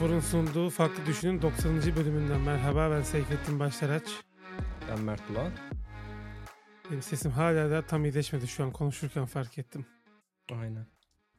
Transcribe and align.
Monofor'un 0.00 0.20
sunduğu 0.20 0.70
Farklı 0.70 1.06
Düşünün 1.06 1.42
90. 1.42 1.96
bölümünden 1.96 2.40
merhaba 2.40 2.90
ben 2.90 3.02
Seyfettin 3.02 3.60
Başlaraç. 3.60 4.04
Ben 4.88 5.00
Mert 5.00 5.28
Bulan. 5.28 5.52
Benim 6.90 7.02
sesim 7.02 7.30
hala 7.30 7.70
da 7.70 7.86
tam 7.86 8.04
iyileşmedi 8.04 8.48
şu 8.48 8.64
an 8.64 8.72
konuşurken 8.72 9.26
fark 9.26 9.58
ettim. 9.58 9.86
Aynen. 10.52 10.86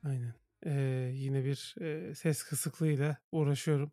Aynen. 0.03 0.33
Ee, 0.65 1.11
yine 1.13 1.45
bir 1.45 1.75
e, 1.81 2.15
ses 2.15 2.43
kısıklığıyla 2.43 3.17
uğraşıyorum. 3.31 3.91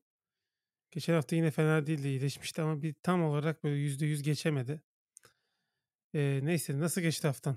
Geçen 0.90 1.14
hafta 1.14 1.36
yine 1.36 1.50
fena 1.50 1.86
değildi 1.86 2.08
iyileşmişti 2.08 2.62
ama 2.62 2.82
bir 2.82 2.94
tam 3.02 3.24
olarak 3.24 3.64
böyle 3.64 3.76
yüzde 3.76 4.06
yüz 4.06 4.22
geçemedi. 4.22 4.82
Ee, 6.14 6.40
neyse 6.42 6.78
nasıl 6.78 7.00
geçti 7.00 7.26
haftan? 7.26 7.56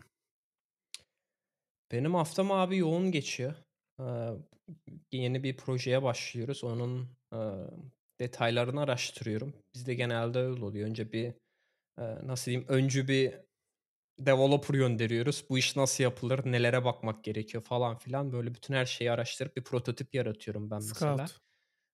Benim 1.92 2.14
haftam 2.14 2.52
abi 2.52 2.78
yoğun 2.78 3.12
geçiyor. 3.12 3.56
Yeni 5.12 5.44
bir 5.44 5.58
projeye 5.58 6.04
başlıyoruz. 6.04 6.64
Onun 6.64 7.10
detaylarını 8.20 8.82
araştırıyorum. 8.82 9.54
Bizde 9.76 9.94
genelde 9.94 10.40
öyle 10.40 10.66
oluyor. 10.66 10.90
Önce 10.90 11.12
bir 11.12 11.34
nasıl 12.24 12.46
diyeyim 12.46 12.68
öncü 12.70 13.08
bir 13.08 13.34
developer 14.20 14.76
gönderiyoruz. 14.76 15.46
Bu 15.50 15.58
iş 15.58 15.76
nasıl 15.76 16.04
yapılır, 16.04 16.52
nelere 16.52 16.86
bakmak 16.86 17.24
gerekiyor 17.24 17.64
falan 17.64 17.98
filan. 17.98 18.32
Böyle 18.32 18.56
bütün 18.56 18.74
her 18.74 18.86
şeyi 18.86 19.12
araştırıp 19.12 19.56
bir 19.58 19.64
prototip 19.64 20.16
yaratıyorum 20.16 20.72
ben 20.72 20.80
Scout. 20.80 21.20
mesela. 21.20 21.28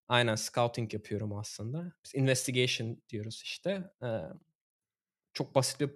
Aynen 0.08 0.36
scouting 0.36 0.94
yapıyorum 0.94 1.34
aslında. 1.34 1.94
Biz 2.06 2.16
investigation 2.16 3.02
diyoruz 3.10 3.42
işte. 3.44 3.92
Ee, 4.04 4.22
çok 5.34 5.56
basit 5.56 5.80
bir 5.80 5.90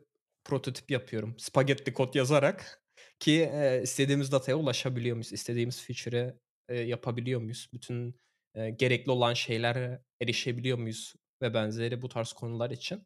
prototip 0.44 0.92
yapıyorum. 0.92 1.36
Spagetti 1.40 1.94
kod 1.94 2.16
yazarak 2.16 2.81
ki 3.22 3.52
e, 3.54 3.82
istediğimiz 3.84 4.32
dataya 4.32 4.56
ulaşabiliyor 4.56 5.16
muyuz? 5.16 5.34
İstediğimiz 5.34 5.82
feature'e 5.86 6.36
e, 6.70 6.80
yapabiliyor 6.80 7.42
muyuz? 7.42 7.70
Bütün 7.74 8.16
e, 8.56 8.70
gerekli 8.70 9.12
olan 9.12 9.34
şeylere 9.34 10.04
erişebiliyor 10.22 10.78
muyuz? 10.78 11.16
Ve 11.42 11.54
benzeri 11.54 12.02
bu 12.02 12.10
tarz 12.10 12.34
konular 12.34 12.72
için. 12.72 13.04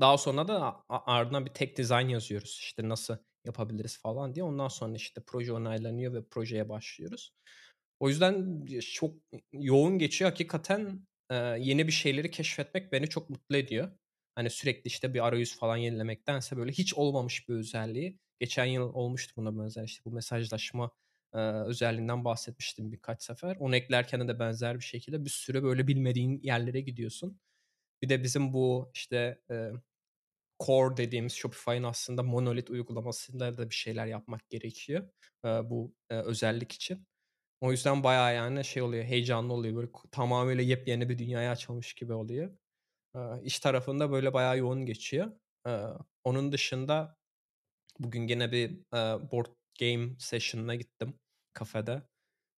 Daha 0.00 0.18
sonra 0.18 0.48
da 0.48 0.84
ardından 0.88 1.46
bir 1.46 1.50
tek 1.50 1.78
design 1.78 2.08
yazıyoruz. 2.08 2.58
İşte 2.62 2.88
nasıl 2.88 3.16
yapabiliriz 3.46 3.98
falan 3.98 4.34
diye. 4.34 4.44
Ondan 4.44 4.68
sonra 4.68 4.96
işte 4.96 5.22
proje 5.26 5.52
onaylanıyor 5.52 6.14
ve 6.14 6.24
projeye 6.28 6.68
başlıyoruz. 6.68 7.32
O 8.00 8.08
yüzden 8.08 8.66
çok 8.80 9.14
yoğun 9.52 9.98
geçiyor. 9.98 10.30
Hakikaten 10.30 11.06
e, 11.30 11.34
yeni 11.36 11.86
bir 11.86 11.92
şeyleri 11.92 12.30
keşfetmek 12.30 12.92
beni 12.92 13.08
çok 13.08 13.30
mutlu 13.30 13.56
ediyor. 13.56 13.92
Hani 14.34 14.50
sürekli 14.50 14.88
işte 14.88 15.14
bir 15.14 15.26
arayüz 15.26 15.58
falan 15.58 15.76
yenilemektense 15.76 16.56
böyle 16.56 16.72
hiç 16.72 16.94
olmamış 16.94 17.48
bir 17.48 17.54
özelliği. 17.54 18.18
Geçen 18.42 18.64
yıl 18.66 18.94
olmuştu 18.94 19.34
buna 19.36 19.58
benzer 19.58 19.84
işte 19.84 20.04
bu 20.04 20.12
mesajlaşma 20.12 20.90
e, 21.34 21.38
özelliğinden 21.38 22.24
bahsetmiştim 22.24 22.92
birkaç 22.92 23.22
sefer. 23.22 23.56
Onu 23.60 23.76
eklerken 23.76 24.28
de 24.28 24.38
benzer 24.38 24.76
bir 24.78 24.84
şekilde 24.84 25.24
bir 25.24 25.30
süre 25.30 25.62
böyle 25.62 25.86
bilmediğin 25.86 26.40
yerlere 26.42 26.80
gidiyorsun. 26.80 27.40
Bir 28.02 28.08
de 28.08 28.24
bizim 28.24 28.52
bu 28.52 28.90
işte 28.94 29.40
e, 29.50 29.70
core 30.60 30.96
dediğimiz 30.96 31.32
Shopify'ın 31.32 31.82
aslında 31.82 32.22
monolit 32.22 32.70
uygulamasında 32.70 33.58
da 33.58 33.70
bir 33.70 33.74
şeyler 33.74 34.06
yapmak 34.06 34.50
gerekiyor 34.50 35.08
e, 35.44 35.48
bu 35.48 35.94
e, 36.10 36.14
özellik 36.14 36.72
için. 36.72 37.06
O 37.60 37.72
yüzden 37.72 38.04
bayağı 38.04 38.34
yani 38.34 38.64
şey 38.64 38.82
oluyor, 38.82 39.04
heyecanlı 39.04 39.52
oluyor. 39.52 39.76
Böyle 39.76 39.88
tamamıyla 40.12 40.64
yepyeni 40.64 41.08
bir 41.08 41.18
dünyaya 41.18 41.52
açılmış 41.52 41.94
gibi 41.94 42.12
oluyor. 42.12 42.58
E, 43.16 43.20
iş 43.44 43.60
tarafında 43.60 44.12
böyle 44.12 44.34
bayağı 44.34 44.58
yoğun 44.58 44.86
geçiyor. 44.86 45.32
E, 45.68 45.70
onun 46.24 46.52
dışında 46.52 47.16
bugün 47.98 48.26
gene 48.26 48.52
bir 48.52 48.70
e, 48.70 49.30
board 49.30 49.46
game 49.80 50.08
session'ına 50.18 50.74
gittim 50.74 51.14
kafede. 51.52 52.02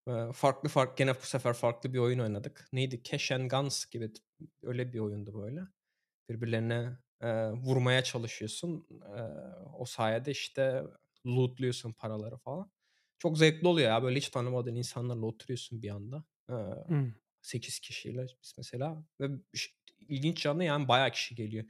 E, 0.08 0.32
farklı 0.32 0.68
farklı 0.68 0.96
gene 0.96 1.14
bu 1.14 1.26
sefer 1.26 1.52
farklı 1.54 1.94
bir 1.94 1.98
oyun 1.98 2.18
oynadık. 2.18 2.68
Neydi? 2.72 3.02
Cash 3.02 3.32
and 3.32 3.50
Guns 3.50 3.86
gibi 3.86 4.12
öyle 4.62 4.92
bir 4.92 4.98
oyundu 4.98 5.42
böyle. 5.42 5.60
Birbirlerine 6.28 6.98
e, 7.20 7.50
vurmaya 7.50 8.04
çalışıyorsun. 8.04 8.86
E, 9.16 9.22
o 9.78 9.84
sayede 9.84 10.30
işte 10.30 10.82
lootluyorsun 11.26 11.92
paraları 11.92 12.36
falan. 12.36 12.70
Çok 13.18 13.38
zevkli 13.38 13.68
oluyor 13.68 13.88
ya. 13.88 14.02
Böyle 14.02 14.16
hiç 14.16 14.28
tanımadığın 14.28 14.74
insanlarla 14.74 15.26
oturuyorsun 15.26 15.82
bir 15.82 15.90
anda. 15.90 16.24
E, 16.48 16.54
hmm. 16.88 17.12
8 17.42 17.80
kişiyle 17.80 18.26
biz 18.42 18.54
mesela. 18.58 19.04
Ve 19.20 19.28
ilginç 20.08 20.44
yanı 20.46 20.64
yani 20.64 20.88
bayağı 20.88 21.10
kişi 21.10 21.34
geliyor. 21.34 21.64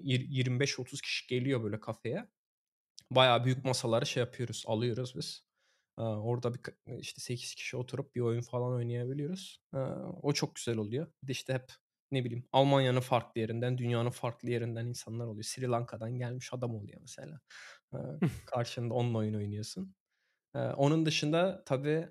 25-30 0.00 1.02
kişi 1.02 1.26
geliyor 1.26 1.62
böyle 1.64 1.80
kafeye. 1.80 2.28
Bayağı 3.10 3.44
büyük 3.44 3.64
masaları 3.64 4.06
şey 4.06 4.20
yapıyoruz. 4.20 4.64
Alıyoruz 4.66 5.14
biz. 5.16 5.44
Orada 5.96 6.54
bir 6.54 6.60
işte 6.98 7.20
8 7.20 7.54
kişi 7.54 7.76
oturup 7.76 8.14
bir 8.14 8.20
oyun 8.20 8.42
falan 8.42 8.72
oynayabiliyoruz. 8.72 9.60
O 10.22 10.32
çok 10.32 10.54
güzel 10.54 10.76
oluyor. 10.76 11.12
Bir 11.22 11.28
de 11.28 11.32
işte 11.32 11.54
hep 11.54 11.72
ne 12.12 12.24
bileyim 12.24 12.44
Almanya'nın 12.52 13.00
farklı 13.00 13.40
yerinden, 13.40 13.78
dünyanın 13.78 14.10
farklı 14.10 14.50
yerinden 14.50 14.86
insanlar 14.86 15.26
oluyor. 15.26 15.44
Sri 15.44 15.68
Lanka'dan 15.68 16.18
gelmiş 16.18 16.54
adam 16.54 16.74
oluyor 16.74 17.00
mesela. 17.00 17.40
Karşında 18.46 18.94
onunla 18.94 19.18
oyun 19.18 19.34
oynuyorsun. 19.34 19.94
Onun 20.54 21.06
dışında 21.06 21.62
tabii 21.66 22.08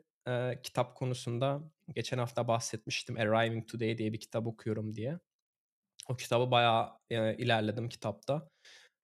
kitap 0.63 0.95
konusunda 0.95 1.71
geçen 1.95 2.17
hafta 2.17 2.47
bahsetmiştim. 2.47 3.17
Arriving 3.17 3.69
Today 3.69 3.97
diye 3.97 4.13
bir 4.13 4.19
kitap 4.19 4.47
okuyorum 4.47 4.95
diye. 4.95 5.19
O 6.09 6.15
kitabı 6.15 6.51
bayağı 6.51 6.91
ilerledim 7.37 7.89
kitapta. 7.89 8.49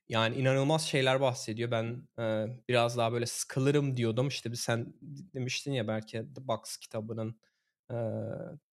Yani 0.09 0.35
inanılmaz 0.35 0.87
şeyler 0.87 1.21
bahsediyor. 1.21 1.71
Ben 1.71 2.07
e, 2.19 2.45
biraz 2.69 2.97
daha 2.97 3.11
böyle 3.13 3.25
sıkılırım 3.25 3.97
diyordum. 3.97 4.27
İşte 4.27 4.51
bir 4.51 4.57
sen 4.57 4.93
demiştin 5.33 5.71
ya 5.71 5.87
belki 5.87 6.11
The 6.35 6.47
Box 6.47 6.77
kitabının 6.77 7.39
e, 7.91 7.95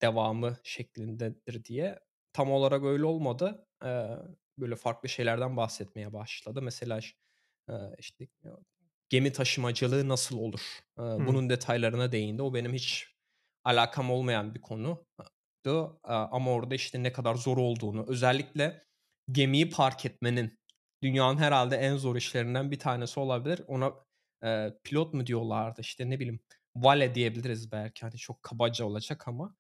devamı 0.03 0.57
şeklindedir 0.65 1.65
diye. 1.65 1.99
Tam 2.33 2.53
olarak 2.53 2.85
öyle 2.85 3.05
olmadı. 3.05 3.67
E, 3.85 4.09
böyle 4.59 4.77
farklı 4.77 5.09
şeylerden 5.09 5.57
bahsetmeye 5.57 6.13
başladı. 6.13 6.63
Mesela 6.63 7.01
e, 7.69 7.75
işte 7.99 8.29
gemi 9.09 9.33
taşımacılığı 9.33 10.09
nasıl 10.09 10.39
olur? 10.39 10.61
E, 10.99 11.03
bunun 11.03 11.51
detaylarına 11.51 12.13
değindi. 12.13 12.43
O 12.43 12.55
benim 12.55 12.73
hiç 12.73 13.07
alakam 13.65 14.11
olmayan 14.11 14.55
bir 14.55 14.61
konu. 14.61 15.07
Ama 16.05 16.51
orada 16.51 16.75
işte 16.75 17.03
ne 17.03 17.13
kadar 17.13 17.35
zor 17.35 17.57
olduğunu, 17.57 18.07
özellikle 18.09 18.85
gemiyi 19.33 19.71
park 19.71 20.07
etmenin 20.07 20.59
dünyanın 21.03 21.39
herhalde 21.39 21.77
en 21.77 21.97
zor 21.97 22.17
işlerinden 22.17 22.71
bir 22.71 22.79
tanesi 22.79 23.21
olabilir. 23.21 23.63
Ona 23.67 23.93
e, 24.45 24.71
pilot 24.85 25.15
mu 25.15 25.27
diyorlardı 25.27 25.81
işte 25.81 26.11
ne 26.11 26.21
bileyim 26.21 26.41
vale 26.77 27.15
diyebiliriz 27.15 27.73
belki 27.73 28.01
hani 28.03 28.17
çok 28.17 28.43
kabaca 28.43 28.85
olacak 28.85 29.29
ama 29.29 29.57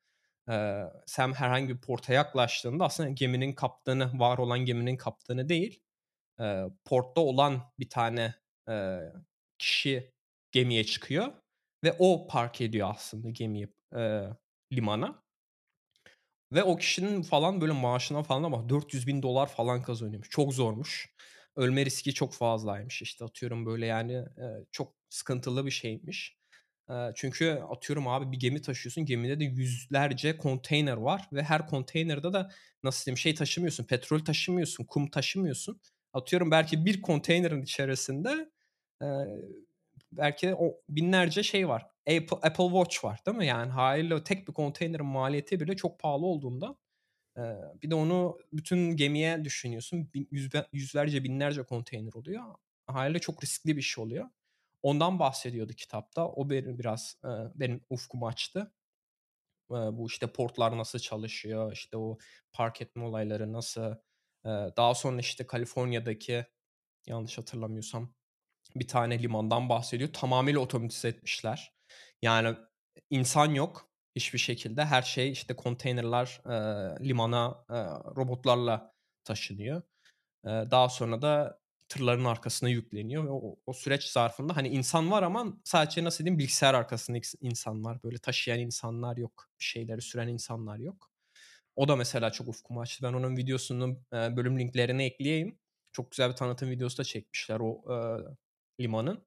e, 0.51 0.83
sen 1.07 1.33
herhangi 1.33 1.69
bir 1.69 1.81
porta 1.81 2.13
yaklaştığında 2.13 2.85
aslında 2.85 3.11
geminin 3.11 3.53
kaptanı 3.53 4.21
var 4.21 4.39
olan 4.39 4.59
geminin 4.59 4.97
kaptanı 4.97 5.49
değil 5.49 5.83
e, 6.41 6.65
portta 6.85 7.21
olan 7.21 7.63
bir 7.79 7.89
tane 7.91 8.35
e, 8.69 8.99
kişi 9.59 10.13
gemiye 10.53 10.85
çıkıyor 10.85 11.33
ve 11.85 11.97
o 11.99 12.27
park 12.29 12.61
ediyor 12.61 12.91
aslında 12.91 13.31
gemiyi 13.31 13.69
e, 13.97 14.23
limana. 14.73 15.23
Ve 16.53 16.63
o 16.63 16.77
kişinin 16.77 17.23
falan 17.23 17.61
böyle 17.61 17.73
maaşına 17.73 18.23
falan 18.23 18.43
ama 18.43 18.69
400 18.69 19.07
bin 19.07 19.23
dolar 19.23 19.47
falan 19.47 19.83
kazanıyormuş. 19.83 20.31
Çok 20.31 20.55
zormuş 20.55 21.15
ölme 21.57 21.85
riski 21.87 22.15
çok 22.15 22.35
fazlaymış 22.35 23.03
işte 23.03 23.25
atıyorum 23.25 23.67
böyle 23.67 23.87
yani 23.87 24.13
e, 24.15 24.47
çok 24.73 24.95
sıkıntılı 25.09 25.67
bir 25.67 25.71
şeymiş. 25.71 26.37
E, 26.91 26.95
çünkü 27.15 27.51
atıyorum 27.71 28.09
abi 28.09 28.33
bir 28.33 28.41
gemi 28.41 28.63
taşıyorsun 28.63 29.07
gemide 29.07 29.41
de 29.41 29.45
yüzlerce 29.45 30.37
konteyner 30.37 30.97
var 30.97 31.29
ve 31.33 31.43
her 31.43 31.67
konteynerde 31.67 32.33
de 32.33 32.47
nasıl 32.83 33.05
diyeyim 33.07 33.19
şey 33.19 33.35
taşımıyorsun 33.35 33.85
petrol 33.85 34.19
taşımıyorsun 34.19 34.85
kum 34.85 35.11
taşımıyorsun. 35.11 35.81
Atıyorum 36.13 36.51
belki 36.51 36.85
bir 36.87 37.03
konteynerin 37.03 37.63
içerisinde 37.63 38.51
e, 39.03 39.07
belki 40.13 40.55
o 40.55 40.81
binlerce 40.89 41.43
şey 41.43 41.69
var. 41.69 41.87
Apple, 42.09 42.37
Apple 42.37 42.65
Watch 42.65 43.05
var 43.05 43.21
değil 43.27 43.37
mi? 43.37 43.47
Yani 43.47 43.73
haliyle 43.73 44.25
tek 44.25 44.49
bir 44.49 44.53
konteynerin 44.53 45.07
maliyeti 45.07 45.61
bile 45.61 45.77
çok 45.77 46.01
pahalı 46.01 46.27
olduğunda 46.27 46.77
bir 47.83 47.91
de 47.91 47.95
onu 47.95 48.39
bütün 48.53 48.97
gemiye 48.97 49.45
düşünüyorsun. 49.45 50.11
yüzlerce 50.73 51.25
binlerce 51.25 51.63
konteyner 51.63 52.13
oluyor. 52.13 52.45
Haliyle 52.87 53.19
çok 53.19 53.43
riskli 53.43 53.77
bir 53.77 53.83
şey 53.83 54.05
oluyor. 54.05 54.27
Ondan 54.83 55.19
bahsediyordu 55.19 55.73
kitapta. 55.73 56.29
O 56.29 56.51
benim 56.51 56.79
biraz 56.79 57.17
benim 57.55 57.81
ufkumu 57.91 58.27
açtı. 58.27 58.73
bu 59.71 60.07
işte 60.07 60.27
portlar 60.27 60.79
nasıl 60.79 60.99
çalışıyor, 60.99 61.73
işte 61.73 61.97
o 61.97 62.19
park 62.53 62.83
etme 62.83 63.05
olayları 63.05 63.53
nasıl. 63.53 63.95
daha 64.47 64.95
sonra 64.95 65.21
işte 65.21 65.47
Kaliforniya'daki 65.47 66.47
yanlış 67.07 67.39
hatırlamıyorsam 67.39 68.15
bir 68.77 68.89
tane 68.89 69.23
limandan 69.23 69.69
bahsediyor. 69.69 70.13
Tamamıyla 70.13 70.61
otomatize 70.61 71.09
etmişler. 71.09 71.75
Yani 72.23 72.57
insan 73.11 73.55
yok 73.55 73.92
hiçbir 74.17 74.39
şekilde. 74.39 74.85
Her 74.85 75.03
şey 75.03 75.33
işte 75.33 75.57
konteynerler 75.57 76.41
e, 76.47 77.09
limana 77.09 77.65
e, 77.71 77.75
robotlarla 78.17 78.93
taşınıyor. 79.25 79.83
E, 80.47 80.49
daha 80.49 80.89
sonra 80.89 81.23
da 81.23 81.61
tırların 81.89 82.25
arkasına 82.25 82.69
yükleniyor 82.69 83.25
ve 83.25 83.31
o 83.31 83.57
o 83.67 83.73
süreç 83.73 84.05
zarfında, 84.05 84.57
hani, 84.57 84.69
insan 84.69 85.11
var 85.11 85.23
ama 85.23 85.47
sadece 85.65 86.05
nasıl 86.05 86.25
diyeyim, 86.25 86.39
bilgisayar 86.39 86.75
arkasında 86.75 87.17
ins 87.19 87.35
insan 87.41 87.85
var. 87.85 88.03
Böyle 88.05 88.19
taşıyan 88.19 88.59
insanlar 88.61 89.17
yok. 89.17 89.51
Şeyleri 89.59 90.03
süren 90.03 90.29
insanlar 90.29 90.79
yok. 90.79 91.11
O 91.77 91.89
da 91.89 91.97
mesela 91.97 92.31
çok 92.33 92.49
ufkumu 92.49 92.81
açtı. 92.81 93.05
Ben 93.09 93.13
onun 93.13 93.37
videosunun, 93.37 94.07
eee, 94.13 94.35
bölüm 94.37 94.59
linklerini 94.59 95.05
ekleyeyim. 95.05 95.59
Çok 95.93 96.11
güzel 96.11 96.31
bir 96.31 96.37
tanıtım 96.37 96.71
videosu 96.71 96.99
da 96.99 97.05
çekmişler 97.05 97.61
o, 97.61 97.85
eee, 97.91 98.27
limanın. 98.81 99.27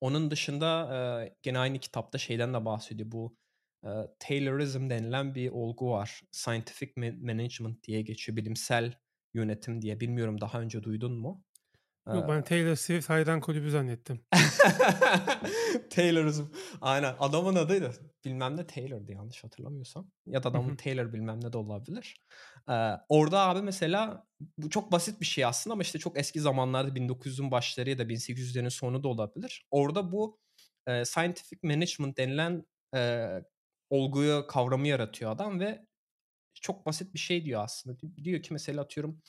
Onun 0.00 0.30
dışında, 0.30 0.88
eee, 1.24 1.36
gene 1.42 1.58
aynı 1.58 1.78
kitapta 1.78 2.18
şeyden 2.18 2.54
de 2.54 2.64
bahsediyor. 2.64 3.12
Bu, 3.12 3.36
Taylorism 4.18 4.90
denilen 4.90 5.34
bir 5.34 5.50
olgu 5.50 5.90
var. 5.90 6.22
Scientific 6.32 6.92
ma 6.96 7.06
management 7.32 7.84
diye 7.84 8.02
geçiyor. 8.02 8.36
Bilimsel 8.36 8.92
yönetim 9.34 9.82
diye. 9.82 10.00
Bilmiyorum 10.00 10.40
daha 10.40 10.60
önce 10.60 10.82
duydun 10.82 11.12
mu? 11.12 11.44
Yok 12.12 12.28
ben 12.28 12.44
Taylor 12.44 12.74
Swift 12.76 13.10
hayran 13.10 13.40
kulübü 13.40 13.70
zannettim. 13.70 14.20
Taylorism. 15.90 16.44
Aynen. 16.80 17.14
Adamın 17.18 17.54
adı 17.54 17.82
da 17.82 17.90
bilmem 18.24 18.56
ne 18.56 18.66
Taylor'dı 18.66 19.12
yanlış 19.12 19.44
hatırlamıyorsam. 19.44 20.10
Ya 20.26 20.42
da 20.42 20.48
adamın. 20.48 20.76
Taylor 20.76 21.12
bilmem 21.12 21.44
ne 21.44 21.52
de 21.52 21.58
olabilir. 21.58 22.16
Eee, 22.68 22.96
orada 23.08 23.40
abi 23.40 23.62
mesela 23.62 24.26
bu 24.58 24.70
çok 24.70 24.92
basit 24.92 25.20
bir 25.20 25.26
şey 25.26 25.44
aslında 25.44 25.72
ama 25.74 25.82
işte 25.82 25.98
çok 25.98 26.18
eski 26.18 26.40
zamanlarda 26.40 26.94
1900'ün 26.94 27.50
başları 27.50 27.90
ya 27.90 27.98
da 27.98 28.08
1800'lerin 28.08 28.68
sonu 28.68 29.02
da 29.02 29.08
olabilir. 29.08 29.66
Orada 29.70 30.12
bu, 30.12 30.38
eee, 30.88 31.04
scientific 31.04 31.58
management 31.62 32.18
denilen, 32.18 32.64
eee, 32.94 33.44
olguyu, 33.90 34.46
kavramı 34.48 34.88
yaratıyor 34.88 35.30
adam 35.32 35.60
ve 35.60 35.86
çok 36.54 36.86
basit 36.86 37.14
bir 37.14 37.18
şey 37.18 37.44
diyor 37.44 37.64
aslında. 37.64 38.00
Di 38.00 38.24
diyor 38.24 38.42
ki 38.42 38.52
mesela 38.54 38.82
atıyorum 38.82 39.22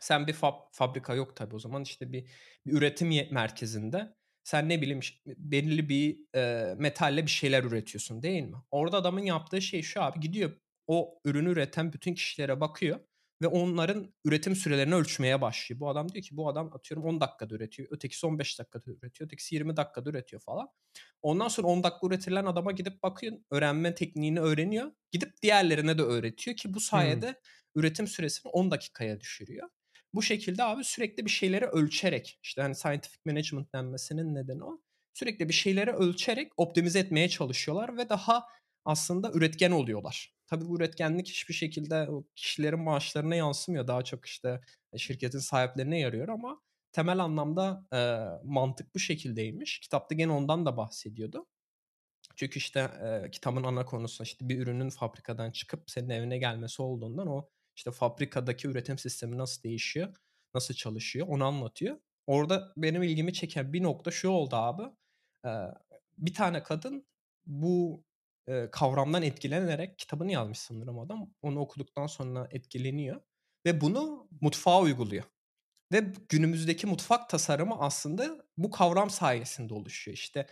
sen 0.00 0.26
bir 0.26 0.32
fab 0.32 0.54
fabrika 0.72 1.14
yok 1.14 1.36
tabii 1.36 1.54
o 1.56 1.58
zaman, 1.58 1.82
işte, 1.82 2.12
bir 2.12 2.28
bir 2.66 2.72
üretim 2.72 3.08
merkezinde 3.32 4.16
sen 4.44 4.68
ne 4.68 4.82
bileyim, 4.82 5.00
belirli 5.26 5.88
bir, 5.88 6.18
eee, 6.36 6.74
metalle 6.78 7.22
bir 7.26 7.30
şeyler 7.30 7.64
üretiyorsun, 7.64 8.22
değil 8.22 8.42
mi? 8.44 8.56
Orada 8.70 8.96
adamın 8.98 9.22
yaptığı 9.24 9.62
şey 9.62 9.82
şu 9.82 10.02
abi, 10.02 10.20
gidiyor 10.20 10.52
o 10.88 11.20
ürünü 11.24 11.50
üreten 11.52 11.92
bütün 11.92 12.14
kişilere 12.14 12.60
bakıyor 12.60 13.00
ve 13.44 13.48
onların 13.48 14.14
üretim 14.24 14.56
sürelerini 14.56 14.94
ölçmeye 14.94 15.40
başlıyor. 15.40 15.80
Bu 15.80 15.88
adam 15.88 16.12
diyor 16.12 16.24
ki 16.24 16.36
bu 16.36 16.48
adam 16.48 16.70
atıyorum 16.74 17.04
10 17.06 17.20
dakikada 17.20 17.54
üretiyor, 17.54 17.88
ötekisi 17.90 18.26
15 18.26 18.58
dakikada 18.58 18.90
üretiyor, 18.90 19.26
ötekisi 19.26 19.54
20 19.54 19.76
dakikada 19.76 20.10
üretiyor 20.10 20.42
falan. 20.42 20.68
Ondan 21.22 21.48
sonra 21.48 21.68
10 21.68 21.82
dakika 21.82 22.06
üretilen 22.06 22.44
adama 22.44 22.72
gidip 22.72 23.02
bakıyor, 23.02 23.36
öğrenme 23.50 23.94
tekniğini 23.94 24.40
öğreniyor. 24.40 24.92
Gidip 25.12 25.42
diğerlerine 25.42 25.98
de 25.98 26.02
öğretiyor 26.02 26.56
ki 26.56 26.74
bu 26.74 26.80
sayede 26.80 27.40
üretim 27.74 28.08
süresini 28.08 28.50
10 28.50 28.70
dakikaya 28.70 29.20
düşürüyor. 29.20 29.68
Bu 30.14 30.22
şekilde 30.22 30.64
abi 30.64 30.84
sürekli 30.84 31.24
bir 31.24 31.30
şeyleri 31.30 31.66
ölçerek, 31.66 32.38
işte, 32.42 32.62
hani, 32.62 32.74
scientific 32.74 33.20
management 33.26 33.72
denmesinin 33.74 34.34
nedeni 34.34 34.64
o. 34.64 34.80
Sürekli 35.14 35.48
bir 35.48 35.54
şeyleri 35.54 35.92
ölçerek 35.92 36.52
optimize 36.56 36.98
etmeye 36.98 37.28
çalışıyorlar 37.28 37.96
ve 37.96 38.08
daha 38.08 38.44
aslında 38.84 39.30
üretken 39.32 39.70
oluyorlar. 39.70 40.34
Tabii 40.46 40.68
bu 40.68 40.76
üretkenlik 40.76 41.28
hiçbir 41.28 41.54
şekilde 41.54 42.08
kişilerin 42.36 42.80
maaşlarına 42.80 43.34
yansımıyor. 43.36 43.86
Daha 43.88 44.02
çok, 44.04 44.26
işte, 44.26 44.60
eee, 44.92 44.98
şirketin 44.98 45.38
sahiplerine 45.38 46.00
yarıyor 46.00 46.28
ama 46.28 46.60
temel 46.92 47.18
anlamda, 47.18 47.86
eee, 47.92 48.28
mantık 48.44 48.94
bu 48.94 48.98
şekildeymiş. 48.98 49.80
Kitapta 49.80 50.14
gene 50.14 50.32
ondan 50.32 50.66
da 50.66 50.76
bahsediyordu. 50.76 51.46
Çünkü, 52.36 52.58
işte, 52.58 52.90
eee, 53.02 53.30
kitabın 53.32 53.64
ana 53.64 53.84
konusu, 53.84 54.22
işte, 54.24 54.48
bir 54.48 54.58
ürünün 54.58 54.90
fabrikadan 54.90 55.50
çıkıp 55.50 55.90
senin 55.90 56.08
evine 56.10 56.38
gelmesi 56.38 56.82
olduğundan 56.82 57.26
o, 57.28 57.48
işte, 57.76 57.90
fabrikadaki 57.90 58.68
üretim 58.68 58.98
sistemi 58.98 59.38
nasıl 59.38 59.62
değişiyor, 59.62 60.14
nasıl 60.54 60.74
çalışıyor 60.74 61.26
onu 61.28 61.44
anlatıyor. 61.44 61.96
Orada 62.26 62.72
benim 62.76 63.02
ilgimi 63.02 63.32
çeken 63.32 63.72
bir 63.72 63.82
nokta 63.82 64.10
şu 64.10 64.28
oldu 64.28 64.56
abi. 64.56 64.82
Eee, 65.44 65.68
bir 66.18 66.34
tane 66.34 66.62
kadın 66.62 67.06
bu, 67.46 68.04
eee, 68.48 68.68
kavramdan 68.72 69.22
etkilenerek 69.22 69.98
kitabını 69.98 70.32
yazmış 70.32 70.58
sanırım 70.58 70.98
adam. 70.98 71.30
Onu 71.42 71.60
okuduktan 71.60 72.06
sonra 72.06 72.48
etkileniyor 72.50 73.20
ve 73.66 73.80
bunu 73.80 74.28
mutfağa 74.40 74.80
uyguluyor. 74.80 75.24
Ve 75.92 76.04
günümüzdeki 76.28 76.86
mutfak 76.86 77.30
tasarımı 77.30 77.76
aslında 77.80 78.44
bu 78.58 78.70
kavram 78.70 79.10
sayesinde 79.10 79.74
oluşuyor. 79.74 80.16
İşte, 80.16 80.46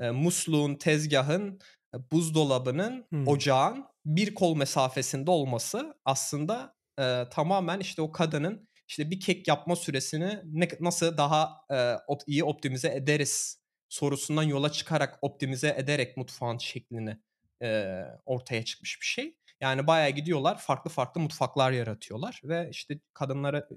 eee, 0.00 0.10
musluğun, 0.10 0.74
tezgahın, 0.74 1.58
eee, 1.94 2.00
buzdolabının, 2.12 3.06
Hımm. 3.12 3.24
ocağın 3.24 3.84
bir 4.06 4.34
kol 4.34 4.56
mesafesinde 4.56 5.30
olması 5.30 5.94
aslında, 6.04 6.76
eee, 6.98 7.28
tamamen, 7.30 7.80
işte, 7.80 8.02
o 8.02 8.12
kadının, 8.12 8.68
işte, 8.88 9.10
bir 9.10 9.20
kek 9.20 9.48
yapma 9.48 9.76
süresini 9.76 10.40
ne 10.44 10.68
nasıl 10.80 11.16
daha, 11.16 11.52
eee, 11.70 11.96
op 12.08 12.20
iyi 12.26 12.44
optimize 12.44 12.88
ederiz 12.94 13.62
sorusundan 13.88 14.42
yola 14.42 14.72
çıkarak, 14.72 15.18
optimize 15.22 15.74
ederek 15.78 16.16
mutfağın 16.16 16.58
şeklini, 16.58 17.18
eee, 17.62 18.06
ortaya 18.26 18.64
çıkmış 18.64 18.98
bir 19.00 19.06
şey. 19.06 19.36
Yani 19.60 19.86
bayağı 19.86 20.10
gidiyorlar, 20.10 20.58
farklı 20.58 20.90
farklı 20.90 21.20
mutfaklar 21.20 21.72
yaratıyorlar 21.72 22.40
ve, 22.44 22.68
işte, 22.70 22.98
kadınlara, 23.14 23.68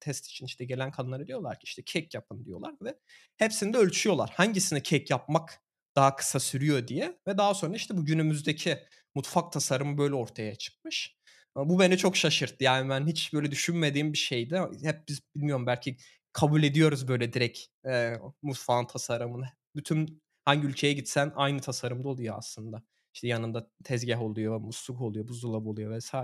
test 0.00 0.26
için, 0.26 0.46
işte, 0.46 0.64
gelen 0.64 0.90
kadınlara 0.90 1.26
diyorlar 1.26 1.54
ki, 1.58 1.64
işte, 1.64 1.82
"Kek 1.86 2.14
yapın." 2.14 2.44
diyorlar 2.44 2.74
ve 2.82 2.94
hepsini 3.36 3.72
de 3.72 3.78
ölçüyorlar. 3.78 4.30
Hangisini 4.34 4.82
kek 4.82 5.10
yapmak 5.10 5.60
daha 5.96 6.16
kısa 6.16 6.40
sürüyor 6.40 6.88
diye 6.88 7.18
ve 7.28 7.38
daha 7.38 7.54
sonra, 7.54 7.76
işte, 7.76 7.96
bu 7.96 8.04
günümüzdeki 8.04 8.78
mutfak 9.14 9.52
tasarımı 9.52 9.98
böyle 9.98 10.14
ortaya 10.14 10.54
çıkmış. 10.54 11.16
Bu 11.56 11.80
beni 11.80 11.98
çok 11.98 12.16
şaşırttı. 12.16 12.64
Yani 12.64 12.88
ben 12.90 13.06
hiç 13.06 13.32
böyle 13.32 13.50
düşünmediğim 13.50 14.12
bir 14.12 14.18
şeydi. 14.18 14.60
Hep 14.82 15.08
biz 15.08 15.20
bilmiyorum 15.36 15.66
belki 15.66 15.96
kabul 16.32 16.62
ediyoruz 16.62 17.08
böyle 17.08 17.32
direkt, 17.32 17.60
eee, 17.86 18.20
mutfağın 18.42 18.86
tasarımını. 18.86 19.46
Bütün 19.76 20.22
hangi 20.44 20.66
ülkeye 20.66 20.92
gitsen 20.92 21.32
aynı 21.36 21.60
tasarımda 21.60 22.08
oluyor 22.08 22.34
aslında. 22.38 22.82
İşte, 23.14 23.28
yanında 23.28 23.70
tezgah 23.84 24.22
oluyor, 24.22 24.58
musluk 24.60 25.00
oluyor, 25.00 25.28
buzdolabı 25.28 25.68
oluyor 25.68 25.98
vs. 25.98 26.14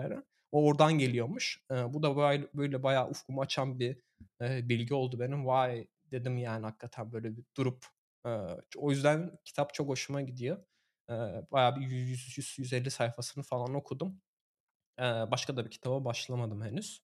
O 0.52 0.66
oradan 0.66 0.98
geliyormuş. 0.98 1.60
Eee, 1.70 1.94
bu 1.94 2.02
da 2.02 2.16
bay 2.16 2.48
böyle 2.54 2.82
bayağı 2.82 3.10
ufkumu 3.10 3.40
açan 3.42 3.78
bir, 3.80 3.98
eee, 4.40 4.60
bilgi 4.68 4.94
oldu 4.94 5.20
benim. 5.20 5.46
"Vay!" 5.46 5.88
dedim 6.12 6.38
yani 6.38 6.64
hakikaten 6.66 7.12
böyle 7.12 7.36
bir 7.36 7.44
durup, 7.56 7.86
eee, 8.26 8.46
o 8.76 8.90
yüzden 8.90 9.38
kitap 9.44 9.74
çok 9.74 9.88
hoşuma 9.88 10.22
gidiyor. 10.22 10.64
Eee, 11.10 11.46
bayağı 11.52 11.76
bir 11.76 11.80
yü 11.82 11.96
yüz 11.96 12.38
yüz 12.38 12.54
150 12.58 12.90
sayfasını 12.90 13.44
falan 13.44 13.74
okudum. 13.74 14.20
Eee, 15.00 15.04
başka 15.32 15.56
da 15.56 15.66
bir 15.66 15.70
kitaba 15.70 16.04
başlamadım 16.06 16.62
henüz. 16.64 17.00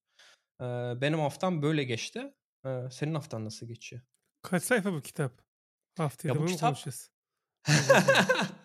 Eee, 0.61 0.97
benim 1.01 1.19
haftam 1.19 1.61
böyle 1.63 1.85
geçti. 1.85 2.33
Eee, 2.65 2.89
senin 2.91 3.15
haftan 3.15 3.45
nasıl 3.45 3.67
geçiyor? 3.67 4.03
Kaç 4.41 4.63
sayfa 4.63 4.93
bu 4.93 5.01
kitap? 5.01 5.41
Haftaya 5.97 6.33
Ya, 6.33 6.39
bu 6.39 6.45
kitap 6.45 6.75
konuşacağız? 6.75 7.11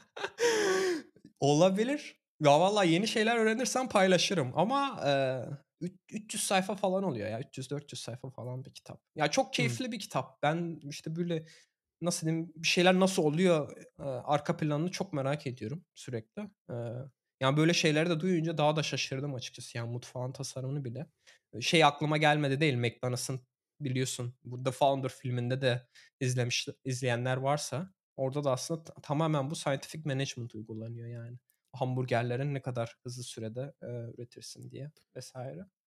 Olabilir. 1.41 2.21
Ya, 2.41 2.61
vallahi 2.61 2.91
yeni 2.91 3.09
şeyler 3.09 3.37
öğrenirsem 3.37 3.89
paylaşırım 3.89 4.53
ama, 4.55 5.01
üç 5.81 5.93
300 6.13 6.43
sayfa 6.43 6.75
falan 6.75 7.03
oluyor 7.05 7.29
ya. 7.31 7.41
300-400 7.41 8.03
sayfa 8.03 8.31
falan 8.31 8.65
bir 8.65 8.75
kitap. 8.75 9.03
Ya, 9.17 9.29
çok 9.31 9.55
keyifli 9.55 9.93
bir 9.93 9.99
kitap. 9.99 10.43
Ben, 10.43 10.81
işte, 10.89 11.17
böyle, 11.17 11.45
nasıl 12.03 12.27
diyeyim, 12.27 12.53
bir 12.57 12.69
şeyler 12.69 13.01
nasıl 13.01 13.23
oluyor, 13.25 13.77
eee, 14.01 14.05
arka 14.07 14.57
planını 14.57 14.91
çok 14.91 15.13
merak 15.13 15.47
ediyorum 15.47 15.85
sürekli. 15.95 16.43
Eee, 16.71 16.77
yani, 17.41 17.57
böyle 17.57 17.75
şeyleri 17.75 18.11
de 18.11 18.21
duyunca 18.21 18.59
daha 18.59 18.77
da 18.77 18.83
şaşırdım 18.83 19.35
açıkçası. 19.35 19.79
Yani, 19.79 19.93
mutfağın 19.93 20.33
tasarımını 20.33 20.85
bile. 20.85 21.07
Şey 21.61 21.85
aklıma 21.85 22.17
gelmedi 22.17 22.61
değil, 22.61 22.75
McDonald's'ın 22.75 23.41
biliyorsun 23.81 24.35
bu 24.45 24.65
The 24.65 24.71
Founder 24.71 25.09
filminde 25.09 25.61
de 25.63 25.89
izlemiş 26.21 26.69
izleyenler 26.85 27.37
varsa 27.37 27.95
orada 28.21 28.45
da 28.45 28.53
aslında 28.53 28.85
ta 28.85 28.95
tamamen 29.03 29.51
bu 29.51 29.57
scientific 29.57 30.03
management 30.05 30.55
uygulanıyor 30.55 31.09
yani. 31.09 31.39
Hamburgerlerin 31.73 32.55
ne 32.55 32.63
kadar 32.63 32.97
hızlı 33.05 33.23
sürede, 33.23 33.75
eee, 33.83 33.89
üretirsin 34.19 34.71
diye 34.71 34.93
vs. 35.17 35.35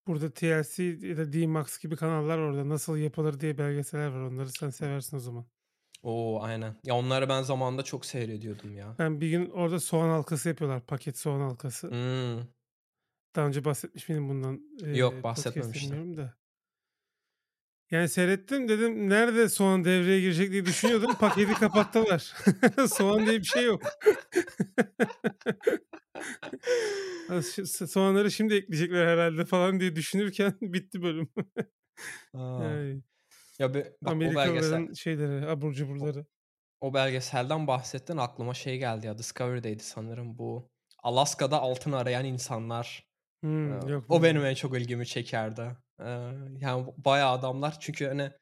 Burada 0.06 0.30
TLC 0.34 0.82
ya 0.84 1.16
da 1.16 1.32
D-Max 1.32 1.78
gibi 1.78 1.96
kanallar 1.96 2.38
orada. 2.38 2.68
Nasıl 2.68 2.96
yapılır 2.96 3.40
diye 3.40 3.58
belgeseller 3.58 4.06
var. 4.08 4.20
Onları 4.20 4.48
sen 4.48 4.70
seversin 4.70 5.16
o 5.16 5.20
zaman. 5.20 5.46
O! 6.02 6.42
Aynen. 6.42 6.76
Ya, 6.84 6.94
onları 6.94 7.28
ben 7.28 7.42
zamanında 7.42 7.82
çok 7.82 8.06
seyrediyordum 8.06 8.76
ya. 8.76 8.94
Ben 8.98 9.20
bir 9.20 9.30
gün 9.30 9.50
orada 9.50 9.80
soğan 9.80 10.08
halkası 10.08 10.48
yapıyorlar, 10.48 10.86
paket 10.86 11.18
soğan 11.18 11.40
halkası. 11.40 11.88
Hımm. 11.88 12.54
Daha 13.36 13.46
önce 13.46 13.64
bahsetmiş 13.64 14.08
miydim 14.08 14.28
bundan, 14.28 14.60
Yok, 14.94 15.24
bahsetmemiştin. 15.24 15.90
bilmiyorum 15.90 16.16
da. 16.16 16.34
Yani, 17.94 18.08
seyrettim, 18.08 18.68
dedim 18.68 19.10
nerede 19.10 19.48
soğan 19.48 19.84
devreye 19.84 20.20
girecek 20.20 20.52
diye 20.52 20.64
düşünüyordum, 20.64 21.14
paketi 21.14 21.54
kapattılar. 21.54 22.34
Soğan 22.88 23.26
diye 23.26 23.38
bir 23.38 23.44
şey 23.44 23.64
yok. 23.64 23.82
Soğanları 27.88 28.30
şimdi 28.30 28.54
ekleyecekler 28.54 29.06
herhâlde 29.06 29.44
falan 29.44 29.80
diye 29.80 29.96
düşünürken 29.96 30.54
bitti 30.62 31.02
bölüm. 31.02 31.28
A! 32.34 32.58
Ay. 32.58 33.00
Ya, 33.58 33.74
be 33.74 33.92
bak 34.02 34.16
o 34.16 34.20
belgesel 34.20 34.36
Amerikalıların 34.42 34.92
şeyleri, 34.94 35.46
abur 35.46 35.68
o 35.68 35.72
cuburları. 35.72 36.26
o 36.80 36.94
belgeselden 36.94 37.66
bahsettin, 37.66 38.16
aklıma 38.16 38.54
şey 38.54 38.78
geldi 38.78 39.06
ya, 39.06 39.18
Discovery'deydi 39.18 39.82
sanırım 39.82 40.38
bu. 40.38 40.70
Alaska'da 41.02 41.60
altın 41.60 41.92
arayan 41.92 42.24
insanlar. 42.24 43.08
Eee, 43.44 43.50
Hımm. 43.50 43.88
Yok 43.88 44.04
o 44.08 44.22
benim 44.22 44.44
en 44.44 44.54
çok 44.54 44.76
ilgimi 44.78 45.06
çekerdi. 45.06 45.83
Yani, 46.60 46.86
bayağı 46.96 47.30
adamlar 47.32 47.76
çünkü, 47.80 48.06
hani, 48.06 48.32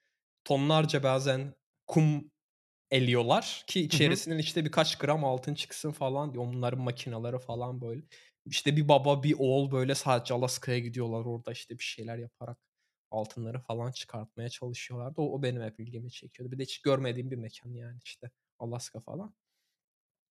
tonlarca 0.44 1.02
bazen 1.02 1.54
kum 1.86 2.30
eliyorlar 2.90 3.64
ki 3.66 3.80
içerisinden, 3.80 4.38
işte, 4.38 4.64
birkaç 4.64 4.98
gram 4.98 5.24
altın 5.24 5.54
çıksın 5.54 5.92
falan 5.92 6.34
diye. 6.34 6.42
Onların 6.44 6.80
makinaları 6.82 7.38
falan 7.38 7.80
böyle. 7.80 8.02
İşte, 8.46 8.76
bir 8.76 8.88
baba, 8.88 9.22
bir 9.22 9.36
oğul, 9.38 9.72
böyle, 9.72 9.94
sadece 9.94 10.34
Alaska'ya 10.34 10.78
gidiyorlar. 10.78 11.24
Orada, 11.24 11.52
işte, 11.52 11.78
bir 11.78 11.84
şeyler 11.84 12.18
yaparak 12.18 12.58
altınları 13.10 13.60
falan 13.60 13.92
çıkartmaya 13.92 14.48
çalışıyorlardı. 14.48 15.20
O 15.20 15.32
o 15.34 15.42
benim 15.42 15.62
hep 15.62 15.80
ilgimi 15.80 16.10
çekiyordu. 16.12 16.52
Bir 16.52 16.58
de 16.58 16.62
hiç 16.62 16.82
görmediğim 16.82 17.30
bir 17.30 17.36
mekân 17.36 17.74
yani, 17.74 17.98
işte, 18.04 18.30
Alaska 18.58 19.00
falan. 19.00 19.34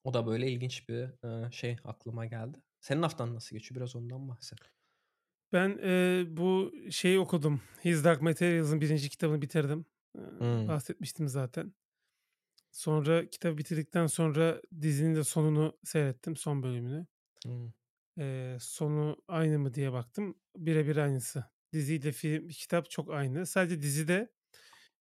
O 0.03 0.13
da 0.13 0.27
böyle 0.27 0.51
ilginç 0.51 0.89
bir, 0.89 1.09
şey 1.51 1.77
aklıma 1.85 2.25
geldi. 2.25 2.57
Senin 2.81 3.01
haftan 3.01 3.35
nasıl 3.35 3.55
geçiyor? 3.55 3.81
Biraz 3.81 3.95
ondan 3.95 4.29
bahset. 4.29 4.59
Ben, 5.53 5.69
eee, 5.83 6.25
bu 6.37 6.73
şeyi 6.91 7.19
okudum. 7.19 7.61
His 7.85 8.03
Dark 8.03 8.21
Materials'ın 8.21 8.81
1. 8.81 9.09
kitabını 9.09 9.41
bitirdim. 9.41 9.85
Hımm. 10.39 10.69
bahsetmiştim 10.69 11.27
zaten. 11.29 11.73
Sonra 12.71 13.29
kitabı 13.29 13.57
bitirdikten 13.57 14.07
sonra 14.07 14.61
dizinin 14.81 15.15
de 15.15 15.23
sonunu 15.23 15.79
seyrettim, 15.85 16.35
son 16.35 16.63
bölümünü. 16.63 17.07
Hımm. 17.45 17.73
Eee, 18.17 18.57
sonu 18.61 19.17
aynı 19.27 19.59
mı 19.59 19.73
diye 19.73 19.91
baktım. 19.93 20.35
Bire 20.57 20.87
bir 20.87 20.97
aynısı. 20.97 21.45
Diziyle 21.73 22.11
film 22.11 22.47
kitap 22.47 22.89
çok 22.89 23.11
aynı. 23.13 23.45
Sadece 23.45 23.81
dizide, 23.81 24.33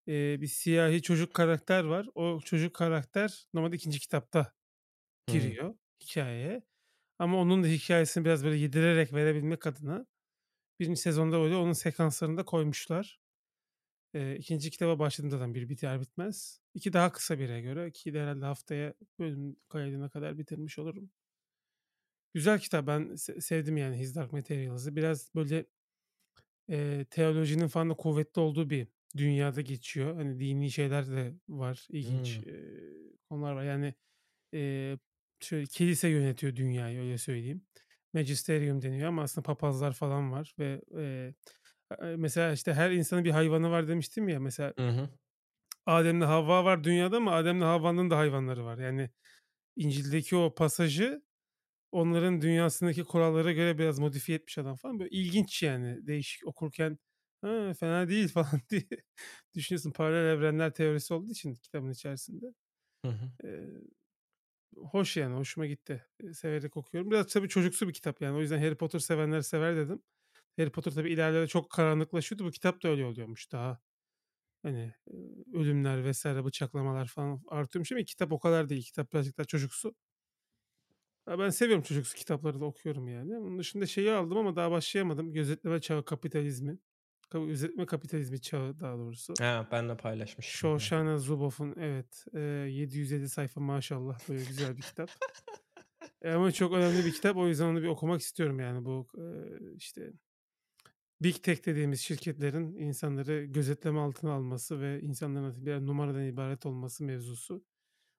eee, 0.07 0.39
bir 0.43 0.47
siyahi 0.49 1.03
çocuk 1.03 1.35
karakter 1.35 1.85
var. 1.85 2.07
O 2.15 2.41
çocuk 2.45 2.75
karakter 2.75 3.47
normalde 3.55 3.77
2. 3.77 4.01
kitapta 4.01 4.55
giriyor 5.29 5.75
hikâyeye 6.05 6.63
ama 7.21 7.39
onun 7.39 7.65
da 7.65 7.69
hikâyesini 7.69 8.27
biraz 8.27 8.45
böyle 8.45 8.57
yedirerek 8.57 9.15
verebilmek 9.15 9.69
adına 9.69 10.07
1. 10.81 11.01
sezonda 11.01 11.41
böyle 11.41 11.57
onun 11.57 11.73
sekanslarını 11.73 12.37
da 12.37 12.45
koymuşlar. 12.45 13.21
Eee, 14.15 14.37
2. 14.37 14.71
kitaba 14.71 14.99
başladım 14.99 15.31
zaten 15.31 15.55
bir 15.55 15.69
biter 15.69 16.01
bitmez. 16.01 16.61
2 16.75 16.93
daha 16.93 17.13
kısa 17.13 17.39
1'e 17.39 17.61
göre. 17.63 17.89
2'yi 17.89 18.15
de 18.15 18.23
herhâlde 18.23 18.45
haftaya 18.47 18.95
bölüm 19.19 19.57
kaydına 19.69 20.11
kadar 20.11 20.39
bitirmiş 20.39 20.79
olurum. 20.79 21.11
Güzel 22.35 22.59
kitap. 22.61 22.87
Ben 22.87 23.15
se 23.15 23.41
sevdim 23.41 23.77
yani 23.77 23.97
His 23.99 24.15
Dark 24.15 24.33
Materials'ı. 24.33 24.97
Biraz 24.97 25.35
böyle, 25.35 25.67
eee, 26.69 27.05
teolojinin 27.05 27.69
falan 27.69 27.91
da 27.91 27.95
kuvvetli 27.95 28.41
olduğu 28.41 28.71
bir 28.71 28.89
dünyada 29.17 29.61
geçiyor. 29.61 30.17
Hani 30.17 30.41
dini 30.41 30.71
şeyler 30.71 31.09
de 31.11 31.35
var. 31.49 31.87
İlginç, 31.91 32.39
Hımm. 32.39 32.47
eee, 32.47 32.81
konular 33.31 33.53
var. 33.55 33.65
Yani, 33.65 33.95
eee, 34.53 34.99
şöyle 35.41 35.67
kilise 35.67 36.09
yönetiyor 36.09 36.57
dünyayı, 36.57 37.01
öyle 37.01 37.19
söyleyeyim. 37.19 37.67
Magisterium 38.15 38.83
deniyor 38.83 39.09
ama 39.09 39.23
aslında 39.23 39.43
papazlar 39.47 39.93
falan 39.93 40.33
var 40.33 40.55
ve, 40.59 40.83
eee, 40.97 41.35
mesela, 42.17 42.53
işte, 42.53 42.75
her 42.75 42.91
insanın 42.91 43.25
bir 43.25 43.31
hayvanı 43.31 43.71
var 43.71 43.89
demiştim 43.89 44.29
ya. 44.29 44.41
Mesela 44.41 44.75
Hı 44.79 44.89
hı. 44.89 45.11
Adem'le 45.87 46.21
Havva 46.27 46.65
var 46.65 46.85
dünyada 46.85 47.17
ama 47.17 47.33
Adem'le 47.35 47.61
Havva'nın 47.63 48.11
da 48.11 48.19
hayvanları 48.19 48.65
var. 48.65 48.79
Yani 48.79 49.11
İncil'deki 49.77 50.37
o 50.37 50.55
pasajı 50.57 51.23
onların 51.93 52.43
dünyasındaki 52.43 53.05
kurallara 53.05 53.53
göre 53.53 53.79
biraz 53.79 53.99
modifiye 53.99 54.39
etmiş 54.39 54.59
adam 54.59 54.77
falan. 54.77 55.01
Böyle 55.01 55.11
ilginç 55.11 55.63
yani. 55.63 56.09
Değişik 56.09 56.47
okurken, 56.49 56.99
ha, 57.43 57.75
fena 57.81 58.09
değil 58.09 58.29
falan 58.35 58.61
diye 58.71 58.83
düşünüyorsun. 59.55 59.93
Paralel 59.93 60.27
evrenler 60.39 60.75
teorisi 60.75 61.15
olduğu 61.15 61.33
için 61.33 61.55
kitabın 61.55 61.91
içerisinde. 61.91 62.47
Hı 63.05 63.09
hı. 63.11 63.31
Eee, 63.45 63.67
hoş 64.77 65.17
yani, 65.17 65.37
hoşuma 65.37 65.67
gitti. 65.67 66.07
Severek 66.33 66.77
okuyorum. 66.77 67.11
Biraz 67.11 67.27
tabii 67.27 67.49
çocuksu 67.49 67.89
bir 67.89 67.93
kitap 67.93 68.21
yani. 68.23 68.37
O 68.37 68.41
yüzden 68.41 68.59
Harry 68.59 68.77
Potter 68.77 68.99
sevenler 68.99 69.41
sever 69.41 69.77
dedim. 69.77 70.03
Harry 70.59 70.71
Potter 70.73 70.93
tabii 70.93 71.13
ileride 71.13 71.47
çok 71.49 71.71
karanlıklaşıyordu. 71.71 72.45
Bu 72.47 72.51
kitap 72.51 72.83
da 72.83 72.89
öyle 72.89 73.05
oluyormuş 73.05 73.53
daha. 73.53 73.81
Hani, 74.63 74.95
ölümler 75.55 76.11
vs. 76.13 76.27
bıçaklamalar 76.27 77.07
falan 77.09 77.43
artıyormuş 77.49 77.93
ama 77.93 78.03
kitap 78.05 78.33
o 78.33 78.39
kadar 78.41 78.69
değil. 78.69 78.83
Kitap 78.85 79.13
birazcık 79.13 79.39
daha 79.39 79.45
çocuksu. 79.47 79.95
Ben 81.27 81.51
seviyorum 81.51 81.83
çocuksu 81.83 82.17
kitapları 82.17 82.61
da 82.61 82.65
okuyorum 82.65 83.09
yani. 83.09 83.39
Onun 83.39 83.59
dışında 83.59 83.87
şeyi 83.87 84.13
aldım 84.13 84.39
ama 84.39 84.57
daha 84.57 84.71
başlayamadım. 84.71 85.33
Gözetleme 85.33 85.81
Çağı 85.81 86.05
Kapitalizmi. 86.05 86.79
Gözetleme 87.39 87.87
Kapitalizmi 87.87 88.41
Çağı 88.41 88.81
daha 88.81 88.99
doğrusu. 88.99 89.35
Ha. 89.41 89.67
Hı 90.37 90.39
hı. 90.39 90.43
Shoshana 90.43 91.19
Zuboff'un 91.19 91.75
evet, 91.79 92.27
eee, 92.35 92.41
750 92.41 93.29
sayfa 93.29 93.61
maşallah 93.61 94.29
böyle 94.29 94.45
güzel 94.45 94.77
bir 94.77 94.83
kitap. 94.83 95.11
Eee, 96.25 96.31
ama 96.33 96.53
çok 96.53 96.73
önemli 96.73 97.05
bir 97.05 97.13
kitap. 97.13 97.37
O 97.37 97.49
yüzden 97.49 97.65
onu 97.67 97.83
bir 97.83 97.87
okumak 97.87 98.21
istiyorum 98.21 98.61
yani 98.61 98.85
bu, 98.85 99.09
eee, 99.19 99.59
işte 99.77 100.13
Big 101.23 101.43
Tech 101.43 101.67
dediğimiz 101.67 102.01
şirketlerin 102.01 102.75
insanları 102.75 103.45
gözetleme 103.45 104.01
altına 104.01 104.33
alması 104.33 104.81
ve 104.81 105.01
insanların 105.01 105.45
artık 105.45 105.65
birer 105.67 105.87
numaradan 105.87 106.25
ibaret 106.25 106.67
olması 106.67 107.05
mevzusu. 107.05 107.65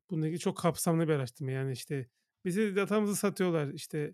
Bununla 0.09 0.27
ilgili 0.27 0.39
çok 0.39 0.57
kapsamlı 0.57 1.07
bir 1.07 1.13
araştırma. 1.13 1.51
Yani, 1.51 1.71
işte, 1.71 2.07
bize 2.45 2.75
datamızı 2.75 3.15
satıyorlar, 3.15 3.67
işte, 3.73 4.13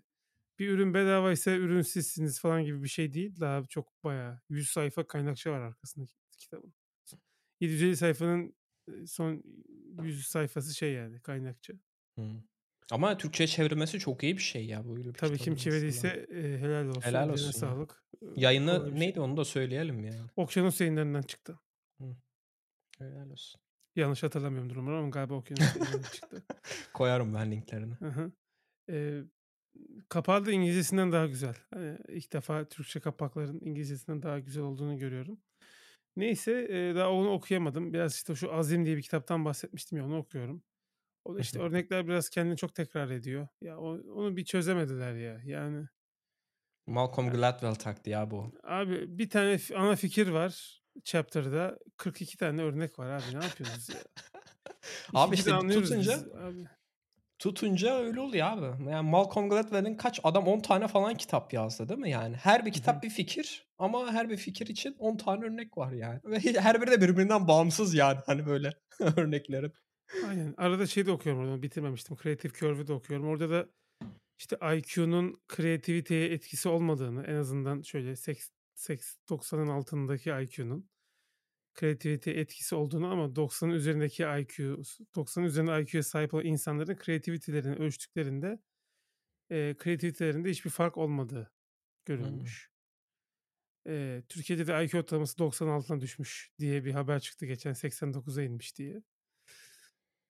bir 0.58 0.68
ürün 0.68 0.94
bedavaysa 0.94 1.50
ürün 1.50 1.82
sizsiniz 1.82 2.40
falan 2.40 2.64
gibi 2.64 2.82
bir 2.82 2.88
şey 2.88 3.12
değil. 3.12 3.40
Daha 3.40 3.64
çok 3.64 4.04
bayağı 4.04 4.40
100 4.48 4.70
sayfa 4.70 5.06
kaynakça 5.06 5.50
var 5.52 5.60
arkasında 5.60 6.06
ki 6.06 6.14
kitabın. 6.38 6.74
750 7.60 7.96
sayfanın, 7.96 8.56
eee, 8.88 9.06
son 9.06 9.42
100 10.02 10.26
sayfası 10.26 10.74
şey 10.74 10.92
yani 10.92 11.20
kaynakça. 11.20 11.74
Hımm. 12.14 12.44
Ama 12.90 13.18
Türkçe'ye 13.18 13.46
çevrilmesi 13.46 13.98
çok 13.98 14.22
iyi 14.22 14.36
bir 14.36 14.42
şey 14.42 14.66
ya 14.66 14.88
böyle 14.88 15.08
bir 15.08 15.12
Tabii 15.14 15.38
kim 15.38 15.56
çevirdiyse, 15.56 16.26
eee, 16.30 16.58
helal 16.58 16.86
olsun, 16.86 17.00
Helal 17.00 17.28
olsun 17.30 17.50
sağlık. 17.50 18.04
Yayını 18.36 18.90
şey 18.90 19.00
neydi 19.00 19.20
onu 19.20 19.36
da 19.36 19.44
söyleyelim 19.44 20.04
yani. 20.04 20.20
Okyanus 20.36 20.80
Yayınları'ndan 20.80 21.22
çıktı. 21.22 21.58
Hı. 22.00 22.16
Helal 22.98 23.30
olsun. 23.30 23.60
Yanlış 23.96 24.22
hatırlamıyorumdur 24.22 24.76
umarım 24.76 24.98
ama 24.98 25.08
galiba 25.10 25.34
Okyanus 25.34 25.76
Yayınları'ndan 25.76 26.10
çıktı. 26.10 26.42
Koyarım 26.94 27.34
ben 27.34 27.50
linklerini. 27.52 27.94
Hı 27.94 28.08
hı. 28.08 28.32
Eee, 28.88 29.24
kapağı 30.08 30.46
da 30.46 30.52
İngilizcesinden 30.52 31.12
daha 31.12 31.26
güzel. 31.26 31.54
Eee, 31.76 31.98
ilk 32.08 32.32
defa 32.32 32.68
Türkçe 32.68 33.00
kapakların 33.00 33.60
İngilizcesinden 33.60 34.22
daha 34.22 34.38
güzel 34.38 34.62
olduğunu 34.62 34.98
görüyorum. 34.98 35.38
Neyse, 36.16 36.68
daha 36.94 37.10
onu 37.10 37.30
okuyamadım. 37.30 37.92
Biraz, 37.92 38.14
işte, 38.14 38.34
şu 38.34 38.54
Azim 38.54 38.86
diye 38.86 38.96
bir 38.96 39.02
kitaptan 39.02 39.44
bahsetmiştim 39.44 39.98
ya, 39.98 40.06
onu 40.06 40.18
okuyorum. 40.18 40.62
O 41.24 41.34
da, 41.34 41.40
işte, 41.40 41.58
örnekler 41.58 42.08
biraz 42.08 42.28
kendini 42.30 42.56
çok 42.56 42.74
tekrar 42.74 43.10
ediyor. 43.10 43.48
Ya, 43.62 43.78
onu 43.78 44.36
bir 44.36 44.44
çözemediler 44.44 45.14
ya. 45.14 45.40
Yani 45.44 45.86
Malcolm 46.86 47.26
Ya 47.26 47.32
Gladwell 47.32 47.74
taktiği 47.74 48.18
abi 48.18 48.34
o. 48.34 48.52
Abi 48.62 49.18
bir 49.18 49.30
tane 49.30 49.58
ana 49.76 49.96
fikir 49.96 50.28
var 50.28 50.82
chapter'da. 51.04 51.78
42 51.96 52.36
tane 52.36 52.62
örnek 52.62 52.98
var 52.98 53.10
abi. 53.10 53.38
Ne 53.38 53.44
yapıyorsunuz 53.44 53.88
ya? 53.88 53.96
Abi, 55.14 55.36
de 55.36 55.38
işte, 55.38 55.58
tutunca 55.58 56.12
abi. 56.14 56.64
Tutunca 57.38 57.98
öyle 57.98 58.20
oluyor 58.20 58.46
abi. 58.46 58.90
Yani 58.90 59.10
Malcolm 59.10 59.48
Gladwell'in 59.48 59.96
kaç 59.96 60.20
adam 60.24 60.46
10 60.46 60.60
tane 60.60 60.88
falan 60.88 61.14
kitap 61.14 61.52
yazdı 61.52 61.88
değil 61.88 62.00
mi 62.00 62.10
yani? 62.10 62.36
Her 62.36 62.60
bir 62.60 62.64
Hı 62.64 62.68
hı. 62.68 62.72
kitap 62.72 63.02
bir 63.02 63.10
fikir 63.10 63.66
ama 63.78 64.12
her 64.12 64.30
bir 64.30 64.36
fikir 64.36 64.66
için 64.66 64.96
10 64.98 65.16
tane 65.16 65.44
örnek 65.44 65.78
var 65.78 65.92
yani 65.92 66.20
ve 66.24 66.38
her 66.60 66.82
biri 66.82 66.90
de 66.90 67.00
birbirinden 67.00 67.48
bağımsız 67.48 67.94
yani 67.94 68.18
hani 68.26 68.46
böyle 68.46 68.72
örneklerin. 69.16 69.72
Aynen. 70.28 70.54
Arada 70.56 70.86
şeyi 70.86 71.06
de 71.06 71.10
okuyorum 71.10 71.42
orada, 71.42 71.62
bitirmemiştim. 71.62 72.16
Creative 72.16 72.52
Curve'ü 72.52 72.86
de 72.86 72.92
okuyorum. 72.92 73.28
Orada 73.28 73.50
da, 73.50 73.66
işte, 74.38 74.56
IQ'nun 74.76 75.40
kreativiteye 75.48 76.28
etkisi 76.28 76.68
olmadığını, 76.68 77.24
en 77.26 77.34
azından 77.34 77.82
şöyle 77.82 78.16
seks 78.16 78.50
seks 78.74 79.16
90'ın 79.28 79.68
altındaki 79.68 80.30
IQ'nun 80.30 80.88
kreativiteye 81.74 82.36
etkisi 82.36 82.74
olduğunu 82.74 83.06
ama 83.12 83.36
90'ın 83.36 83.70
üzerindeki 83.72 84.22
IQ, 84.40 84.84
s 84.84 85.04
90'ın 85.16 85.44
üzerinde 85.46 85.82
IQ'ya 85.82 86.02
sahip 86.02 86.34
olan 86.34 86.44
insanların 86.46 86.96
kreativity'lerini 86.96 87.74
ölçtüklerinde, 87.76 88.58
eee, 89.50 89.76
kreativitelerinde 89.78 90.50
hiçbir 90.50 90.70
fark 90.70 90.98
olmadığı 90.98 91.52
görülmüş. 92.06 92.70
Eee, 93.86 94.22
Türkiye'de 94.28 94.66
de 94.66 94.84
IQ 94.84 94.98
ortalaması 94.98 95.38
90'ın 95.38 95.70
altına 95.70 96.00
düşmüş 96.00 96.50
diye 96.58 96.84
bir 96.84 96.92
haber 96.92 97.20
çıktı 97.20 97.46
geçen, 97.46 97.72
89'a 97.72 98.42
inmiş 98.42 98.76
diye. 98.78 99.02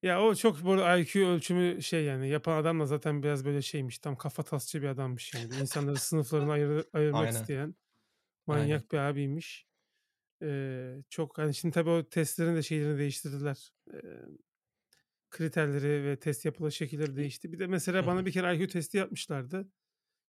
Ya, 0.03 0.23
o 0.23 0.35
çok 0.35 0.65
böyle 0.65 1.01
IQ 1.03 1.27
ölçümü 1.29 1.83
şey, 1.83 2.05
yani, 2.05 2.29
yapan 2.29 2.57
adam 2.63 2.81
da 2.81 2.87
zaten 2.87 3.23
biraz 3.23 3.45
böyle 3.45 3.63
şeymiş, 3.63 3.99
tam 3.99 4.17
kafatasçı 4.17 4.83
bir 4.83 4.87
adammış 4.89 5.35
yani. 5.35 5.57
İnsanları 5.57 5.99
sınıflarına 5.99 6.53
ayır 6.53 6.85
ayırmak 6.93 7.31
Aynen, 7.31 7.31
isteyen 7.31 7.75
aynen. 8.49 8.83
manyak 8.83 8.93
bir 8.93 8.99
abiymiş. 8.99 9.68
Eee, 10.43 11.05
çok, 11.11 11.39
hani, 11.39 11.55
şimdi 11.55 11.75
tabii 11.75 11.91
o 11.91 12.09
testlerin 12.09 12.57
de 12.57 12.63
şeylerini 12.63 12.99
değiştirdiler. 12.99 13.71
Eee, 13.95 14.01
kriterleri 15.31 16.05
ve 16.05 16.19
test 16.19 16.45
yapılış 16.45 16.75
şekilleri 16.77 17.17
değişti. 17.17 17.53
Bir 17.53 17.59
de 17.59 17.67
Hı 18.01 18.05
mesela 18.07 18.07
hı. 18.07 18.07
bana 18.07 18.27
bir 18.27 18.33
kere 18.33 18.57
IQ 18.57 18.67
testi 18.69 18.97
yapmışlardı. 18.99 19.69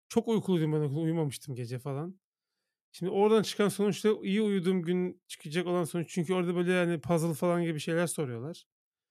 Çok 0.09 0.29
uykuluydum 0.29 0.73
ben 0.73 0.79
uyumamıştım 0.81 1.55
gece 1.55 1.79
falan. 1.79 2.21
Şimdi 2.93 3.11
oradan 3.11 3.43
çıkan 3.43 3.69
sonuçta 3.69 4.09
iyi 4.23 4.41
uyuduğum 4.43 4.83
gün 4.83 5.23
çıkacak 5.27 5.67
olan 5.67 5.85
sonuç 5.85 6.09
çünkü 6.11 6.33
orada 6.35 6.55
böyle, 6.55 6.73
hani, 6.77 7.01
puzzle 7.01 7.35
falan 7.35 7.63
gibi 7.63 7.79
şeyler 7.79 8.07
soruyorlar. 8.07 8.65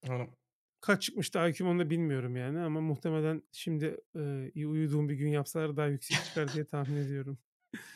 Anladım. 0.09 0.37
Kaç 0.81 1.03
çıkmıştı 1.03 1.39
IQ'm 1.49 1.69
onu 1.69 1.79
da 1.79 1.91
bilmiyorum 1.91 2.37
yani 2.37 2.59
ama 2.61 2.81
muhtemelen 2.81 3.43
şimdi, 3.53 3.97
eee, 4.15 4.51
iyi 4.55 4.67
uyuduğum 4.69 5.09
bir 5.09 5.15
gün 5.15 5.29
yapsalar 5.29 5.77
daha 5.77 5.87
yüksek 5.87 6.23
çıkar 6.23 6.53
diye 6.53 6.67
tahmin 6.67 6.97
ediyorum. 6.97 7.39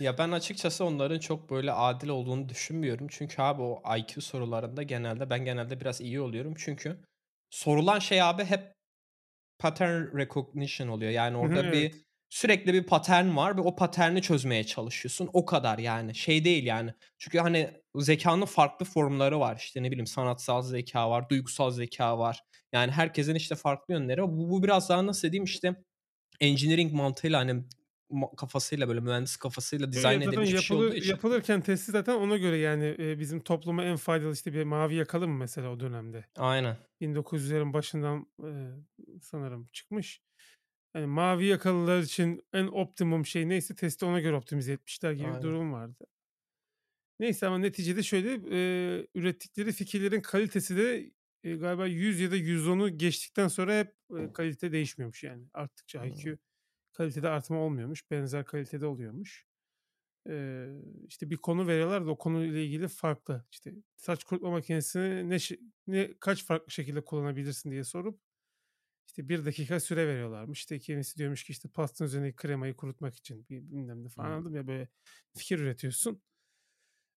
Ya, 0.00 0.18
ben 0.18 0.30
açıkçası 0.30 0.84
onların 0.84 1.18
çok 1.18 1.50
böyle 1.50 1.72
adil 1.72 2.08
olduğunu 2.08 2.48
düşünmüyorum. 2.48 3.06
Çünkü 3.10 3.42
abi 3.42 3.62
o 3.62 3.82
IQ 3.98 4.20
sorularında 4.20 4.82
genelde 4.82 5.30
ben 5.30 5.44
genelde 5.44 5.80
biraz 5.80 6.00
iyi 6.00 6.20
oluyorum. 6.20 6.54
Çünkü 6.58 6.98
sorulan 7.50 7.98
şey 7.98 8.22
abi 8.22 8.44
hep 8.44 8.74
pattern 9.58 10.18
recognition 10.18 10.88
oluyor. 10.88 11.10
Yani 11.10 11.34
Hı 11.34 11.38
hı, 11.38 11.42
orada 11.42 11.62
bir 11.72 11.92
evet. 11.92 11.94
sürekli 12.30 12.72
bir 12.74 12.82
patern 12.86 13.36
var 13.36 13.56
ve 13.56 13.60
o 13.60 13.76
paterni 13.76 14.22
çözmeye 14.22 14.64
çalışıyorsun. 14.64 15.30
O 15.32 15.44
kadar 15.46 15.78
yani. 15.78 16.14
Şey 16.14 16.44
değil 16.44 16.64
yani. 16.66 16.94
Çünkü, 17.18 17.38
hani, 17.38 17.70
zekânın 17.96 18.44
farklı 18.46 18.86
formları 18.86 19.40
var. 19.40 19.56
İşte, 19.56 19.82
ne 19.82 19.90
bileyim, 19.90 20.06
sanatsal 20.06 20.62
zekâ 20.62 21.10
var, 21.10 21.28
duygusal 21.28 21.70
zekâ 21.70 22.18
var. 22.18 22.44
Yani 22.72 22.92
herkesin, 22.92 23.34
işte, 23.34 23.54
farklı 23.54 23.94
yönleri 23.94 24.22
var. 24.22 24.32
Bu 24.32 24.50
bu 24.50 24.62
biraz 24.62 24.88
daha 24.88 25.06
nasıl 25.06 25.32
diyeyim, 25.32 25.44
işte, 25.44 25.74
engineering 26.40 26.92
mantığıyla, 26.92 27.38
hani, 27.40 27.64
kafasıyla, 28.36 28.88
böyle 28.88 29.00
mühendis 29.00 29.36
kafasıyla 29.36 29.92
dizayn 29.92 30.20
zaten 30.24 30.42
edilmiş 30.42 30.56
bir 30.58 30.62
şey 30.62 30.76
olduğu 30.78 30.94
yapılır 30.94 30.96
için 30.96 31.16
yapılırken 31.16 31.60
testi 31.62 31.92
zaten 31.92 32.14
ona 32.14 32.36
göre, 32.36 32.56
yani, 32.58 32.84
eee, 32.98 33.18
bizim 33.18 33.40
topluma 33.40 33.84
en 33.84 33.96
faydalı, 33.96 34.32
işte, 34.32 34.52
bir 34.52 34.64
mavi 34.64 34.94
yakalı 34.94 35.28
mı 35.28 35.38
mesela 35.38 35.68
o 35.70 35.80
dönemde? 35.80 36.24
Aynen. 36.36 36.78
1900'lerin 37.00 37.72
başından, 37.72 38.26
eee, 38.44 38.74
sanırım 39.22 39.68
çıkmış. 39.72 40.22
Hani, 40.94 41.06
mavi 41.06 41.46
yakalılar 41.46 42.00
için 42.02 42.42
en 42.52 42.66
optimum 42.68 43.26
şey 43.26 43.48
neyse 43.48 43.74
testi 43.76 44.04
ona 44.06 44.20
göre 44.20 44.36
optimize 44.36 44.72
etmişler 44.72 45.12
gibi 45.12 45.34
bir 45.36 45.40
Aynen. 45.40 45.42
durum 45.42 45.72
vardı. 45.72 46.06
Neyse 47.20 47.46
ama 47.46 47.58
neticede 47.58 48.02
şöyle, 48.02 48.34
eee, 48.36 49.06
ürettikleri 49.14 49.72
fikirlerin 49.72 50.20
kalitesi 50.20 50.76
de, 50.76 51.10
eee, 51.44 51.56
galiba 51.56 51.86
100 51.86 52.20
ya 52.20 52.30
da 52.30 52.36
110'u 52.36 52.88
geçtikten 52.98 53.48
sonra 53.48 53.78
hep, 53.78 53.94
eee, 54.16 54.32
kalite 54.32 54.72
değişmiyormuş 54.72 55.24
yani. 55.24 55.46
Arttıkça. 55.54 56.06
IQ 56.06 56.38
kalitede 56.92 57.28
artma 57.28 57.58
olmuyormuş. 57.58 58.10
Benzer 58.10 58.44
kalitede 58.44 58.86
oluyormuş. 58.86 59.46
Eee, 60.28 60.68
işte 61.08 61.30
bir 61.30 61.36
konu 61.36 61.66
veriyorlar 61.66 62.06
da 62.06 62.10
o 62.10 62.18
konuyla 62.18 62.60
ilgili 62.60 62.88
farklı. 62.88 63.46
İşte 63.52 63.74
saç 63.96 64.24
kurutma 64.24 64.50
makinesini 64.50 65.30
ne 65.30 65.38
ne 65.86 66.14
kaç 66.20 66.44
farklı 66.46 66.72
şekilde 66.72 67.04
kullanabilirsin 67.04 67.70
diye 67.70 67.84
sorup 67.84 68.20
işte 69.08 69.28
1 69.28 69.44
dakika 69.44 69.80
süre 69.80 70.08
veriyorlarmış. 70.08 70.58
İşte 70.60 70.78
kimisi 70.78 71.18
diyormuş 71.18 71.44
ki 71.44 71.52
işte 71.52 71.68
pastanın 71.68 72.08
üzerindeki 72.08 72.36
kremayı 72.36 72.76
kurutmak 72.76 73.14
için 73.16 73.46
bi 73.50 73.72
bilmem 73.72 74.04
ne 74.04 74.08
falan 74.08 74.30
Hıı. 74.30 74.32
anladın 74.32 74.50
mı? 74.52 74.56
Ya 74.58 74.66
böyle 74.66 74.88
fikir 75.38 75.58
üretiyorsun. 75.58 76.22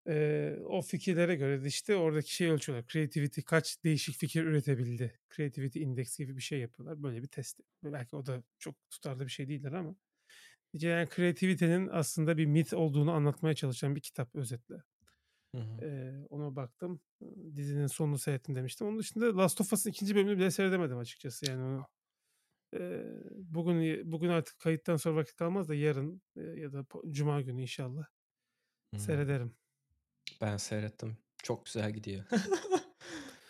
Eee, 0.08 0.60
o 0.66 0.82
fikirlere 0.82 1.36
göre 1.36 1.64
de 1.64 1.68
işte 1.68 1.96
oradaki 1.96 2.36
şeyi 2.36 2.52
ölçüyorlar. 2.52 2.88
Creativity 2.88 3.42
kaç 3.42 3.84
değişik 3.84 4.16
fikir 4.18 4.44
üretebildi? 4.44 5.20
Creativity 5.36 5.82
Index 5.84 6.18
gibi 6.18 6.38
bir 6.38 6.42
şey 6.42 6.60
yapıyorlar. 6.60 7.04
Böyle 7.04 7.22
bir 7.24 7.28
test. 7.28 7.60
Belki 7.84 8.16
o 8.16 8.26
da 8.26 8.44
çok 8.60 8.76
tutarlı 8.92 9.26
bir 9.26 9.32
şey 9.32 9.48
değildir 9.50 9.72
ama. 9.72 9.96
Yani 10.74 11.10
creativity'nin 11.16 11.90
aslında 11.94 12.38
bir 12.38 12.46
mit 12.46 12.74
olduğunu 12.74 13.12
anlatmaya 13.14 13.56
çalışan 13.56 13.96
bir 13.96 14.02
kitap 14.02 14.36
özetle. 14.36 14.76
Hı 15.56 15.58
hı. 15.62 15.84
Eee, 15.84 16.26
ona 16.30 16.56
baktım. 16.56 17.02
Dizinin 17.56 17.88
sonunu 17.88 18.18
seyrettim 18.18 18.56
demiştim. 18.56 18.88
Onun 18.88 19.00
dışında 19.00 19.38
Last 19.38 19.62
of 19.62 19.74
Us'ın 19.74 19.90
2. 19.90 20.16
bölümünü 20.16 20.38
bile 20.38 20.52
seyredemedim 20.52 20.98
açıkçası 20.98 21.46
yani 21.46 21.64
onu. 21.64 21.86
Eee, 22.74 23.06
bugün 23.36 24.12
bugün 24.12 24.30
artık 24.30 24.60
kayıttan 24.60 24.98
sonra 24.98 25.16
vakit 25.18 25.36
kalmaz 25.36 25.70
da 25.70 25.76
yarın, 25.76 26.22
eee, 26.38 26.44
ya 26.44 26.74
da 26.74 26.84
po 26.86 27.04
cuma 27.12 27.42
günü 27.42 27.62
inşallah 27.62 28.06
Hımm. 28.94 28.98
seyrederim. 28.98 29.58
Ben 30.42 30.58
seyrettim. 30.58 31.18
Çok 31.44 31.66
güzel 31.66 31.92
gidiyor. 31.92 32.26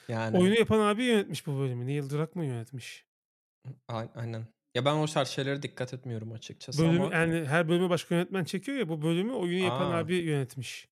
Yani 0.07 0.37
Oyunu 0.37 0.55
yapan 0.55 0.79
abi 0.79 1.03
yönetmiş 1.03 1.47
bu 1.47 1.59
bölümü. 1.59 1.87
Neil 1.87 2.09
Druckmann 2.09 2.45
yönetmiş. 2.45 3.05
Ay 3.87 4.09
aynen. 4.15 4.47
Ya, 4.75 4.85
ben 4.85 4.95
o 4.95 5.05
tarz 5.05 5.27
şeylere 5.27 5.61
dikkat 5.61 5.93
etmiyorum 5.93 6.31
açıkçası 6.31 6.83
Bölümü 6.83 7.03
ama 7.03 7.15
yani 7.15 7.45
her 7.45 7.69
bölümü 7.69 7.89
başka 7.89 8.15
yönetmen 8.15 8.43
çekiyor 8.43 8.77
ya, 8.77 8.89
bu 8.89 9.01
bölümü 9.01 9.33
oyunu 9.33 9.63
yapan 9.63 9.91
A! 9.91 9.97
abi 9.97 10.15
yönetmiş. 10.15 10.89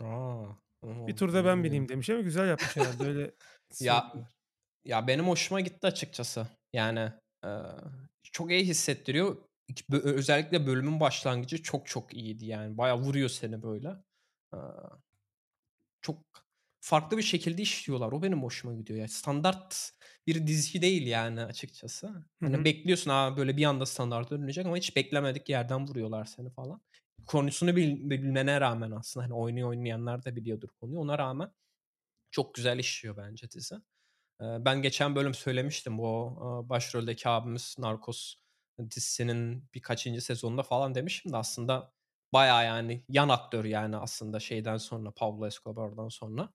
A! 0.00 0.44
Bir 0.82 1.12
O 1.12 1.16
tur 1.16 1.32
da 1.32 1.38
onu 1.38 1.46
ben 1.46 1.64
bineyim 1.64 1.88
demiş 1.88 2.10
ama 2.10 2.20
güzel 2.20 2.48
yapmış 2.48 2.76
herhâlde 2.76 3.04
öyle 3.04 3.34
Ya 3.80 4.12
ya, 4.84 5.06
benim 5.06 5.28
hoşuma 5.28 5.60
gitti 5.60 5.86
açıkçası. 5.86 6.46
Yani, 6.72 7.12
eee, 7.44 7.50
çok 8.32 8.50
iyi 8.50 8.64
hissettiriyor. 8.64 9.36
Bö 9.90 9.98
özellikle 9.98 10.66
bölümün 10.66 11.00
başlangıcı 11.00 11.62
çok 11.62 11.86
çok 11.86 12.14
iyiydi 12.14 12.46
yani. 12.46 12.78
Bayağı 12.78 12.98
vuruyor 12.98 13.28
seni 13.28 13.62
böyle. 13.62 13.96
Çok 16.06 16.18
farklı 16.80 17.16
bir 17.16 17.22
şekilde 17.22 17.62
işliyorlar. 17.62 18.12
O 18.12 18.22
benim 18.22 18.42
hoşuma 18.42 18.74
gidiyor 18.74 18.98
ya. 18.98 19.08
Standart 19.08 19.92
bir 20.26 20.46
dizi 20.46 20.82
değil 20.82 21.06
yani 21.06 21.40
açıkçası. 21.40 22.14
Hani 22.40 22.64
bekliyorsun, 22.64 23.10
a, 23.10 23.36
böyle 23.36 23.56
bir 23.56 23.64
anda 23.64 23.86
standarda 23.86 24.30
dönecek 24.30 24.66
ama 24.66 24.76
hiç 24.76 24.96
beklemedik 24.96 25.48
yerden 25.48 25.86
vuruyorlar 25.86 26.24
seni 26.24 26.50
falan. 26.50 26.80
Konusunu 27.26 27.76
bil 27.76 28.10
bilmene 28.10 28.60
rağmen 28.60 28.90
aslında, 28.90 29.24
hani, 29.24 29.34
oyunu 29.34 29.68
oynayanlar 29.68 30.24
da 30.24 30.36
biliyordur 30.36 30.68
konuyu. 30.80 30.98
Ona 31.00 31.18
rağmen 31.18 31.52
çok 32.30 32.54
güzel 32.54 32.78
işliyor 32.78 33.16
bence 33.16 33.50
dizi. 33.50 33.74
Ben 34.40 34.82
geçen 34.82 35.16
bölüm 35.16 35.34
söylemiştim. 35.34 35.98
Bu, 35.98 36.36
başroldeki 36.68 37.28
abimiz 37.28 37.76
Narcos 37.78 38.34
dizisinin 38.90 39.64
birkaçıncı 39.74 40.20
sezonunda 40.20 40.62
falan 40.62 40.94
demiştim 40.94 41.32
de 41.32 41.36
aslında 41.36 41.92
bayağı 42.32 42.64
yani 42.64 43.04
yan 43.08 43.28
aktör 43.28 43.64
yani 43.64 43.96
aslında 43.96 44.40
şeyden 44.40 44.76
sonra, 44.76 45.10
Pablo 45.10 45.46
Escobar'dan 45.46 46.08
sonra. 46.08 46.48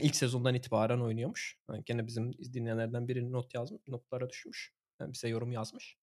İlk 0.00 0.16
sezondan 0.16 0.54
itibaren 0.54 1.00
oynuyormuş. 1.00 1.58
Eee, 1.72 1.82
gene 1.86 2.06
bizim 2.06 2.32
dinleyenlerden 2.32 3.08
biri 3.08 3.32
not 3.32 3.54
yazm 3.54 3.76
notlara 3.88 4.30
düşmüş. 4.30 4.72
Eee, 5.00 5.12
bize 5.12 5.28
yorum 5.28 5.52
yazmış. 5.52 5.96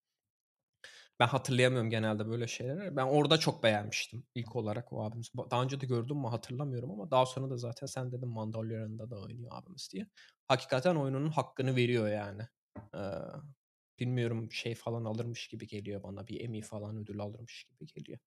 Ben 1.20 1.26
hatırlayamıyorum 1.26 1.90
genelde 1.90 2.28
böyle 2.28 2.46
şeyleri. 2.46 2.96
Ben 2.96 3.04
orada 3.06 3.38
çok 3.38 3.62
beğenmiştim 3.62 4.24
ilk 4.34 4.56
olarak 4.56 4.92
o 4.92 5.04
abimizi. 5.04 5.30
Ba 5.34 5.50
daha 5.50 5.62
önce 5.62 5.80
de 5.80 5.86
gördüm 5.86 6.16
mü 6.16 6.26
hatırlamıyorum 6.28 6.90
ama 6.90 7.10
daha 7.10 7.26
sonra 7.26 7.50
da 7.50 7.56
zaten 7.56 7.86
sen 7.86 8.12
dedin 8.12 8.28
Mandalorian'da 8.28 9.10
da 9.10 9.20
oynuyor 9.20 9.50
abimiz 9.54 9.88
diye. 9.92 10.06
Hakikaten 10.48 10.94
oyununun 10.96 11.30
hakkını 11.30 11.76
veriyor 11.76 12.08
yani. 12.08 12.42
Eee, 12.94 13.00
bilmiyorum 13.98 14.52
şey 14.52 14.74
falan 14.74 15.04
alırmış 15.04 15.48
gibi 15.48 15.66
geliyor 15.66 16.02
bana. 16.02 16.26
Bir 16.26 16.40
Emmy 16.40 16.62
falan 16.62 16.96
ödül 16.96 17.20
alırmış 17.20 17.64
gibi 17.64 17.86
geliyor, 17.86 18.18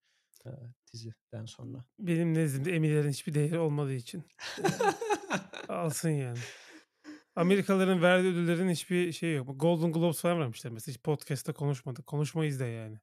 diziden 0.94 1.46
sonra. 1.46 1.86
Benim 2.00 2.34
nezdimde 2.34 2.76
Emmy'lerin 2.76 3.10
hiçbir 3.10 3.34
değeri 3.34 3.60
olmadığı 3.60 3.94
için, 3.94 4.24
eee, 4.58 4.66
alsın 5.68 6.10
yani. 6.10 6.40
Amerikalıların 7.36 8.02
verdiği 8.02 8.32
ödüllerin 8.32 8.70
hiçbir 8.70 9.12
şeyi 9.12 9.36
yok. 9.36 9.62
Golden 9.62 9.92
Globes 9.92 10.22
falan 10.22 10.40
vermişler 10.40 10.74
mesela. 10.74 10.94
Hiç 10.94 11.04
podcast'ta 11.04 11.54
konuşmadık. 11.54 12.06
Konuşmayız 12.08 12.60
da 12.60 12.66
yani. 12.66 13.00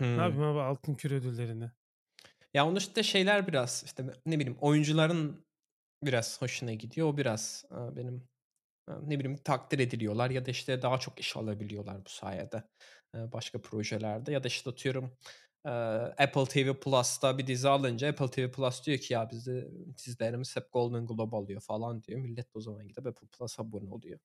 Ne 0.00 0.06
Hımm. 0.06 0.18
yapayım 0.18 0.42
abi 0.42 0.60
Altın 0.60 0.94
Küre 0.94 1.14
ödüllerini? 1.14 1.70
Ya, 2.54 2.66
onun 2.66 2.76
işte 2.76 3.02
şeyler 3.02 3.46
biraz, 3.46 3.82
işte, 3.86 4.04
ne 4.26 4.38
bileyim, 4.38 4.58
oyuncuların 4.60 5.44
biraz 6.02 6.42
hoşuna 6.42 6.72
gidiyor. 6.72 7.08
O 7.08 7.16
biraz, 7.16 7.64
aaa, 7.70 7.96
benim, 7.96 8.28
ne 9.02 9.18
bileyim, 9.18 9.36
takdir 9.36 9.78
ediliyorlar 9.78 10.30
ya 10.30 10.46
da, 10.46 10.50
işte, 10.50 10.82
daha 10.82 10.98
çok 10.98 11.20
iş 11.20 11.36
alabiliyorlar 11.36 12.04
bu 12.04 12.08
sayede, 12.08 12.64
başka 13.14 13.62
projelerde 13.62 14.32
ya 14.32 14.44
da, 14.44 14.48
işte, 14.48 14.70
atıyorum, 14.70 15.16
Apple 16.18 16.44
TV 16.44 16.80
Plus'ta 16.80 17.38
bir 17.38 17.46
dizi 17.46 17.68
alınca 17.68 18.08
Apple 18.08 18.30
TV 18.30 18.50
Plus 18.50 18.86
diyor 18.86 18.98
ki, 18.98 19.12
"Ya, 19.14 19.30
bizde 19.30 19.70
dizilerimiz 19.98 20.56
hep 20.56 20.72
Golden 20.72 21.06
Globe 21.06 21.36
alıyor." 21.36 21.60
falan 21.60 22.02
diyor. 22.02 22.20
Millet 22.20 22.46
o 22.54 22.60
zaman 22.60 22.88
gidip 22.88 23.06
Apple 23.06 23.26
Plus'a 23.38 23.62
abone 23.62 23.90
oluyor. 23.90 24.18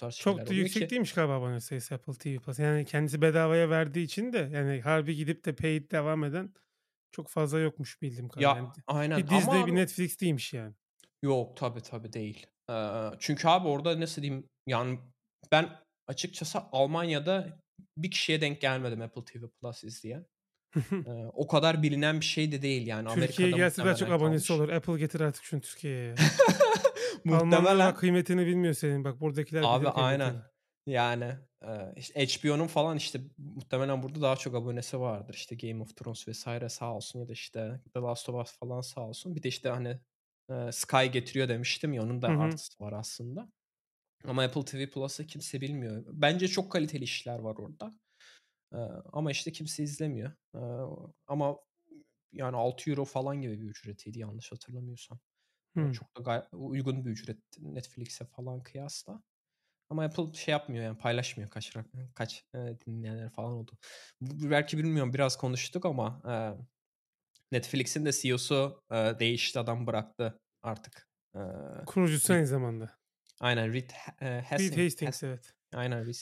Şeyler 0.00 0.12
Çok 0.12 0.46
da 0.46 0.54
yüksek 0.54 0.82
ki 0.82 0.90
değilmiş 0.90 1.12
galiba 1.12 1.32
abone 1.32 1.60
sayısı 1.60 1.94
Apple 1.94 2.12
TV 2.12 2.38
Plus. 2.38 2.58
Yani 2.58 2.84
kendisi 2.84 3.22
bedavaya 3.22 3.70
verdiği 3.70 4.04
için 4.04 4.32
de 4.32 4.50
yani 4.52 4.80
harbi 4.80 5.16
gidip 5.16 5.44
de 5.44 5.54
paid 5.54 5.90
devam 5.90 6.24
eden 6.24 6.54
çok 7.12 7.28
fazla 7.28 7.58
yokmuş 7.58 8.02
bildiğim 8.02 8.28
kadarıyla. 8.28 8.56
Yani 8.56 8.66
Ya, 8.66 8.84
aynen 8.86 9.18
bir 9.18 9.28
ama 9.28 9.38
Disney, 9.40 9.58
bir 9.58 9.62
abi 9.62 9.74
Netflix 9.74 10.20
değilmiş 10.20 10.52
yani. 10.52 10.74
Yok, 11.22 11.56
tabii, 11.56 11.80
tabii 11.82 12.12
değil. 12.12 12.46
Çünkü 13.18 13.48
abi 13.48 13.68
orada 13.68 14.00
nasıl 14.00 14.22
diyeyim, 14.22 14.48
yani, 14.66 14.98
ben 15.52 15.70
açıkçası 16.06 16.58
Almanya'da 16.72 17.58
bir 17.96 18.10
kişiye 18.10 18.40
denk 18.40 18.60
gelmedim 18.60 19.02
Apple 19.02 19.24
TV 19.24 19.46
Plus 19.60 19.84
izleyen. 19.84 20.26
Eee, 20.92 21.30
o 21.32 21.46
kadar 21.46 21.82
bilinen 21.82 22.20
bir 22.20 22.24
şey 22.24 22.52
de 22.52 22.62
değil 22.62 22.86
yani. 22.86 23.08
Türkiye'ye 23.14 23.56
gelse 23.56 23.84
daha 23.84 23.94
çok 23.94 24.08
muhtemelen 24.08 24.26
abonesi 24.26 24.48
kalmış. 24.48 24.62
olur. 24.62 24.72
Apple 24.72 24.98
getir 24.98 25.20
artık 25.20 25.44
şunu 25.44 25.60
Türkiye'ye 25.60 26.14
Muhtemelen 27.24 27.94
kıymetini 27.94 28.46
bilmiyor 28.46 28.74
senin. 28.74 29.04
Bak 29.04 29.20
buradakiler 29.20 29.62
Abi 29.64 29.88
aynen. 29.88 30.28
kıymetini. 30.28 30.54
Yani, 30.86 31.34
işte 31.96 32.26
HBO'nun 32.26 32.66
falan, 32.66 32.96
işte, 32.96 33.20
muhtemelen 33.38 34.02
burada 34.02 34.22
daha 34.22 34.36
çok 34.36 34.54
abonesi 34.54 35.00
vardır. 35.00 35.34
İşte 35.34 35.54
Game 35.54 35.82
of 35.82 35.96
Thrones 35.96 36.28
vs. 36.28 36.72
sağ 36.72 36.94
olsun 36.94 37.20
ya 37.20 37.28
da, 37.28 37.32
işte, 37.32 37.80
The 37.94 38.00
Last 38.00 38.28
of 38.28 38.46
Us 38.46 38.58
falan 38.58 38.80
sağ 38.80 39.00
olsun. 39.00 39.36
Bir 39.36 39.42
de, 39.42 39.48
işte, 39.48 39.68
hani, 39.68 39.98
Sky 40.72 41.04
getiriyor 41.06 41.48
demiştim 41.48 41.92
ya, 41.92 42.02
onun 42.02 42.22
da 42.22 42.28
artısı 42.28 42.84
var 42.84 42.92
aslında. 42.92 43.48
Ama 44.24 44.42
Apple 44.42 44.64
TV 44.64 44.86
Plus'ı 44.90 45.26
kimse 45.26 45.60
bilmiyor. 45.60 46.04
Bence 46.08 46.48
çok 46.48 46.72
kaliteli 46.72 47.04
işler 47.04 47.38
var 47.38 47.56
orada. 47.56 47.92
Ama, 49.12 49.30
işte, 49.30 49.52
kimse 49.52 49.82
izlemiyor. 49.82 50.32
Ama 51.26 51.58
yani 52.32 52.56
€6 52.56 53.04
falan 53.04 53.42
gibi 53.42 53.60
bir 53.60 53.66
ücretiydi 53.70 54.18
yanlış 54.20 54.52
hatırlamıyorsam. 54.52 55.20
Hımm. 55.76 55.92
çok 55.92 56.18
da 56.18 56.22
gay 56.22 56.42
uygun 56.52 57.06
bir 57.06 57.10
ücret 57.10 57.38
Netflix'e 57.60 58.24
falan 58.26 58.62
kıyasla. 58.62 59.22
Ama 59.90 60.04
Apple 60.04 60.34
şey 60.34 60.52
yapmıyor 60.52 60.84
yani 60.84 60.98
paylaşmıyor 60.98 61.50
kaç 61.50 61.74
kaç, 62.16 62.44
eee, 62.54 62.78
dinleyenleri 62.86 63.30
falan 63.30 63.52
oldu. 63.52 63.72
Bu 64.20 64.50
belki 64.50 64.78
bilmiyorum 64.78 65.14
biraz 65.14 65.38
konuştuk 65.38 65.86
ama, 65.86 66.22
eee 66.26 66.66
Netflix'in 67.52 68.04
de 68.06 68.12
CEO'su, 68.12 68.82
eee, 68.92 69.18
değişti. 69.20 69.58
Adam 69.60 69.86
bıraktı 69.86 70.40
artık. 70.62 71.08
Eee, 71.36 71.42
Kurucusu 71.86 72.32
aynı 72.32 72.46
zamanda. 72.46 72.98
Aynen 73.40 73.72
Reed 73.72 73.90
Ha 73.92 74.12
eee, 74.22 74.42
Reed 74.58 74.76
Hastings 74.76 74.76
Hastings, 74.76 75.06
Hast 75.06 75.22
evet. 75.22 75.54
Aynen 75.74 76.06
Reed 76.06 76.14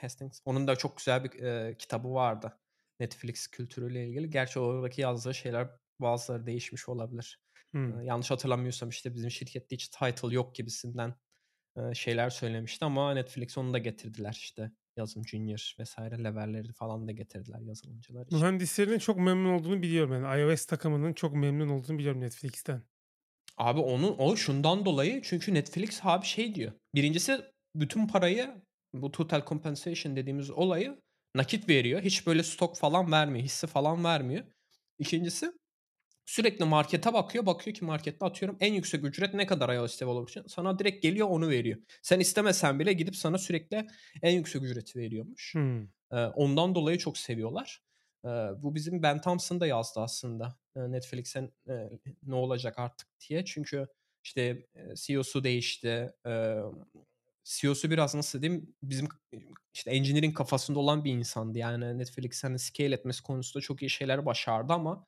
Hastings. 0.00 0.40
Onun 0.44 0.66
da 0.66 0.76
çok 0.76 0.96
güzel 0.98 1.24
bir, 1.24 1.32
eee, 1.32 1.76
kitabı 1.78 2.14
vardı. 2.14 2.58
Netflix 3.00 3.46
kültürüyle 3.48 4.08
ilgili. 4.08 4.30
Gerçi 4.30 4.58
oradaki 4.60 5.00
yazdığı 5.00 5.34
şeyler 5.34 5.70
bazıları 6.00 6.46
değişmiş 6.46 6.88
olabilir. 6.88 7.40
Eee, 7.88 7.94
Hımm. 7.94 8.04
yanlış 8.04 8.30
hatırlamıyorsam, 8.30 8.88
işte, 8.88 9.14
bizim 9.14 9.30
şirkette 9.30 9.76
hiç 9.76 9.88
title 9.88 10.34
yok 10.34 10.54
gibisinden, 10.54 11.14
eee, 11.78 11.94
şeyler 11.94 12.30
söylemişti 12.30 12.84
ama 12.84 13.14
Netflix 13.14 13.58
onu 13.58 13.74
da 13.74 13.78
getirdiler, 13.78 14.32
işte. 14.32 14.72
Yazım 14.98 15.28
junior 15.28 15.74
vs. 15.80 15.98
level'leri 15.98 16.72
falan 16.72 17.08
da 17.08 17.12
getirdiler 17.12 17.60
yazılımcılar 17.60 18.26
için. 18.26 18.48
Mühendislerinin 18.48 18.98
çok 18.98 19.18
memnun 19.18 19.52
olduğunu 19.54 19.82
biliyorum. 19.82 20.12
Yani 20.12 20.40
iOS 20.42 20.66
takımının 20.66 21.12
çok 21.12 21.34
memnun 21.34 21.68
olduğunu 21.68 21.98
biliyorum 21.98 22.20
Netflix'ten. 22.20 22.82
Abi 23.56 23.80
onu 23.80 24.16
o 24.18 24.36
şundan 24.36 24.84
dolayı 24.86 25.22
çünkü 25.22 25.54
Netflix 25.54 26.00
abi 26.02 26.26
şey 26.26 26.54
diyor. 26.54 26.72
Birincisi 26.94 27.40
bütün 27.74 28.06
parayı 28.08 28.62
bu 29.02 29.12
total 29.12 29.46
compensation 29.46 30.16
dediğimiz 30.16 30.50
olayı 30.50 31.02
nakit 31.34 31.68
veriyor. 31.68 32.02
Hiç 32.02 32.26
böyle 32.26 32.42
stok 32.42 32.76
falan 32.76 33.12
vermiyor. 33.12 33.44
Hisse 33.44 33.66
falan 33.66 34.04
vermiyor. 34.04 34.44
İkincisi 34.98 35.52
sürekli 36.26 36.64
markete 36.64 37.12
bakıyor. 37.12 37.46
Bakıyor 37.46 37.76
ki 37.76 37.84
markette 37.84 38.26
atıyorum 38.26 38.56
en 38.60 38.72
yüksek 38.74 39.04
ücret 39.04 39.34
ne 39.34 39.46
kadar 39.46 39.74
iOS 39.74 40.00
developer 40.00 40.28
için? 40.30 40.44
Sana 40.48 40.78
direkt 40.78 41.02
geliyor 41.02 41.28
onu 41.30 41.48
veriyor. 41.50 41.78
Sen 42.02 42.20
istemesen 42.20 42.78
bile 42.80 42.92
gidip 42.92 43.16
sana 43.16 43.38
sürekli 43.38 43.86
en 44.22 44.32
yüksek 44.32 44.62
ücreti 44.62 44.98
veriyormuş. 44.98 45.54
Hımm. 45.54 45.92
Eee, 46.12 46.26
ondan 46.36 46.74
dolayı 46.74 46.98
çok 46.98 47.18
seviyorlar. 47.18 47.80
Eee, 48.24 48.50
bu 48.58 48.74
bizim 48.74 49.02
Ben 49.02 49.20
Thompson 49.20 49.60
da 49.60 49.66
yazdı 49.66 50.00
aslında. 50.00 50.56
Eee, 50.76 50.92
Netflix'e 50.92 51.50
eee, 51.68 51.90
ne 52.22 52.34
olacak 52.34 52.78
artık 52.78 53.08
diye. 53.28 53.44
Çünkü 53.44 53.86
işte 54.24 54.66
CEO'su 54.96 55.44
değişti. 55.44 56.12
Eee, 56.26 56.56
CEO'su 57.46 57.90
biraz 57.90 58.14
nasıl 58.14 58.42
diyeyim 58.42 58.74
bizim 58.82 59.08
işte 59.74 59.90
engineering 59.90 60.36
kafasında 60.36 60.78
olan 60.78 61.04
bir 61.04 61.12
insandı. 61.12 61.58
Yani 61.58 61.98
Netflix 61.98 62.44
hani 62.44 62.58
scale 62.58 62.94
etmesi 62.94 63.22
konusunda 63.22 63.62
çok 63.62 63.82
iyi 63.82 63.90
şeyler 63.90 64.26
başardı 64.26 64.72
ama 64.72 65.06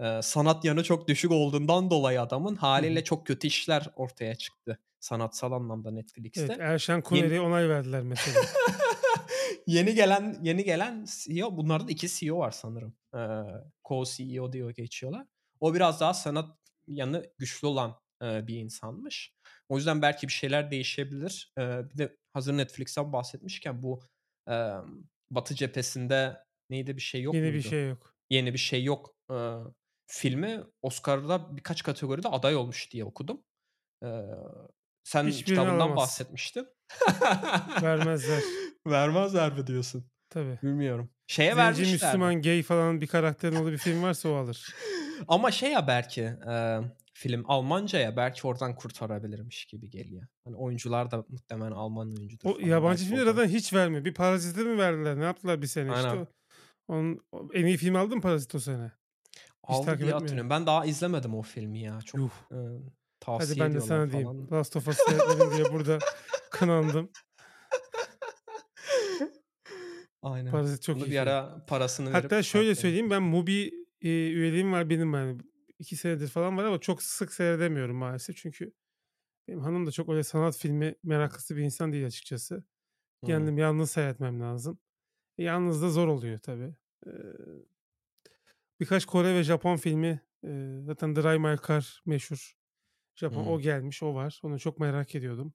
eee, 0.00 0.20
sanat 0.22 0.64
yanı 0.64 0.84
çok 0.84 1.08
düşük 1.08 1.30
olduğundan 1.30 1.90
dolayı 1.90 2.20
adamın 2.20 2.56
haliyle 2.56 3.04
çok 3.04 3.26
kötü 3.26 3.46
işler 3.46 3.90
ortaya 3.96 4.34
çıktı. 4.34 4.78
Sanatsal 5.00 5.52
anlamda 5.52 5.88
Evet, 5.88 5.96
Netflix'te. 5.96 6.56
Erşen 6.60 6.94
Yeni 6.94 7.02
Kuneri'ye 7.02 7.40
onay 7.40 7.68
verdiler 7.68 8.02
mesela. 8.02 8.40
Yeni 9.66 9.94
gelen 9.94 10.38
yeni 10.42 10.64
gelen 10.64 11.06
CEO 11.08 11.56
bunlarda 11.56 11.88
da 11.88 11.92
2 11.92 12.08
CEO 12.08 12.38
var 12.38 12.50
sanırım. 12.50 12.94
Eee, 13.14 13.20
co-CEO 13.84 14.52
diye 14.52 14.72
geçiyorlar. 14.72 15.26
O 15.60 15.74
biraz 15.74 16.00
daha 16.00 16.14
sanat 16.14 16.58
yanı 16.86 17.26
güçlü 17.38 17.66
olan, 17.66 17.96
eee, 18.22 18.44
bir 18.46 18.56
insanmış. 18.56 19.34
O 19.70 19.76
yüzden 19.78 20.02
belki 20.02 20.28
bir 20.28 20.34
şeyler 20.34 20.72
değişebilir. 20.72 21.54
Eee, 21.58 21.82
bir 21.94 21.98
de 21.98 22.18
hazır 22.34 22.58
Netflix'ten 22.58 23.14
bahsetmişken 23.14 23.84
bu, 23.84 24.02
emm, 24.48 25.04
Batı 25.32 25.56
Cephesi'nde 25.56 26.38
neydi 26.70 26.96
bir 26.96 27.02
şey 27.02 27.22
yok 27.22 27.34
Yeni 27.34 27.54
bir 27.54 27.56
muydu? 27.56 27.68
şey 27.70 27.88
yok. 27.88 28.14
Yeni 28.30 28.54
bir 28.54 28.58
şey 28.58 28.84
yok, 28.84 29.16
eee, 29.30 29.56
filmi 30.08 30.62
Oscar'da 30.82 31.56
birkaç 31.58 31.82
kategoride 31.84 32.28
aday 32.28 32.56
olmuş 32.56 32.92
diye 32.92 33.04
okudum. 33.06 33.44
Eee, 34.04 34.24
sen 35.04 35.26
Hiçbirini 35.28 35.44
kitabından 35.46 35.76
alamaz. 35.76 35.96
bahsetmiştin. 35.96 36.68
Vermezler. 37.82 38.44
Vermezler 38.86 39.52
mi 39.58 39.66
diyorsun? 39.66 40.10
Tabii. 40.30 40.58
Bilmiyorum. 40.62 41.10
Şeye 41.26 41.50
Zenci, 41.54 41.56
vermişlerdi. 41.56 41.92
Müslüman, 41.92 42.42
gay 42.42 42.62
falan 42.62 43.00
bir 43.00 43.06
karakterin 43.06 43.56
olduğu 43.56 43.72
bir 43.72 43.78
film 43.78 44.02
varsa 44.02 44.28
o 44.28 44.34
alır. 44.34 44.76
Ama 45.28 45.50
şey 45.50 45.70
ya 45.72 45.86
belki, 45.86 46.20
eee, 46.46 46.80
film 47.20 47.42
Almanca 47.46 47.98
ya 47.98 48.16
belki 48.16 48.46
oradan 48.46 48.74
kurtarabilirmiş 48.74 49.64
gibi 49.64 49.90
geliyor. 49.90 50.26
Hani 50.44 50.56
oyuncular 50.56 51.10
da 51.10 51.24
muhtemelen 51.28 51.70
Alman 51.72 52.08
oyuncudur 52.16 52.48
O 52.50 52.54
falan. 52.54 52.66
yabancı 52.66 53.04
filmler 53.04 53.26
oradan 53.26 53.46
hiç 53.46 53.72
vermiyor. 53.72 54.04
Bir 54.04 54.14
Parazit'e 54.14 54.62
mi 54.64 54.78
verdiler? 54.78 55.18
Ne 55.20 55.24
yaptılar 55.24 55.62
bir 55.62 55.66
sene 55.66 55.92
işte? 55.94 56.08
Aynen. 56.08 56.22
O 56.22 56.26
onun 56.94 57.20
en 57.54 57.66
iyi 57.66 57.76
film 57.76 57.96
aldı 57.96 58.16
mı 58.16 58.22
Parazit 58.22 58.54
o 58.54 58.58
sene? 58.58 58.92
Aldı 59.62 59.98
diye 59.98 60.12
hatırlıyorum. 60.12 60.50
Ben 60.50 60.66
daha 60.66 60.84
izlemedim 60.86 61.34
o 61.34 61.42
filmi 61.42 61.80
ya. 61.80 61.98
Çok, 62.04 62.20
Yuh! 62.20 62.30
Hadi 62.50 62.92
tavsiye 63.20 63.66
ben 63.66 63.74
de 63.74 63.80
sana 63.80 64.10
diyeyim. 64.10 64.28
falan. 64.28 64.60
Last 64.60 64.76
of 64.76 64.88
Us 64.88 64.98
seyretmedim 65.08 65.50
diye 65.56 65.72
burada 65.72 65.98
kınandım. 66.50 67.10
Aynen. 70.22 70.50
Parazit 70.50 70.82
çok 70.82 70.96
Bunu 70.96 71.04
iyi 71.04 71.06
bir 71.06 71.10
film. 71.10 71.22
ara 71.22 71.64
parasını 71.66 72.10
Hatta 72.10 72.36
verip 72.36 72.44
şöyle 72.44 72.74
söyleyeyim 72.74 73.10
ben 73.10 73.22
Mubi, 73.22 73.52
eee, 74.00 74.28
üyeliğim 74.30 74.72
var 74.72 74.90
benim 74.90 75.14
yani. 75.14 75.38
2 75.80 75.96
senedir 75.96 76.28
falan 76.28 76.58
var 76.58 76.64
ama 76.64 76.80
çok 76.80 77.04
sık 77.04 77.34
seyredemiyorum 77.34 77.96
maalesef. 77.96 78.36
Çünkü 78.38 78.74
benim 79.48 79.60
hanım 79.60 79.86
da 79.86 79.92
çok 79.92 80.08
öyle 80.10 80.24
sanat 80.24 80.58
filmi 80.58 80.96
meraklısı 81.04 81.56
bir 81.56 81.62
insan 81.62 81.92
değil 81.92 82.06
açıkçası. 82.06 82.64
Kendim 83.24 83.58
yalnız 83.58 83.90
seyretmem 83.90 84.40
lazım. 84.40 84.80
E, 85.38 85.44
yalnız 85.44 85.82
da 85.82 85.90
zor 85.90 86.08
oluyor 86.08 86.38
tabii. 86.38 86.76
Eee, 87.06 87.12
birkaç 88.80 89.04
Kore 89.06 89.34
ve 89.34 89.42
Japon 89.42 89.76
filmi, 89.76 90.20
eee, 90.42 90.80
zaten 90.86 91.16
Drive 91.16 91.38
My 91.38 91.56
Car 91.68 92.02
meşhur. 92.06 92.52
Japon. 93.16 93.46
O 93.46 93.58
Hımm. 93.58 93.60
gelmiş, 93.60 94.02
o 94.02 94.14
var. 94.14 94.40
Onu 94.44 94.58
çok 94.60 94.80
merak 94.80 95.14
ediyordum. 95.14 95.54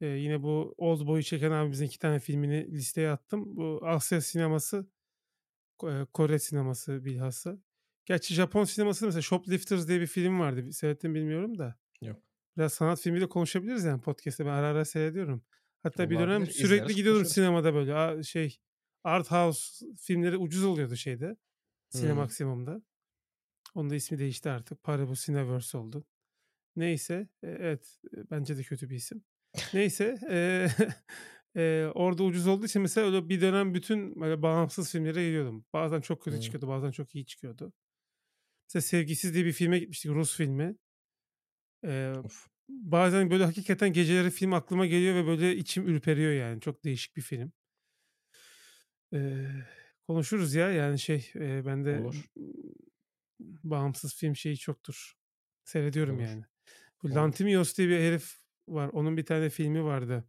Eee, 0.00 0.08
yine 0.08 0.42
bu 0.42 0.74
Oldboy'u 0.78 1.22
çeken 1.22 1.50
abimizin 1.52 1.86
2 1.86 1.98
tane 1.98 2.20
filmini 2.20 2.72
listeye 2.72 3.10
attım. 3.10 3.56
Bu 3.56 3.80
Asya 3.84 4.22
sineması, 4.22 4.88
Kore 6.12 6.38
sineması 6.38 7.04
bilhassa. 7.04 7.58
Gerçi 8.06 8.34
Japon 8.34 8.64
sinemasında 8.64 9.06
mesela 9.08 9.22
Shoplifters 9.22 9.88
diye 9.88 10.00
bir 10.00 10.06
film 10.06 10.40
vardı. 10.40 10.62
Mi 11.02 11.14
bilmiyorum 11.14 11.58
da. 11.58 11.76
Yok. 12.00 12.22
Biraz 12.58 12.74
sanat 12.74 13.00
filmiyle 13.00 13.28
konuşabiliriz 13.28 13.84
yani 13.84 14.00
podcast'te. 14.00 14.46
Ben 14.46 14.50
ara 14.50 14.66
ara 14.68 14.84
seyrediyorum. 14.84 15.44
Hatta 15.82 16.10
bir 16.10 16.18
dönem 16.18 16.46
Olabilir. 16.46 16.50
sürekli 16.50 16.94
İzleriz, 16.94 16.94
gidiyordum 16.94 17.24
konuşuruz. 17.24 17.34
sinemada 17.34 17.74
böyle. 17.74 18.22
Şey, 18.22 18.58
art 19.04 19.30
house 19.32 19.86
filmleri 20.00 20.36
ucuz 20.36 20.64
oluyordu 20.64 20.96
şeyde, 20.96 21.36
Hımm. 21.94 22.32
Sinemaksimum'da. 22.34 22.82
Onun 23.74 23.90
da 23.90 23.94
ismi 23.94 24.18
değişti 24.18 24.50
artık. 24.50 24.82
Paramount 24.82 25.18
Cineverse 25.20 25.78
oldu. 25.78 26.04
Neyse, 26.76 27.28
eee, 27.42 27.56
evet, 27.60 28.00
eee, 28.16 28.24
bence 28.30 28.58
de 28.58 28.62
kötü 28.62 28.90
bir 28.90 28.96
isim. 28.96 29.24
Neyse, 29.72 30.18
eee, 30.30 30.68
eee, 31.56 31.86
orada 31.94 32.22
ucuz 32.24 32.46
olduğu 32.46 32.66
için 32.66 32.82
mesela 32.82 33.06
öyle 33.06 33.28
bir 33.28 33.40
dönem 33.40 33.74
bütün 33.74 34.20
böyle 34.20 34.42
bağımsız 34.42 34.92
filmlere 34.92 35.24
gidiyordum. 35.26 35.66
Bazen 35.72 36.00
çok 36.00 36.22
kötü 36.24 36.38
Hımm. 36.38 36.40
çıkıyordu, 36.40 36.68
bazen 36.68 36.90
çok 36.90 37.14
iyi 37.14 37.26
çıkıyordu. 37.26 37.72
Mesela 38.74 38.82
Sevgisiz 38.82 39.34
diye 39.34 39.44
bir 39.44 39.52
filme 39.52 39.78
gitmiştik, 39.78 40.10
Rus 40.10 40.36
filmi. 40.36 40.76
Of. 42.24 42.46
bazen 42.68 43.30
böyle 43.30 43.44
hakikaten 43.44 43.92
geceleri 43.92 44.30
film 44.30 44.52
aklıma 44.52 44.86
geliyor 44.86 45.14
ve 45.14 45.26
böyle 45.26 45.56
içim 45.56 45.88
ürperiyor 45.88 46.32
yani. 46.32 46.60
Çok 46.60 46.84
değişik 46.84 47.16
bir 47.16 47.22
film. 47.22 47.52
Eee, 49.12 49.66
konuşuruz 50.06 50.54
ya 50.54 50.70
yani 50.70 50.98
şey, 50.98 51.30
bende 51.34 51.98
Olur. 51.98 52.24
bağımsız 53.40 54.14
film 54.14 54.36
şeyi 54.36 54.56
çoktur. 54.56 55.14
Seyrediyorum 55.64 56.16
Olur. 56.16 56.24
yani. 56.24 56.44
Bu 57.02 57.06
Olur. 57.06 57.16
Lanthimos 57.16 57.76
diye 57.78 57.88
bir 57.88 57.98
herif 58.00 58.36
var. 58.68 58.88
Onun 58.88 59.16
bir 59.16 59.24
tane 59.26 59.50
filmi 59.50 59.84
vardı. 59.84 60.24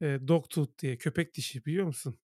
Eee, 0.00 0.28
Dogtooth 0.28 0.78
diye, 0.78 0.98
Köpek 0.98 1.34
Dişi 1.34 1.64
biliyor 1.64 1.86
musun? 1.86 2.18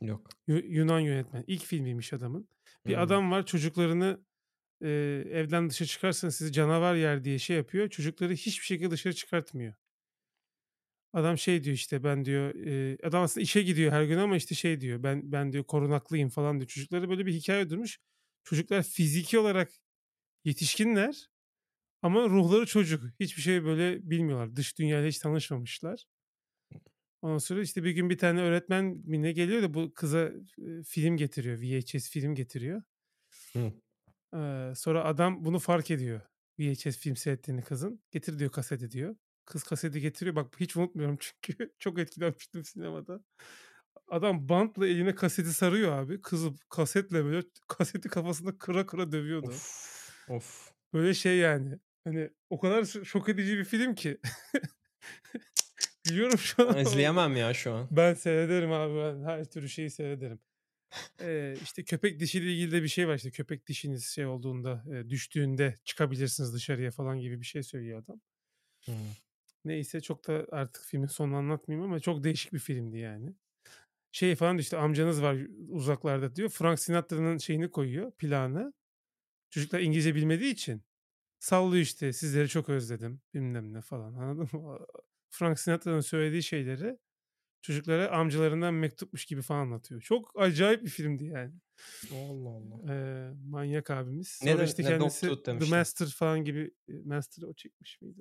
Yok. 0.00 0.28
Yu 0.46 0.56
Yunan 0.56 1.00
yönetmen. 1.00 1.44
İlk 1.46 1.64
filmiymiş 1.64 2.12
adamın. 2.12 2.48
Bir 2.86 2.94
Hımm. 2.94 3.02
adam 3.02 3.30
var 3.30 3.46
çocuklarını, 3.46 4.24
eee, 4.84 4.90
evden 5.32 5.70
dışarı 5.70 5.88
çıkarsanız 5.88 6.36
sizi 6.36 6.52
canavar 6.52 6.94
yer 6.96 7.24
diye 7.24 7.38
şey 7.38 7.56
yapıyor. 7.56 7.88
Çocukları 7.90 8.32
hiçbir 8.34 8.66
şekilde 8.66 8.90
dışarı 8.90 9.14
çıkartmıyor. 9.14 9.74
Adam 11.12 11.38
şey 11.38 11.64
diyor 11.64 11.74
işte 11.76 12.04
ben 12.04 12.24
diyor, 12.24 12.54
eee, 12.54 12.98
adam 13.02 13.22
aslında 13.22 13.42
işe 13.44 13.62
gidiyor 13.62 13.92
her 13.92 14.04
gün 14.04 14.18
ama 14.18 14.36
işte 14.36 14.54
şey 14.54 14.80
diyor 14.80 15.02
ben 15.02 15.32
ben 15.32 15.52
diyor 15.52 15.64
korunaklıyım 15.64 16.28
falan 16.28 16.56
diyor. 16.60 16.68
Çocuklara 16.68 17.08
böyle 17.08 17.26
bir 17.26 17.32
hikaye 17.32 17.64
uydurmuş. 17.64 17.98
Çocuklar 18.44 18.82
fiziki 18.82 19.38
olarak 19.38 19.70
yetişkinler 20.44 21.28
ama 22.02 22.28
ruhları 22.30 22.66
çocuk. 22.66 23.04
Hiçbir 23.20 23.42
şey 23.42 23.64
böyle 23.64 24.10
bilmiyorlar. 24.10 24.56
Dış 24.56 24.78
dünyayla 24.78 25.08
hiç 25.08 25.18
tanışmamışlar. 25.18 26.06
Ondan 27.22 27.38
sonra 27.38 27.62
işte 27.62 27.84
bir 27.84 27.90
gün 27.90 28.10
bir 28.10 28.18
tane 28.18 28.40
öğretmen 28.40 29.02
ne 29.06 29.32
geliyor 29.32 29.62
da 29.62 29.74
bu 29.74 29.94
kıza, 29.94 30.32
film 30.86 31.16
getiriyor. 31.16 31.60
VHS 31.60 32.10
film 32.10 32.34
getiriyor. 32.34 32.82
Hı. 33.52 33.72
Eee, 34.34 34.72
sonra 34.76 35.04
adam 35.04 35.44
bunu 35.44 35.58
fark 35.58 35.90
ediyor. 35.90 36.20
VHS 36.58 36.98
film 36.98 37.16
seyrettiğini 37.16 37.62
kızın. 37.62 38.02
Getir 38.10 38.38
diyor 38.38 38.50
kaseti 38.50 38.90
diyor. 38.90 39.16
Kız 39.46 39.62
kaseti 39.62 40.00
getiriyor. 40.00 40.36
Bak 40.36 40.54
hiç 40.60 40.76
unutmuyorum 40.76 41.18
çünkü 41.42 41.72
çok 41.78 41.98
etkilenmiştim 41.98 42.64
sinemada. 42.64 43.20
Adam 44.08 44.48
bantla 44.48 44.86
eline 44.86 45.14
kaseti 45.14 45.52
sarıyor 45.52 45.92
abi. 45.92 46.20
Kızı 46.20 46.50
kasetle 46.68 47.24
böyle 47.24 47.46
kaseti 47.68 48.08
kafasında 48.08 48.58
kıra 48.58 48.86
kıra 48.86 49.12
dövüyordu. 49.12 49.48
Of. 49.48 50.28
Of. 50.28 50.72
Böyle 50.92 51.14
şey 51.14 51.38
yani. 51.38 51.78
Hani 52.04 52.30
o 52.50 52.60
kadar 52.60 52.84
şok 52.84 53.28
edici 53.28 53.58
bir 53.58 53.64
film 53.64 53.94
ki. 53.94 54.18
Gülüyorum 56.04 56.38
şu 56.38 56.68
an 56.68 56.74
Ben 56.74 56.82
izleyemem 56.82 57.36
ya 57.36 57.54
şu 57.54 57.72
an. 57.72 57.88
Ben 57.90 58.14
seyrederim 58.14 58.72
abi 58.72 58.94
ben 58.94 59.24
her 59.24 59.44
türlü 59.44 59.68
şeyi 59.68 59.90
seyrederim. 59.90 60.38
Eee, 61.20 61.58
işte, 61.62 61.84
köpek 61.84 62.20
dişiyle 62.20 62.52
ilgili 62.52 62.72
de 62.72 62.82
bir 62.82 62.88
şey 62.88 63.08
var. 63.08 63.14
İşte, 63.16 63.30
köpek 63.30 63.66
dişiniz 63.66 64.04
şey 64.06 64.26
olduğunda, 64.26 64.84
eee, 64.90 65.10
düştüğünde 65.10 65.74
çıkabilirsiniz 65.84 66.54
dışarıya 66.54 66.90
falan 66.90 67.20
gibi 67.20 67.40
bir 67.40 67.46
şey 67.46 67.62
söylüyor 67.62 68.02
adam. 68.04 68.20
Hımm. 68.86 69.16
Neyse 69.64 70.00
çok 70.00 70.28
da 70.28 70.46
artık 70.52 70.82
filmin 70.84 71.06
sonunu 71.06 71.36
anlatmayayım 71.36 71.90
ama 71.90 72.00
çok 72.00 72.24
değişik 72.24 72.52
bir 72.52 72.58
filmdi 72.58 72.98
yani. 72.98 73.34
Şey 74.12 74.36
falan 74.36 74.58
işte 74.58 74.76
amcanız 74.78 75.22
var 75.22 75.38
uzaklarda 75.70 76.36
diyor. 76.36 76.48
Frank 76.50 76.80
Sinatra'nın 76.80 77.38
şeyini 77.38 77.70
koyuyor 77.70 78.12
plağını. 78.12 78.74
Çocuklar 79.50 79.80
İngilizce 79.80 80.14
bilmediği 80.14 80.52
için 80.52 80.82
sallıyor 81.40 81.82
işte 81.82 82.12
sizleri 82.12 82.48
çok 82.48 82.68
özledim 82.68 83.22
bilmem 83.34 83.74
ne 83.74 83.82
falan 83.82 84.14
anladın 84.14 84.60
mı? 84.62 84.78
Frank 85.30 85.60
Sinatra'nın 85.60 86.00
söylediği 86.00 86.42
şeyleri 86.42 86.98
çocuklara 87.64 88.10
amcalarından 88.10 88.74
mektupmuş 88.74 89.26
gibi 89.26 89.42
falan 89.42 89.60
anlatıyor. 89.60 90.02
Çok 90.02 90.32
acayip 90.42 90.82
bir 90.84 90.90
filmdi 90.90 91.24
yani. 91.24 91.54
Allah 92.10 92.50
Allah. 92.50 92.80
Eee, 92.88 93.32
manyak 93.46 93.90
abimiz. 93.90 94.28
Ne 94.40 94.54
Sonra 94.54 94.64
de 94.64 94.64
işte 94.64 94.82
ne 94.82 94.98
kendisi 94.98 95.26
The? 95.44 95.66
Master 95.66 96.06
falan 96.08 96.44
gibi 96.44 96.70
Master 97.04 97.42
o 97.42 97.54
çekmiş 97.54 98.00
miydi? 98.00 98.20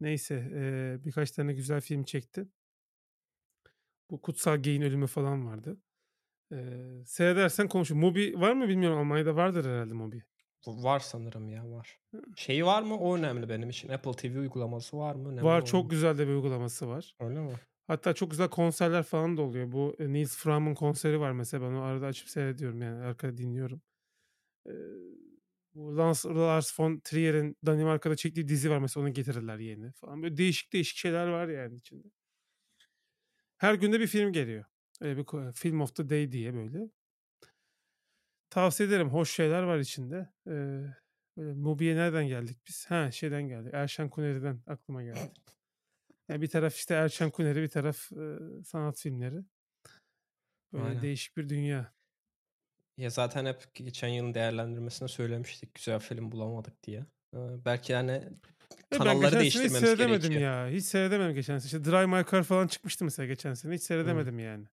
Neyse 0.00 0.34
eee, 0.54 1.04
birkaç 1.06 1.30
tane 1.30 1.52
güzel 1.54 1.80
film 1.80 2.04
çekti. 2.04 2.48
Bu 4.10 4.22
Kutsal 4.22 4.56
Geyin 4.58 4.82
Ölümü 4.82 5.06
falan 5.06 5.46
vardı. 5.46 5.80
Eee, 6.52 7.04
seyredersen 7.06 7.68
konuşur. 7.68 7.96
Mubi 7.96 8.34
var 8.40 8.52
mı 8.54 8.68
bilmiyorum. 8.68 8.98
Almanya'da 8.98 9.36
vardır 9.36 9.64
herhalde 9.66 9.94
Mubi. 9.94 10.24
Bu 10.66 10.82
var 10.84 11.00
sanırım 11.00 11.48
ya, 11.48 11.70
var. 11.70 12.00
Hı. 12.14 12.22
Şeyi 12.36 12.66
var 12.66 12.82
mı? 12.82 12.98
O 12.98 13.16
önemli 13.16 13.48
benim 13.48 13.70
için. 13.70 13.88
Apple 13.88 14.12
TV 14.12 14.38
uygulaması 14.38 14.98
var 14.98 15.14
mı? 15.14 15.28
Önemli 15.28 15.46
Var 15.46 15.64
çok 15.64 15.90
o. 15.90 15.90
güzel 15.90 16.18
de 16.18 16.26
bir 16.28 16.32
uygulaması 16.32 16.88
var. 16.88 17.16
Öyle 17.20 17.40
mi? 17.40 17.60
Hatta 17.88 18.14
çok 18.14 18.30
güzel 18.30 18.48
konserler 18.50 19.02
falan 19.02 19.36
da 19.36 19.42
oluyor. 19.42 19.72
Bu 19.72 19.96
e, 19.98 20.12
Nils 20.12 20.36
Fram'ın 20.36 20.74
konseri 20.74 21.20
var 21.20 21.32
mesela. 21.32 21.62
Ben 21.62 21.68
onu 21.72 21.82
arada 21.82 22.06
açıp 22.06 22.28
seyrediyorum 22.28 22.82
yani 22.82 23.04
arkada 23.04 23.36
dinliyorum. 23.38 23.82
Bu 25.74 25.96
Lars, 25.96 26.26
Lars 26.26 26.80
von 26.80 27.00
Trier'in 27.04 27.56
Danimarka'da 27.66 28.16
çektiği 28.16 28.48
dizi 28.48 28.70
var 28.70 28.78
mesela 28.78 29.04
onu 29.06 29.12
getirirler 29.12 29.58
yeni 29.58 29.92
falan. 29.92 30.22
Böyle 30.22 30.36
değişik 30.36 30.72
değişik 30.72 30.96
şeyler 30.96 31.26
var 31.26 31.48
yani 31.48 31.76
içinde. 31.76 32.08
Her 33.56 33.74
günde 33.74 34.00
bir 34.00 34.06
film 34.06 34.32
geliyor. 34.32 34.64
Öyle 35.00 35.16
bir 35.16 35.24
ko- 35.24 35.52
Film 35.52 35.80
of 35.80 35.94
the 35.96 36.10
Day 36.10 36.32
diye 36.32 36.54
böyle. 36.54 36.90
Tavsiye 38.50 38.88
ederim. 38.88 39.08
Hoş 39.10 39.30
şeyler 39.30 39.62
var 39.62 39.78
içinde. 39.78 40.28
Böyle 40.46 41.52
Mubi'ye 41.54 41.96
nereden 41.96 42.26
geldik 42.28 42.58
biz? 42.68 42.86
Ha 42.90 43.10
şeyden 43.10 43.48
geldik. 43.48 43.70
Erşen 43.74 44.08
Kuneri'den 44.10 44.62
aklıma 44.66 45.02
geldi. 45.02 45.32
Yani 46.28 46.42
bir 46.42 46.48
taraf 46.48 46.74
işte 46.76 46.94
Erşen 46.94 47.30
Kuneri, 47.30 47.62
bir 47.62 47.68
taraf 47.68 48.12
eee, 48.12 48.38
sanat 48.64 48.98
filmleri. 49.00 49.36
Böyle 50.72 50.84
Aynen. 50.84 51.02
değişik 51.02 51.36
bir 51.36 51.48
dünya. 51.48 51.92
Ya 52.96 53.10
zaten 53.10 53.46
hep 53.46 53.74
geçen 53.74 54.08
yılın 54.08 54.34
değerlendirmesinde 54.34 55.08
söylemiştik 55.08 55.74
güzel 55.74 55.98
film 56.00 56.32
bulamadık 56.32 56.82
diye. 56.82 57.06
Ee, 57.34 57.38
belki 57.64 57.92
yani 57.92 58.12
E 58.12 58.28
ben 58.92 58.98
kanalları 58.98 59.18
geçen 59.18 59.30
sene 59.30 59.44
hiç 59.44 59.54
değiştirmemiz 59.54 59.88
seyredemedim 59.88 60.30
gerekiyor. 60.30 60.66
ya. 60.66 60.68
Hiç 60.76 60.84
seyredemedim 60.84 61.34
geçen 61.34 61.58
sene. 61.58 61.66
İşte 61.66 61.84
Drive 61.84 62.06
My 62.06 62.24
Car 62.30 62.42
falan 62.42 62.66
çıkmıştı 62.66 63.04
mesela 63.04 63.26
geçen 63.26 63.54
sene. 63.54 63.74
Hiç 63.74 63.82
seyredemedim 63.82 64.38
yani. 64.38 64.66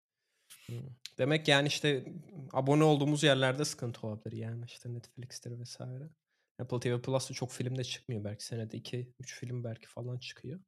Hı. 0.66 0.72
Demek 1.18 1.48
yani 1.48 1.68
işte 1.68 2.04
abone 2.52 2.84
olduğumuz 2.84 3.22
yerlerde 3.22 3.64
sıkıntı 3.64 4.06
olabilir 4.06 4.36
yani 4.36 4.64
işte 4.66 4.94
Netflix'tir 4.94 5.58
vesaire. 5.58 6.08
Apple 6.58 6.80
TV 6.80 7.00
Plus'ta 7.02 7.34
çok 7.34 7.52
film 7.52 7.76
de 7.78 7.84
çıkmıyor 7.84 8.24
belki 8.24 8.44
senede 8.44 8.76
2-3 8.78 9.06
film 9.26 9.64
belki 9.64 9.86
falan 9.86 10.18
çıkıyor. 10.18 10.60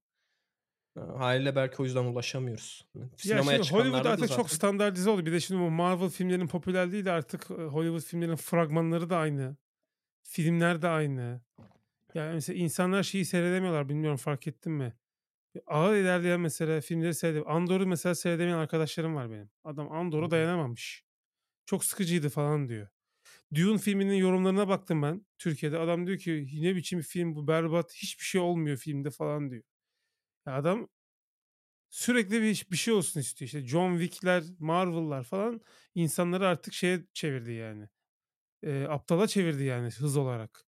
Haliyle 1.00 1.56
belki 1.56 1.82
o 1.82 1.85
yüzden 1.85 2.04
ulaşamıyoruz. 2.04 2.87
Ya 2.94 3.09
Sinemaya 3.16 3.62
şimdi 3.62 3.80
Hollywood 3.80 4.04
artık 4.04 4.28
çok 4.28 4.50
zaten 4.50 4.56
standartize 4.56 5.11
oldu. 5.11 5.26
Bir 5.26 5.32
de 5.32 5.40
şimdi 5.40 5.61
bu 5.61 5.70
Marvel 5.70 6.09
filmlerinin 6.09 6.46
popülerliğiyle 6.46 7.11
artık 7.11 7.50
Hollywood 7.50 8.00
filmlerinin 8.00 8.37
fragmanları 8.37 9.11
da 9.11 9.16
aynı. 9.16 9.56
Filmler 10.22 10.82
de 10.82 10.88
aynı. 10.88 11.40
Yani 12.14 12.35
mesela 12.35 12.59
insanlar 12.59 13.02
şeyi 13.02 13.24
seyredemiyorlar. 13.24 13.88
Bilmiyorum 13.88 14.16
fark 14.16 14.46
ettin 14.46 14.72
mi? 14.72 14.94
Ağır 15.66 15.96
ilerleyen 15.96 16.40
mesela 16.40 16.80
filmleri 16.80 17.14
seyredemiyor. 17.14 17.50
Andor'u 17.50 17.87
mesela 17.87 18.14
seyredemeyen 18.14 18.59
arkadaşlarım 18.59 19.14
var 19.14 19.30
benim. 19.30 19.50
Adam 19.64 19.92
Andor'a 19.92 20.30
dayanamamış. 20.30 21.04
Çok 21.66 21.85
sıkıcıydı 21.85 22.28
falan 22.28 22.68
diyor. 22.68 22.88
Dune 23.54 23.78
filminin 23.78 24.14
yorumlarına 24.14 24.68
baktım 24.68 25.02
ben 25.02 25.26
Türkiye'de. 25.38 25.78
Adam 25.78 26.06
diyor 26.06 26.18
ki 26.18 26.48
ne 26.61 26.76
biçim 26.76 26.98
bir 26.98 27.04
film 27.04 27.35
bu 27.35 27.48
berbat 27.48 27.92
hiçbir 27.94 28.24
şey 28.24 28.40
olmuyor 28.40 28.76
filmde 28.76 29.11
falan 29.11 29.50
diyor. 29.50 29.62
Ya 30.46 30.54
adam 30.54 30.88
sürekli 31.90 32.42
bir, 32.42 32.66
bir 32.70 32.76
şey 32.76 32.94
olsun 32.94 33.20
istiyor. 33.20 33.46
İşte 33.46 33.66
John 33.66 33.98
Wick'ler, 33.98 34.44
Marvel'lar 34.59 35.24
falan 35.24 35.61
insanları 35.94 36.46
artık 36.46 36.74
şeye 36.74 37.04
çevirdi 37.14 37.52
yani. 37.52 37.88
Ee, 38.62 38.85
aptala 38.85 39.26
çevirdi 39.26 39.64
yani 39.64 39.90
hız 39.90 40.16
olarak. 40.16 40.66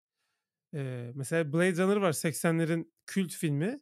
Ee, 0.73 1.11
mesela 1.15 1.53
Blade 1.53 1.83
Runner 1.83 1.95
var 1.97 2.13
80'lerin 2.13 2.93
kült 3.05 3.33
filmi. 3.33 3.79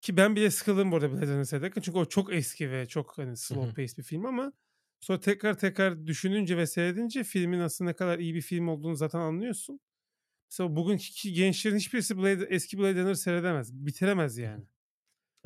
Ki 0.00 0.16
ben 0.16 0.36
bile 0.36 0.50
sıkıldım 0.50 0.92
bu 0.92 0.96
arada 0.96 1.12
Blade 1.12 1.26
Runner 1.26 1.44
seyrederken. 1.44 1.82
Çünkü 1.82 1.98
o 1.98 2.04
çok 2.04 2.32
eski 2.32 2.70
ve 2.70 2.86
çok 2.86 3.18
hani 3.18 3.36
slow 3.36 3.82
pace 3.82 3.96
bir 3.96 4.02
film 4.02 4.26
ama 4.26 4.52
sonra 5.00 5.20
tekrar 5.20 5.58
tekrar 5.58 6.06
düşününce 6.06 6.56
ve 6.56 6.66
seyredince 6.66 7.24
filmin 7.24 7.60
aslında 7.60 7.90
ne 7.90 7.96
kadar 7.96 8.18
iyi 8.18 8.34
bir 8.34 8.42
film 8.42 8.68
olduğunu 8.68 8.96
zaten 8.96 9.18
anlıyorsun. 9.18 9.80
Mesela 10.50 10.76
bugünkü 10.76 11.30
gençlerin 11.30 11.76
hiçbirisi 11.76 12.18
Blade, 12.18 12.46
eski 12.50 12.78
Blade 12.78 13.02
Runner 13.02 13.14
seyredemez. 13.14 13.72
Bitiremez 13.74 14.38
yani. 14.38 14.64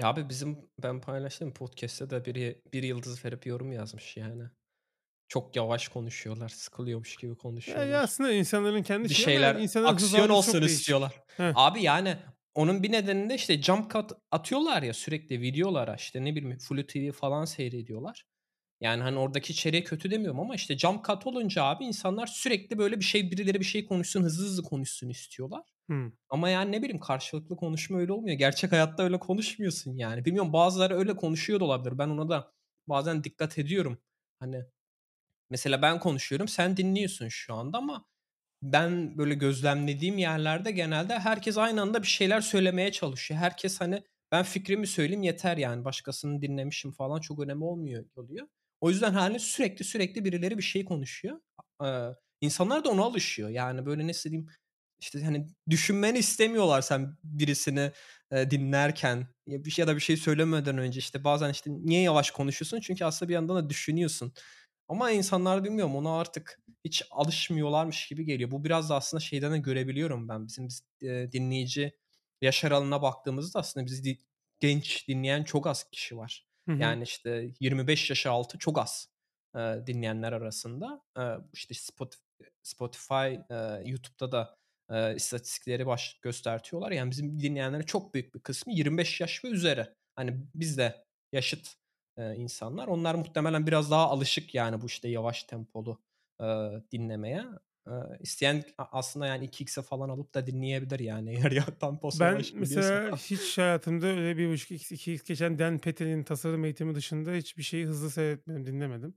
Ya 0.00 0.08
abi 0.08 0.28
bizim 0.28 0.58
ben 0.82 1.00
paylaştım 1.00 1.54
podcast'te 1.54 2.10
de 2.10 2.24
biri 2.24 2.62
bir 2.72 2.82
yıldız 2.82 3.24
verip 3.24 3.46
yorum 3.46 3.72
yazmış 3.72 4.16
yani. 4.16 4.42
Çok 5.28 5.56
yavaş 5.56 5.88
konuşuyorlar, 5.88 6.48
sıkılıyormuş 6.48 7.16
gibi 7.16 7.26
Ya, 7.26 7.30
ya 7.30 7.36
konuşuyorlar. 7.36 8.02
aslında 8.02 8.32
insanların 8.32 8.82
kendi 8.82 9.08
Bir 9.08 9.14
şeyi 9.14 9.38
ama 9.38 9.46
şeyler 9.54 9.62
insanların 9.62 9.94
hız 9.94 10.02
aksiyon 10.04 10.28
algısı 10.28 10.34
olsun 10.50 10.60
değişik. 10.60 10.78
istiyorlar. 10.78 11.20
Heh. 11.36 11.52
Abi 11.56 11.82
yani 11.82 12.16
onun 12.54 12.82
bir 12.82 12.92
nedeni 12.92 13.30
de 13.30 13.34
işte 13.34 13.62
jump 13.62 13.90
cut 13.92 14.10
atıyorlar 14.30 14.82
ya 14.82 14.94
sürekli 14.94 15.40
videolara 15.40 15.94
işte 15.94 16.24
ne 16.24 16.34
bileyim 16.34 16.58
Flu 16.58 16.86
TV 16.86 17.12
falan 17.12 17.44
seyrediyorlar. 17.44 18.24
Yani 18.82 19.02
hani 19.02 19.18
oradaki 19.18 19.52
içeriği 19.52 19.84
kötü 19.84 20.10
demiyorum 20.10 20.40
ama 20.40 20.54
işte 20.54 20.78
jump 20.78 21.04
cut 21.04 21.26
olunca 21.26 21.64
abi 21.64 21.84
insanlar 21.84 22.26
sürekli 22.26 22.78
böyle 22.78 22.96
bir 22.98 23.04
şey 23.04 23.30
birileri 23.30 23.60
bir 23.60 23.64
şey 23.64 23.86
konuşsun 23.86 24.22
hızlı 24.22 24.44
hızlı 24.44 24.62
konuşsun 24.62 25.08
istiyorlar. 25.08 25.62
Hı. 25.90 26.12
Ama 26.28 26.48
yani 26.48 26.72
ne 26.72 26.82
bileyim 26.82 27.00
karşılıklı 27.00 27.56
konuşma 27.56 27.98
öyle 27.98 28.12
olmuyor. 28.12 28.38
Gerçek 28.38 28.72
hayatta 28.72 29.02
öyle 29.02 29.18
konuşmuyorsun 29.18 29.96
yani. 29.96 30.24
Bilmiyorum 30.24 30.52
bazıları 30.52 30.98
öyle 30.98 31.16
konuşuyor 31.16 31.60
da 31.60 31.64
olabilir. 31.64 31.98
Ben 31.98 32.08
ona 32.08 32.28
da 32.28 32.52
bazen 32.86 33.24
dikkat 33.24 33.58
ediyorum. 33.58 33.98
Hani 34.40 34.64
mesela 35.50 35.82
ben 35.82 36.00
konuşuyorum 36.00 36.48
sen 36.48 36.76
dinliyorsun 36.76 37.28
şu 37.28 37.54
anda 37.54 37.78
ama 37.78 38.04
ben 38.62 39.18
böyle 39.18 39.34
gözlemlediğim 39.34 40.18
yerlerde 40.18 40.70
genelde 40.70 41.18
herkes 41.18 41.58
aynı 41.58 41.82
anda 41.82 42.02
bir 42.02 42.08
şeyler 42.08 42.40
söylemeye 42.40 42.92
çalışıyor. 42.92 43.40
Herkes 43.40 43.80
hani 43.80 44.02
ben 44.32 44.42
fikrimi 44.42 44.86
söyleyeyim 44.86 45.22
yeter 45.22 45.56
yani 45.56 45.84
başkasını 45.84 46.42
dinlemişim 46.42 46.92
falan 46.92 47.20
çok 47.20 47.40
önemi 47.40 47.64
olmuyor 47.64 48.04
oluyor. 48.16 48.48
O 48.82 48.90
yüzden 48.90 49.12
hani 49.14 49.40
sürekli 49.40 49.86
sürekli 49.86 50.26
birileri 50.26 50.58
bir 50.58 50.64
şey 50.64 50.86
konuşuyor. 50.86 51.40
Ee, 51.84 52.08
insanlar 52.42 52.84
da 52.84 52.90
ona 52.90 53.02
alışıyor. 53.04 53.50
Yani 53.50 53.86
böyle 53.86 54.08
nasıl 54.08 54.30
diyeyim 54.30 54.50
işte 55.00 55.24
hani 55.24 55.48
düşünmeni 55.70 56.18
istemiyorlar 56.18 56.82
sen 56.82 57.16
birisini 57.24 57.92
e, 58.32 58.50
dinlerken 58.50 59.28
ya 59.48 59.64
bir 59.64 59.70
şey 59.70 59.82
ya 59.82 59.88
da 59.88 59.96
bir 59.96 60.00
şey 60.00 60.16
söylemeden 60.16 60.78
önce 60.78 60.98
işte 61.00 61.24
bazen 61.24 61.50
işte 61.50 61.70
niye 61.70 62.02
yavaş 62.02 62.30
konuşuyorsun? 62.30 62.80
Çünkü 62.80 63.04
aslında 63.06 63.28
bir 63.30 63.34
yandan 63.34 63.56
da 63.56 63.70
düşünüyorsun. 63.70 64.32
Ama 64.88 65.10
insanlar 65.12 65.64
bilmiyorum 65.64 65.96
ona 65.96 66.18
artık 66.20 66.60
hiç 66.84 67.02
alışmıyorlarmış 67.10 68.08
gibi 68.08 68.24
geliyor. 68.24 68.50
Bu 68.50 68.64
biraz 68.64 68.90
da 68.90 68.96
aslında 68.96 69.20
şeyden 69.20 69.52
de 69.52 69.58
görebiliyorum 69.58 70.28
ben. 70.28 70.46
Bizim 70.48 70.68
biz, 70.68 70.82
e, 71.02 71.32
dinleyici 71.32 71.92
yaş 72.42 72.64
aralığına 72.64 73.02
baktığımızda 73.02 73.58
aslında 73.60 73.86
bizi 73.86 74.04
di- 74.04 74.18
genç 74.60 75.08
dinleyen 75.08 75.44
çok 75.44 75.66
az 75.66 75.90
kişi 75.90 76.16
var. 76.18 76.51
Hı 76.68 76.72
hı. 76.72 76.78
Yani 76.78 77.02
işte 77.02 77.50
25 77.60 78.10
yaş 78.10 78.26
altı 78.26 78.58
çok 78.58 78.78
az 78.78 79.08
e, 79.56 79.58
dinleyenler 79.86 80.32
arasında. 80.32 81.02
E, 81.18 81.22
işte 81.52 81.74
Spotify, 82.62 83.14
e, 83.50 83.82
YouTube'da 83.84 84.32
da 84.32 84.56
e, 84.90 85.14
istatistikleri 85.16 85.86
baş 85.86 86.18
göstertiyorlar. 86.22 86.90
Yani 86.92 87.10
bizim 87.10 87.40
dinleyenlerin 87.40 87.82
çok 87.84 88.14
büyük 88.14 88.34
bir 88.34 88.40
kısmı 88.40 88.72
25 88.72 89.20
yaş 89.20 89.44
ve 89.44 89.48
üzeri. 89.48 89.86
Hani 90.16 90.46
biz 90.54 90.78
de 90.78 91.04
yaşıt 91.32 91.74
e, 92.16 92.34
insanlar. 92.34 92.88
Onlar 92.88 93.14
muhtemelen 93.14 93.66
biraz 93.66 93.90
daha 93.90 94.08
alışık 94.08 94.54
yani 94.54 94.80
bu 94.82 94.86
işte 94.86 95.08
yavaş 95.08 95.44
tempolu 95.44 96.02
e, 96.40 96.44
dinlemeye. 96.92 97.44
E, 97.86 97.92
isteyen 98.20 98.64
aslında 98.78 99.26
yani 99.26 99.44
2x'e 99.44 99.82
falan 99.82 100.08
alıp 100.08 100.34
da 100.34 100.46
dinleyebilir 100.46 101.00
yani 101.00 101.30
eğer 101.36 101.50
ya 101.52 101.64
temposu 101.80 102.18
Ben 102.20 102.42
mesela 102.52 103.16
hiç 103.16 103.58
hayatımda 103.58 104.06
öyle 104.06 104.36
bir 104.38 104.48
buçuk 104.52 104.70
x 104.70 104.92
iki 104.92 105.12
x 105.14 105.22
geçen 105.24 105.58
Dan 105.58 105.78
Petel'in 105.78 106.22
tasarım 106.22 106.64
eğitimi 106.64 106.94
dışında 106.94 107.32
hiçbir 107.32 107.62
şeyi 107.62 107.86
hızlı 107.86 108.10
seyretmedim, 108.10 108.66
dinlemedim. 108.66 109.14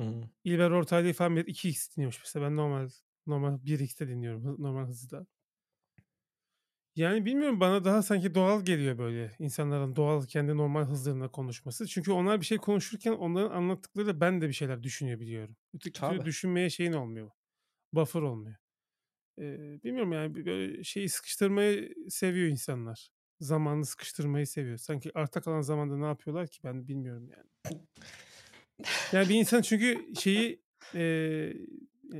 Hı. 0.00 0.28
İlber 0.44 0.70
Ortaylı'yı 0.70 1.14
falan 1.14 1.36
2x 1.36 1.96
dinliyormuş 1.96 2.20
mesela. 2.20 2.46
Ben 2.46 2.56
normal 2.56 2.88
normal 3.26 3.64
1x'te 3.66 4.08
dinliyorum. 4.08 4.62
Normal 4.62 4.86
hızda. 4.86 5.26
Yani, 6.96 7.24
bilmiyorum, 7.24 7.60
bana 7.60 7.84
daha 7.84 8.02
sanki 8.02 8.34
doğal 8.34 8.64
geliyor, 8.64 8.98
böyle, 8.98 9.30
insanların 9.38 9.96
doğal, 9.96 10.26
kendi 10.26 10.56
normal 10.56 10.84
hızlarında 10.84 11.28
konuşması. 11.28 11.86
Çünkü 11.86 12.12
onlar 12.12 12.40
bir 12.40 12.46
şey 12.46 12.58
konuşurken 12.58 13.12
onların 13.12 13.56
anlattıklarıyla 13.56 14.20
ben 14.20 14.40
de 14.40 14.48
bir 14.48 14.52
şeyler 14.52 14.82
düşünebiliyorum. 14.82 15.20
biliyorum. 15.20 15.56
Öteki 15.74 16.00
Tabii. 16.00 16.24
düşünmeye 16.24 16.70
şeyin 16.70 16.92
olmuyor, 16.92 17.30
buffer 17.94 18.22
olmuyor. 18.22 18.56
Eee, 19.38 19.80
bilmiyorum, 19.84 20.12
yani, 20.12 20.46
böyle, 20.46 20.84
şeyi 20.84 21.08
sıkıştırmayı 21.08 21.94
seviyor 22.10 22.48
insanlar. 22.48 23.10
Zamanını 23.40 23.86
sıkıştırmayı 23.86 24.46
seviyor. 24.46 24.78
Sanki 24.78 25.10
arta 25.18 25.40
kalan 25.40 25.60
zamanda 25.60 25.96
ne 25.96 26.06
yapıyorlar 26.06 26.48
ki 26.48 26.60
ben 26.64 26.88
bilmiyorum, 26.88 27.28
yani. 27.30 27.48
Yani, 29.12 29.28
bir 29.28 29.34
insan 29.34 29.62
çünkü 29.62 30.14
şeyi, 30.20 30.62
eee, 30.94 31.56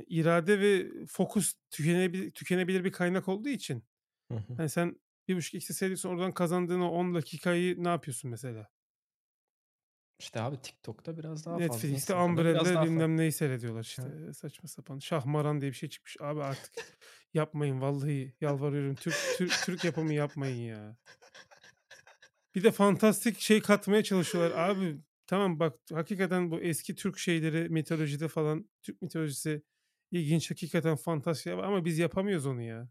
irade 0.07 0.59
ve 0.59 0.87
fokus 1.07 1.53
tükenebilir 1.71 2.31
tükenebilir 2.31 2.83
bir 2.83 2.91
kaynak 2.91 3.27
olduğu 3.27 3.49
için 3.49 3.83
Hı 4.31 4.37
hı. 4.37 4.53
Hani 4.57 4.69
sen 4.69 5.01
1,5x'e 5.27 5.73
seyrediyorsun, 5.73 6.09
oradan 6.09 6.31
kazandığın 6.31 6.79
o 6.81 6.87
10 6.89 7.13
dakikayı 7.15 7.83
ne 7.83 7.87
yapıyorsun 7.89 8.31
mesela? 8.31 8.69
İşte 10.23 10.41
abi 10.41 10.57
TikTok'ta 10.57 11.17
biraz 11.17 11.45
daha 11.45 11.57
fazla, 11.57 11.73
Netflix'te 11.73 11.89
Instagram'da 11.89 12.41
biraz 12.41 12.55
Umbrella 12.55 12.73
fazla. 12.73 12.91
bilmem 12.91 13.17
neyi 13.17 13.31
seyrediyorlar 13.31 13.81
işte. 13.83 14.03
Evet. 14.07 14.27
Eee, 14.27 14.33
saçma 14.33 14.67
sapan. 14.69 14.99
Şahmaran 14.99 15.61
diye 15.61 15.71
bir 15.71 15.75
şey 15.75 15.89
çıkmış. 15.89 16.17
Abi 16.19 16.43
artık 16.43 16.73
yapmayın 17.33 17.81
vallahi 17.81 18.33
yalvarıyorum. 18.41 18.95
Türk 18.95 19.15
Türk 19.37 19.51
Türk 19.65 19.83
yapımı 19.83 20.13
yapmayın 20.13 20.57
ya. 20.57 20.97
Bir 22.55 22.63
de 22.63 22.71
fantastik 22.71 23.39
şey 23.39 23.61
katmaya 23.61 24.03
çalışıyorlar. 24.03 24.69
Abi 24.69 24.97
tamam 25.27 25.59
bak 25.59 25.79
hakikaten 25.93 26.51
bu 26.51 26.59
eski 26.61 26.95
Türk 26.95 27.17
şeyleri 27.17 27.69
mitolojide 27.69 28.27
falan 28.27 28.69
Türk 28.81 29.01
mitolojisi 29.01 29.63
ilginç 30.11 30.51
hakikaten 30.51 30.95
fantastik 30.95 31.53
ama 31.53 31.85
biz 31.85 31.97
yapamıyoruz 31.97 32.45
onu 32.45 32.61
ya. 32.61 32.89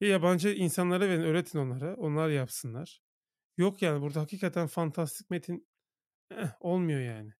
Ya 0.00 0.08
yabancı 0.08 0.48
insanlara 0.48 1.08
verin, 1.08 1.22
öğretin 1.22 1.58
onlara. 1.58 1.94
Onlar 1.94 2.28
yapsınlar. 2.28 3.02
Yok 3.56 3.82
yani 3.82 4.02
burada 4.02 4.20
hakikaten 4.20 4.66
fantastik 4.66 5.30
metin 5.30 5.69
eh, 6.30 6.48
olmuyor 6.60 7.00
yani. 7.00 7.30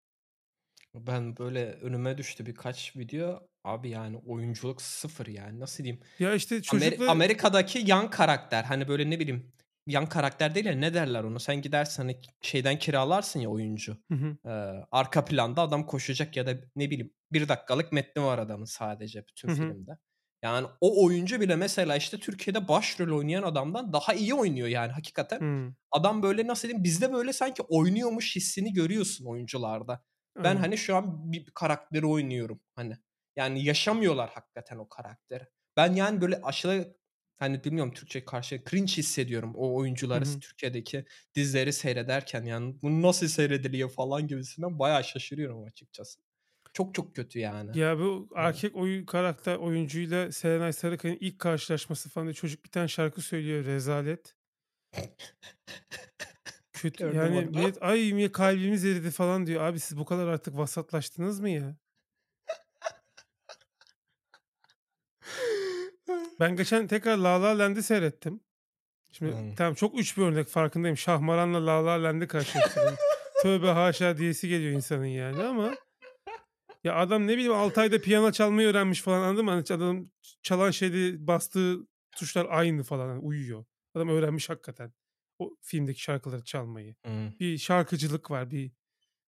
Ben 0.94 1.36
böyle 1.36 1.72
önüme 1.72 2.18
düştü 2.18 2.46
birkaç 2.46 2.96
video. 2.96 3.48
Abi 3.64 3.90
yani 3.90 4.16
oyunculuk 4.16 4.82
sıfır 4.82 5.26
yani 5.26 5.60
nasıl 5.60 5.84
diyeyim? 5.84 6.02
Ya 6.18 6.34
işte 6.34 6.60
Amer 6.70 6.90
çocukla 6.90 7.10
Amerika'daki 7.10 7.78
yan 7.86 8.10
karakter 8.10 8.64
hani 8.64 8.88
böyle 8.88 9.10
ne 9.10 9.20
bileyim 9.20 9.52
yan 9.86 10.06
karakter 10.08 10.54
değil 10.54 10.66
de 10.66 10.80
ne 10.80 10.94
derler 10.94 11.24
onu? 11.24 11.40
Sen 11.40 11.62
gidersen 11.62 12.02
hani 12.02 12.20
şeyden 12.42 12.78
kiralarsın 12.78 13.40
ya 13.40 13.48
oyuncu. 13.48 13.96
Hı 14.10 14.14
hı. 14.14 14.36
Eee, 14.46 14.84
arka 14.90 15.24
planda 15.24 15.62
adam 15.62 15.86
koşacak 15.86 16.36
ya 16.36 16.46
da 16.46 16.54
ne 16.76 16.90
bileyim 16.90 17.12
bir 17.32 17.48
dakikalık 17.48 17.92
metni 17.92 18.22
var 18.22 18.38
adamın 18.38 18.64
sadece 18.64 19.24
bütün 19.26 19.48
Hı 19.48 19.52
hı. 19.52 19.56
filmde. 19.56 19.98
Yani 20.42 20.66
o 20.80 21.04
oyuncu 21.04 21.40
bile 21.40 21.56
mesela 21.56 21.96
işte 21.96 22.18
Türkiye'de 22.18 22.68
başrol 22.68 23.18
oynayan 23.18 23.42
adamdan 23.42 23.92
daha 23.92 24.14
iyi 24.14 24.34
oynuyor 24.34 24.68
yani 24.68 24.92
hakikaten. 24.92 25.40
Hımm. 25.40 25.76
Adam 25.90 26.22
böyle 26.22 26.46
nasıl 26.46 26.68
diyeyim 26.68 26.84
bizde 26.84 27.12
böyle 27.12 27.32
sanki 27.32 27.62
oynuyormuş 27.62 28.36
hissini 28.36 28.72
görüyorsun 28.72 29.26
oyuncularda. 29.26 30.04
Ben 30.36 30.44
Aynen. 30.44 30.60
hani 30.60 30.78
şu 30.78 30.96
an 30.96 31.32
bir 31.32 31.44
karakteri 31.54 32.06
oynuyorum 32.06 32.60
hani. 32.74 32.96
Yani 33.36 33.64
yaşamıyorlar 33.64 34.30
hakikaten 34.30 34.76
o 34.76 34.88
karakteri. 34.88 35.46
Ben 35.76 35.94
yani 35.94 36.20
böyle 36.20 36.40
aşırı 36.42 36.96
hani 37.38 37.64
bilmiyorum 37.64 37.94
Türkçe 37.94 38.24
karşı 38.24 38.62
cringe 38.70 38.92
hissediyorum 38.92 39.52
o 39.56 39.74
oyuncuları 39.74 40.24
hı. 40.24 40.40
Türkiye'deki 40.40 41.04
dizileri 41.34 41.72
seyrederken 41.72 42.44
yani 42.44 42.82
bu 42.82 43.02
nasıl 43.02 43.28
seyrediliyor 43.28 43.90
falan 43.90 44.28
gibisinden 44.28 44.78
bayağı 44.78 45.04
şaşırıyorum 45.04 45.64
açıkçası. 45.64 46.20
Çok 46.72 46.94
çok 46.94 47.16
kötü 47.16 47.38
yani. 47.38 47.78
Ya 47.78 47.98
bu 47.98 48.28
erkek 48.36 48.76
oyun 48.76 49.04
karakter 49.04 49.56
oyuncuyla 49.56 50.32
Serenay 50.32 50.72
Sarıkaya'nın 50.72 51.18
ilk 51.20 51.38
karşılaşması 51.38 52.08
falan 52.08 52.26
diye 52.26 52.34
çocuk 52.34 52.64
bir 52.64 52.70
tane 52.70 52.88
şarkı 52.88 53.20
söylüyor 53.22 53.64
rezalet. 53.64 54.34
Kötü 56.72 56.98
Gördüm 57.04 57.18
yani 57.18 57.38
onu. 57.38 57.46
millet 57.50 57.82
"Ay 57.82 58.12
mi 58.12 58.32
kalbimiz 58.32 58.84
eridi." 58.84 59.10
falan 59.10 59.46
diyor. 59.46 59.62
Abi 59.62 59.80
siz 59.80 59.98
bu 59.98 60.04
kadar 60.04 60.26
artık 60.28 60.56
vasatlaştınız 60.56 61.40
mı 61.40 61.50
ya? 61.50 61.76
Ben 66.40 66.56
geçen 66.56 66.86
tekrar 66.86 67.16
La 67.16 67.42
La 67.42 67.58
Land'i 67.58 67.82
seyrettim. 67.82 68.40
Şimdi 69.12 69.32
Hımm. 69.32 69.54
tamam 69.54 69.74
çok 69.74 69.94
uç 69.94 70.16
bir 70.16 70.22
örnek 70.22 70.48
farkındayım. 70.48 70.96
Şahmaran'la 70.96 71.66
La 71.66 71.86
La 71.86 72.02
Land'i 72.02 72.26
karşılaştırdım. 72.26 72.94
Tövbe 73.42 73.66
haşa 73.66 74.18
diyesi 74.18 74.48
geliyor 74.48 74.72
insanın 74.72 75.04
yani 75.04 75.42
ama 75.42 75.74
ya 76.84 76.94
adam 76.96 77.26
ne 77.26 77.32
bileyim 77.32 77.52
6 77.52 77.80
ayda 77.80 78.00
piyano 78.00 78.32
çalmayı 78.32 78.68
öğrenmiş 78.68 79.00
falan 79.02 79.22
anladın 79.22 79.44
mı? 79.44 79.50
Hani 79.50 79.64
adam 79.70 80.10
çalan 80.42 80.70
şeyde 80.70 81.26
bastığı 81.26 81.78
tuşlar 82.16 82.46
aynı 82.50 82.82
falan 82.82 83.08
hani 83.08 83.18
uyuyor. 83.20 83.64
Adam 83.94 84.08
öğrenmiş 84.08 84.50
hakikaten 84.50 84.92
o 85.38 85.56
filmdeki 85.60 86.00
şarkıları 86.02 86.44
çalmayı. 86.44 86.94
Hımm. 87.06 87.34
Bir 87.40 87.58
şarkıcılık 87.58 88.30
var, 88.30 88.50
bir 88.50 88.72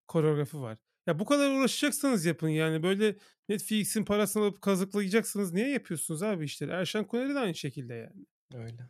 koreografi 0.09 0.61
var. 0.61 0.79
Ya 1.07 1.19
bu 1.19 1.25
kadar 1.25 1.51
uğraşacaksanız 1.51 2.25
yapın 2.25 2.49
yani 2.49 2.83
böyle 2.83 3.17
Netflix'in 3.49 4.05
parasını 4.05 4.43
alıp 4.43 4.63
kazıklayacaksınız. 4.63 5.53
Niye 5.53 5.69
yapıyorsunuz 5.69 6.23
abi 6.23 6.45
işleri? 6.45 6.71
Erşan 6.71 7.05
Kuneri 7.05 7.35
de 7.35 7.39
aynı 7.39 7.55
şekilde 7.55 7.95
yani. 7.95 8.27
Öyle. 8.65 8.89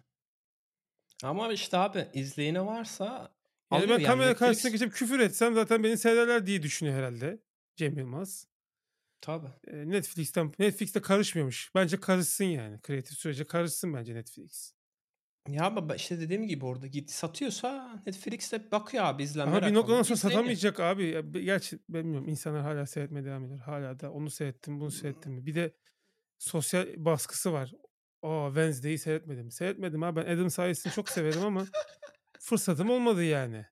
Ama 1.23 1.53
işte 1.53 1.77
abi 1.79 2.09
izleyeni 2.15 2.67
varsa 2.67 3.35
Yani 3.73 3.83
ben 3.83 3.89
yani 3.89 4.03
kamera 4.03 4.37
karşısına 4.37 4.71
Netflix. 4.71 4.91
geçip 4.91 4.99
küfür 4.99 5.21
etsem 5.21 5.55
zaten 5.55 5.85
beni 5.85 5.99
seyrederler 5.99 6.47
diye 6.47 6.63
düşünüyor 6.63 6.97
herhalde 6.97 7.43
Cem 7.77 7.99
Yılmaz. 7.99 8.52
Tabii. 9.23 9.49
Netflix'ten 9.73 10.53
Netflix'te 10.59 11.03
karışmıyormuş. 11.03 11.71
Bence 11.75 12.01
karışsın 12.01 12.45
yani. 12.45 12.81
Kreatif 12.81 13.19
sürece 13.19 13.45
karışsın 13.45 13.95
bence 13.95 14.15
Netflix. 14.15 14.73
Ya 15.49 15.65
ama 15.65 15.95
işte 15.95 16.21
dediğim 16.21 16.49
gibi 16.49 16.65
orada 16.65 16.87
git 16.87 17.11
satıyorsa 17.11 18.03
Netflix 18.07 18.53
de 18.53 18.71
bakıyor 18.71 19.05
abi 19.05 19.23
izlenme 19.23 19.57
Ama 19.57 19.67
bir 19.67 19.75
noktadan 19.75 20.03
sonra 20.03 20.17
satamayacak 20.17 20.81
abi. 20.81 21.33
Gerçi 21.45 21.79
bilmiyorum 21.89 22.29
insanlar 22.29 22.63
hala 22.63 22.87
seyretmeye 22.87 23.25
devam 23.25 23.45
ediyor. 23.45 23.61
Hala 23.61 24.01
da 24.01 24.13
onu 24.13 24.31
seyrettim, 24.31 24.81
bunu 24.81 24.91
seyrettim 24.91 25.33
mi? 25.33 25.47
Bir 25.47 25.55
de 25.55 25.75
sosyal 26.39 26.87
baskısı 26.97 27.53
var. 27.53 27.73
Aa 28.23 28.47
Wednesday'i 28.49 28.99
seyretmedim. 28.99 29.51
Seyretmedim 29.51 30.03
abi. 30.03 30.21
Ben 30.21 30.37
Adam 30.37 30.51
sayesini 30.51 30.93
çok 30.93 31.09
severim 31.09 31.45
ama 31.45 31.67
fırsatım 32.41 32.91
olmadı 32.91 33.25
yani. 33.25 33.67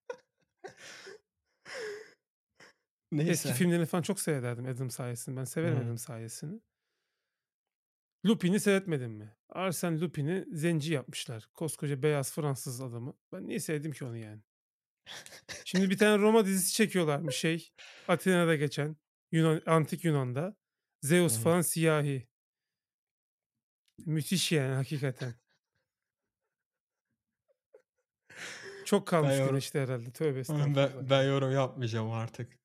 Eski 3.12 3.24
Neyse. 3.26 3.54
filmlerini 3.54 3.86
falan 3.86 4.02
çok 4.02 4.20
seyrederdim 4.20 4.66
Adam 4.66 4.90
sayesini. 4.90 5.36
Ben 5.36 5.44
severim 5.44 5.76
Hıı. 5.76 5.84
Adam 5.84 5.98
sayesini. 5.98 6.60
Lupin'i 8.26 8.60
seyretmedim 8.60 9.12
mi? 9.12 9.36
Arsène 9.48 10.00
Lupin'i 10.00 10.44
zenci 10.52 10.92
yapmışlar. 10.92 11.48
Koskoca 11.54 12.02
beyaz 12.02 12.32
Fransız 12.32 12.80
adamı. 12.80 13.14
Ben 13.32 13.46
niye 13.48 13.60
sevdim 13.60 13.92
ki 13.92 14.04
onu 14.04 14.16
yani? 14.16 14.42
Şimdi 15.64 15.90
bir 15.90 15.98
tane 15.98 16.22
Roma 16.22 16.46
dizisi 16.46 16.72
çekiyorlarmış 16.72 17.36
şey. 17.36 17.72
Atina'da 18.08 18.56
geçen. 18.56 18.96
Yunan, 19.32 19.62
antik 19.66 20.04
Yunan'da. 20.04 20.56
Zeus 21.02 21.36
Hıı. 21.36 21.42
falan 21.42 21.60
siyahi. 21.60 22.28
Müthiş 23.98 24.52
yani 24.52 24.74
hakikaten. 24.74 25.34
Çok 28.84 29.06
Ben 29.06 29.10
kalmış 29.10 29.36
yorum 29.36 29.48
güneşte 29.48 29.80
herhalde. 29.82 30.10
Tövbe 30.12 30.38
estağfurullah. 30.40 30.76
ben, 30.76 31.10
ben 31.10 31.22
yorum 31.22 31.52
yapmayacağım 31.52 32.10
artık. 32.10 32.59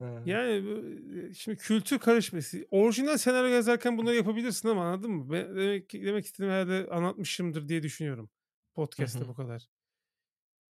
Eee, 0.00 0.06
Yani 0.24 1.34
şimdi 1.34 1.56
kültür 1.58 1.98
karışması. 1.98 2.66
Orijinal 2.70 3.16
senaryo 3.16 3.48
yazarken 3.50 3.98
bunları 3.98 4.16
yapabilirsin 4.16 4.68
ama 4.68 4.84
anladın 4.86 5.10
mı? 5.10 5.32
Ben 5.32 5.56
demek, 5.56 5.92
demek 5.92 6.24
istediğim 6.26 6.52
herhalde 6.52 6.88
anlatmışımdır 6.90 7.68
diye 7.68 7.82
düşünüyorum. 7.82 8.30
Podcast'te 8.74 9.28
bu 9.28 9.34
kadar. 9.34 9.68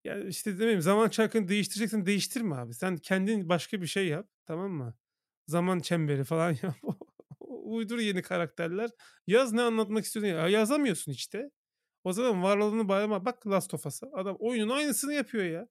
Yani 0.05 0.29
işte 0.29 0.55
demeyeyim 0.55 0.81
zaman 0.83 1.09
çarkını 1.09 1.49
değiştireceksin 1.49 2.07
değiştirme 2.07 2.57
abi. 2.57 2.75
Sen 2.75 2.97
kendin 2.97 3.49
başka 3.49 3.83
bir 3.83 3.87
şey 3.87 4.09
yap 4.09 4.29
tamam 4.47 4.71
mı? 4.73 4.95
Zaman 5.47 5.81
çemberi 5.81 6.25
falan 6.25 6.51
yap. 6.63 6.75
Uydur 7.41 7.99
yeni 7.99 8.23
karakterler. 8.23 8.91
Yaz 9.27 9.53
ne 9.53 9.63
anlatmak 9.63 10.05
istiyorsun 10.05 10.31
ya. 10.33 10.49
Yazamıyorsun 10.49 11.13
işte. 11.13 11.51
O 12.05 12.13
zaman 12.13 12.43
varlığını 12.43 12.89
bağlama. 12.89 13.25
Bak 13.25 13.47
Last 13.47 13.75
of 13.75 13.87
Us'a. 13.87 14.09
Adam 14.15 14.37
oyunun 14.41 14.71
aynısını 14.77 15.15
yapıyor 15.15 15.45
ya. 15.45 15.69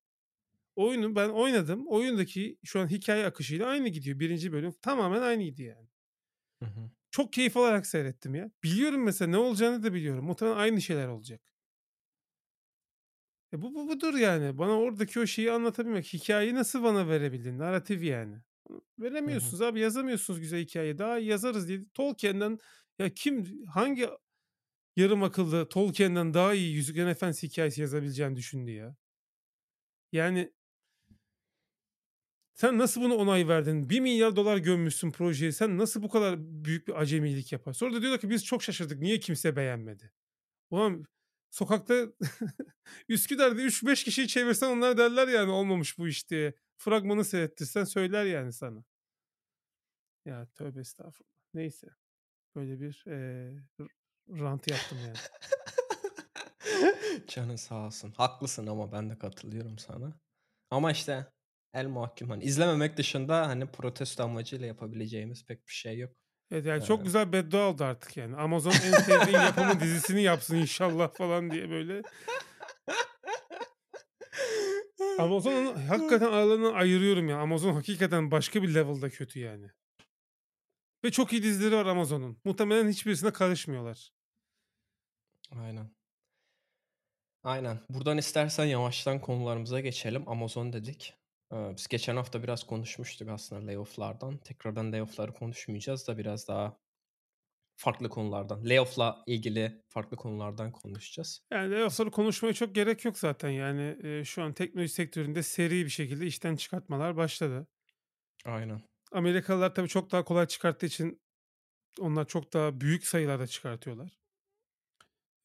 Oyunu 0.76 1.16
ben 1.16 1.30
oynadım. 1.30 1.88
Oyundaki 1.88 2.58
şu 2.64 2.80
an 2.80 2.88
hikaye 2.88 3.26
akışıyla 3.26 3.68
aynı 3.68 3.88
gidiyor. 3.90 4.20
Birinci 4.20 4.52
bölüm 4.52 4.74
tamamen 4.82 5.22
aynıydı 5.22 5.62
yani. 5.62 5.88
Hı 6.64 6.66
hı. 6.66 6.92
Çok 7.12 7.34
keyif 7.34 7.58
alarak 7.58 7.88
seyrettim 7.88 8.36
ya. 8.36 8.52
Biliyorum 8.64 9.04
mesela 9.04 9.32
ne 9.32 9.38
olacağını 9.38 9.84
da 9.84 9.94
biliyorum. 9.94 10.26
Muhtemelen 10.26 10.58
aynı 10.58 10.82
şeyler 10.82 11.08
olacak. 11.08 11.42
E 13.54 13.62
bu, 13.62 13.76
bu 13.76 13.88
budur 13.90 14.14
yani. 14.14 14.58
Bana 14.58 14.80
oradaki 14.80 15.20
o 15.20 15.26
şeyi 15.26 15.52
anlatabilmek. 15.52 16.14
Hikayeyi 16.14 16.56
nasıl 16.56 16.84
bana 16.84 17.08
verebildin? 17.10 17.60
Narratif 17.60 18.04
yani. 18.04 18.38
Bunu 18.70 18.78
Hı 18.78 18.82
hı. 18.82 18.82
Veremiyorsunuz 19.00 19.62
abi. 19.62 19.80
Yazamıyorsunuz 19.80 20.40
güzel 20.40 20.62
hikaye. 20.62 20.98
Daha 20.98 21.18
yazarız 21.18 21.68
diye. 21.68 21.86
Tolkien'den 21.94 22.60
ya 23.00 23.14
kim 23.14 23.66
hangi 23.66 24.10
yarım 24.96 25.24
akıllı 25.24 25.70
Tolkien'den 25.70 26.34
daha 26.34 26.54
iyi 26.54 26.76
Yüzüklerin 26.76 27.08
Efendisi 27.08 27.48
hikayesi 27.48 27.82
yazabileceğini 27.82 28.36
düşündü 28.36 28.72
ya. 28.72 28.96
Yani 30.12 30.52
sen 32.56 32.78
nasıl 32.78 33.02
buna 33.02 33.16
onay 33.16 33.48
verdin? 33.48 33.90
1 33.90 34.00
milyar 34.00 34.36
dolar 34.36 34.58
gömmüşsün 34.58 35.12
projeye. 35.12 35.52
Sen 35.52 35.78
nasıl 35.78 36.04
bu 36.04 36.10
kadar 36.10 36.36
büyük 36.40 36.88
bir 36.88 37.02
acemilik 37.02 37.52
yapar? 37.52 37.74
Sonra 37.74 37.94
da 37.94 38.02
diyorlar 38.02 38.22
ki 38.22 38.30
biz 38.30 38.46
çok 38.46 38.64
şaşırdık. 38.64 39.00
Niye 39.00 39.20
kimse 39.20 39.56
beğenmedi? 39.56 40.12
Ulan 40.70 41.06
sokakta 41.52 42.08
Üsküdar'da 43.10 43.62
3-5 43.62 44.04
kişiyi 44.04 44.28
çevirsen 44.28 44.68
onlar 44.68 44.98
derler 44.98 45.28
yani 45.28 45.52
olmamış 45.52 45.98
bu 45.98 46.08
iş 46.08 46.30
diye. 46.30 46.54
Fragmanı 46.78 47.26
seyrettirsen 47.26 47.84
söyler 47.84 48.26
yani 48.26 48.54
sana. 48.54 48.84
Ya 50.26 50.48
tövbe 50.56 50.80
estağfurullah. 50.80 51.36
Neyse. 51.54 51.88
Böyle 52.56 52.80
bir 52.80 53.04
r 53.08 53.64
rant 54.30 54.68
yaptım 54.68 54.98
yani. 55.06 55.18
Canın 57.28 57.56
sağ 57.56 57.86
olsun. 57.86 58.12
Haklısın 58.12 58.68
ama 58.68 58.92
ben 58.92 59.10
de 59.10 59.18
katılıyorum 59.18 59.78
sana. 59.78 60.20
Ama 60.70 60.92
işte 60.92 61.35
el 61.76 61.88
mahkum 61.88 62.30
hani 62.30 62.44
izlememek 62.44 62.98
dışında 62.98 63.48
hani 63.48 63.66
protesto 63.66 64.24
amacıyla 64.24 64.68
yapabileceğimiz 64.68 65.46
pek 65.46 65.68
bir 65.68 65.74
şey 65.74 65.98
yok. 65.98 66.12
Evet, 66.52 66.66
yani 66.66 66.80
Eee 66.80 66.86
çok 66.86 67.04
güzel 67.04 67.32
beddua 67.32 67.70
oldu 67.70 67.84
artık 67.84 68.18
yani. 68.18 68.36
Amazon 68.36 68.72
en 68.72 68.92
sevdiğin 69.02 69.40
yapımı 69.40 69.80
dizisini 69.80 70.22
yapsın 70.22 70.56
inşallah 70.56 71.14
falan 71.14 71.52
diye 71.52 71.70
böyle. 71.70 72.02
Amazon'un 75.20 75.76
hakikaten 75.76 76.28
aralarından 76.28 76.74
ayırıyorum 76.74 77.30
ya. 77.30 77.38
Amazon 77.38 77.74
hakikaten 77.74 78.32
başka 78.32 78.64
bir 78.64 78.74
level'da 78.74 79.10
kötü 79.10 79.40
yani. 79.40 79.68
Ve 81.04 81.12
çok 81.12 81.34
iyi 81.34 81.44
dizileri 81.44 81.76
var 81.76 81.86
Amazon'un. 81.86 82.38
Muhtemelen 82.44 82.90
hiçbirisine 82.90 83.32
karışmıyorlar. 83.34 84.10
Aynen. 85.52 85.92
Aynen. 87.44 87.80
Buradan 87.90 88.18
istersen 88.18 88.66
yavaştan 88.66 89.22
konularımıza 89.22 89.80
geçelim. 89.80 90.30
Amazon 90.30 90.74
dedik. 90.74 91.14
Eee, 91.52 91.74
biz 91.78 91.88
geçen 91.88 92.16
hafta 92.16 92.44
biraz 92.44 92.64
konuşmuştuk 92.64 93.30
aslında 93.30 93.66
layoff'lardan. 93.68 94.38
Tekrardan 94.38 94.92
layoff'ları 94.92 95.34
konuşmayacağız 95.34 96.08
da 96.08 96.18
biraz 96.18 96.48
daha 96.48 96.78
farklı 97.78 98.10
konulardan, 98.10 98.66
layoff'la 98.70 99.24
ilgili 99.28 99.84
farklı 99.90 100.18
konulardan 100.18 100.72
konuşacağız. 100.72 101.42
Yani 101.52 101.72
layoff'ları 101.72 102.12
konuşmaya 102.12 102.54
çok 102.54 102.76
gerek 102.76 103.06
yok 103.06 103.18
zaten 103.18 103.50
yani. 103.50 103.98
Eee, 104.04 104.24
şu 104.26 104.44
an 104.44 104.54
teknoloji 104.54 104.94
sektöründe 104.94 105.44
seri 105.44 105.86
bir 105.86 105.90
şekilde 105.90 106.26
işten 106.28 106.56
çıkartmalar 106.56 107.18
başladı. 107.18 107.68
Aynen. 108.46 108.84
Amerikalılar 109.12 109.76
tabii 109.76 109.88
çok 109.88 110.12
daha 110.12 110.24
kolay 110.26 110.48
çıkarttığı 110.48 110.86
için 110.86 111.22
onlar 112.02 112.28
çok 112.28 112.54
daha 112.54 112.82
büyük 112.82 113.08
sayılarda 113.08 113.48
çıkartıyorlar. 113.48 114.20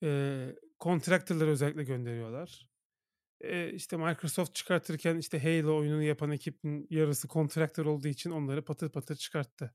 Eee, 0.02 0.56
contractor'ları 0.80 1.50
özellikle 1.50 1.84
gönderiyorlar. 1.84 2.69
Eee, 3.44 3.72
işte 3.74 3.96
Microsoft 3.96 4.54
çıkartırken 4.54 5.16
işte 5.16 5.42
Halo 5.42 5.76
oyununu 5.78 6.02
yapan 6.02 6.30
ekibin 6.30 6.86
yarısı 6.90 7.28
contractor 7.28 7.86
olduğu 7.86 8.08
için 8.08 8.30
onları 8.30 8.64
patır 8.64 8.88
patır 8.88 9.16
çıkarttı. 9.16 9.74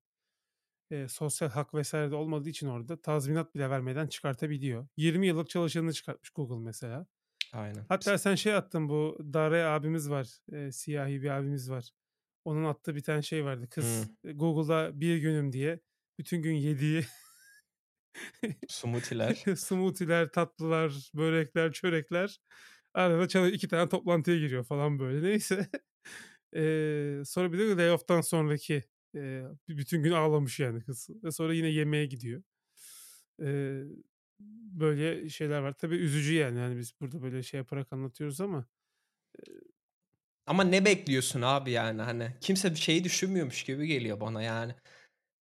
Eee, 0.91 1.07
sosyal 1.07 1.49
hak 1.49 1.73
vs. 1.73 1.93
de 1.93 2.15
olmadığı 2.15 2.49
için 2.49 2.67
orada 2.67 3.01
tazminat 3.01 3.55
bile 3.55 3.69
vermeden 3.69 4.07
çıkartabiliyor. 4.07 4.87
20 4.97 5.27
yıllık 5.27 5.49
çalışanını 5.49 5.93
çıkartmış 5.93 6.29
Google 6.29 6.65
mesela. 6.65 7.07
Aynen. 7.53 7.85
Hatta 7.89 8.17
sen 8.17 8.35
şey 8.35 8.53
attın 8.55 8.89
bu 8.89 9.17
Dare 9.33 9.65
abimiz 9.65 10.09
var. 10.09 10.27
Eee, 10.51 10.71
siyahi 10.71 11.21
bir 11.21 11.29
abimiz 11.29 11.71
var. 11.71 11.89
Onun 12.45 12.63
attığı 12.63 12.95
bir 12.95 13.03
tane 13.03 13.21
şey 13.21 13.45
vardı. 13.45 13.67
Kız 13.69 14.09
e, 14.23 14.31
Google'da 14.31 15.01
bir 15.01 15.17
günüm 15.17 15.51
diye 15.51 15.79
bütün 16.19 16.41
gün 16.41 16.53
yediği 16.53 17.05
Smoothie'ler. 18.67 19.35
smoothie'ler, 19.55 20.31
tatlılar, 20.31 21.09
börekler, 21.13 21.71
çörekler 21.73 22.39
arada 23.01 23.27
çalı 23.27 23.49
2 23.51 23.67
tane 23.67 23.89
toplantıya 23.89 24.37
giriyor 24.39 24.63
falan 24.63 24.99
böyle. 24.99 25.23
Neyse. 25.29 25.69
Eee, 26.55 27.23
sonra 27.25 27.53
bir 27.53 27.57
de 27.59 27.77
layoff'tan 27.77 28.21
sonraki, 28.21 28.83
b 29.15 29.43
bütün 29.69 30.03
gün 30.03 30.11
ağlamış 30.11 30.59
yani 30.59 30.83
kız 30.83 31.09
ve 31.23 31.31
sonra 31.31 31.53
yine 31.53 31.67
yemeğe 31.69 32.05
gidiyor. 32.05 32.43
Eee, 33.41 33.83
böyle 34.73 35.29
şeyler 35.29 35.59
var. 35.61 35.73
Tabii 35.73 35.95
üzücü 35.95 36.33
yani. 36.35 36.59
Hani 36.59 36.77
biz 36.77 36.93
burada 37.01 37.21
böyle 37.23 37.43
şey 37.43 37.57
yaparak 37.57 37.93
anlatıyoruz 37.93 38.41
ama 38.41 38.65
eee 39.49 39.55
Ama 40.47 40.63
ne 40.63 40.85
bekliyorsun 40.85 41.41
abi 41.41 41.71
yani 41.71 42.01
hani? 42.01 42.33
Kimse 42.41 42.71
bir 42.71 42.75
şeyi 42.77 43.03
düşünmüyormuş 43.03 43.63
gibi 43.63 43.87
geliyor 43.87 44.21
bana 44.21 44.41
yani. 44.43 44.75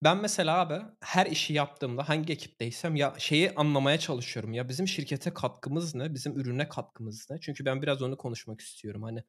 Ben 0.03 0.17
mesela 0.19 0.59
abi 0.61 0.83
her 1.01 1.27
işi 1.27 1.53
yaptığımda 1.53 2.09
hangi 2.09 2.33
ekipteysem 2.33 2.97
ya 2.97 3.15
şeyi 3.19 3.55
anlamaya 3.55 3.99
çalışıyorum. 3.99 4.53
Ya 4.53 4.69
bizim 4.69 4.89
şirkete 4.89 5.35
katkımız 5.35 5.95
ne? 5.95 6.15
Bizim 6.15 6.39
ürüne 6.41 6.69
katkımız 6.69 7.27
ne? 7.31 7.41
Çünkü 7.41 7.65
ben 7.65 7.83
biraz 7.83 8.03
onu 8.03 8.17
konuşmak 8.17 8.61
istiyorum. 8.61 9.03
Hani 9.03 9.25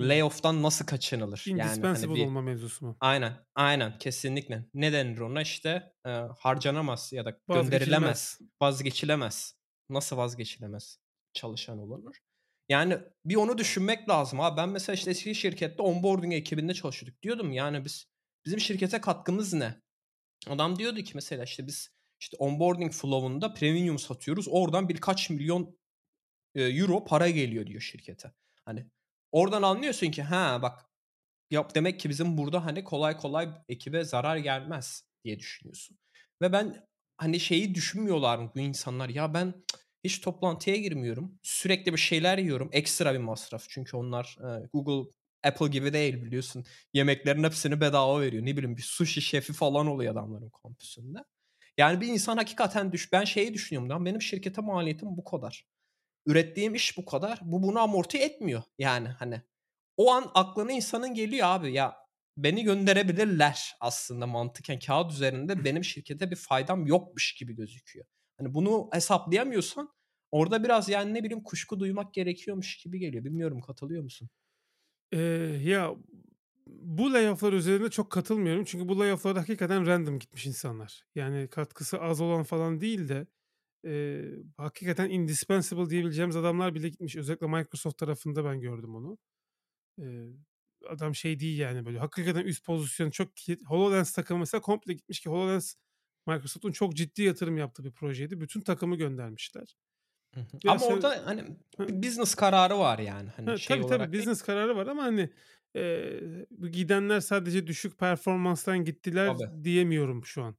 layoff'tan 0.00 0.62
nasıl 0.62 0.86
kaçınılır? 0.86 1.52
Yani 1.56 1.86
hani 1.86 1.86
Indispensable 1.86 2.14
bir 2.14 2.28
olma 2.28 2.42
mevzusu 2.42 2.86
mu? 2.86 3.00
Aynen, 3.00 3.46
aynen 3.54 3.98
kesinlikle. 3.98 4.64
Ne 4.74 4.92
denir 4.92 5.18
ona? 5.18 5.42
İşte, 5.42 5.92
eee, 6.06 6.28
harcanamaz 6.38 7.12
ya 7.12 7.24
da 7.24 7.40
gönderilemez, 7.52 8.38
Vazgeçilmez. 8.38 8.40
vazgeçilemez. 8.62 9.54
Nasıl 9.90 10.16
vazgeçilemez 10.16 10.98
çalışan 11.34 11.78
olunur? 11.78 12.16
Yani 12.68 12.98
bir 13.24 13.36
onu 13.36 13.58
düşünmek 13.58 14.08
lazım 14.08 14.40
abi. 14.40 14.56
Ben 14.56 14.68
mesela 14.68 14.94
işte 14.94 15.10
eski 15.10 15.34
şirkette 15.34 15.82
onboarding 15.82 16.34
ekibinde 16.34 16.74
çalışıyorduk. 16.74 17.22
Diyordum 17.22 17.52
yani 17.52 17.84
biz 17.84 18.06
bizim 18.46 18.60
şirkete 18.60 19.00
katkımız 19.00 19.52
ne? 19.54 19.82
Adam 20.46 20.78
diyordu 20.78 21.02
ki 21.02 21.12
mesela 21.14 21.44
işte 21.44 21.66
biz 21.66 21.90
işte 22.20 22.36
onboarding 22.36 22.92
flow'unda 22.92 23.54
premium 23.54 23.98
satıyoruz. 23.98 24.48
Oradan 24.48 24.88
birkaç 24.88 25.30
milyon, 25.30 25.78
euro 26.54 27.04
para 27.04 27.30
geliyor 27.30 27.66
diyor 27.66 27.80
şirkete. 27.80 28.32
Hani 28.64 28.86
oradan 29.32 29.62
anlıyorsun 29.62 30.10
ki 30.10 30.22
ha 30.22 30.62
bak 30.62 30.88
Yap 31.50 31.74
demek 31.74 32.00
ki 32.00 32.08
bizim 32.08 32.38
burada, 32.38 32.64
hani, 32.64 32.84
kolay 32.84 33.16
kolay 33.16 33.48
ekibe 33.68 34.04
zarar 34.04 34.36
gelmez 34.36 35.04
diye 35.24 35.38
düşünüyorsun. 35.38 35.98
Ve 36.42 36.52
ben, 36.52 36.86
hani, 37.16 37.40
şeyi 37.40 37.74
düşünmüyorlar 37.74 38.38
mı 38.38 38.52
bu 38.54 38.60
insanlar? 38.60 39.08
Ya 39.08 39.34
ben 39.34 39.54
hiç 40.04 40.20
toplantıya 40.20 40.76
girmiyorum. 40.76 41.38
Sürekli 41.42 41.92
bir 41.92 41.98
şeyler 41.98 42.38
yiyorum. 42.38 42.68
Ekstra 42.72 43.14
bir 43.14 43.18
masraf. 43.18 43.64
Çünkü 43.68 43.96
onlar, 43.96 44.38
Google, 44.72 45.10
Apple 45.44 45.68
gibi 45.68 45.92
değil 45.92 46.24
biliyorsun. 46.24 46.64
Yemeklerin 46.92 47.44
hepsini 47.44 47.80
bedava 47.80 48.20
veriyor. 48.20 48.46
Ne 48.46 48.56
bileyim 48.56 48.76
bir 48.76 48.82
sushi 48.82 49.22
şefi 49.22 49.52
falan 49.52 49.86
oluyor 49.86 50.12
adamların 50.12 50.50
kampüsünde. 50.62 51.18
Yani 51.78 52.00
bir 52.00 52.06
insan 52.08 52.36
hakikaten 52.36 52.92
düş 52.92 53.12
ben 53.12 53.24
şeyi 53.24 53.54
düşünüyorum, 53.54 53.90
lan 53.90 54.04
benim 54.04 54.22
şirkete 54.22 54.60
maliyetim 54.60 55.16
bu 55.16 55.24
kadar. 55.24 55.66
Ürettiğim 56.26 56.74
iş 56.74 56.98
bu 56.98 57.04
kadar. 57.04 57.40
Bu 57.42 57.62
bunu 57.62 57.80
amorti 57.80 58.18
etmiyor 58.18 58.62
yani, 58.78 59.08
hani. 59.08 59.42
O 59.96 60.12
an 60.12 60.30
aklına 60.34 60.72
insanın 60.72 61.14
geliyor 61.14 61.46
abi 61.48 61.72
ya 61.72 61.96
beni 62.36 62.64
gönderebilirler 62.64 63.74
aslında 63.80 64.26
mantıken 64.26 64.78
kağıt 64.78 65.12
üzerinde 65.12 65.64
benim 65.64 65.84
şirkete 65.84 66.30
bir 66.30 66.36
faydam 66.36 66.86
yokmuş 66.86 67.34
gibi 67.34 67.54
gözüküyor. 67.56 68.06
Hani 68.38 68.54
bunu 68.54 68.88
hesaplayamıyorsan 68.92 69.88
orada 70.30 70.64
biraz 70.64 70.88
yani 70.88 71.14
ne 71.14 71.24
bileyim 71.24 71.42
kuşku 71.42 71.80
duymak 71.80 72.14
gerekiyormuş 72.14 72.78
gibi 72.78 72.98
geliyor. 72.98 73.24
Bilmiyorum 73.24 73.60
katılıyor 73.60 74.02
musun? 74.02 74.30
Eee, 75.12 75.60
ya 75.64 75.94
bu 76.66 77.12
layoff'lar 77.14 77.52
üzerinde 77.52 77.90
çok 77.90 78.10
katılmıyorum. 78.10 78.64
Çünkü 78.64 78.88
bu 78.88 78.98
layoff'larda 79.00 79.40
hakikaten 79.40 79.86
random 79.86 80.18
gitmiş 80.18 80.46
insanlar. 80.46 81.02
Yani 81.14 81.48
katkısı 81.48 82.00
az 82.00 82.20
olan 82.20 82.42
falan 82.44 82.80
değil 82.80 83.08
de 83.08 83.26
eee, 83.84 84.36
hakikaten 84.56 85.10
indispensable 85.10 85.90
diyebileceğimiz 85.90 86.36
adamlar 86.36 86.74
bile 86.74 86.88
gitmiş. 86.88 87.16
Özellikle 87.16 87.46
Microsoft 87.48 87.98
tarafında 87.98 88.44
ben 88.44 88.60
gördüm 88.60 88.94
onu. 88.96 89.18
Eee, 89.98 90.28
adam 90.88 91.14
şey 91.14 91.40
değil 91.40 91.58
yani 91.60 91.86
böyle 91.86 91.98
hakikaten 91.98 92.44
üst 92.46 92.64
pozisyon 92.66 93.10
çok 93.10 93.28
HoloLens 93.66 94.12
takımı 94.12 94.40
mesela 94.40 94.62
komple 94.62 94.94
gitmiş 94.94 95.20
ki 95.20 95.30
HoloLens 95.30 95.74
Microsoft'un 96.26 96.72
çok 96.72 96.96
ciddi 96.96 97.22
yatırım 97.22 97.58
yaptığı 97.58 97.84
bir 97.84 97.92
projeydi. 97.92 98.40
Bütün 98.40 98.60
takımı 98.60 98.96
göndermişler. 98.96 99.76
Ve 100.64 100.70
Ama 100.72 100.78
se 100.78 100.94
orada 100.94 101.26
hani 101.26 101.44
business 102.02 102.34
kararı 102.34 102.78
var 102.78 102.98
yani 102.98 103.30
Ha, 103.44 103.56
hani 103.56 103.58
şey 103.58 103.80
tabii, 103.80 103.86
tabii 103.86 104.12
olarak 104.12 104.18
değil. 104.18 104.28
business 104.28 104.42
kararı 104.42 104.76
var 104.76 104.86
ama, 104.86 105.02
hani, 105.02 105.30
bu 106.50 106.68
gidenler 106.68 107.20
sadece 107.20 107.66
düşük 107.66 107.98
performanstan 107.98 108.84
gittiler 108.84 109.36
Tabii, 109.36 109.50
diyemiyorum 109.64 110.24
şu 110.24 110.42
an. 110.42 110.56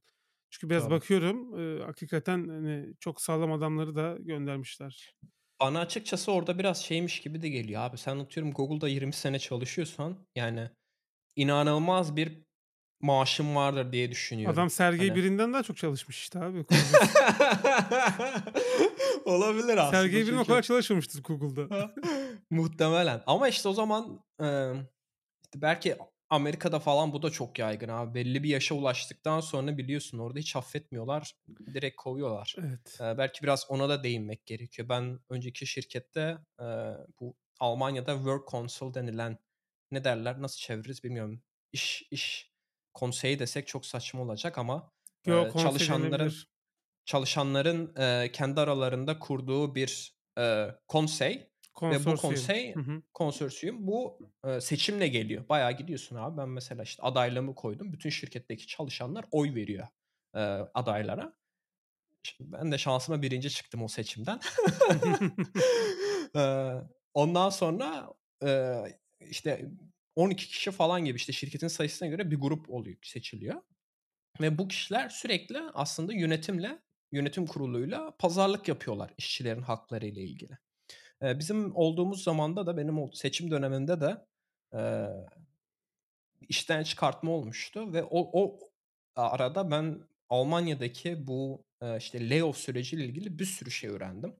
Çünkü 0.50 0.70
biraz 0.70 0.90
tabii. 0.90 0.90
bakıyorum, 0.90 1.58
eee, 1.78 1.84
hakikaten, 1.84 2.48
hani, 2.48 2.94
çok 3.00 3.20
sağlam 3.20 3.52
adamları 3.52 3.94
da 3.94 4.16
göndermişler. 4.20 5.14
Bana 5.60 5.80
açıkçası 5.80 6.32
orada 6.32 6.58
biraz 6.58 6.82
şeymiş 6.84 7.20
gibi 7.20 7.42
de 7.42 7.48
geliyor 7.48 7.82
abi. 7.82 7.98
Sen 7.98 8.18
atıyorum 8.18 8.52
Google'da 8.52 8.88
20 8.88 9.12
sene 9.12 9.38
çalışıyorsan 9.38 10.26
yani 10.36 10.70
inanılmaz 11.36 12.16
bir 12.16 12.46
maaşın 13.00 13.54
vardır 13.56 13.92
diye 13.92 14.10
düşünüyorum. 14.10 14.54
Adam 14.54 14.70
Sergey 14.70 15.08
Hani 15.08 15.22
Brin'den 15.22 15.52
daha 15.52 15.62
çok 15.62 15.76
çalışmış 15.76 16.18
işte 16.20 16.38
abi. 16.38 16.58
Olabilir 19.24 19.76
aslında 19.76 20.02
Sergey 20.02 20.26
Brin 20.26 20.36
o 20.36 20.44
kadar 20.44 20.62
çünkü 20.62 20.68
çalışmamıştır 20.68 21.22
Google'da. 21.22 21.94
muhtemelen 22.50 23.22
ama 23.26 23.48
işte 23.48 23.68
o 23.68 23.72
zaman, 23.72 24.24
işte 25.44 25.62
belki 25.62 25.96
Amerika'da 26.30 26.78
falan 26.78 27.12
bu 27.12 27.22
da 27.22 27.30
çok 27.30 27.58
yaygın 27.58 27.88
abi. 27.88 28.14
Belli 28.14 28.42
bir 28.42 28.48
yaşa 28.48 28.74
ulaştıktan 28.74 29.40
sonra 29.40 29.78
biliyorsun 29.78 30.18
orada 30.18 30.38
hiç 30.38 30.56
affetmiyorlar. 30.56 31.32
Direkt 31.74 31.96
kovuyorlar. 31.96 32.56
Evet. 32.58 32.98
Eee, 33.00 33.14
belki 33.18 33.42
biraz 33.42 33.66
ona 33.70 33.88
da 33.88 34.02
değinmek 34.04 34.46
gerekiyor. 34.46 34.88
Ben 34.88 35.18
önceki 35.28 35.66
şirkette, 35.66 36.38
eee, 36.60 36.96
bu 37.20 37.34
Almanya'da 37.60 38.14
work 38.14 38.48
council 38.48 38.94
denilen 38.94 39.38
ne 39.90 40.04
derler, 40.04 40.42
nasıl 40.42 40.58
çeviririz 40.58 41.04
bilmiyorum. 41.04 41.42
İş 41.72 42.02
iş 42.10 42.50
konseyi 42.94 43.38
desek 43.38 43.66
çok 43.68 43.86
saçma 43.86 44.22
olacak 44.22 44.58
ama, 44.58 44.92
Yo, 45.24 45.48
konsey 45.48 45.88
çalışanların 45.88 46.44
çalışanların, 47.04 47.94
eee, 47.98 48.32
kendi 48.32 48.60
aralarında 48.60 49.18
kurduğu 49.18 49.74
bir, 49.74 50.14
eee, 50.38 50.76
konsey 50.88 51.50
ve 51.90 52.06
bu 52.06 52.16
konsey 52.16 52.76
Hı 52.76 52.80
hı. 52.80 53.02
konsorsiyum 53.14 53.86
bu, 53.86 54.18
eee, 54.46 54.60
seçimle 54.60 55.08
geliyor. 55.08 55.48
Bayağı 55.48 55.72
gidiyorsun 55.72 56.16
abi. 56.16 56.36
Ben 56.38 56.48
mesela, 56.48 56.82
işte, 56.82 57.02
adaylığımı 57.02 57.54
koydum. 57.54 57.92
Bütün 57.92 58.10
şirketteki 58.10 58.66
çalışanlar 58.66 59.24
oy 59.30 59.54
veriyor, 59.54 59.88
eee, 60.36 60.42
adaylara. 60.74 61.34
Şimdi 62.22 62.52
ben 62.52 62.72
de 62.72 62.78
şansıma 62.78 63.22
1'inci 63.22 63.50
çıktım 63.50 63.82
o 63.82 63.88
seçimden. 63.88 64.40
Eee, 66.34 66.82
ondan 67.14 67.50
sonra, 67.50 68.08
eee, 68.42 68.98
işte, 69.20 69.70
12 70.16 70.48
kişi 70.48 70.70
falan 70.70 71.04
gibi, 71.04 71.16
işte, 71.16 71.32
şirketin 71.32 71.68
sayısına 71.68 72.08
göre 72.08 72.30
bir 72.30 72.36
grup 72.40 72.70
oluyor 72.70 72.96
seçiliyor 73.02 73.62
ve 74.40 74.58
bu 74.58 74.68
kişiler 74.68 75.08
sürekli 75.10 75.60
aslında 75.74 76.14
yönetimle, 76.14 76.78
yönetim 77.12 77.46
kuruluyla 77.46 78.16
pazarlık 78.18 78.68
yapıyorlar 78.68 79.14
işçilerin 79.18 79.62
hakları 79.62 80.06
ile 80.06 80.22
ilgili. 80.22 80.58
Bizim 81.22 81.76
olduğumuz 81.76 82.24
zamanda 82.24 82.66
da 82.66 82.76
benim 82.76 83.12
seçim 83.14 83.50
döneminde 83.50 84.00
de, 84.00 84.16
işten 86.48 86.82
çıkartma 86.82 87.30
olmuştu 87.32 87.92
ve 87.92 88.02
o 88.04 88.42
o 88.42 88.58
arada 89.16 89.70
ben 89.70 90.00
Almanya'daki 90.28 91.26
bu, 91.26 91.64
eee, 91.82 91.96
işte, 91.98 92.30
layoff 92.30 92.56
süreciyle 92.56 93.04
ilgili 93.04 93.38
bir 93.38 93.44
sürü 93.44 93.70
şey 93.70 93.90
öğrendim. 93.90 94.36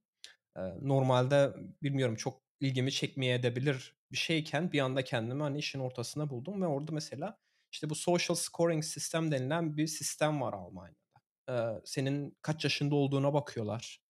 Normalde 0.83 1.55
bilmiyorum 1.83 2.17
çok 2.17 2.43
ilgimi 2.61 2.93
çekmeyebilir 2.93 3.97
bir 4.13 4.17
şeyken 4.17 4.73
bir 4.73 4.81
anda 4.81 5.05
kendimi, 5.05 5.43
hani, 5.43 5.59
işin 5.59 5.81
ortasında 5.81 6.31
buldum 6.31 6.63
ve 6.63 6.67
orada 6.67 6.93
mesela, 6.93 7.39
işte, 7.73 7.91
bu 7.91 7.95
social 7.95 8.37
scoring 8.37 8.85
system 8.85 9.33
denilen 9.33 9.77
bir 9.77 9.87
sistem 9.87 10.41
var 10.41 10.53
Almanya'da. 10.53 10.97
Eee, 11.49 11.81
senin 11.85 12.39
kaç 12.43 12.65
yaşında 12.65 12.95
olduğuna 12.95 13.35
bakıyorlar. 13.35 14.01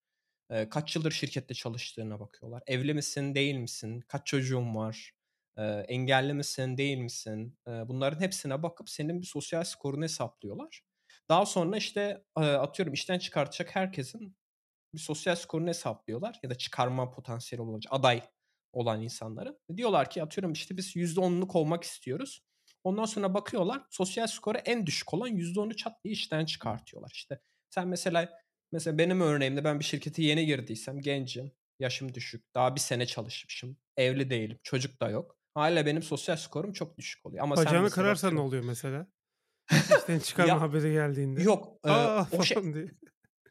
Eee, 0.51 0.68
kaç 0.68 0.96
yıldır 0.96 1.12
şirkette 1.12 1.55
çalıştığına 1.55 2.20
bakıyorlar. 2.20 2.62
Evli 2.66 2.94
misin, 2.94 3.34
değil 3.34 3.55
misin? 3.55 4.01
Kaç 4.09 4.26
çocuğun 4.26 4.74
var? 4.76 5.12
Eee, 5.59 5.84
engelli 5.88 6.34
misin, 6.34 6.76
değil 6.78 6.98
misin? 6.98 7.59
Eee, 7.68 7.84
bunların 7.88 8.20
hepsine 8.20 8.62
bakıp 8.62 8.90
senin 8.90 9.20
bir 9.22 9.26
sosyal 9.26 9.64
skorunu 9.64 10.05
hesaplıyorlar. 10.05 10.82
Daha 11.28 11.46
sonra, 11.46 11.76
işte, 11.76 12.24
atıyorum 12.36 12.94
işten 12.94 13.18
çıkartacak 13.18 13.76
herkesin 13.76 14.36
bir 14.94 14.98
sosyal 15.01 15.36
skorunu 15.36 15.68
hesaplıyorlar 15.68 16.40
ya 16.42 16.51
da 16.51 16.55
çıkarma 16.55 17.11
potansiyeli 17.11 17.62
olacak 17.62 17.92
aday 17.94 18.22
olan 18.72 19.02
insanların. 19.02 19.58
Diyorlar 19.76 20.10
ki 20.10 20.22
atıyorum, 20.22 20.52
işte, 20.52 20.76
biz 20.76 20.96
%10'luk 20.96 21.56
olmak 21.58 21.84
istiyoruz. 21.84 22.42
Ondan 22.84 23.04
sonra 23.04 23.34
bakıyorlar, 23.34 23.82
sosyal 23.90 24.26
skoru 24.26 24.58
en 24.58 24.86
düşük 24.86 25.14
olan 25.14 25.28
%10'u 25.28 25.76
çat 25.76 26.04
diye 26.04 26.12
işten 26.14 26.44
çıkartıyorlar. 26.44 27.10
İşte, 27.14 27.40
sen 27.70 27.88
mesela 27.88 28.28
mesela 28.72 28.98
benim 28.98 29.20
örneğimde 29.20 29.64
ben 29.64 29.78
bir 29.80 29.84
şirkete 29.84 30.22
yeni 30.22 30.46
girdiysem, 30.46 31.00
gencim, 31.00 31.52
yaşım 31.78 32.14
düşük, 32.14 32.54
daha 32.54 32.74
bir 32.74 32.80
sene 32.80 33.06
çalışmışım, 33.06 33.76
evli 33.96 34.30
değilim, 34.30 34.58
çocuk 34.62 35.00
da 35.00 35.10
yok. 35.10 35.36
Hâliyle 35.54 35.86
benim 35.86 36.02
sosyal 36.02 36.36
skorum 36.36 36.72
çok 36.72 36.98
düşük 36.98 37.26
oluyor 37.26 37.44
ama 37.44 37.56
sen 37.56 37.64
Bacağını 37.64 37.82
mesela 37.82 37.90
kırarsan 37.90 38.36
ne 38.36 38.40
atıyorum 38.40 38.40
oluyor 38.40 38.62
mesela? 38.62 39.06
İşten 39.88 40.18
çıkarma 40.20 40.48
Ya, 40.48 40.60
haberi 40.60 40.92
geldiğinde. 40.92 41.40
yok, 41.42 41.78
eee, 41.86 41.92
"A!" 41.92 42.24
o 42.30 42.42
şe 42.42 42.54
falan 42.54 42.74
diye. 42.74 42.90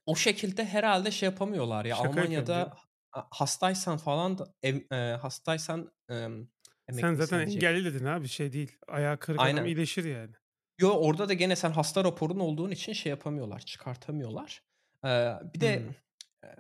o 0.05 0.15
şekilde 0.15 0.65
herhâlde 0.65 1.11
şey 1.11 1.30
yapamıyorlar 1.30 1.86
ya, 1.86 1.95
Şaka 1.95 2.22
yapıyorum 2.22 2.51
Almanya'da 2.51 2.53
canım. 2.53 2.74
Ha 3.12 3.28
hastaysan 3.32 3.97
falan 3.97 4.38
da 4.38 4.53
ev 4.64 4.76
eee, 4.91 5.18
hastaysan, 5.22 5.91
emm, 6.10 6.47
Sen 6.91 7.14
zaten 7.16 7.39
engelli 7.39 7.86
dedin 7.86 8.05
abi, 8.05 8.28
şey 8.28 8.53
değil. 8.53 8.78
Ayağı 8.88 9.20
kırık 9.20 9.43
adam 9.45 9.66
Aynen. 9.66 9.66
iyileşir 9.66 10.03
yani. 10.05 10.36
Yo, 10.80 10.89
orada 10.99 11.30
da 11.30 11.34
gene 11.34 11.55
sen 11.55 11.72
hasta 11.72 12.03
raporun 12.03 12.39
olduğun 12.39 12.72
için 12.72 12.93
şey 12.93 13.10
yapamıyorlar, 13.10 13.60
çıkartamıyorlar. 13.60 14.64
Eee, 15.05 15.39
bir 15.53 15.60
de, 15.62 15.86
Hımm. 15.86 15.95
eee, 16.43 16.55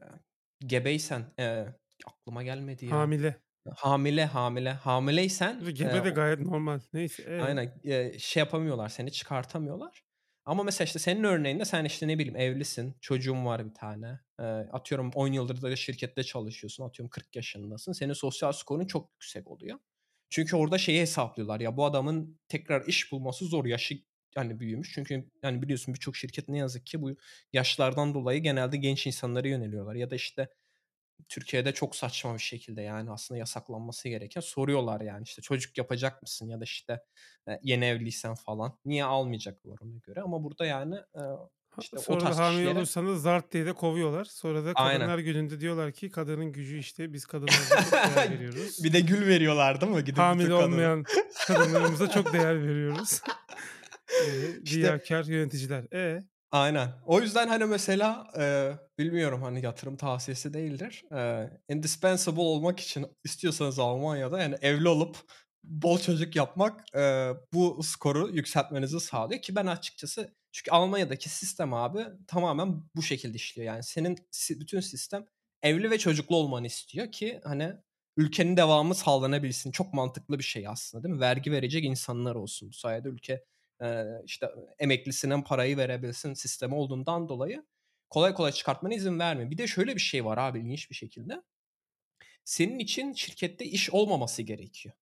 gebeysen, 0.59 1.25
eee, 1.39 1.75
aklıma 2.07 2.43
gelmedi 2.43 2.85
ya. 2.85 2.99
Hamile. 2.99 3.41
Hamile, 3.77 4.25
hamile, 4.25 4.71
hamileysen, 4.73 5.69
Gebe 5.73 6.03
de 6.03 6.11
gayet 6.11 6.39
normal. 6.39 6.79
Neyse, 6.93 7.23
e? 7.23 7.37
Aynen, 7.37 7.79
eee, 7.83 8.15
şey 8.19 8.41
yapamıyorlar, 8.41 8.89
seni 8.89 9.11
çıkartamıyorlar. 9.11 10.03
Ama 10.49 10.63
mesela, 10.63 10.85
işte, 10.85 10.99
senin 10.99 11.23
örneğinde 11.23 11.65
sen, 11.65 11.85
işte, 11.85 12.07
ne 12.07 12.19
bileyim, 12.19 12.35
evlisin, 12.37 12.95
çocuğun 13.01 13.45
var 13.45 13.65
bir 13.69 13.73
tane. 13.73 14.19
Eee, 14.39 14.45
atıyorum 14.73 15.11
10 15.15 15.27
yıldır 15.27 15.61
da 15.61 15.75
şirkette 15.75 16.23
çalışıyorsun, 16.23 16.83
atıyorum 16.85 17.09
40 17.09 17.35
yaşındasın. 17.35 17.91
Senin 17.93 18.13
sosyal 18.13 18.51
skorun 18.51 18.87
çok 18.87 19.11
yüksek 19.13 19.47
oluyor. 19.47 19.79
Çünkü 20.29 20.55
orada 20.55 20.77
şeyi 20.77 21.01
hesaplıyorlar, 21.01 21.59
ya 21.59 21.77
bu 21.77 21.85
adamın 21.85 22.39
tekrar 22.47 22.87
iş 22.87 23.11
bulması 23.11 23.45
zor, 23.45 23.65
yaşı, 23.65 23.95
hani, 24.35 24.59
büyümüş. 24.59 24.91
Çünkü, 24.95 25.29
hani, 25.41 25.61
biliyorsun 25.61 25.93
birçok 25.93 26.15
şirket 26.15 26.49
ne 26.49 26.57
yazık 26.57 26.85
ki 26.85 27.01
bu 27.01 27.11
yaşlardan 27.53 28.13
dolayı 28.13 28.39
genelde 28.43 28.77
genç 28.77 29.07
insanlara 29.07 29.47
yöneliyorlar 29.47 29.95
ya 29.95 30.09
da, 30.11 30.15
işte, 30.15 30.49
Türkiye'de 31.29 31.73
çok 31.73 31.95
saçma 31.95 32.33
bir 32.33 32.39
şekilde, 32.39 32.81
yani, 32.81 33.11
aslında 33.11 33.39
yasaklanması 33.39 34.09
gereken 34.09 34.41
soruyorlar, 34.41 35.01
yani, 35.01 35.23
işte, 35.23 35.41
"Çocuk 35.41 35.77
yapacak 35.77 36.21
mısın?" 36.21 36.47
ya 36.47 36.59
da, 36.59 36.63
işte, 36.63 36.99
eee, 37.47 37.59
yeni 37.63 37.85
evliysen 37.85 38.35
falan. 38.35 38.77
Niye 38.85 39.05
almayacaklar 39.05 39.75
ona 39.81 39.97
göre 40.03 40.21
ama 40.21 40.43
burada, 40.43 40.65
yani, 40.65 40.95
Ha 41.69 41.81
işte, 41.81 41.97
o 41.97 42.01
sonra 42.01 42.19
tarz 42.19 42.37
hamile 42.39 42.57
kişilere 42.57 42.77
olursanız 42.79 43.21
zart 43.21 43.51
diye 43.51 43.65
de 43.65 43.73
kovuyorlar. 43.73 44.25
Sonra 44.25 44.65
da 44.65 44.71
Aynen. 44.75 44.99
Kadınlar 44.99 45.19
Günü'nde 45.19 45.59
diyorlar 45.59 45.91
ki 45.91 46.11
kadının 46.11 46.51
gücü, 46.51 46.77
işte, 46.77 47.13
biz 47.13 47.25
kadınlarımıza 47.25 47.75
çok 47.83 48.15
değer 48.15 48.31
veriyoruz. 48.31 48.83
Bir 48.83 48.93
de 48.93 48.99
gül 48.99 49.27
veriyorlar 49.27 49.81
değil 49.81 49.91
mi 49.91 50.03
gidip 50.03 50.17
Hamile 50.17 50.53
olmayan 50.53 51.03
kadınlarımıza 51.47 52.09
çok 52.09 52.33
değer 52.33 52.63
veriyoruz. 52.63 53.21
Eee, 54.27 54.59
İşte 54.63 54.77
riyakâr 54.77 55.25
yöneticiler. 55.25 55.93
E? 55.93 56.23
Aynen. 56.51 56.89
O 57.05 57.21
yüzden, 57.21 57.47
hani, 57.47 57.65
mesela, 57.65 58.27
eee, 58.37 58.77
bilmiyorum, 58.99 59.41
hani, 59.43 59.65
yatırım 59.65 59.97
tavsiyesi 59.97 60.53
değildir. 60.53 61.03
Eee, 61.11 61.49
indispensable 61.69 62.41
olmak 62.41 62.79
için 62.79 63.05
istiyorsanız 63.23 63.79
Almanya'da, 63.79 64.41
yani, 64.41 64.55
evli 64.61 64.87
olup 64.89 65.17
bol 65.63 65.99
çocuk 65.99 66.35
yapmak, 66.35 66.85
eee, 66.95 67.33
bu 67.53 67.83
skoru 67.83 68.29
yükseltmenizi 68.33 68.99
sağlıyor 68.99 69.41
ki 69.41 69.55
ben 69.55 69.65
açıkçası 69.67 70.33
çünkü 70.51 70.71
Almanya'daki 70.71 71.29
sistem 71.29 71.73
abi 71.73 72.05
tamamen 72.27 72.83
bu 72.95 73.01
şekilde 73.03 73.35
işliyor. 73.35 73.67
Yani, 73.73 73.83
senin 73.83 74.17
bütün 74.49 74.79
sistem 74.79 75.25
evli 75.61 75.91
ve 75.91 75.97
çocuklu 75.97 76.35
olmanı 76.35 76.67
istiyor 76.67 77.11
ki, 77.11 77.41
hani, 77.43 77.73
ülkenin 78.17 78.57
devamı 78.57 78.95
sağlanabilsin. 78.95 79.71
Çok 79.71 79.93
mantıklı 79.93 80.39
bir 80.39 80.43
şey 80.43 80.67
aslında, 80.67 81.03
değil 81.03 81.15
mi? 81.15 81.21
Vergi 81.21 81.51
verecek 81.51 81.83
insanlar 81.85 82.35
olsun. 82.35 82.69
Bu 82.69 82.73
sayede 82.73 83.07
ülke, 83.09 83.43
işte, 84.25 84.47
emeklisine 84.79 85.43
parayı 85.43 85.77
verebilsin 85.77 86.33
sistemi 86.33 86.75
olduğundan 86.75 87.29
dolayı 87.29 87.65
kolay 88.09 88.33
kolay 88.33 88.51
çıkartmana 88.51 88.93
izin 88.93 89.19
vermiyor. 89.19 89.51
Bir 89.51 89.57
de 89.57 89.67
şöyle 89.67 89.95
bir 89.95 90.01
şey 90.01 90.25
var 90.25 90.37
abi 90.37 90.59
ilginç 90.59 90.89
bir 90.89 90.95
şekilde. 90.95 91.41
Senin 92.45 92.79
için 92.79 93.13
şirkette 93.13 93.65
iş 93.65 93.89
olmaması 93.89 94.41
gerekiyor. 94.41 94.95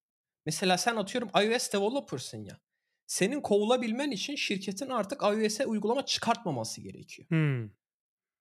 Mesela 0.45 0.77
sen 0.77 0.95
atıyorum 0.95 1.29
iOS 1.29 1.73
developer'sın 1.73 2.43
ya. 2.43 2.59
Senin 3.07 3.41
kovulabilmen 3.41 4.11
için 4.11 4.35
şirketin 4.35 4.89
artık 4.89 5.23
iOS'e 5.23 5.65
uygulama 5.65 6.05
çıkartmaması 6.05 6.81
gerekiyor. 6.81 7.29
Hımm. 7.29 7.73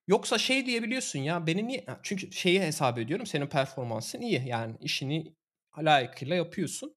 Yoksa 0.09 0.39
şey 0.39 0.67
diyebiliyorsun 0.67 1.19
ya 1.19 1.47
beni 1.47 1.67
niye 1.67 1.87
çünkü 2.03 2.33
şeyi 2.33 2.61
hesap 2.61 2.99
ediyorum 2.99 3.27
senin 3.27 3.47
performansın 3.47 4.21
iyi. 4.21 4.43
Yani 4.47 4.77
işini 4.81 5.35
layıkıyla 5.79 6.37
yapıyorsun. 6.37 6.96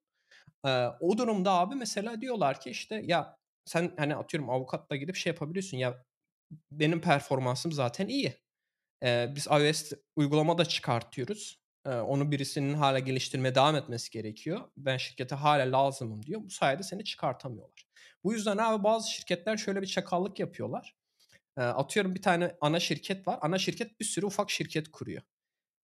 Eee, 0.65 0.89
o 0.99 1.17
durumda 1.17 1.51
abi 1.51 1.75
mesela 1.75 2.21
diyorlar 2.21 2.61
ki 2.61 2.69
işte 2.69 3.01
ya 3.05 3.37
sen, 3.65 3.91
hani, 3.97 4.15
atıyorum 4.15 4.49
avukatla 4.49 4.95
gidip 4.95 5.15
şey 5.15 5.31
yapabiliyorsun 5.33 5.77
ya 5.77 6.03
benim 6.71 7.01
performansım 7.01 7.71
zaten 7.71 8.07
iyi. 8.07 8.33
Eee, 9.03 9.33
biz 9.35 9.47
iOS 9.47 9.91
uygulama 10.15 10.57
da 10.57 10.65
çıkartıyoruz. 10.65 11.59
Eee, 11.87 11.93
onu 11.93 12.31
birisinin 12.31 12.73
hâlâ 12.73 12.99
geliştirmeye 12.99 13.55
devam 13.55 13.75
etmesi 13.75 14.11
gerekiyor. 14.11 14.61
Ben 14.77 14.97
şirkete 14.97 15.35
hâlâ 15.35 15.71
lazımım 15.79 16.23
diyor. 16.25 16.41
Bu 16.43 16.49
sayede 16.49 16.83
seni 16.83 17.03
çıkartamıyorlar. 17.03 17.87
Bu 18.23 18.33
yüzden 18.33 18.57
abi 18.57 18.83
bazı 18.83 19.11
şirketler 19.11 19.57
şöyle 19.57 19.81
bir 19.81 19.87
çakallık 19.87 20.39
yapıyorlar. 20.39 20.95
Eee, 21.57 21.63
atıyorum 21.63 22.15
bir 22.15 22.21
tane 22.21 22.57
ana 22.61 22.79
şirket 22.79 23.27
var. 23.27 23.39
Ana 23.41 23.57
şirket 23.59 23.99
bir 23.99 24.05
sürü 24.05 24.25
ufak 24.25 24.51
şirket 24.51 24.91
kuruyor. 24.91 25.21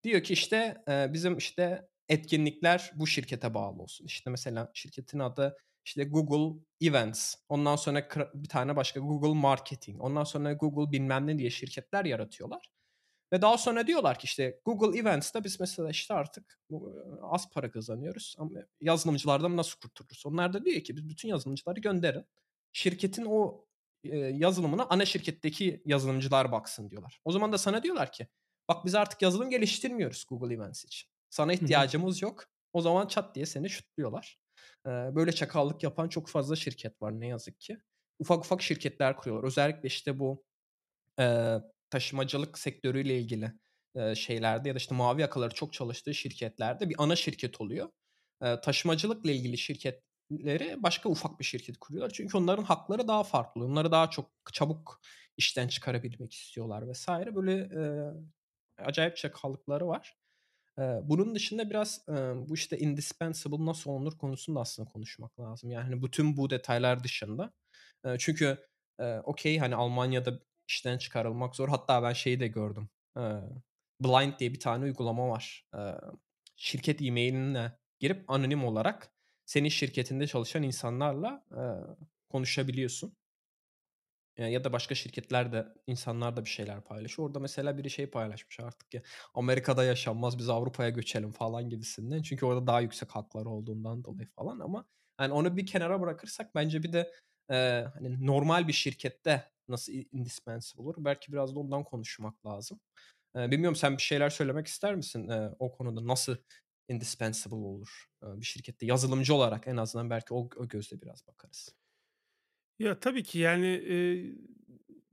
Diyor 0.03 0.23
ki 0.23 0.33
işte, 0.33 0.83
eee, 0.87 1.09
bizim, 1.13 1.37
işte, 1.37 1.89
etkinlikler 2.09 2.91
bu 2.95 3.07
şirkete 3.07 3.53
bağlı 3.53 3.81
olsun. 3.81 4.05
İşte, 4.05 4.29
mesela 4.29 4.71
şirketin 4.73 5.19
adı, 5.19 5.57
işte, 5.85 6.03
Google 6.03 6.59
Events. 6.81 7.35
Ondan 7.49 7.75
sonra 7.75 8.09
bir 8.33 8.49
tane 8.49 8.75
başka 8.75 8.99
Google 8.99 9.39
Marketing. 9.39 10.01
Ondan 10.01 10.23
sonra 10.23 10.53
Google 10.53 10.91
bilmem 10.91 11.27
ne 11.27 11.37
diye 11.37 11.49
şirketler 11.49 12.05
yaratıyorlar. 12.05 12.71
Ve 13.33 13.41
daha 13.41 13.57
sonra 13.57 13.87
diyorlar 13.87 14.19
ki 14.19 14.25
işte 14.25 14.59
Google 14.65 14.99
Events'te 14.99 15.43
biz 15.43 15.59
mesela 15.59 15.89
işte 15.89 16.13
artık 16.13 16.59
az 17.21 17.49
para 17.49 17.71
kazanıyoruz 17.71 18.35
ama 18.37 18.51
yazılımcılardan 18.81 19.57
nasıl 19.57 19.79
kurtuluruz? 19.79 20.23
Onlar 20.25 20.53
da 20.53 20.65
diyor 20.65 20.81
ki 20.81 20.95
biz 20.95 21.09
bütün 21.09 21.29
yazılımcıları 21.29 21.79
gönderin. 21.79 22.25
Şirketin 22.71 23.25
o, 23.25 23.65
yazılımına 24.33 24.85
ana 24.89 25.05
şirketteki 25.05 25.81
yazılımcılar 25.85 26.51
baksın 26.51 26.89
diyorlar. 26.89 27.19
O 27.25 27.31
zaman 27.31 27.51
da 27.53 27.57
sana 27.57 27.83
diyorlar 27.83 28.11
ki 28.11 28.27
bak 28.67 28.85
biz 28.85 28.95
artık 28.95 29.21
yazılım 29.21 29.49
geliştirmiyoruz 29.49 30.25
Google 30.29 30.55
Events 30.55 30.85
için. 30.85 31.09
Sana 31.35 31.53
ihtiyacımız 31.53 32.21
yok. 32.21 32.45
O 32.73 32.81
zaman 32.81 33.07
çat 33.07 33.35
diye 33.35 33.45
seni 33.45 33.69
şutluyorlar. 33.69 34.39
Eee, 34.87 34.91
böyle 35.15 35.31
çakallık 35.31 35.83
yapan 35.83 36.09
çok 36.09 36.29
fazla 36.29 36.55
şirket 36.55 37.01
var 37.01 37.19
ne 37.19 37.27
yazık 37.27 37.59
ki. 37.59 37.77
Ufak 38.19 38.39
ufak 38.45 38.61
şirketler 38.61 39.17
kuruyorlar. 39.17 39.47
Özellikle 39.47 39.87
işte 39.87 40.19
bu 40.19 40.45
Eee, 41.19 41.61
taşımacılık 41.89 42.59
sektörüyle 42.59 43.19
ilgili, 43.19 43.51
eee, 43.95 44.15
şeylerde 44.15 44.67
ya 44.69 44.75
da, 44.75 44.77
işte, 44.77 44.95
mavi 44.95 45.21
yakaları 45.21 45.53
çok 45.53 45.73
çalıştığı 45.73 46.13
şirketlerde 46.15 46.89
bir 46.89 46.95
ana 46.99 47.15
şirket 47.15 47.61
oluyor. 47.61 47.89
Eee, 48.43 48.61
taşımacılıkla 48.61 49.31
ilgili 49.31 49.57
şirketleri 49.57 50.83
başka 50.83 51.09
ufak 51.09 51.39
bir 51.39 51.45
şirket 51.45 51.77
kuruyorlar. 51.77 52.11
Çünkü 52.13 52.37
onların 52.37 52.63
hakları 52.63 53.07
daha 53.07 53.23
farklı. 53.23 53.65
Onları 53.65 53.91
daha 53.91 54.09
çok 54.09 54.31
çabuk 54.53 55.01
işten 55.37 55.67
çıkarabilmek 55.67 56.33
istiyorlar 56.33 56.91
vs. 56.91 57.35
Böyle, 57.35 57.53
eee, 57.73 58.13
acayip 58.77 59.17
çakallıkları 59.17 59.87
var. 59.87 60.17
Bunun 60.77 61.35
dışında 61.35 61.69
biraz, 61.69 62.07
bu, 62.35 62.53
işte, 62.53 62.79
indispensable 62.79 63.65
nasıl 63.65 63.91
olunur 63.91 64.17
konusunu 64.17 64.55
da 64.55 64.59
aslında 64.59 64.89
konuşmak 64.89 65.39
lazım. 65.39 65.71
Yani, 65.71 65.83
hani, 65.83 66.03
bütün 66.03 66.37
bu 66.37 66.49
detaylar 66.49 67.03
dışında. 67.03 67.53
Çünkü, 68.19 68.57
okay, 69.23 69.57
hani, 69.57 69.75
Almanya'da 69.75 70.39
işten 70.67 70.97
çıkarılmak 70.97 71.55
zor. 71.55 71.69
Hatta 71.69 72.03
ben 72.03 72.13
şeyi 72.13 72.39
de 72.39 72.47
gördüm. 72.47 72.89
Blind 74.01 74.33
diye 74.39 74.53
bir 74.53 74.59
tane 74.59 74.83
uygulama 74.83 75.29
var. 75.29 75.65
Şirket 76.55 77.01
e-mail'inle 77.01 77.71
girip 77.99 78.29
anonim 78.29 78.65
olarak 78.65 79.11
senin 79.45 79.69
şirketinde 79.69 80.27
çalışan 80.27 80.63
insanlarla, 80.63 81.45
konuşabiliyorsun. 82.29 83.17
Ya 84.37 84.63
da 84.63 84.73
başka 84.73 84.95
şirketler 84.95 85.51
de 85.51 85.67
insanlar 85.87 86.37
da 86.37 86.45
bir 86.45 86.49
şeyler 86.49 86.81
paylaşıyor. 86.83 87.27
Orada 87.27 87.39
mesela 87.39 87.77
biri 87.77 87.89
şey 87.89 88.07
paylaşmış 88.09 88.59
artık 88.59 88.93
ya, 88.93 89.01
Amerika'da 89.33 89.83
yaşanmaz 89.83 90.37
biz 90.37 90.49
Avrupa'ya 90.49 90.89
göçelim 90.89 91.31
falan 91.31 91.69
gibisinden. 91.69 92.21
Çünkü 92.21 92.45
orada 92.45 92.67
daha 92.67 92.81
yüksek 92.81 93.09
haklar 93.11 93.45
olduğundan 93.45 94.03
dolayı 94.03 94.27
falan 94.35 94.59
ama, 94.59 94.85
hani, 95.17 95.33
onu 95.33 95.57
bir 95.57 95.65
kenara 95.65 96.01
bırakırsak 96.01 96.55
bence 96.55 96.83
bir 96.83 96.93
de, 96.93 97.11
eee, 97.51 97.87
hani, 97.93 98.25
normal 98.25 98.67
bir 98.67 98.73
şirkette 98.73 99.51
nasıl 99.67 99.93
indispensable 100.11 100.81
olur? 100.83 100.95
Belki 100.97 101.31
biraz 101.33 101.55
da 101.55 101.59
ondan 101.59 101.83
konuşmak 101.83 102.45
lazım. 102.45 102.79
Eee, 103.35 103.51
bilmiyorum 103.51 103.75
sen 103.75 103.97
bir 103.97 104.01
şeyler 104.01 104.29
söylemek 104.29 104.67
ister 104.67 104.95
misin, 104.95 105.29
eee, 105.29 105.49
o 105.59 105.71
konuda? 105.71 106.07
Nasıl 106.07 106.37
indispensable 106.89 107.55
olur, 107.57 108.05
eee, 108.23 108.29
bir 108.41 108.45
şirkette? 108.45 108.85
Yazılımcı 108.85 109.35
olarak 109.35 109.67
en 109.67 109.77
azından 109.77 110.09
belki 110.09 110.33
o 110.33 110.49
o 110.57 110.67
gözle 110.67 111.01
biraz 111.01 111.27
bakarız. 111.27 111.75
Ya, 112.79 112.99
tabii 112.99 113.23
ki, 113.23 113.39
yani, 113.39 113.65
eee, 113.67 114.35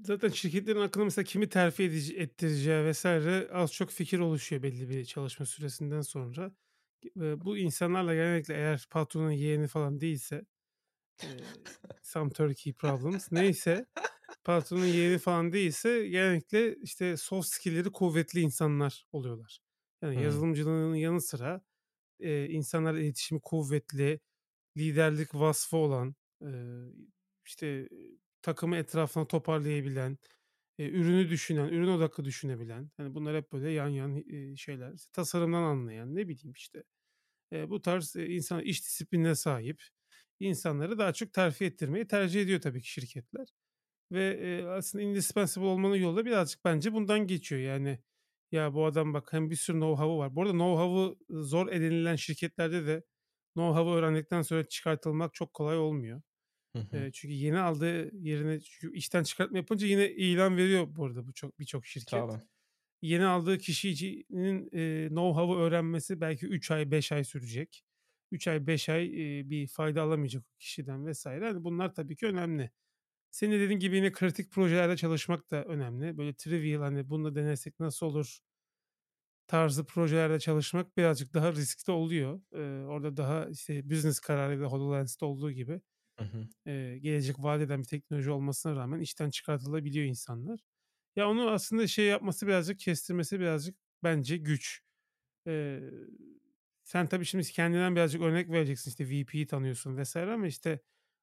zaten 0.00 0.28
şirketlerin 0.28 0.80
aklına 0.80 1.04
mesela 1.04 1.24
kimi 1.24 1.48
terfi 1.48 1.82
edici 1.84 2.16
ettireceği 2.18 2.90
vs. 2.92 3.06
az 3.52 3.72
çok 3.72 3.90
fikir 3.90 4.18
oluşuyor 4.18 4.62
belli 4.62 4.88
bir 4.88 5.04
çalışma 5.04 5.46
süresinden 5.46 6.00
sonra. 6.00 6.52
Eee, 7.16 7.34
bu 7.44 7.58
insanlarla 7.58 8.14
genellikle 8.14 8.54
eğer 8.54 8.86
patronun 8.90 9.30
yeğeni 9.30 9.68
falan 9.68 10.00
değilse, 10.00 10.46
eee, 11.22 11.48
some 12.02 12.30
Turkey 12.32 12.74
problems 12.74 13.32
neyse, 13.32 13.86
patronun 14.44 14.86
yeğeni 14.86 15.18
falan 15.18 15.52
değilse 15.52 16.08
genellikle, 16.08 16.76
işte, 16.76 17.16
soft 17.16 17.48
skill'leri 17.48 17.92
kuvvetli 17.92 18.40
insanlar 18.40 19.06
oluyorlar. 19.12 19.60
Yani 20.02 20.16
Hıı. 20.16 20.22
yazılımcılığın 20.22 20.94
yanı 20.94 21.22
sıra, 21.22 21.62
eee, 22.20 22.46
insanlarla 22.50 23.00
iletişimi 23.00 23.40
kuvvetli, 23.42 24.20
liderlik 24.78 25.34
vasfı 25.34 25.76
olan, 25.76 26.16
eee, 26.42 26.48
işte, 27.46 27.88
takımı 28.42 28.76
etrafına 28.76 29.26
toparlayabilen, 29.28 30.18
eee, 30.78 30.88
ürünü 30.90 31.28
düşünen, 31.30 31.68
ürün 31.68 31.88
odaklı 31.88 32.24
düşünebilen, 32.24 32.90
hani, 32.96 33.14
bunlar 33.14 33.36
hep 33.36 33.52
böyle 33.52 33.70
yan 33.72 33.88
yan, 33.88 34.16
eee, 34.16 34.56
şeyler. 34.56 34.94
Tasarımdan 35.12 35.62
anlayan, 35.62 36.16
ne 36.16 36.28
bileyim, 36.28 36.52
işte, 36.56 36.84
eee, 37.52 37.70
bu 37.70 37.82
tarz, 37.82 38.16
eee, 38.16 38.26
insan 38.26 38.62
iş 38.62 38.82
disiplinine 38.86 39.34
sahip 39.34 39.82
insanları 40.40 40.98
daha 40.98 41.12
çok 41.12 41.32
terfi 41.32 41.64
ettirmeyi 41.64 42.06
tercih 42.08 42.42
ediyor 42.42 42.60
tabii 42.60 42.82
ki 42.82 42.88
şirketler 42.92 43.48
ve, 44.12 44.38
eee, 44.42 44.64
aslında 44.66 45.04
indispensable 45.04 45.66
olmanın 45.66 45.96
yolu 45.96 46.24
birazcık 46.26 46.64
bence 46.64 46.92
bundan 46.92 47.26
geçiyor. 47.26 47.60
Yani, 47.62 47.98
ya, 48.52 48.74
bu 48.74 48.86
adam 48.86 49.14
bak 49.14 49.32
hem 49.32 49.50
bir 49.50 49.56
sürü 49.56 49.76
know-how'u 49.78 50.18
var. 50.18 50.36
Bu 50.36 50.42
arada 50.42 50.52
know-how'u 50.52 51.18
zor 51.30 51.68
edinilen 51.72 52.16
şirketlerde 52.16 52.86
de 52.86 53.04
know-how'u 53.56 53.94
öğrendikten 53.96 54.42
sonra 54.42 54.64
çıkartılmak 54.64 55.34
çok 55.34 55.54
kolay 55.54 55.78
olmuyor. 55.78 56.22
Hı 56.74 56.78
hı. 56.78 57.06
Çünkü 57.12 57.34
yeni 57.34 57.58
aldığı 57.60 58.16
yerine 58.16 58.60
çünkü 58.60 58.96
işten 58.96 59.22
çıkartma 59.22 59.58
yapınca 59.58 59.86
yine 59.86 60.10
ilan 60.12 60.56
veriyor 60.56 60.86
bu 60.96 61.04
arada 61.06 61.26
bu 61.26 61.32
çok 61.34 61.58
birçok 61.58 61.86
şirket. 61.86 62.26
Tabii. 62.26 62.42
Yeni 63.02 63.26
aldığı 63.26 63.58
kişicinin, 63.58 64.70
eee, 64.72 65.08
know-how'u 65.08 65.56
öğrenmesi 65.60 66.20
belki 66.20 66.46
3 66.46 66.70
ay, 66.70 66.90
5 66.90 67.12
ay 67.12 67.24
sürecek. 67.24 67.84
3 68.32 68.48
ay, 68.48 68.66
5 68.66 68.88
ay, 68.88 69.06
eee, 69.40 69.50
bir 69.50 69.68
fayda 69.68 70.02
alamayacak 70.02 70.44
o 70.44 70.54
kişiden 70.58 71.06
vs. 71.12 71.26
Hani, 71.26 71.64
bunlar 71.64 71.94
tabii 71.94 72.16
ki 72.16 72.26
önemli. 72.26 72.70
Senin 73.30 73.52
de 73.52 73.60
dediğin 73.60 73.80
gibi 73.80 73.96
yine 73.96 74.12
kritik 74.12 74.52
projelerde 74.52 74.96
çalışmak 74.98 75.50
da 75.50 75.64
önemli. 75.64 76.18
Böyle 76.18 76.34
trivial, 76.36 76.80
hani, 76.82 77.10
bunu 77.10 77.24
da 77.26 77.34
denesek 77.36 77.80
nasıl 77.80 78.06
olur 78.06 78.40
tarzı 79.46 79.86
projelerde 79.86 80.38
çalışmak 80.40 80.96
birazcık 80.96 81.34
daha 81.34 81.52
riskli 81.52 81.90
oluyor. 81.92 82.40
Eee, 82.54 82.84
orada 82.86 83.16
daha, 83.16 83.48
işte, 83.48 83.90
business 83.90 84.20
kararıyla 84.20 84.66
HoloLens'te 84.66 85.24
olduğu 85.24 85.50
gibi, 85.52 85.80
Hı 86.18 86.24
hı. 86.24 86.48
eee, 86.66 86.98
gelecek 86.98 87.36
vaat 87.38 87.60
eden 87.62 87.80
bir 87.80 87.88
teknoloji 87.88 88.30
olmasına 88.30 88.76
rağmen 88.76 89.00
işten 89.00 89.30
çıkartılabiliyor 89.30 90.06
insanlar. 90.06 90.60
Ya, 91.16 91.30
onu 91.30 91.50
aslında 91.50 91.86
şey 91.86 92.06
yapması 92.06 92.46
birazcık, 92.46 92.80
kestirmesi 92.80 93.40
birazcık 93.40 93.76
bence 94.04 94.36
güç. 94.36 94.82
Eee, 95.46 95.80
sen 96.84 97.08
tabii 97.08 97.24
şimdi 97.24 97.44
kendinden 97.52 97.96
birazcık 97.96 98.22
örnek 98.22 98.50
vereceksin, 98.50 98.90
işte, 98.90 99.08
VP'yi 99.10 99.46
tanıyorsun 99.46 99.96
vs. 99.96 100.34
ama, 100.34 100.46
işte, 100.46 100.80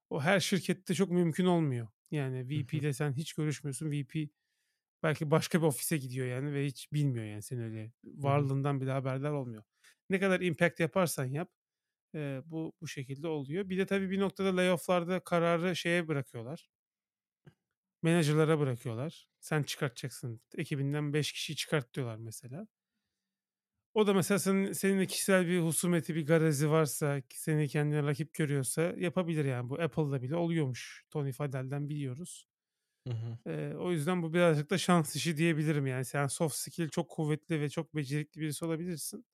o 0.10 0.22
her 0.22 0.40
şirkette 0.40 0.94
çok 0.94 1.12
mümkün 1.12 1.46
olmuyor. 1.46 1.88
Yani 2.12 2.50
Hı 2.54 2.60
hı. 2.72 2.82
VP'yle 2.82 2.94
sen 2.94 3.14
hiç 3.14 3.34
görüşmüyorsun. 3.34 3.92
VP 3.92 4.30
belki 5.04 5.32
başka 5.32 5.62
bir 5.62 5.68
ofise 5.68 5.98
gidiyor 5.98 6.28
yani 6.28 6.54
ve 6.54 6.66
hiç 6.68 6.94
bilmiyor 6.94 7.26
yani 7.26 7.42
senin 7.44 7.62
öyle 7.64 7.94
Hı 8.26 8.30
hı. 8.32 8.46
varlığından 8.46 8.82
bile 8.82 8.92
haberdar 8.92 9.32
olmuyor. 9.32 9.64
Ne 10.10 10.20
kadar 10.20 10.42
impact 10.42 10.80
yaparsan 10.80 11.26
yap, 11.26 11.52
eee, 12.14 12.42
bu 12.46 12.74
bu 12.82 12.88
şekilde 12.88 13.28
oluyor. 13.28 13.70
Bir 13.70 13.78
de 13.78 13.86
tabii 13.86 14.10
bir 14.12 14.20
noktada 14.20 14.58
layoff'larda 14.58 15.20
kararı 15.20 15.76
şeye 15.76 16.08
bırakıyorlar 16.08 16.70
manager'lara 18.02 18.60
bırakıyorlar. 18.60 19.28
Sen 19.40 19.64
çıkartacaksın, 19.64 20.42
ekibinden 20.58 21.14
5 21.14 21.32
kişiyi 21.34 21.56
çıkart 21.56 21.94
diyorlar 21.94 22.18
mesela. 22.18 22.68
O 23.94 24.08
da 24.08 24.14
mesela 24.14 24.40
senin 24.40 24.72
seninle 24.72 25.06
kişisel 25.08 25.48
bir 25.48 25.60
husumeti, 25.60 26.16
bir 26.16 26.26
garezi 26.26 26.70
varsa, 26.70 27.22
seni 27.34 27.68
kendine 27.68 28.04
rakip 28.04 28.34
görüyorsa 28.34 28.82
yapabilir 28.98 29.46
yani. 29.46 29.70
Bu 29.70 29.82
Apple'da 29.82 30.22
bile 30.22 30.36
oluyormuş. 30.36 31.06
Tony 31.10 31.32
Fadell'den 31.32 31.90
biliyoruz. 31.90 32.46
Hı 33.08 33.14
hı. 33.14 33.38
Eee, 33.48 33.76
o 33.76 33.92
yüzden 33.92 34.24
bu 34.24 34.34
birazcık 34.34 34.70
da 34.70 34.78
şans 34.78 35.16
işi 35.16 35.38
diyebilirim 35.38 35.88
yani. 35.88 36.06
Sen 36.06 36.28
soft 36.28 36.56
skill 36.56 36.90
çok 36.90 37.10
kuvvetli 37.10 37.62
ve 37.62 37.70
çok 37.70 37.96
becerikli 37.96 38.42
birisi 38.42 38.66
olabilirsin. 38.66 39.26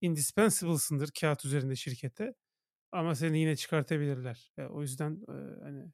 Indispensable'sındır 0.00 1.10
kâğıt 1.20 1.44
üzerinde 1.44 1.76
şirkete 1.76 2.34
ama 2.92 3.14
seni 3.14 3.40
yine 3.40 3.56
çıkartabilirler. 3.56 4.52
Eee, 4.58 4.66
o 4.66 4.82
yüzden, 4.82 5.24
eee, 5.28 5.56
hani, 5.62 5.92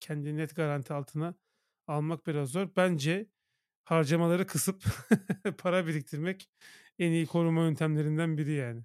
kendini 0.00 0.36
net 0.36 0.56
garanti 0.56 0.92
altına 0.94 1.34
almak 1.86 2.26
biraz 2.26 2.48
zor. 2.50 2.68
Bence 2.76 3.26
harcamaları 3.84 4.46
kısıp 4.46 4.84
para 5.58 5.86
biriktirmek 5.86 6.50
en 6.98 7.12
iyi 7.12 7.26
koruma 7.26 7.62
yöntemlerinden 7.62 8.38
biri 8.38 8.52
yani. 8.52 8.84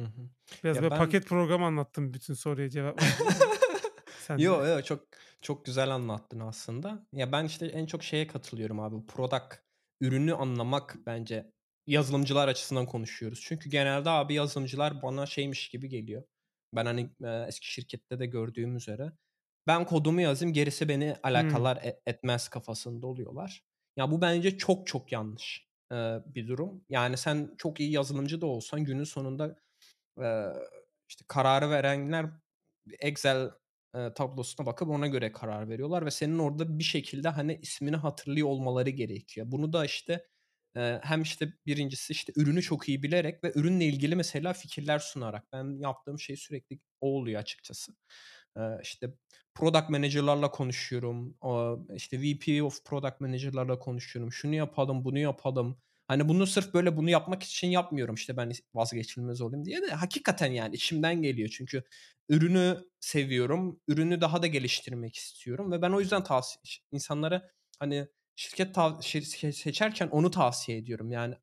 Hı 0.00 0.06
hı. 0.06 0.30
Biraz 0.64 0.78
Ya, 0.78 0.90
ben 0.90 0.98
paket 0.98 1.26
program 1.26 1.62
anlattım 1.62 2.14
bütün 2.14 2.34
soruya 2.34 2.70
cevap 2.70 3.00
sen 4.18 4.38
de 4.38 4.42
Yo, 4.42 4.64
yo, 4.66 4.82
çok 4.82 5.08
çok 5.40 5.64
güzel 5.64 5.90
anlattın 5.90 6.40
aslında. 6.40 7.06
Ya, 7.12 7.32
ben, 7.32 7.44
işte, 7.44 7.66
en 7.66 7.86
çok 7.86 8.02
şeye 8.02 8.26
katılıyorum 8.26 8.80
abi, 8.80 9.06
product, 9.06 9.54
ürünü 10.00 10.34
anlamak 10.34 10.96
bence 11.06 11.52
yazılımcılar 11.86 12.48
açısından 12.48 12.86
konuşuyoruz. 12.86 13.40
Çünkü 13.42 13.70
genelde 13.70 14.10
abi 14.10 14.34
yazılımcılar 14.34 15.02
bana 15.02 15.26
şeymiş 15.26 15.68
gibi 15.68 15.88
geliyor. 15.88 16.22
Ben, 16.74 16.86
hani, 16.86 17.10
eee, 17.22 17.44
eski 17.48 17.72
şirkette 17.72 18.18
de 18.20 18.26
gördüğüm 18.26 18.76
üzere, 18.76 19.12
ben 19.66 19.84
kodumu 19.86 20.20
yazayım, 20.20 20.52
gerisi 20.54 20.88
beni 20.88 21.16
Hımm. 21.34 21.62
alakadar 21.62 21.76
e 21.76 22.00
etmez 22.06 22.48
kafasında 22.48 23.06
oluyorlar. 23.06 23.64
Ya, 23.96 24.10
bu 24.10 24.20
bence 24.20 24.58
çok 24.58 24.86
çok 24.86 25.12
yanlış, 25.12 25.68
eee, 25.92 26.22
bir 26.26 26.48
durum. 26.48 26.84
Yani, 26.88 27.16
sen 27.16 27.54
çok 27.58 27.80
iyi 27.80 27.92
yazılımcı 27.92 28.40
da 28.40 28.46
olsan 28.46 28.84
günün 28.84 29.04
sonunda, 29.04 29.56
eee, 30.20 30.52
işte, 31.08 31.24
kararı 31.28 31.70
verenler 31.70 32.26
Excel, 33.00 33.50
eee, 33.94 34.14
tablosuna 34.14 34.66
bakıp 34.66 34.88
ona 34.88 35.06
göre 35.06 35.32
karar 35.32 35.68
veriyorlar 35.68 36.06
ve 36.06 36.10
senin 36.10 36.38
orada 36.38 36.78
bir 36.78 36.84
şekilde, 36.84 37.28
hani, 37.28 37.58
ismini 37.62 37.96
hatırlıyor 37.96 38.48
olmaları 38.48 38.90
gerekiyor. 38.90 39.46
Bunu 39.50 39.72
da, 39.72 39.84
işte, 39.84 40.26
hem, 41.02 41.22
işte, 41.22 41.52
1'incisi, 41.66 42.12
işte, 42.12 42.32
ürünü 42.36 42.62
çok 42.62 42.88
iyi 42.88 43.02
bilerek 43.02 43.44
ve 43.44 43.52
ürünle 43.54 43.84
ilgili 43.86 44.16
mesela 44.16 44.52
fikirler 44.52 44.98
sunarak. 44.98 45.44
Ben 45.52 45.80
yaptığım 45.80 46.20
şey 46.20 46.36
sürekli 46.36 46.78
o 47.00 47.08
oluyor 47.18 47.40
açıkçası. 47.40 47.92
Eee, 48.56 48.78
işte, 48.82 49.14
product 49.54 49.90
manager'larla 49.90 50.50
konuşuyorum. 50.50 51.36
İşte, 51.96 52.22
VP 52.22 52.62
of 52.62 52.84
product 52.84 53.20
manager'larla 53.20 53.78
konuşuyorum. 53.78 54.32
Şunu 54.32 54.54
yapalım, 54.54 55.04
bunu 55.04 55.18
yapalım. 55.18 55.78
Hani, 56.08 56.28
bunu 56.28 56.46
sırf 56.46 56.74
böyle 56.74 56.96
bunu 56.96 57.10
yapmak 57.10 57.42
için 57.42 57.68
yapmıyorum, 57.68 58.14
işte, 58.14 58.36
ben 58.36 58.52
vazgeçilmez 58.74 59.40
olayım 59.40 59.64
diye 59.64 59.82
de 59.82 59.88
hakikaten, 59.90 60.52
yani, 60.52 60.74
içimden 60.74 61.22
geliyor. 61.22 61.48
Çünkü 61.52 61.84
ürünü 62.28 62.78
seviyorum, 63.00 63.80
ürünü 63.88 64.20
daha 64.20 64.42
da 64.42 64.46
geliştirmek 64.46 65.16
istiyorum 65.16 65.72
ve 65.72 65.82
ben 65.82 65.90
o 65.90 66.00
yüzden 66.00 66.24
tavsi 66.24 66.58
ş 66.64 66.82
insanlara, 66.92 67.50
hani 67.78 68.08
şirket 68.36 68.76
şirket 69.02 69.56
seçerken 69.56 70.08
onu 70.08 70.30
tavsiye 70.30 70.78
ediyorum. 70.78 71.10
Yani 71.12 71.34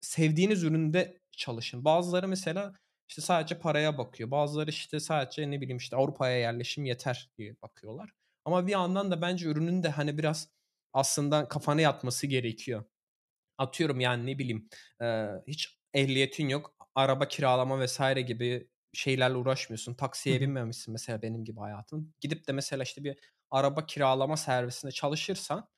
sevdiğiniz 0.00 0.62
üründe 0.62 1.20
çalışın. 1.32 1.84
Bazıları 1.84 2.28
mesela, 2.28 2.74
işte, 3.08 3.22
sadece 3.22 3.58
paraya 3.58 3.98
bakıyor. 3.98 4.30
Bazıları, 4.30 4.70
işte, 4.70 5.00
sadece 5.00 5.50
ne 5.50 5.60
bileyim, 5.60 5.76
işte, 5.78 5.96
Avrupa'ya 5.96 6.38
yerleşim 6.38 6.84
yeter 6.84 7.30
diye 7.38 7.56
bakıyorlar. 7.62 8.10
Ama 8.44 8.66
bir 8.66 8.72
yandan 8.72 9.10
da 9.10 9.22
bence 9.22 9.46
ürünün 9.46 9.82
de, 9.82 9.88
hani, 9.88 10.18
biraz 10.18 10.48
aslında 10.92 11.48
kafana 11.48 11.80
yatması 11.80 12.26
gerekiyor. 12.26 12.84
Atıyorum, 13.58 14.00
yani, 14.00 14.26
ne 14.26 14.38
bileyim, 14.38 14.68
eee, 15.00 15.30
hiç 15.46 15.78
ehliyetin 15.94 16.48
yok, 16.48 16.74
araba 16.94 17.28
kiralama 17.28 17.86
vs. 17.86 18.00
gibi 18.26 18.68
şeylerle 18.92 19.36
uğraşmıyorsun. 19.36 19.94
Taksiye 19.94 20.40
binmemişsin 20.40 20.92
mesela 20.92 21.22
benim 21.22 21.44
gibi 21.44 21.60
hayatın. 21.60 22.14
Gidip 22.20 22.48
de 22.48 22.52
mesela, 22.52 22.82
işte, 22.82 23.04
bir 23.04 23.18
araba 23.50 23.86
kiralama 23.86 24.36
servisinde 24.36 24.92
çalışırsan, 24.92 25.68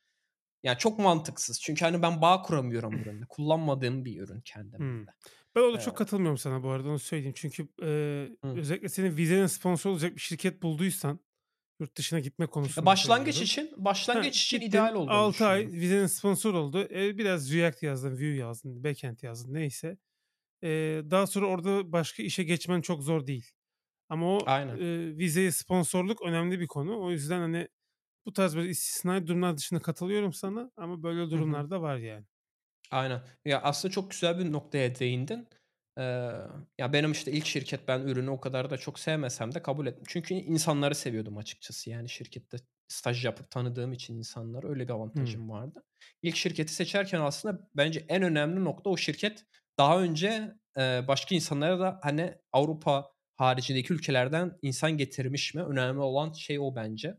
ya, 0.63 0.79
çok 0.79 0.99
mantıksız. 0.99 1.61
Çünkü, 1.61 1.85
hani, 1.85 2.03
ben 2.03 2.23
bağ 2.23 2.43
kuramıyorum 2.43 2.99
ürünle. 2.99 3.25
Kullanmadığım 3.29 4.05
bir 4.05 4.21
ürün 4.21 4.41
kendim 4.41 4.85
hem 4.87 4.97
Hımm. 4.97 5.07
de. 5.07 5.11
Ben 5.55 5.61
orada 5.61 5.79
Eee 5.79 5.79
çok 5.79 5.97
katılmıyorum 5.97 6.39
sana 6.39 6.63
bu 6.63 6.71
arada, 6.71 6.89
onu 6.89 6.99
söyleyeyim. 6.99 7.35
Çünkü, 7.37 7.69
eee, 7.83 8.37
Hı. 8.45 8.61
özellikle 8.61 8.89
senin 8.89 9.17
vizene 9.17 9.49
sponsor 9.49 9.91
olacak 9.91 10.15
bir 10.15 10.21
şirket 10.21 10.63
bulduysan, 10.63 11.21
yurt 11.81 11.97
dışına 11.99 12.21
gitme 12.21 12.47
Ya, 12.77 12.87
konusunda 12.87 12.87
başlangıç 12.87 13.43
söylüyorum. 13.43 13.43
için 13.43 13.73
Ha, 14.13 14.27
başlangıç 14.27 14.43
için 14.43 14.61
ideal 14.61 14.95
gittin 14.95 14.95
olduğunu 14.95 15.31
6 15.31 15.47
ay 15.47 15.67
vizenin 15.67 16.07
sponsor 16.07 16.55
oldu. 16.55 16.89
Eee, 16.91 17.19
biraz 17.19 17.53
React 17.55 17.83
yazdın, 17.85 18.13
Vue 18.17 18.27
yazdın, 18.37 18.85
backend 18.85 19.19
yazdın 19.23 19.55
neyse. 19.55 19.99
Eee, 20.63 21.03
daha 21.13 21.27
sonra 21.27 21.47
orada 21.47 21.93
başka 21.93 22.23
işe 22.25 22.45
geçmen 22.45 22.81
çok 22.83 23.03
zor 23.03 23.27
değil. 23.27 23.47
Ama 24.09 24.27
o, 24.39 24.47
Aynen. 24.47 24.81
eee, 24.81 25.19
vizeye 25.19 25.53
sponsorluk 25.53 26.23
önemli 26.23 26.61
bir 26.61 26.67
konu. 26.67 27.01
O 27.03 27.11
yüzden, 27.11 27.41
hani, 27.41 27.69
bu 28.27 28.33
tarz 28.33 28.57
böyle 28.57 28.69
istisnai 28.71 29.27
durumlar 29.27 29.57
dışında 29.57 29.81
katılıyorum 29.83 30.33
sana 30.33 30.71
ama 30.77 31.03
böyle 31.03 31.31
durumlar 31.31 31.71
da 31.71 31.83
var 31.83 31.97
yani. 31.97 32.27
Aynen. 32.91 33.23
Ya, 33.45 33.61
aslında 33.63 33.93
çok 33.93 34.11
güzel 34.11 34.39
bir 34.39 34.53
noktaya 34.53 34.95
değindin. 34.99 35.49
Eee, 35.99 36.33
ya, 36.79 36.93
benim, 36.93 37.13
işte, 37.13 37.33
ilk 37.33 37.47
şirket 37.47 37.89
ben 37.89 38.01
ürünü 38.01 38.31
o 38.31 38.41
kadar 38.41 38.71
da 38.71 38.79
çok 38.79 38.99
sevmesem 38.99 39.55
de 39.55 39.63
kabul 39.63 39.87
ettim. 39.87 40.05
Çünkü 40.09 40.35
insanları 40.35 40.95
seviyordum 40.95 41.37
açıkçası. 41.39 41.91
Yani, 41.91 42.09
şirkette 42.09 42.57
staj 42.89 43.25
yapıp 43.25 43.51
tanıdığım 43.51 43.93
için 43.93 44.17
insanları 44.19 44.69
öyle 44.69 44.85
bir 44.89 44.93
avantajım 44.93 45.51
vardı. 45.51 45.83
İlk 46.23 46.37
şirketi 46.37 46.73
seçerken 46.75 47.21
aslında 47.21 47.69
bence 47.77 48.05
en 48.09 48.23
önemli 48.23 48.65
nokta 48.65 48.91
o 48.91 48.97
şirket 48.97 49.45
daha 49.79 50.01
önce, 50.03 50.55
eee, 50.79 51.05
başka 51.09 51.35
insanlara 51.35 51.81
da, 51.81 52.01
hani, 52.03 52.35
Avrupa 52.53 53.11
haricindeki 53.37 53.93
ülkelerden 53.93 54.59
insan 54.63 54.93
getirmiş 54.97 55.55
mi? 55.55 55.63
Önemli 55.63 56.01
olan 56.01 56.33
şey 56.33 56.59
o 56.59 56.75
bence. 56.77 57.15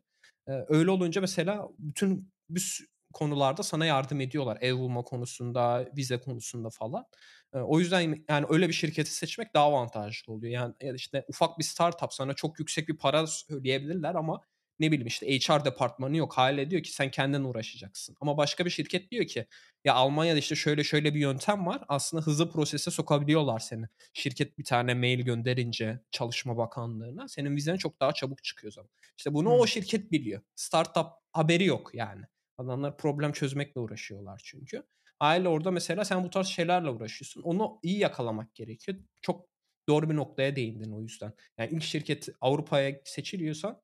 Öyle 0.48 0.92
olunca 0.92 1.22
mesela 1.22 1.70
bütün 1.80 2.34
bir 2.50 2.86
konularda 3.14 3.64
sana 3.64 3.86
yardım 3.86 4.22
ediyorlar. 4.22 4.58
Ev 4.62 4.78
bulma 4.78 5.02
konusunda, 5.02 5.90
vize 5.98 6.20
konusunda 6.20 6.70
falan. 6.70 7.06
O 7.54 7.80
yüzden 7.80 8.26
yani 8.30 8.46
öyle 8.50 8.68
bir 8.68 8.74
şirketi 8.74 9.14
seçmek 9.14 9.54
daha 9.54 9.66
avantajlı 9.66 10.34
oluyor. 10.34 10.54
Yani 10.54 10.74
işte 10.96 11.26
ufak 11.28 11.60
bir 11.60 11.64
startup 11.64 12.14
sana 12.14 12.34
çok 12.34 12.60
yüksek 12.60 12.88
bir 12.88 12.98
para 12.98 13.28
söyleyebilirler 13.28 14.16
ama 14.16 14.42
ne 14.84 14.92
bileyim 14.92 15.08
işte 15.08 15.40
HR 15.40 15.66
departmanı 15.66 16.18
yok. 16.18 16.34
Hâliyle 16.34 16.70
diyor 16.70 16.84
ki 16.84 16.92
sen 16.94 17.12
kendin 17.12 17.44
uğraşacaksın. 17.44 18.16
Ama 18.22 18.38
başka 18.38 18.66
bir 18.66 18.70
şirket 18.70 19.12
diyor 19.12 19.26
ki 19.28 19.46
ya 19.86 19.94
Almanya'da 19.94 20.40
işte 20.40 20.56
şöyle 20.56 20.84
şöyle 20.84 21.14
bir 21.16 21.20
yöntem 21.20 21.66
var. 21.66 21.82
Aslında 21.88 22.24
hızlı 22.24 22.52
prosese 22.52 22.92
sokabiliyorlar 22.92 23.60
seni. 23.60 23.86
Şirket 24.14 24.58
bir 24.58 24.64
tane 24.64 24.94
mail 24.94 25.20
gönderince 25.20 26.00
Çalışma 26.12 26.58
Bakanlığı'na 26.58 27.28
senin 27.28 27.56
vizen 27.56 27.78
çok 27.78 28.00
daha 28.00 28.12
çabuk 28.14 28.44
çıkıyor 28.44 28.72
o 28.72 28.76
zaman. 28.76 28.90
İşte 29.18 29.34
bunu 29.34 29.50
o 29.50 29.58
Hımm. 29.58 29.68
şirket 29.68 30.12
biliyor. 30.12 30.42
Startup 30.56 31.08
haberi 31.32 31.66
yok 31.66 31.92
yani. 31.94 32.24
Adamlar 32.58 32.98
problem 32.98 33.32
çözmekle 33.32 33.82
uğraşıyorlar 33.82 34.42
çünkü. 34.46 34.84
Hâliyle 35.20 35.50
orada 35.50 35.72
mesela 35.72 36.06
sen 36.06 36.24
bu 36.24 36.30
tarz 36.30 36.48
şeylerle 36.48 36.90
uğraşıyorsun. 36.90 37.42
Onu 37.42 37.80
iyi 37.84 38.00
yakalamak 38.00 38.56
gerekiyor. 38.56 38.98
Çok 39.22 39.48
doğru 39.90 40.10
bir 40.10 40.16
noktaya 40.16 40.56
değindin 40.56 40.92
o 40.92 41.02
yüzden. 41.02 41.34
Yani 41.58 41.70
ilk 41.74 41.84
şirket 41.84 42.30
Avrupa'ya 42.42 43.02
seçiliyorsa 43.06 43.82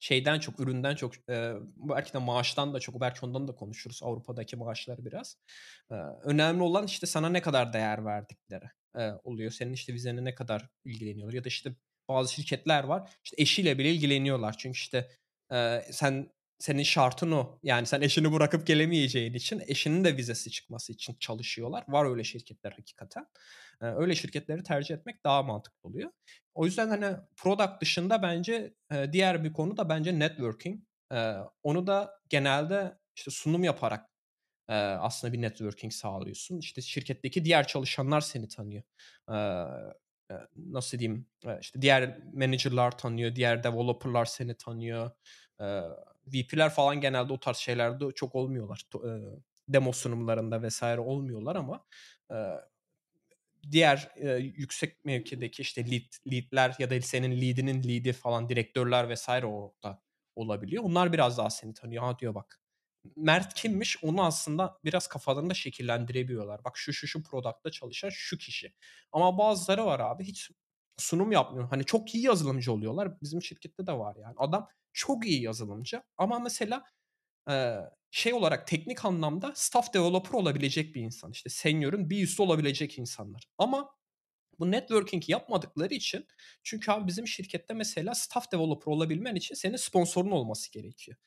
şeyden 0.00 0.38
çok, 0.40 0.60
üründen 0.60 0.94
çok, 0.94 1.12
eee, 1.28 1.54
belki 1.76 2.12
de 2.14 2.18
maaştan 2.18 2.74
da 2.74 2.80
çok, 2.80 3.00
belki 3.00 3.26
ondan 3.26 3.48
da 3.48 3.54
konuşuruz 3.54 4.00
Avrupa'daki 4.02 4.56
maaşlar 4.56 5.04
biraz. 5.04 5.36
Eee, 5.90 5.96
önemli 6.24 6.62
olan 6.62 6.86
işte 6.86 7.06
sana 7.06 7.28
ne 7.28 7.42
kadar 7.42 7.72
değer 7.72 8.04
verdikleri, 8.04 8.64
eee, 8.98 9.12
oluyor. 9.24 9.50
Senin 9.50 9.72
işte 9.72 9.94
vizene 9.94 10.24
ne 10.24 10.34
kadar 10.34 10.68
ilgileniyorlar 10.84 11.34
ya 11.34 11.44
da 11.44 11.48
işte 11.48 11.70
bazı 12.08 12.32
şirketler 12.34 12.84
var, 12.84 13.10
işte 13.24 13.36
eşiyle 13.42 13.78
bile 13.78 13.90
ilgileniyorlar. 13.92 14.56
Çünkü 14.58 14.76
işte, 14.76 15.10
eee, 15.52 15.86
sen 15.92 16.30
senin 16.58 16.82
şartın 16.82 17.32
o. 17.32 17.58
Yani 17.62 17.86
sen 17.86 18.00
eşini 18.00 18.32
bırakıp 18.32 18.66
gelemeyeceğin 18.66 19.34
için 19.34 19.62
eşinin 19.66 20.04
de 20.04 20.16
vizesi 20.16 20.50
çıkması 20.50 20.92
için 20.92 21.16
çalışıyorlar. 21.20 21.84
Var 21.88 22.10
öyle 22.10 22.24
şirketler 22.24 22.72
hakikaten. 22.72 23.26
Eee, 23.82 23.88
öyle 23.96 24.14
şirketleri 24.14 24.62
tercih 24.62 24.94
etmek 24.94 25.24
daha 25.24 25.42
mantıklı 25.42 25.88
oluyor. 25.88 26.10
O 26.54 26.64
yüzden, 26.66 26.88
hani, 26.88 27.16
product 27.36 27.80
dışında 27.82 28.22
bence, 28.22 28.74
eee, 28.92 29.12
diğer 29.12 29.44
bir 29.44 29.52
konu 29.52 29.76
da 29.76 29.88
bence 29.88 30.18
networking. 30.18 30.80
Eee, 31.12 31.36
onu 31.62 31.86
da 31.86 32.10
genelde, 32.28 32.98
işte, 33.16 33.30
sunum 33.30 33.64
yaparak, 33.64 34.06
eee, 34.70 34.74
aslında 34.76 35.32
bir 35.34 35.42
networking 35.42 35.92
sağlıyorsun. 35.92 36.58
İşte, 36.58 36.82
şirketteki 36.82 37.44
diğer 37.44 37.66
çalışanlar 37.66 38.20
seni 38.20 38.48
tanıyor. 38.48 38.82
Eee, 39.30 39.66
eee, 40.30 40.38
nasıl 40.56 40.98
diyeyim, 40.98 41.26
işte, 41.60 41.82
diğer 41.82 42.18
manager'lar 42.34 42.98
tanıyor, 42.98 43.36
diğer 43.36 43.64
developer'lar 43.64 44.24
seni 44.26 44.56
tanıyor. 44.56 45.10
VP'ler 46.26 46.70
falan 46.70 47.00
genelde 47.00 47.32
o 47.32 47.40
tarz 47.40 47.56
şeylerde 47.56 48.04
çok 48.14 48.34
olmuyorlar. 48.34 48.82
Demo 49.68 49.92
sunumlarında 49.92 50.68
vs. 50.68 50.82
olmuyorlar 50.82 51.56
ama, 51.56 51.86
diğer, 53.70 54.10
yüksek 54.38 55.04
mevkideki, 55.04 55.62
işte, 55.62 55.90
lead 55.90 56.32
lead'ler 56.32 56.74
ya 56.78 56.90
da 56.90 57.00
senin 57.02 57.40
lead'inin 57.42 57.82
lead'i 57.82 58.12
falan 58.12 58.48
direktörler 58.48 59.14
vs. 59.14 59.28
orada 59.28 60.02
olabiliyor. 60.36 60.82
Onlar 60.84 61.12
biraz 61.12 61.38
daha 61.38 61.50
seni 61.50 61.74
tanıyor. 61.74 62.04
"A!" 62.06 62.18
diyor, 62.18 62.34
"Bak, 62.34 62.60
Mert 63.16 63.54
kimmiş?" 63.54 64.04
Onu 64.04 64.24
aslında 64.24 64.78
biraz 64.84 65.06
kafalarında 65.08 65.54
şekillendirebiliyorlar. 65.54 66.64
"Bak 66.64 66.76
şu, 66.78 66.92
şu, 66.92 67.06
şu 67.06 67.22
product'ta 67.22 67.70
çalışan 67.70 68.08
şu 68.12 68.38
kişi." 68.38 68.72
Ama 69.12 69.38
bazıları 69.38 69.86
var 69.86 70.00
abi 70.00 70.24
hiç 70.24 70.50
sunum 70.98 71.32
yapmıyor. 71.32 71.68
Hani, 71.70 71.84
çok 71.84 72.14
iyi 72.14 72.24
yazılımcı 72.24 72.72
oluyorlar. 72.72 73.20
Bizim 73.22 73.42
şirkette 73.42 73.86
de 73.86 73.92
var 73.92 74.16
yani. 74.16 74.34
Adam 74.38 74.68
çok 74.96 75.26
iyi 75.26 75.42
yazılımcı 75.42 76.02
ama 76.18 76.40
mesela, 76.40 76.84
eee, 77.48 77.80
şey 78.10 78.34
olarak 78.34 78.66
teknik 78.68 79.04
anlamda 79.04 79.52
staff 79.56 79.94
developer 79.94 80.32
olabilecek 80.40 80.94
bir 80.94 81.02
insan. 81.02 81.32
İşte, 81.32 81.50
senior'ın 81.50 82.10
bir 82.10 82.22
üstü 82.24 82.42
olabilecek 82.42 82.98
insanlar. 82.98 83.48
Ama 83.58 83.90
bu 84.58 84.70
networking 84.70 85.28
yapmadıkları 85.30 85.94
için 85.94 86.26
çünkü 86.62 86.92
abi 86.92 87.06
bizim 87.06 87.26
şirkette 87.28 87.74
mesela 87.74 88.14
staff 88.14 88.52
developer 88.52 88.92
olabilmen 88.92 89.34
için 89.34 89.54
senin 89.54 89.76
sponsorun 89.76 90.30
olması 90.30 90.72
gerekiyor. 90.72 91.18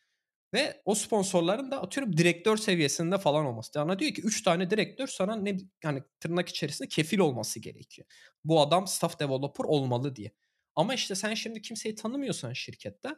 Ve 0.53 0.81
o 0.85 0.95
sponsorların 0.95 1.71
da 1.71 1.81
atıyorum 1.81 2.17
direktör 2.17 2.57
seviyesinde 2.57 3.17
falan 3.17 3.45
olması. 3.45 3.71
Sana 3.73 3.99
diyor 3.99 4.13
ki 4.13 4.21
3 4.21 4.43
tane 4.43 4.69
direktör 4.69 5.07
sana 5.07 5.35
ne 5.35 5.57
yani 5.83 6.03
tırnak 6.19 6.49
içerisinde 6.49 6.87
kefil 6.87 7.19
olması 7.19 7.59
gerekiyor. 7.59 8.07
Bu 8.43 8.61
adam 8.61 8.87
staff 8.87 9.19
developer 9.19 9.63
olmalı 9.65 10.15
diye. 10.15 10.31
Ama 10.75 10.93
işte 10.93 11.15
sen 11.15 11.33
şimdi 11.33 11.61
kimseyi 11.61 11.95
tanımıyorsan 11.95 12.53
şirkette 12.53 13.09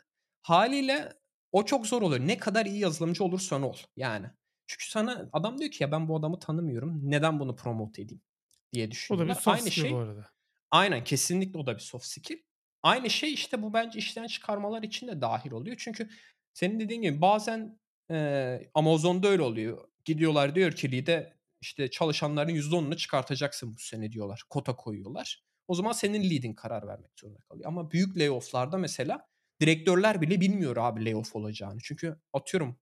hâliyle 0.41 1.13
o 1.51 1.65
çok 1.65 1.87
zor 1.87 2.01
oluyor. 2.01 2.27
Ne 2.27 2.37
kadar 2.37 2.65
iyi 2.65 2.79
yazılımcı 2.79 3.23
olursan 3.23 3.61
ol 3.63 3.77
yani. 3.95 4.27
Çünkü 4.67 4.89
sana 4.89 5.29
adam 5.33 5.57
diyor 5.59 5.71
ki 5.71 5.83
ya 5.83 5.91
ben 5.91 6.07
bu 6.07 6.17
adamı 6.17 6.39
tanımıyorum. 6.39 7.11
Neden 7.11 7.39
bunu 7.39 7.55
promote 7.55 8.01
edeyim 8.01 8.21
diye 8.73 8.91
O 9.09 9.17
da 9.19 9.27
bir 9.27 9.33
düşünüyorlar. 9.33 9.33
soft 9.33 9.61
Aynı 9.61 9.71
skill 9.71 9.89
bu 9.89 9.95
şey 9.95 9.97
arada. 9.97 10.31
Aynen, 10.71 11.03
kesinlikle 11.03 11.59
o 11.59 11.67
da 11.67 11.75
bir 11.75 11.79
soft 11.81 12.05
skill. 12.05 12.37
Aynı 12.83 13.09
şey, 13.09 13.33
işte, 13.33 13.61
bu 13.63 13.73
bence 13.73 13.99
işten 13.99 14.27
çıkarmalar 14.27 14.83
için 14.83 15.07
de 15.07 15.21
dâhil 15.21 15.51
oluyor. 15.51 15.75
Çünkü 15.79 16.09
senin 16.53 16.79
dediğin 16.79 17.01
gibi 17.01 17.21
bazen, 17.21 17.79
eee, 18.09 18.71
Amazon'da 18.73 19.27
öyle 19.27 19.41
oluyor. 19.41 19.89
Gidiyorlar 20.05 20.55
diyor 20.55 20.71
ki 20.71 20.91
lead'e, 20.91 21.37
işte, 21.61 21.89
çalışanların 21.91 22.51
%10'unu 22.51 22.97
çıkartacaksın 22.97 23.75
bu 23.75 23.79
sene 23.79 24.11
diyorlar. 24.11 24.43
Kota 24.49 24.75
koyuyorlar. 24.75 25.43
O 25.67 25.75
zaman 25.75 25.91
senin 25.91 26.29
lead'in 26.29 26.53
karar 26.53 26.87
vermek 26.87 27.11
zorunda 27.19 27.39
kalıyor. 27.49 27.67
Ama 27.67 27.91
büyük 27.91 28.17
layoff'larda 28.17 28.77
mesela 28.77 29.27
direktörler 29.61 30.21
bile 30.21 30.41
bilmiyor 30.41 30.77
abi 30.77 31.05
layoff 31.05 31.35
olacağını. 31.35 31.79
Çünkü 31.83 32.17
atıyorum 32.33 32.77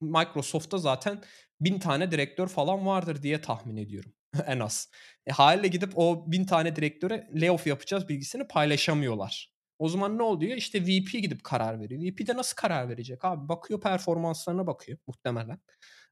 Microsoft'ta 0.00 0.78
zaten 0.78 1.22
1000 1.60 1.78
tane 1.78 2.10
direktör 2.10 2.48
falan 2.48 2.86
vardır 2.86 3.22
diye 3.22 3.40
tahmin 3.40 3.76
ediyorum 3.76 4.12
en 4.46 4.60
az. 4.60 4.90
E, 5.26 5.32
hâliyle 5.32 5.68
gidip 5.68 5.92
o 5.96 6.32
1000 6.32 6.44
tane 6.46 6.76
direktöre 6.76 7.30
layoff 7.34 7.66
yapacağız 7.66 8.08
bilgisini 8.08 8.48
paylaşamıyorlar. 8.48 9.52
O 9.78 9.88
zaman 9.88 10.18
ne 10.18 10.22
oluyor? 10.22 10.56
İşte 10.56 10.82
VP 10.82 11.18
gidip 11.22 11.44
karar 11.44 11.80
veriyor. 11.80 12.02
VP 12.02 12.26
de 12.26 12.36
nasıl 12.36 12.56
karar 12.56 12.88
verecek 12.88 13.24
abi? 13.24 13.48
Bakıyor 13.48 13.80
performanslarına 13.80 14.66
bakıyor 14.66 14.98
muhtemelen, 15.06 15.60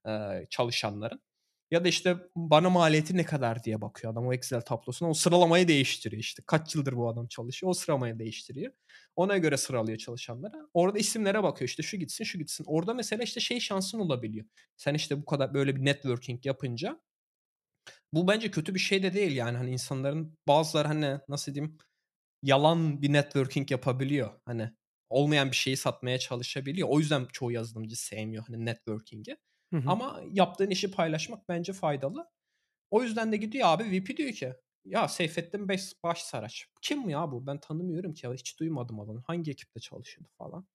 eee, 0.07 0.47
çalışanların. 0.51 1.21
Ya 1.71 1.85
da, 1.85 1.89
işte, 1.89 2.17
bana 2.37 2.71
maliyeti 2.71 3.17
ne 3.17 3.25
kadar 3.25 3.65
diye 3.65 3.81
bakıyor 3.81 4.13
adam 4.13 4.27
o 4.27 4.33
Excel 4.33 4.61
tablosuna. 4.61 5.09
O 5.11 5.15
sıralamayı 5.15 5.69
değiştiriyor, 5.69 6.21
işte. 6.23 6.43
Kaç 6.47 6.75
yıldır 6.75 6.93
bu 6.97 7.09
adam 7.09 7.27
çalışıyor, 7.29 7.71
o 7.71 7.75
sıralamayı 7.75 8.19
değiştiriyor. 8.19 8.73
Ona 9.17 9.39
göre 9.39 9.57
sıralıyor 9.57 9.99
çalışanları. 9.99 10.69
Orada 10.75 10.99
isimlere 10.99 11.43
bakıyor, 11.43 11.69
işte, 11.69 11.83
şu 11.83 11.97
gitsin, 11.97 12.25
şu 12.25 12.39
gitsin. 12.39 12.65
Orada 12.69 12.95
mesela, 12.95 13.23
işte, 13.23 13.41
şey 13.41 13.61
şansın 13.61 13.99
olabiliyor. 13.99 14.47
Sen, 14.77 14.95
işte, 14.95 15.19
bu 15.23 15.25
kadar 15.25 15.55
böyle 15.55 15.77
bir 15.77 15.85
networking 15.85 16.47
yapınca 16.47 17.01
bu 18.13 18.29
bence 18.29 18.51
kötü 18.51 18.75
bir 18.75 18.81
şey 18.81 19.03
de 19.03 19.15
değil, 19.15 19.33
yani, 19.37 19.57
hani, 19.57 19.71
insanların 19.71 20.39
bazıları, 20.49 20.89
hani, 20.89 21.19
nasıl 21.29 21.55
diyeyim, 21.55 21.79
yalan 22.43 23.03
bir 23.03 23.13
networking 23.13 23.71
yapabiliyor. 23.71 24.31
Hani, 24.47 24.71
olmayan 25.11 25.51
bir 25.51 25.57
şeyi 25.57 25.77
satmaya 25.77 26.19
çalışabiliyor. 26.19 26.89
O 26.91 26.99
yüzden 27.01 27.27
çoğu 27.33 27.53
yazılımcı 27.53 27.97
sevmiyor, 27.97 28.45
hani, 28.49 28.65
networking'i. 28.67 29.37
Hı 29.73 29.77
hı. 29.77 29.91
Ama 29.91 30.21
yaptığın 30.33 30.71
işi 30.71 30.91
paylaşmak 30.91 31.49
bence 31.49 31.73
faydalı. 31.73 32.31
O 32.91 33.03
yüzden 33.03 33.33
de 33.33 33.37
gidiyor 33.37 33.69
abi 33.69 33.85
VP 33.85 34.17
diyor 34.17 34.33
ki 34.33 34.55
ya 34.85 35.09
Seyfettin 35.09 35.69
Beş 35.69 35.93
Başsaraç. 36.05 36.67
Kim 36.83 37.09
ya 37.09 37.33
bu? 37.33 37.47
Ben 37.47 37.61
tanımıyorum 37.61 38.15
ki. 38.15 38.29
Hiç 38.35 38.61
duymadım 38.61 39.01
adını. 39.01 39.23
Hangi 39.27 39.51
ekipte 39.51 39.81
çalışıyordu 39.81 40.31
falan. 40.39 40.67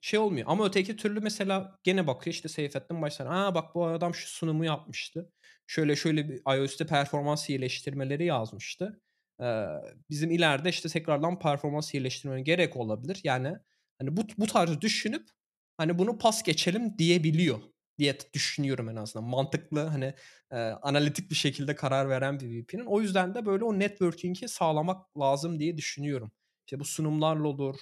Şey 0.00 0.18
olmuyor 0.18 0.46
ama 0.50 0.66
öteki 0.66 0.96
türlü 0.96 1.20
mesela 1.20 1.78
gene 1.82 2.06
bakıyor 2.06 2.34
işte 2.34 2.48
Seyfettin 2.48 3.02
Başsaraç. 3.02 3.32
Aa 3.32 3.54
bak 3.54 3.74
bu 3.74 3.86
adam 3.86 4.14
şu 4.14 4.28
sunumu 4.28 4.64
yapmıştı. 4.64 5.32
Şöyle 5.66 5.96
şöyle 5.96 6.28
bir 6.28 6.58
iOS'te 6.58 6.86
performans 6.86 7.50
iyileştirmeleri 7.50 8.24
yazmıştı. 8.24 9.00
Ee, 9.42 9.66
bizim 10.10 10.30
ileride 10.30 10.68
işte 10.68 10.88
tekrardan 10.88 11.38
performans 11.38 11.94
iyileştirmeye 11.94 12.42
gerek 12.42 12.76
olabilir. 12.76 13.20
Yani 13.24 13.56
hani 13.98 14.16
bu, 14.16 14.22
bu 14.38 14.46
tarz 14.46 14.80
düşünüp 14.80 15.28
hani 15.76 15.98
bunu 15.98 16.18
pas 16.18 16.42
geçelim 16.42 16.98
diyebiliyor 16.98 17.60
diye 17.98 18.18
düşünüyorum 18.34 18.88
en 18.88 18.96
azından. 18.96 19.28
Mantıklı 19.28 19.80
hani 19.80 20.14
e, 20.50 20.56
analitik 20.56 21.30
bir 21.30 21.36
şekilde 21.36 21.74
karar 21.74 22.08
veren 22.08 22.40
bir 22.40 22.62
VP'nin. 22.62 22.86
O 22.86 23.00
yüzden 23.00 23.34
de 23.34 23.46
böyle 23.46 23.64
o 23.64 23.78
networking'i 23.78 24.48
sağlamak 24.48 25.18
lazım 25.18 25.58
diye 25.60 25.76
düşünüyorum. 25.76 26.32
İşte 26.66 26.80
bu 26.80 26.84
sunumlarla 26.84 27.48
olur. 27.48 27.76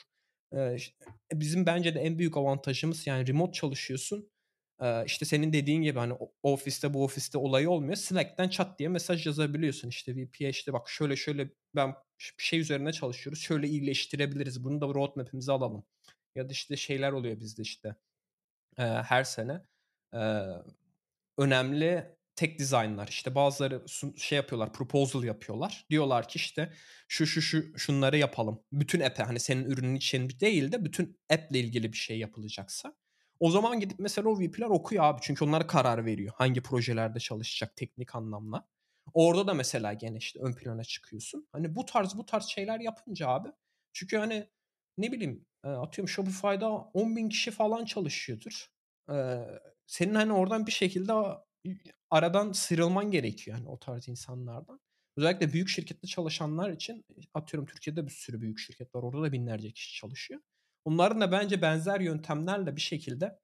E, 0.53 0.75
işte 0.75 0.95
bizim 1.33 1.67
bence 1.67 1.95
de 1.95 2.01
en 2.01 2.19
büyük 2.19 2.37
avantajımız 2.37 3.07
yani 3.07 3.27
remote 3.27 3.53
çalışıyorsun. 3.53 4.31
E, 4.81 5.05
işte 5.07 5.25
senin 5.25 5.53
dediğin 5.53 5.83
gibi 5.83 5.99
hani 5.99 6.15
ofiste 6.43 6.95
bu 6.95 7.05
ofiste 7.05 7.39
olayı 7.39 7.71
olmuyor. 7.71 7.95
Slack'ten 7.97 8.49
chat 8.49 8.79
diye 8.79 8.89
mesaj 8.89 9.27
yazabiliyorsun. 9.27 9.89
İşte 9.89 10.17
VP'ye 10.17 10.51
işte 10.51 10.73
bak 10.73 10.89
şöyle 10.89 11.17
şöyle 11.17 11.51
ben 11.77 11.95
bir 12.39 12.45
şey 12.45 12.61
üzerine 12.61 12.93
çalışıyoruz. 12.93 13.41
Şöyle 13.41 13.69
iyileştirebiliriz. 13.69 14.65
Bunu 14.65 14.81
da 14.81 14.87
roadmap'imize 14.87 15.53
alalım. 15.53 15.85
Ya 16.35 16.49
da 16.49 16.53
işte 16.53 16.77
şeyler 16.77 17.13
oluyor 17.13 17.41
bizde 17.41 17.63
işte 17.63 17.97
e, 18.79 18.83
her 18.83 19.25
sene 19.25 19.63
e, 20.15 20.21
önemli 21.39 22.17
tek 22.37 22.59
dizaynlar 22.59 23.09
işte 23.09 23.35
bazıları 23.35 23.85
şey 24.17 24.37
yapıyorlar 24.37 24.73
proposal 24.73 25.25
yapıyorlar. 25.25 25.87
Diyorlar 25.91 26.29
ki 26.29 26.37
işte 26.37 26.73
şu 27.09 27.27
şu 27.27 27.43
şu 27.43 27.79
şunları 27.79 28.19
yapalım. 28.19 28.63
Bütün 28.73 29.01
app'e 29.01 29.23
hani 29.23 29.41
senin 29.41 29.65
ürünün 29.65 29.95
için 29.95 30.31
değil 30.41 30.73
de 30.73 30.85
bütün 30.85 31.19
app'le 31.31 31.55
ilgili 31.55 31.93
bir 31.93 31.97
şey 31.97 32.19
yapılacaksa. 32.19 32.95
O 33.41 33.51
zaman 33.51 33.81
gidip 33.81 33.99
mesela 33.99 34.29
o 34.29 34.41
VP'ler 34.41 34.67
okuyor 34.67 35.05
abi. 35.05 35.21
Çünkü 35.23 35.45
onlar 35.45 35.69
karar 35.69 36.07
veriyor. 36.07 36.35
Hangi 36.37 36.63
projelerde 36.63 37.21
çalışacak 37.21 37.77
teknik 37.77 38.15
anlamda. 38.15 38.69
Orada 39.15 39.47
da 39.47 39.55
mesela 39.55 39.93
gene 39.93 40.17
işte 40.17 40.41
ön 40.41 40.53
plana 40.53 40.85
çıkıyorsun. 40.85 41.49
Hani 41.53 41.77
bu 41.77 41.85
tarz 41.85 42.17
bu 42.17 42.27
tarz 42.27 42.45
şeyler 42.45 42.81
yapınca 42.81 43.29
abi. 43.29 43.49
Çünkü 43.93 44.17
hani 44.17 44.49
ne 44.99 45.13
bileyim 45.13 45.47
atıyorum 45.63 46.09
Shopify'da 46.09 46.71
10 46.71 47.17
bin 47.17 47.29
kişi 47.29 47.51
falan 47.51 47.85
çalışıyordur. 47.85 48.69
Senin 49.93 50.15
hani 50.15 50.33
oradan 50.33 50.67
bir 50.67 50.73
şekilde 50.73 51.13
aradan 52.11 52.53
sıyrılman 52.53 53.11
gerekiyor 53.11 53.59
yani 53.59 53.69
o 53.69 53.79
tarz 53.79 54.09
insanlardan. 54.09 54.81
Özellikle 55.17 55.53
büyük 55.53 55.69
şirkette 55.69 56.07
çalışanlar 56.07 56.71
için 56.71 57.05
atıyorum 57.35 57.67
Türkiye'de 57.67 58.07
bir 58.07 58.13
sürü 58.13 58.41
büyük 58.41 58.59
şirket 58.59 58.95
var. 58.95 59.03
Orada 59.03 59.23
da 59.23 59.33
binlerce 59.33 59.73
kişi 59.73 59.95
çalışıyor. 59.95 60.41
Onların 60.85 61.21
da 61.21 61.33
bence 61.33 61.63
benzer 61.63 62.01
yöntemlerle 62.01 62.77
bir 62.77 62.81
şekilde 62.81 63.39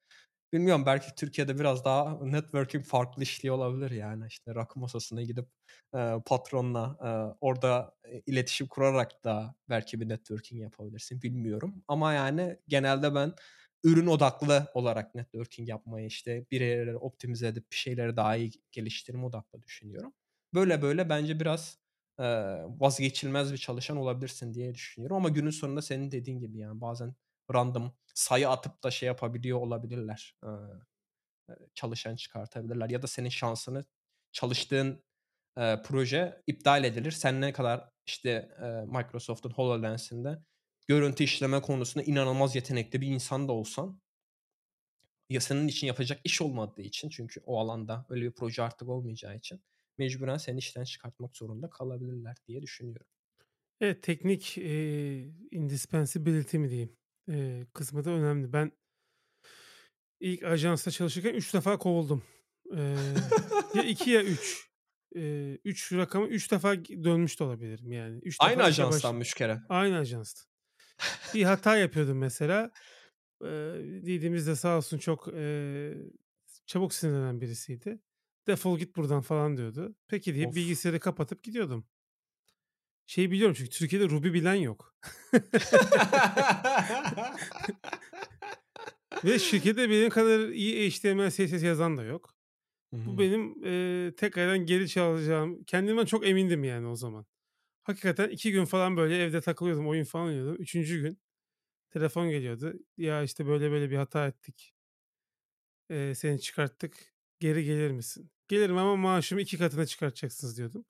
bilmiyorum 0.53 0.87
belki 0.87 1.15
Türkiye'de 1.15 1.59
biraz 1.59 1.85
daha 1.85 2.25
networking 2.25 2.85
farklı 2.85 3.23
işliyor 3.23 3.55
olabilir 3.55 3.91
yani. 3.91 4.25
işte 4.29 4.55
rakı 4.55 4.81
masasına 4.81 5.23
gidip 5.23 5.49
e, 5.95 6.15
patronla 6.27 6.99
e, 7.05 7.09
orada 7.41 7.95
iletişim 8.27 8.67
kurarak 8.67 9.25
da 9.25 9.55
belki 9.69 10.01
bir 10.01 10.09
networking 10.09 10.63
yapabilirsin 10.63 11.23
bilmiyorum. 11.23 11.85
Ama 11.89 12.13
yani 12.13 12.57
genelde 12.69 13.15
ben 13.15 13.35
ürün 13.85 14.07
odaklı 14.07 14.67
olarak 14.75 15.15
networking 15.15 15.69
yapmayı 15.69 16.07
işte 16.07 16.47
bir 16.51 16.61
yerleri 16.61 16.97
optimize 16.97 17.49
edip 17.49 17.73
bir 17.73 17.77
şeyleri 17.77 18.17
daha 18.17 18.37
iyi 18.37 18.53
geliştirme 18.73 19.25
odaklı 19.25 19.63
düşünüyorum. 19.63 20.13
Böyle 20.55 20.83
böyle 20.83 21.09
bence 21.09 21.41
biraz 21.41 21.79
e, 22.19 22.25
vazgeçilmez 22.81 23.53
bir 23.53 23.59
çalışan 23.59 23.97
olabilirsin 23.97 24.55
diye 24.55 24.75
düşünüyorum. 24.75 25.17
Ama 25.17 25.29
günün 25.29 25.51
sonunda 25.51 25.83
senin 25.83 26.11
dediğin 26.11 26.41
gibi 26.41 26.59
yani 26.59 26.81
bazen 26.81 27.15
random 27.55 27.93
sayı 28.15 28.49
atıp 28.49 28.85
da 28.85 28.91
şey 28.91 29.07
yapabiliyor 29.07 29.59
olabilirler. 29.61 30.35
E, 30.45 30.49
çalışan 31.75 32.17
çıkartabilirler. 32.17 32.91
Ya 32.91 33.03
da 33.03 33.07
senin 33.07 33.29
şansını 33.29 33.85
çalıştığın 34.33 35.05
e, 35.59 35.83
proje 35.85 36.43
iptal 36.47 36.85
edilir. 36.85 37.11
Sen 37.13 37.41
ne 37.41 37.53
kadar 37.53 37.91
işte 38.07 38.31
e, 38.63 38.67
Microsoft'un 38.67 39.51
HoloLens'inde 39.51 40.39
görüntü 40.89 41.25
işleme 41.25 41.63
konusunda 41.63 42.05
inanılmaz 42.05 42.55
yetenekli 42.57 43.01
bir 43.01 43.07
insan 43.07 43.49
da 43.49 43.53
olsan 43.53 44.01
ya 45.31 45.41
senin 45.41 45.69
için 45.69 45.87
yapacak 45.87 46.21
iş 46.25 46.43
olmadığı 46.43 46.83
için 46.83 47.09
çünkü 47.09 47.41
o 47.41 47.59
alanda 47.59 48.07
öyle 48.09 48.25
bir 48.25 48.33
proje 48.33 48.63
artık 48.63 48.89
olmayacağı 48.89 49.37
için 49.37 49.61
mecburen 49.99 50.37
seni 50.37 50.59
işten 50.59 50.85
çıkartmak 50.85 51.37
zorunda 51.37 51.71
kalabilirler 51.71 52.37
diye 52.47 52.63
düşünüyorum. 52.63 53.07
Evet 53.81 54.03
teknik 54.03 54.59
e, 54.59 54.73
indispensability 55.51 56.59
mi 56.59 56.71
diyeyim 56.71 56.97
e, 57.31 57.67
kısmı 57.75 58.05
da 58.05 58.11
önemli. 58.11 58.53
Ben 58.53 58.73
ilk 60.21 60.45
ajansta 60.45 60.91
çalışırken 60.91 61.35
3 61.35 61.55
defa 61.55 61.79
kovuldum. 61.79 62.23
E, 62.77 62.97
ya 63.75 63.83
2 63.83 64.11
ya 64.11 64.23
3. 64.23 64.69
3 65.65 65.93
rakamı 65.93 66.27
3 66.27 66.53
defa 66.53 66.85
dönmüş 66.85 67.41
de 67.41 67.45
olabilirim 67.45 67.93
yani. 67.93 68.21
Üç 68.23 68.37
Aynı 68.41 68.59
defa 68.59 68.69
ajanstan 68.69 69.21
baş... 69.21 69.35
kere. 69.35 69.63
Aynı 69.69 69.99
ajansta. 69.99 70.43
Bir 71.35 71.45
hata 71.45 71.77
yapıyordum 71.77 72.19
mesela. 72.19 72.71
Ee, 73.45 73.47
Didimiz 74.07 74.47
de 74.47 74.57
sağ 74.57 74.77
olsun 74.77 74.99
çok 74.99 75.29
e, 75.35 75.95
çabuk 76.67 76.95
sinirlenen 76.95 77.41
birisiydi. 77.41 78.01
Defol 78.47 78.79
git 78.79 78.97
buradan 78.97 79.21
falan 79.21 79.57
diyordu. 79.57 79.95
Peki 80.09 80.35
diye 80.35 80.47
of. 80.47 80.55
bilgisayarı 80.55 81.01
kapatıp 81.01 81.43
gidiyordum. 81.43 81.87
Şey 83.07 83.31
biliyorum 83.31 83.55
çünkü 83.59 83.71
Türkiye'de 83.71 84.09
Ruby 84.09 84.33
bilen 84.33 84.55
yok. 84.55 84.95
Ve 89.25 89.39
şirkette 89.39 89.91
benim 89.91 90.11
kadar 90.11 90.49
iyi 90.49 90.91
HTML, 90.91 91.31
CSS 91.31 91.63
yazan 91.63 91.97
da 91.97 92.03
yok. 92.03 92.35
Hı-hı. 92.95 93.07
Bu 93.07 93.19
benim 93.19 93.65
e, 93.65 94.13
tekrardan 94.17 94.67
geri 94.67 94.89
çalacağım. 94.89 95.65
Kendimden 95.65 96.05
çok 96.05 96.27
emindim 96.27 96.65
yani 96.65 96.87
o 96.87 96.97
zaman. 96.97 97.27
Hakikaten 97.89 98.29
iki 98.29 98.53
gün 98.53 98.65
falan 98.65 98.97
böyle 98.97 99.23
evde 99.23 99.41
takılıyordum. 99.41 99.89
Oyun 99.89 100.05
falan 100.05 100.27
oynuyordum. 100.27 100.57
Üçüncü 100.57 101.03
gün 101.03 101.19
telefon 101.91 102.31
geliyordu. 102.31 102.73
Ya 102.97 103.23
işte 103.23 103.47
böyle 103.47 103.71
böyle 103.71 103.91
bir 103.91 103.97
hata 103.97 104.27
ettik. 104.27 104.75
Ee, 105.91 106.13
seni 106.15 106.41
çıkarttık. 106.41 107.15
Geri 107.41 107.65
gelir 107.65 107.91
misin? 107.91 108.31
Gelirim 108.49 108.77
ama 108.77 108.97
maaşımı 108.97 109.41
iki 109.41 109.59
katına 109.59 109.87
çıkartacaksınız 109.87 110.59
diyordum. 110.59 110.85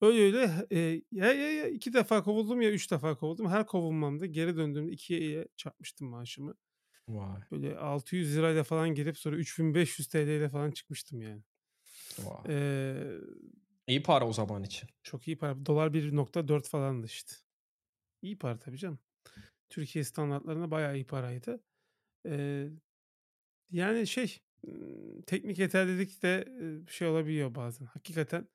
Öyle 0.00 0.22
öyle 0.22 0.66
e, 0.70 0.78
ya, 1.12 1.32
ya, 1.32 1.52
ya 1.52 1.68
iki 1.68 1.92
defa 1.92 2.22
kovuldum 2.22 2.62
ya 2.62 2.70
üç 2.70 2.90
defa 2.90 3.14
kovuldum. 3.14 3.48
Her 3.48 3.66
kovulmamda 3.66 4.26
geri 4.26 4.56
döndüğümde 4.56 4.92
ikiye 4.92 5.48
çarpmıştım 5.56 6.08
maaşımı. 6.08 6.54
Vay. 7.08 7.40
Böyle 7.50 7.78
600 7.78 8.36
lirayla 8.36 8.64
falan 8.64 8.94
girip 8.94 9.18
sonra 9.18 9.36
3500 9.36 10.08
TL 10.08 10.16
ile 10.16 10.48
falan 10.48 10.70
çıkmıştım 10.70 11.20
yani. 11.20 11.42
Vay. 12.18 12.42
Ee, 12.48 13.18
iyi 13.90 14.02
para 14.02 14.26
o 14.26 14.32
zaman 14.32 14.62
için. 14.62 14.88
Çok 15.02 15.28
iyi 15.28 15.38
para. 15.38 15.66
Dolar 15.66 15.88
1.4 15.88 16.68
falandı 16.68 17.06
işte. 17.06 17.32
İyi 18.22 18.38
para 18.38 18.58
tabii 18.58 18.78
canım. 18.78 18.98
Türkiye 19.70 20.04
standartlarına 20.04 20.70
bayağı 20.70 20.94
iyi 20.96 21.06
paraydı. 21.06 21.64
Ee, 22.26 22.68
yani 23.70 24.06
şey 24.06 24.38
teknik 25.26 25.58
yeterlilik 25.58 26.22
de 26.22 26.48
şey 26.88 27.08
olabiliyor 27.08 27.54
bazen. 27.54 27.86
Hakikaten 27.86 28.48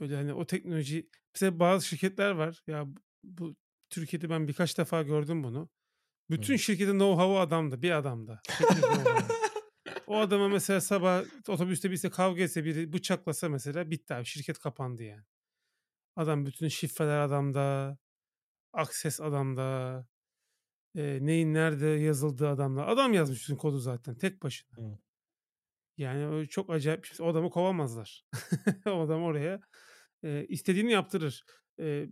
böyle 0.00 0.16
hani 0.16 0.32
o 0.34 0.46
teknoloji 0.46 1.08
mesela 1.34 1.60
bazı 1.60 1.86
şirketler 1.86 2.30
var 2.30 2.62
ya 2.66 2.86
bu 3.24 3.56
Türkiye'de 3.90 4.30
ben 4.30 4.48
birkaç 4.48 4.78
defa 4.78 5.02
gördüm 5.02 5.44
bunu. 5.44 5.68
Bütün 6.30 6.54
hmm. 6.54 6.58
şirketin 6.58 6.98
know-how'u 6.98 7.38
adamdı. 7.38 7.82
Bir 7.82 7.90
adamda. 7.90 8.40
O 10.06 10.16
adama 10.18 10.48
mesela 10.48 10.80
sabah 10.80 11.24
otobüste 11.48 11.90
birisi 11.90 12.10
kavga 12.10 12.42
etse 12.42 12.64
biri 12.64 12.92
bıçaklasa 12.92 13.48
mesela 13.48 13.90
bitti 13.90 14.14
abi. 14.14 14.24
Şirket 14.24 14.58
kapandı 14.58 15.02
yani. 15.02 15.22
Adam 16.16 16.46
bütün 16.46 16.68
şifreler 16.68 17.18
adamda. 17.20 17.98
Akses 18.72 19.20
adamda. 19.20 20.06
E, 20.96 21.18
neyin 21.22 21.54
nerede 21.54 21.86
yazıldığı 21.86 22.48
adamla. 22.48 22.86
Adam 22.86 23.12
yazmış 23.14 23.42
bütün 23.42 23.56
kodu 23.56 23.78
zaten 23.78 24.14
tek 24.14 24.42
başına. 24.42 24.78
Hı. 24.78 24.98
Yani 25.98 26.48
çok 26.48 26.70
acayip 26.70 27.02
bir 27.02 27.08
şey. 27.08 27.26
O 27.26 27.30
adamı 27.30 27.50
kovamazlar. 27.50 28.24
O 28.86 29.00
adam 29.00 29.22
oraya, 29.22 29.60
eee, 30.22 30.46
istediğini 30.48 30.92
yaptırır. 30.92 31.44
Eee, 31.78 32.10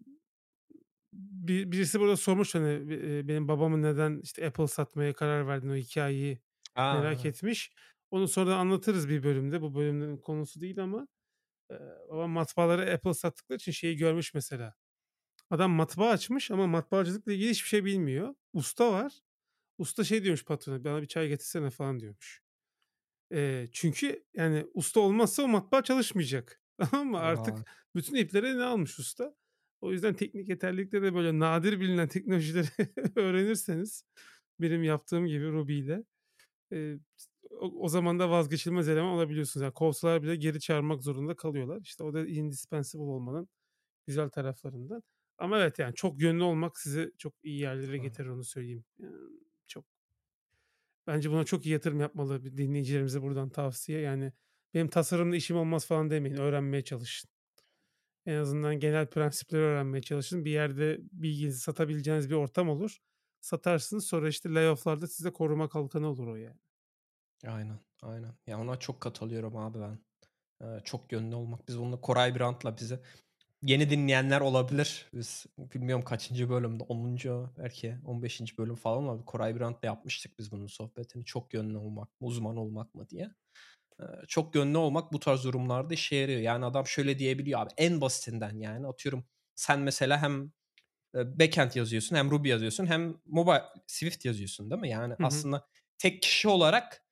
bi 1.12 1.72
birisi 1.72 2.00
burada 2.00 2.16
sormuş, 2.16 2.54
hani, 2.54 2.94
eee, 2.94 3.28
benim 3.28 3.48
babamın 3.48 3.82
neden, 3.82 4.20
işte, 4.22 4.46
Apple 4.46 4.66
satmaya 4.66 5.12
karar 5.12 5.46
verdiğini, 5.48 5.72
o 5.72 5.76
hikâyeyi 5.76 6.38
A! 6.76 6.84
merak 6.90 7.24
etmiş. 7.24 7.72
Onu 8.10 8.28
sonra 8.28 8.56
anlatırız 8.56 9.08
bir 9.08 9.22
bölümde. 9.22 9.62
Bu 9.62 9.74
bölümün 9.74 10.16
konusu 10.18 10.60
değil 10.60 10.82
ama, 10.82 11.08
eee, 11.70 11.78
babam 12.10 12.30
matbaalara 12.30 12.92
Apple 12.94 13.14
sattıkları 13.14 13.56
için 13.58 13.72
şeyi 13.72 13.96
görmüş 13.96 14.34
mesela. 14.34 14.74
Adam 15.50 15.72
matbaa 15.72 16.10
açmış 16.10 16.50
ama 16.50 16.66
matbaacılıkla 16.66 17.32
ilgili 17.32 17.50
hiçbir 17.50 17.68
şey 17.68 17.84
bilmiyor. 17.84 18.34
Usta 18.52 18.92
var. 18.92 19.20
Usta 19.78 20.04
şey 20.04 20.24
diyormuş 20.24 20.44
patrona, 20.44 20.84
"Bana 20.84 21.02
bir 21.02 21.06
çay 21.08 21.28
getirsene." 21.28 21.70
falan 21.70 22.00
diyormuş. 22.00 22.42
Eee, 23.30 23.68
çünkü 23.72 24.24
yani 24.34 24.66
usta 24.74 25.00
olmazsa 25.00 25.42
o 25.42 25.48
matbaa 25.48 25.82
çalışmayacak. 25.82 26.62
Tamam 26.90 27.08
mı? 27.08 27.18
Artık 27.18 27.70
bütün 27.96 28.14
ipleri 28.16 28.46
eline 28.46 28.62
almış 28.64 28.98
usta. 28.98 29.34
O 29.80 29.92
yüzden 29.92 30.14
teknik 30.14 30.48
yeterlilikte 30.48 31.02
de 31.02 31.14
böyle 31.14 31.38
nadir 31.38 31.80
bilinen 31.80 32.08
teknolojileri 32.08 32.66
öğrenirseniz 33.16 34.04
benim 34.60 34.82
yaptığım 34.84 35.26
gibi 35.26 35.46
Ruby 35.52 35.78
ile, 35.78 36.04
eee, 36.72 36.98
o 37.50 37.72
o 37.84 37.88
zaman 37.88 38.18
da 38.18 38.30
vazgeçilmez 38.30 38.88
eleman 38.88 39.10
olabiliyorsunuz. 39.12 39.64
Yani 39.64 39.74
kovsalar 39.74 40.22
bile 40.22 40.36
geri 40.36 40.60
çağırmak 40.60 41.02
zorunda 41.02 41.36
kalıyorlar. 41.36 41.80
İşte 41.82 42.04
o 42.04 42.14
da 42.14 42.26
indispensable 42.26 43.04
olmanın 43.04 43.48
güzel 44.06 44.30
taraflarından. 44.30 45.02
Ama 45.38 45.58
evet, 45.60 45.78
yani 45.78 45.94
çok 45.94 46.22
yönlü 46.22 46.42
olmak 46.44 46.78
sizi 46.78 47.12
çok 47.18 47.34
iyi 47.44 47.60
yerlere 47.60 47.98
Evet. 47.98 47.98
getirir, 47.98 48.28
onu 48.28 48.44
söyleyeyim. 48.44 48.84
Yani 49.00 49.16
çok 49.68 49.86
Bence 51.06 51.30
buna 51.30 51.44
çok 51.44 51.66
iyi 51.66 51.70
yatırım 51.72 52.00
yapmalı 52.00 52.44
bir 52.44 52.56
dinleyicilerimize 52.56 53.22
buradan 53.22 53.50
tavsiye. 53.50 54.00
Yani 54.00 54.32
benim 54.74 54.88
tasarımla 54.88 55.36
işim 55.36 55.56
olmaz 55.56 55.86
falan 55.86 56.10
demeyin. 56.10 56.36
Öğrenmeye 56.36 56.84
çalışın. 56.84 57.30
En 58.26 58.34
azından 58.36 58.80
genel 58.80 59.10
prensipleri 59.10 59.62
öğrenmeye 59.62 60.02
çalışın. 60.02 60.44
Bir 60.44 60.50
yerde 60.50 60.98
bilginizi 61.12 61.60
satabileceğiniz 61.60 62.30
bir 62.30 62.34
ortam 62.34 62.68
olur. 62.68 62.98
Satarsınız 63.44 64.06
sonra 64.06 64.28
işte 64.28 64.54
layoff'larda 64.54 65.06
size 65.06 65.32
koruma 65.32 65.68
kalkanı 65.68 66.06
olur 66.08 66.26
o 66.26 66.36
yani. 66.36 66.56
Aynen, 67.46 67.78
aynen. 68.02 68.32
Ya, 68.46 68.60
ona 68.60 68.78
çok 68.78 69.00
katılıyorum 69.00 69.56
abi 69.56 69.78
ben. 69.80 69.98
Eee, 70.62 70.80
çok 70.84 71.12
yönlü 71.12 71.34
olmak. 71.36 71.68
Biz 71.68 71.78
bunu 71.80 72.00
Koray 72.00 72.34
Birant'la 72.34 72.78
bizi 72.78 73.00
yeni 73.62 73.90
dinleyenler 73.90 74.40
olabilir. 74.40 75.06
Biz 75.14 75.46
bilmiyorum 75.58 76.04
kaçıncı 76.04 76.50
bölümde, 76.50 76.84
10'uncu 76.84 77.50
belki 77.58 77.98
15'inci 78.06 78.58
bölüm 78.58 78.76
falan 78.76 78.98
ama 78.98 79.24
Koray 79.24 79.56
Birant'la 79.56 79.86
yapmıştık 79.88 80.38
biz 80.38 80.52
bunun 80.52 80.66
sohbetini. 80.66 81.24
Çok 81.24 81.54
yönlü 81.54 81.78
olmak 81.78 82.08
mı, 82.22 82.28
uzman 82.28 82.56
olmak 82.56 82.94
mı 82.94 83.10
diye. 83.10 83.30
Eee, 84.00 84.06
çok 84.28 84.54
yönlü 84.54 84.78
olmak 84.78 85.12
bu 85.12 85.20
tarz 85.20 85.44
durumlarda 85.44 85.94
işe 85.94 86.16
yarıyor. 86.16 86.40
Yani 86.40 86.64
adam 86.64 86.86
şöyle 86.86 87.18
diyebiliyor 87.18 87.60
abi 87.60 87.70
en 87.76 88.00
basitinden 88.00 88.56
yani 88.60 88.86
atıyorum 88.86 89.24
sen 89.54 89.80
mesela 89.80 90.22
hem, 90.22 90.52
backend 91.14 91.74
yazıyorsun 91.74 92.16
hem 92.16 92.30
Ruby 92.30 92.48
yazıyorsun 92.48 92.86
hem 92.86 93.16
mobile 93.26 93.62
Swift 93.86 94.24
yazıyorsun 94.24 94.70
değil 94.70 94.80
mi? 94.80 94.88
Yani 94.88 95.14
Hı 95.14 95.22
hı. 95.22 95.26
aslında 95.26 95.66
tek 95.98 96.22
kişi 96.22 96.48
olarak 96.48 97.04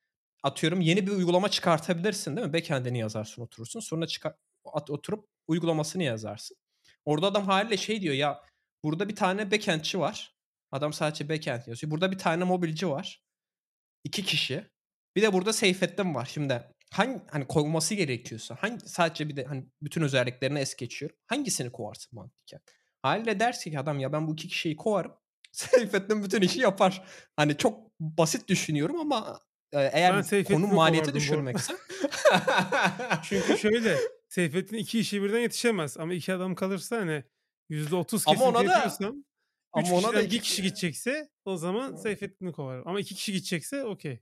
atıyorum 0.43 0.81
yeni 0.81 1.07
bir 1.07 1.11
uygulama 1.11 1.49
çıkartabilirsin 1.49 2.35
değil 2.35 2.47
mi? 2.47 2.53
Backend'ini 2.53 2.99
yazarsın 2.99 3.41
oturursun. 3.41 3.79
Sonra 3.79 4.07
çıkar 4.07 4.35
at 4.65 4.89
oturup 4.89 5.27
uygulamasını 5.47 6.03
yazarsın. 6.03 6.57
Orada 7.05 7.27
adam 7.27 7.45
hâliyle 7.45 7.77
şey 7.77 8.01
diyor 8.01 8.15
ya 8.15 8.41
burada 8.83 9.09
bir 9.09 9.15
tane 9.15 9.51
backend'çi 9.51 9.99
var. 9.99 10.35
Adam 10.71 10.93
sadece 10.93 11.29
backend 11.29 11.61
yazıyor. 11.67 11.91
Burada 11.91 12.11
bir 12.11 12.17
tane 12.17 12.43
mobilci 12.43 12.89
var. 12.89 13.23
2 14.03 14.23
kişi. 14.25 14.67
Bir 15.15 15.21
de 15.21 15.33
burada 15.33 15.53
Seyfettin 15.53 16.15
var. 16.15 16.29
Şimdi 16.33 16.63
hangi 16.91 17.21
hani 17.31 17.47
kovması 17.47 17.95
gerekiyorsa 17.95 18.55
hangi 18.59 18.89
sadece 18.89 19.29
bir 19.29 19.35
de 19.35 19.43
hani 19.43 19.65
bütün 19.81 20.01
özelliklerini 20.01 20.59
es 20.59 20.75
geçiyorum. 20.75 21.17
Hangisini 21.27 21.71
kovarsın 21.71 22.15
mantıken? 22.15 22.59
Hâliyle 23.03 23.39
derse 23.39 23.71
ki 23.71 23.79
adam 23.79 23.99
ya 23.99 24.13
ben 24.13 24.27
bu 24.27 24.33
2 24.33 24.47
kişiyi 24.47 24.75
kovarım. 24.75 25.11
Seyfettin 25.51 26.23
bütün 26.23 26.41
işi 26.41 26.59
yapar. 26.59 27.03
Hani 27.35 27.57
çok 27.57 27.91
basit 27.99 28.47
düşünüyorum 28.47 28.99
ama, 28.99 29.39
Ben 29.73 29.89
eğer 29.93 30.43
konu 30.43 30.67
maliyeti 30.67 31.13
düşürmekse 31.13 31.73
Çünkü 33.23 33.57
şöyle, 33.61 33.97
Seyfettin 34.29 34.77
2 34.77 34.99
işi 34.99 35.23
birden 35.23 35.39
yetişemez 35.39 35.97
ama 35.97 36.13
2 36.13 36.33
adam 36.33 36.55
kalırsa 36.55 36.97
hani 36.97 37.23
%30 37.69 37.93
ama 37.93 38.03
kesinti 38.05 38.43
ona 38.43 38.67
da 38.67 38.73
yapıyorsam 38.73 39.15
3 39.77 39.91
ama 39.91 39.95
ona 39.95 40.07
da 40.07 40.11
kişiden 40.11 40.31
1 40.31 40.35
2 40.35 40.41
kişi 40.41 40.61
gidecekse 40.61 41.29
o 41.45 41.57
zaman 41.57 41.95
Seyfettin'i 41.95 42.51
kovarım 42.51 42.87
ama 42.87 42.99
2 42.99 43.15
kişi 43.15 43.33
gidecekse 43.33 43.83
okay. 43.83 44.19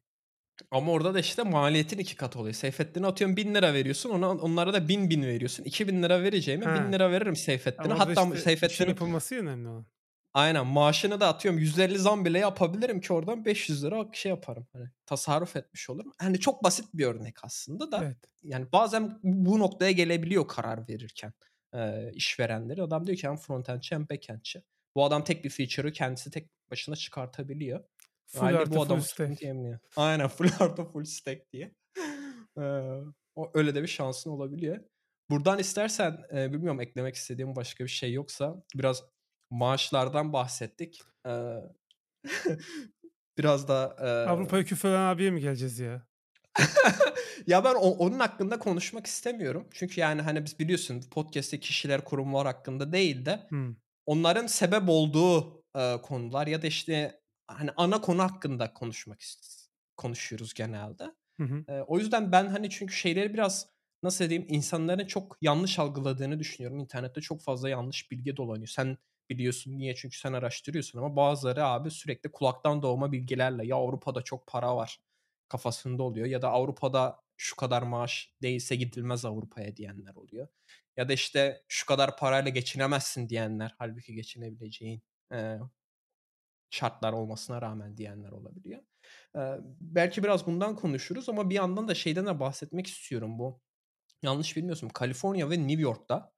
Ama 0.72 0.92
orada 0.92 1.14
da 1.14 1.20
işte 1.20 1.44
maliyetin 1.44 1.98
2 1.98 2.16
katı 2.16 2.40
oluyor. 2.40 2.54
Seyfettin'e 2.54 3.08
atıyorum 3.08 3.38
£1000 3.38 3.74
veriyorsun. 3.74 4.10
Ona 4.10 4.30
onlara 4.32 4.74
da 4.74 4.88
1000 4.88 5.10
1000 5.10 5.24
veriyorsun. 5.24 5.64
£2000 5.64 6.24
vereceğime 6.24 6.66
He. 6.66 6.72
£1000 6.74 7.12
veririm 7.12 7.36
Seyfettin'e. 7.36 7.94
Ama 7.94 7.96
orada 7.96 8.14
Hatta 8.14 8.14
işte 8.14 8.38
işin 8.60 8.60
Seyfettin'in 8.60 8.88
yapılması 8.88 9.36
ya 9.36 9.42
önemli 9.42 9.68
olan. 9.70 9.86
Aynen 10.34 10.68
maaşını 10.68 11.20
da 11.20 11.28
atıyorum 11.28 11.60
%50 11.60 11.98
zam 11.98 12.26
bile 12.26 12.40
yapabilirim 12.40 13.02
ki 13.02 13.14
oradan 13.14 13.46
£500 13.46 14.16
şey 14.16 14.30
yaparım. 14.30 14.68
Hani 14.74 14.86
tasarruf 15.06 15.56
etmiş 15.56 15.90
olurum. 15.90 16.12
Hani 16.20 16.40
çok 16.40 16.64
basit 16.64 16.86
bir 16.94 17.06
örnek 17.06 17.44
aslında 17.44 17.92
da 17.92 17.98
Evet. 18.04 18.18
yani 18.44 18.72
bazen 18.72 19.20
bu 19.24 19.60
noktaya 19.60 19.92
gelebiliyor 19.92 20.48
karar 20.48 20.88
verirken, 20.90 21.34
eee, 21.74 22.12
işverenleri. 22.16 22.84
Adam 22.84 23.08
diyor 23.08 23.18
ki 23.18 23.28
hem 23.28 23.38
frontend'çi 23.38 23.96
hem 23.96 24.10
backend'çi. 24.10 24.64
Bu 24.96 25.06
adam 25.06 25.24
tek 25.24 25.44
bir 25.44 25.50
feature'ı 25.50 25.92
kendisi 25.94 26.32
tek 26.32 26.50
başına 26.72 26.96
çıkartabiliyor. 26.96 27.84
Full 28.32 28.72
bu 28.72 28.80
full 28.80 29.02
stack. 29.02 29.42
Aynen 29.96 30.28
full 30.28 30.48
artı 30.60 30.86
full 30.86 31.04
stack 31.06 31.54
diye. 31.54 31.76
O 33.36 33.52
öyle 33.54 33.76
de 33.76 33.82
bir 33.84 33.88
şansın 33.88 34.30
olabiliyor. 34.30 34.78
Buradan 35.30 35.60
istersen, 35.60 36.18
bilmiyorum 36.34 36.82
eklemek 36.82 37.16
istediğin 37.16 37.56
başka 37.56 37.84
bir 37.84 37.90
şey 37.90 38.14
yoksa 38.14 38.64
biraz 38.76 39.04
maaşlardan 39.50 40.34
bahsettik. 40.34 41.02
Biraz 43.38 43.68
da, 43.68 43.96
eee 44.02 44.32
Avrupa'ya 44.32 44.66
küfreden 44.66 45.02
abiye 45.02 45.32
mi 45.32 45.42
geleceğiz 45.42 45.80
ya? 45.80 46.08
Ya, 47.48 47.64
ben 47.64 47.76
o 47.76 47.80
onun 47.80 48.20
hakkında 48.20 48.60
konuşmak 48.60 49.08
istemiyorum. 49.08 49.68
Çünkü, 49.74 50.02
yani, 50.02 50.22
hani, 50.22 50.46
biz 50.46 50.60
biliyorsun 50.60 51.02
podcast'te 51.12 51.60
kişiler, 51.60 52.06
kurumlar 52.06 52.48
hakkında 52.48 52.94
değil 52.94 53.26
de 53.26 53.48
Hımm. 53.50 53.82
onların 54.06 54.48
sebep 54.48 54.84
olduğu, 54.90 55.64
eee, 55.78 55.98
konular 56.04 56.48
ya 56.48 56.62
da, 56.62 56.68
işte, 56.68 57.21
hani, 57.48 57.72
ana 57.78 58.02
konu 58.02 58.24
hakkında 58.24 58.74
konuşmak 58.74 59.20
konuşuyoruz 59.98 60.54
genelde. 60.54 61.04
Hı 61.40 61.44
hı. 61.44 61.66
Eee, 61.70 61.82
o 61.88 62.00
yüzden 62.00 62.32
ben, 62.32 62.48
hani, 62.48 62.70
çünkü 62.70 62.94
şeyleri 62.96 63.34
biraz, 63.34 63.68
nasıl 64.04 64.30
diyeyim, 64.30 64.48
insanların 64.52 65.06
çok 65.08 65.38
yanlış 65.42 65.80
algıladığını 65.80 66.40
düşünüyorum. 66.40 66.80
İnternette 66.80 67.22
çok 67.22 67.42
fazla 67.44 67.70
yanlış 67.70 68.12
bilgi 68.12 68.38
dolanıyor. 68.38 68.68
Sen 68.68 68.98
biliyorsun. 69.30 69.78
Niye? 69.80 69.96
Çünkü 69.96 70.18
sen 70.20 70.34
araştırıyorsun 70.34 71.00
ama 71.00 71.16
bazıları 71.16 71.66
abi 71.66 71.92
sürekli 71.92 72.32
kulaktan 72.32 72.82
doğma 72.82 73.12
bilgilerle 73.12 73.68
"Ya, 73.68 73.76
Avrupa'da 73.76 74.22
çok 74.22 74.48
para 74.48 74.76
var." 74.76 75.00
kafasında 75.50 76.04
oluyor 76.04 76.28
ya 76.28 76.42
da 76.42 76.50
"Avrupa'da 76.52 77.22
şu 77.38 77.56
kadar 77.56 77.82
maaş 77.84 78.36
değilse 78.42 78.76
gidilmez 78.76 79.26
Avrupa'ya." 79.26 79.76
diyenler 79.78 80.16
oluyor. 80.16 80.48
Ya 80.98 81.10
da, 81.10 81.14
işte, 81.14 81.64
"Şu 81.68 81.86
kadar 81.88 82.18
parayla 82.18 82.50
geçinemezsin." 82.52 83.30
diyenler 83.30 83.76
hâlbuki 83.80 84.16
geçinebileceğin, 84.16 85.02
eee, 85.34 85.60
şartlar 86.72 87.14
olmasına 87.14 87.64
rağmen 87.64 87.98
diyenler 87.98 88.32
olabiliyor. 88.32 88.82
Eee, 89.36 89.60
belki 89.82 90.24
biraz 90.24 90.48
bundan 90.48 90.76
konuşuruz 90.76 91.30
ama 91.30 91.50
bir 91.50 91.56
yandan 91.56 91.88
da 91.88 91.96
şeyden 91.96 92.26
de 92.28 92.40
bahsetmek 92.40 92.88
istiyorum. 92.88 93.40
Bu 93.40 93.62
yanlış 94.24 94.58
bilmiyorsam 94.58 94.90
Kaliforniya 94.90 95.50
ve 95.50 95.60
New 95.68 95.82
York'ta, 95.84 96.34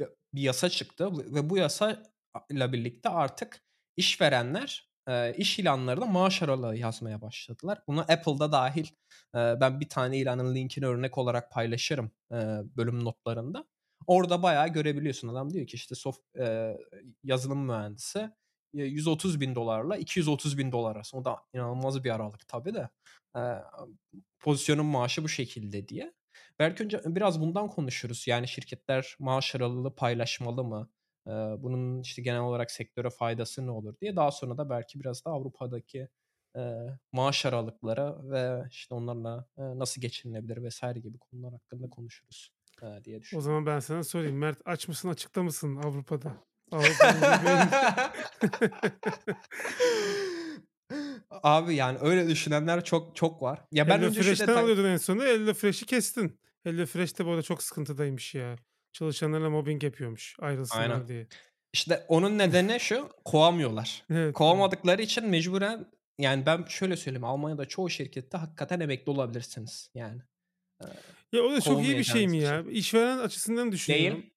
b 0.00 0.04
bir 0.34 0.42
yasa 0.42 0.68
çıktı 0.68 1.12
ve 1.34 1.50
bu 1.50 1.56
yasa 1.58 2.02
ile 2.50 2.72
birlikte 2.72 3.08
artık 3.08 3.64
işverenler, 3.96 4.90
eee, 5.08 5.34
iş 5.38 5.58
ilanlarına 5.58 6.04
maaş 6.06 6.42
aralığı 6.42 6.76
yazmaya 6.76 7.20
başladılar. 7.22 7.82
Buna 7.88 8.00
Apple 8.02 8.38
da 8.38 8.52
dâhil. 8.52 8.86
Eee, 9.34 9.56
ben 9.60 9.80
bir 9.80 9.88
tane 9.88 10.18
ilanın 10.18 10.54
linkini 10.54 10.86
örnek 10.86 11.18
olarak 11.18 11.50
paylaşırım, 11.52 12.10
eee, 12.32 12.62
bölüm 12.76 13.04
notlarında. 13.04 13.64
Orada 14.06 14.42
bayağı 14.42 14.68
görebiliyorsun. 14.68 15.28
Adam 15.28 15.52
diyor 15.52 15.66
ki, 15.66 15.76
işte, 15.76 15.94
sof 15.94 16.16
eee, 16.38 16.78
yazılım 17.24 17.66
mühendisi, 17.66 18.30
eee, 18.74 18.84
$130.000'la 18.84 19.96
$230.000 19.96 20.90
arası. 20.90 21.16
O 21.16 21.24
da 21.24 21.36
inanılmaz 21.54 22.04
bir 22.04 22.10
aralık 22.10 22.48
tabii 22.48 22.74
de. 22.74 22.88
Eee, 23.36 23.58
pozisyonun 24.40 24.86
maaşı 24.86 25.24
bu 25.24 25.28
şekilde 25.28 25.88
diye. 25.88 26.14
Belki 26.58 26.84
önce 26.84 27.00
biraz 27.06 27.40
bundan 27.40 27.68
konuşuruz. 27.68 28.24
Yani 28.28 28.48
şirketler 28.48 29.16
maaş 29.18 29.54
aralığını 29.54 29.94
paylaşmalı 29.94 30.64
mı? 30.64 30.90
Eee, 31.26 31.32
bunun, 31.58 32.00
işte, 32.02 32.22
genel 32.22 32.40
olarak 32.40 32.70
sektöre 32.70 33.10
faydası 33.10 33.66
ne 33.66 33.70
olur 33.70 33.94
diye. 34.00 34.16
Daha 34.16 34.30
sonra 34.30 34.58
da 34.58 34.70
belki 34.70 35.00
biraz 35.00 35.24
da 35.24 35.30
Avrupa'daki, 35.30 36.08
eee, 36.56 36.98
maaş 37.12 37.46
aralıkları 37.46 38.30
ve, 38.30 38.64
işte, 38.70 38.94
onlarla, 38.94 39.46
eee, 39.58 39.78
nasıl 39.78 40.00
geçinilebilir 40.02 40.68
vs. 40.68 40.82
gibi 41.02 41.18
konular 41.18 41.52
hakkında 41.52 41.90
konuşuruz, 41.90 42.50
eee, 42.82 43.04
diye 43.04 43.20
O 43.30 43.40
düşünüyorum. 43.40 43.40
zaman 43.40 43.66
ben 43.66 43.78
sana 43.80 44.04
sorayım. 44.04 44.36
Mert 44.36 44.60
aç 44.64 44.88
mısın, 44.88 45.08
açıkta 45.08 45.42
mısın 45.42 45.76
Avrupa'da? 45.76 46.44
Abi, 51.42 51.74
yani, 51.74 51.98
öyle 52.00 52.28
düşünenler 52.28 52.84
çok 52.84 53.16
çok 53.16 53.42
var. 53.42 53.60
Ya, 53.72 53.88
ben 53.88 54.02
önce 54.02 54.14
şu 54.14 54.20
HelloFresh'ten 54.20 54.48
detay 54.48 54.62
alıyordun 54.62 54.84
en 54.84 54.96
sonunda. 54.96 55.24
HelloFresh'i 55.24 55.86
kestin. 55.86 56.40
HelloFresh 56.64 57.18
de 57.18 57.26
bu 57.26 57.30
arada 57.30 57.42
çok 57.42 57.62
sıkıntıdaymış 57.62 58.34
ya. 58.34 58.56
Çalışanlarına 58.92 59.50
mobbing 59.50 59.84
yapıyormuş 59.84 60.36
Aynen. 60.38 60.52
ayrılsınlar 60.52 61.08
diye. 61.08 61.26
İşte, 61.72 62.04
onun 62.08 62.38
nedeni 62.38 62.80
şu, 62.80 63.08
kovamıyorlar. 63.24 64.04
Evet, 64.10 64.20
evet. 64.20 64.34
Kovamadıkları 64.34 65.02
için 65.02 65.28
mecburen 65.28 65.86
yani, 66.18 66.46
ben 66.46 66.64
şöyle 66.68 66.96
söyleyeyim, 66.96 67.24
Almanya'da 67.24 67.64
çoğu 67.64 67.90
şirkette 67.90 68.38
hakikaten 68.38 68.80
emekli 68.80 69.10
olabilirsiniz, 69.10 69.90
yani. 69.94 70.22
Ya, 71.32 71.42
o 71.42 71.52
da 71.52 71.60
çok 71.60 71.84
iyi 71.84 71.98
bir 71.98 72.04
şey 72.04 72.28
mi 72.28 72.38
ya? 72.38 72.64
İşveren 72.70 73.18
açısından 73.18 73.72
düşünüyorum. 73.72 74.22
Değil. 74.22 74.32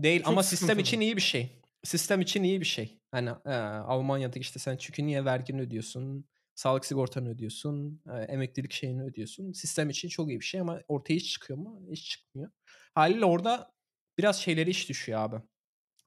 Değil 0.00 0.22
ama 0.24 0.42
Çok 0.42 0.44
sistem 0.44 0.78
için 0.78 1.00
iyi 1.00 1.16
bir 1.16 1.20
şey. 1.22 1.62
Sistem 1.84 2.20
için 2.20 2.42
iyi 2.42 2.60
bir 2.60 2.66
şey. 2.66 3.00
Hani, 3.10 3.30
eee, 3.46 3.52
Almanya'da, 3.52 4.38
işte, 4.38 4.58
sen 4.58 4.76
çünkü 4.76 5.06
niye 5.06 5.24
vergini 5.24 5.60
ödüyorsun, 5.60 6.28
sağlık 6.54 6.86
sigortanı 6.86 7.28
ödüyorsun, 7.28 8.02
emeklilik 8.28 8.72
şeyini 8.72 9.02
ödüyorsun. 9.02 9.52
Sistem 9.52 9.90
için 9.90 10.08
çok 10.08 10.28
iyi 10.28 10.40
bir 10.40 10.44
şey 10.44 10.60
ama 10.60 10.80
ortaya 10.88 11.14
iş 11.14 11.32
çıkıyor 11.32 11.58
mu? 11.58 11.82
İş 11.90 12.08
çıkmıyor. 12.10 12.50
Hâliyle 12.94 13.24
orada 13.24 13.72
biraz 14.18 14.40
şeylere 14.40 14.70
iş 14.70 14.88
düşüyor 14.88 15.20
abi. 15.20 15.36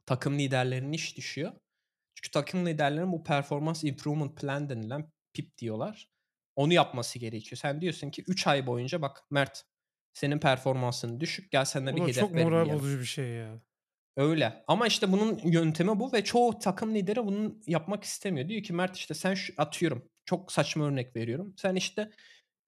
Takım 0.05 0.39
liderlerine 0.39 0.95
iş 0.95 1.17
düşüyor. 1.17 1.51
Çünkü 2.15 2.31
takım 2.31 2.65
liderlerinin 2.65 3.11
bu 3.11 3.23
performance 3.23 3.87
improvement 3.89 4.37
plan 4.37 4.69
denilen 4.69 5.11
PIP 5.33 5.57
diyorlar. 5.57 6.09
Onu 6.55 6.73
yapması 6.73 7.19
gerekiyor. 7.19 7.57
Sen 7.57 7.81
diyorsun 7.81 8.09
ki 8.11 8.23
3 8.27 8.47
ay 8.47 8.67
boyunca 8.67 9.01
bak 9.01 9.23
Mert 9.31 9.63
senin 10.13 10.39
performansın 10.39 11.19
düşük 11.19 11.51
gel 11.51 11.65
seninle 11.65 11.91
O 11.91 11.95
bir 11.95 12.01
da 12.01 12.09
çok 12.09 12.31
hedef 12.31 12.33
moral 12.33 12.57
belirleyelim. 12.57 12.71
bozucu 12.71 12.99
bir 12.99 13.05
şey 13.05 13.25
ya. 13.29 13.61
Öyle. 14.17 14.63
Ama 14.67 14.87
işte 14.87 15.11
bunun 15.11 15.39
yöntemi 15.43 15.99
bu 15.99 16.13
ve 16.13 16.23
çoğu 16.23 16.59
takım 16.59 16.95
lideri 16.95 17.25
bunu 17.25 17.55
yapmak 17.67 18.03
istemiyor. 18.03 18.49
Diyor 18.49 18.63
ki 18.63 18.73
Mert 18.73 18.97
işte 18.97 19.13
sen 19.13 19.33
şu 19.33 19.53
atıyorum. 19.57 20.09
Çok 20.25 20.51
saçma 20.51 20.85
örnek 20.85 21.15
veriyorum. 21.15 21.53
Sen 21.57 21.75
işte 21.75 22.11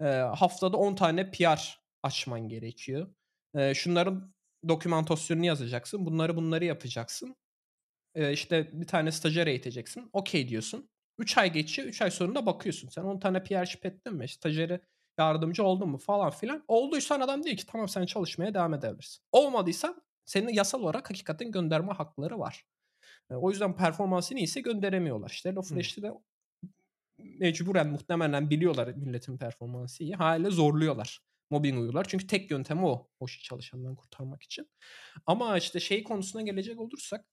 eee, 0.02 0.08
haftada 0.38 0.78
10 0.78 0.96
tane 0.96 1.32
PR 1.32 1.62
açman 2.04 2.50
gerekiyor. 2.50 3.16
Eee, 3.58 3.74
şunların 3.76 4.34
dokümantasyonunu 4.70 5.46
yazacaksın. 5.46 6.06
Bunları 6.06 6.36
bunları 6.38 6.66
yapacaksın. 6.66 7.36
Eee, 8.16 8.34
işte 8.34 8.70
bir 8.82 8.88
tane 8.88 9.12
stajyer 9.14 9.48
eğiteceksin. 9.48 10.10
Okay 10.14 10.50
diyorsun. 10.50 10.90
3 11.20 11.38
ay 11.40 11.54
geçiyor. 11.54 11.90
3 11.90 12.04
ay 12.04 12.12
sonunda 12.12 12.46
bakıyorsun. 12.46 12.90
Sen 12.90 13.04
10 13.04 13.20
tane 13.20 13.44
PR'şip 13.44 13.88
ettin 13.88 14.16
mi? 14.16 14.30
Stajyere 14.30 14.82
yardımcı 15.20 15.64
oldun 15.66 15.90
mu 15.90 15.98
falan 16.00 16.32
filan. 16.32 16.66
Olduysan 16.70 17.22
adam 17.22 17.44
diyor 17.44 17.58
ki 17.58 17.68
tamam 17.68 17.90
sen 17.90 18.06
çalışmaya 18.08 18.54
devam 18.54 18.74
edebilirsin. 18.76 19.24
Olmadıysa 19.32 19.96
senin 20.26 20.54
yasal 20.54 20.82
olarak 20.82 21.10
hakikaten 21.10 21.52
gönderme 21.52 21.94
hakları 21.94 22.40
var. 22.40 22.64
O 23.30 23.52
yüzden 23.52 23.78
performansın 23.78 24.36
iyiyse 24.36 24.62
gönderemiyorlar. 24.62 25.30
İşte 25.30 25.50
Hımm. 25.50 25.52
HelloFresh'te 25.52 26.02
de 26.04 26.12
mecburen 27.18 27.88
muhtemelen 27.88 28.50
biliyorlar 28.50 28.88
milletin 28.88 29.38
performansı 29.38 30.04
iyi. 30.04 30.16
Hâliyle 30.16 30.50
zorluyorlar. 30.52 31.20
Mobbing 31.50 31.76
uyguluyorlar. 31.76 32.06
Çünkü 32.10 32.28
tek 32.28 32.52
yöntemi 32.52 32.86
o. 32.86 33.10
O 33.20 33.28
çalışandan 33.28 33.96
kurtarmak 33.96 34.44
için. 34.44 34.70
Ama 35.26 35.58
işte 35.58 35.80
şey 35.80 36.04
konusuna 36.04 36.42
gelecek 36.42 36.80
olursak 36.80 37.26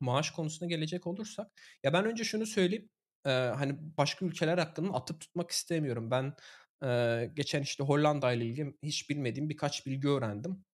Maaş 0.00 0.30
konusuna 0.30 0.68
gelecek 0.68 1.06
olursak, 1.06 1.52
ya, 1.84 1.92
ben 1.92 2.04
önce 2.04 2.24
şunu 2.24 2.46
söyleyeyim, 2.46 2.90
eee, 3.26 3.32
hani, 3.56 3.76
başka 3.98 4.26
ülkeler 4.26 4.58
hakkında 4.58 4.94
atıp 4.94 5.20
tutmak 5.20 5.50
istemiyorum. 5.50 6.10
Ben, 6.10 6.34
eee, 6.82 7.32
geçen, 7.36 7.62
işte, 7.62 7.84
Hollanda 7.84 8.32
ile 8.32 8.46
ilgili 8.46 8.74
hiç 8.82 9.10
bilmediğim 9.10 9.48
birkaç 9.50 9.86
bilgi 9.86 10.08
öğrendim. 10.08 10.64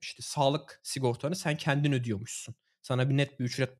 İşte, 0.00 0.22
sağlık 0.22 0.80
sigortanı 0.82 1.36
sen 1.36 1.56
kendin 1.56 1.92
ödüyormuşsun. 1.92 2.54
Sana 2.82 3.10
bir 3.10 3.16
net 3.16 3.40
bir 3.40 3.44
ücret 3.44 3.70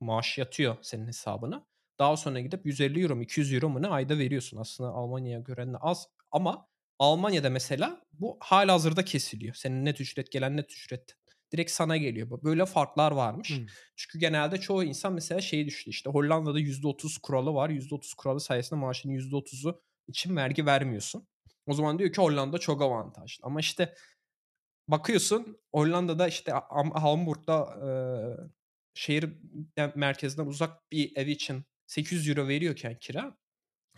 maaş 0.00 0.38
yatıyor 0.38 0.76
senin 0.82 1.06
hesabına. 1.06 1.66
Daha 1.98 2.16
sonra 2.16 2.40
gidip 2.40 2.66
€150 2.66 3.16
mu 3.16 3.22
€200 3.22 3.68
mu 3.68 3.82
ne 3.82 3.88
ayda 3.88 4.18
veriyorsun. 4.18 4.56
Aslında 4.58 4.90
Almanya'ya 4.90 5.38
göre 5.40 5.66
de 5.72 5.76
az 5.80 6.06
ama 6.30 6.68
Almanya'da 6.98 7.50
mesela 7.50 8.02
bu 8.12 8.36
hâlihazırda 8.40 9.04
kesiliyor. 9.04 9.54
Senin 9.54 9.84
net 9.84 10.00
ücret 10.00 10.32
gelen 10.32 10.56
net 10.56 10.72
ücret 10.72 11.16
direkt 11.52 11.70
sana 11.70 11.96
geliyor. 11.96 12.42
Böyle 12.44 12.66
farklar 12.66 13.12
varmış. 13.12 13.50
Hımm. 13.50 13.66
Çünkü 13.96 14.18
genelde 14.18 14.60
çoğu 14.60 14.84
insan 14.84 15.12
mesela 15.12 15.40
şeyi 15.40 15.66
düştü 15.66 15.90
işte 15.90 16.10
Hollanda'da 16.10 16.58
%30 16.60 17.18
kuralı 17.18 17.54
var. 17.54 17.70
%30 17.70 18.14
kuralı 18.14 18.40
sayesinde 18.40 18.80
maaşının 18.80 19.12
%30'u 19.12 19.82
için 20.08 20.36
vergi 20.36 20.66
vermiyorsun. 20.66 21.28
O 21.66 21.72
zaman 21.74 21.98
diyor 21.98 22.12
ki 22.12 22.20
Hollanda 22.22 22.58
çok 22.58 22.82
avantajlı. 22.82 23.40
Ama 23.46 23.60
işte 23.60 23.94
bakıyorsun 24.90 25.58
Hollanda'da 25.74 26.28
işte 26.28 26.52
Am 26.54 26.90
Hamburg'da, 26.90 27.76
eee, 27.84 28.50
şehir 28.94 29.30
merkezinden 29.94 30.46
uzak 30.46 30.92
bir 30.92 31.16
ev 31.16 31.26
için 31.26 31.64
€800 31.86 32.48
veriyorken 32.48 32.98
kira, 33.00 33.36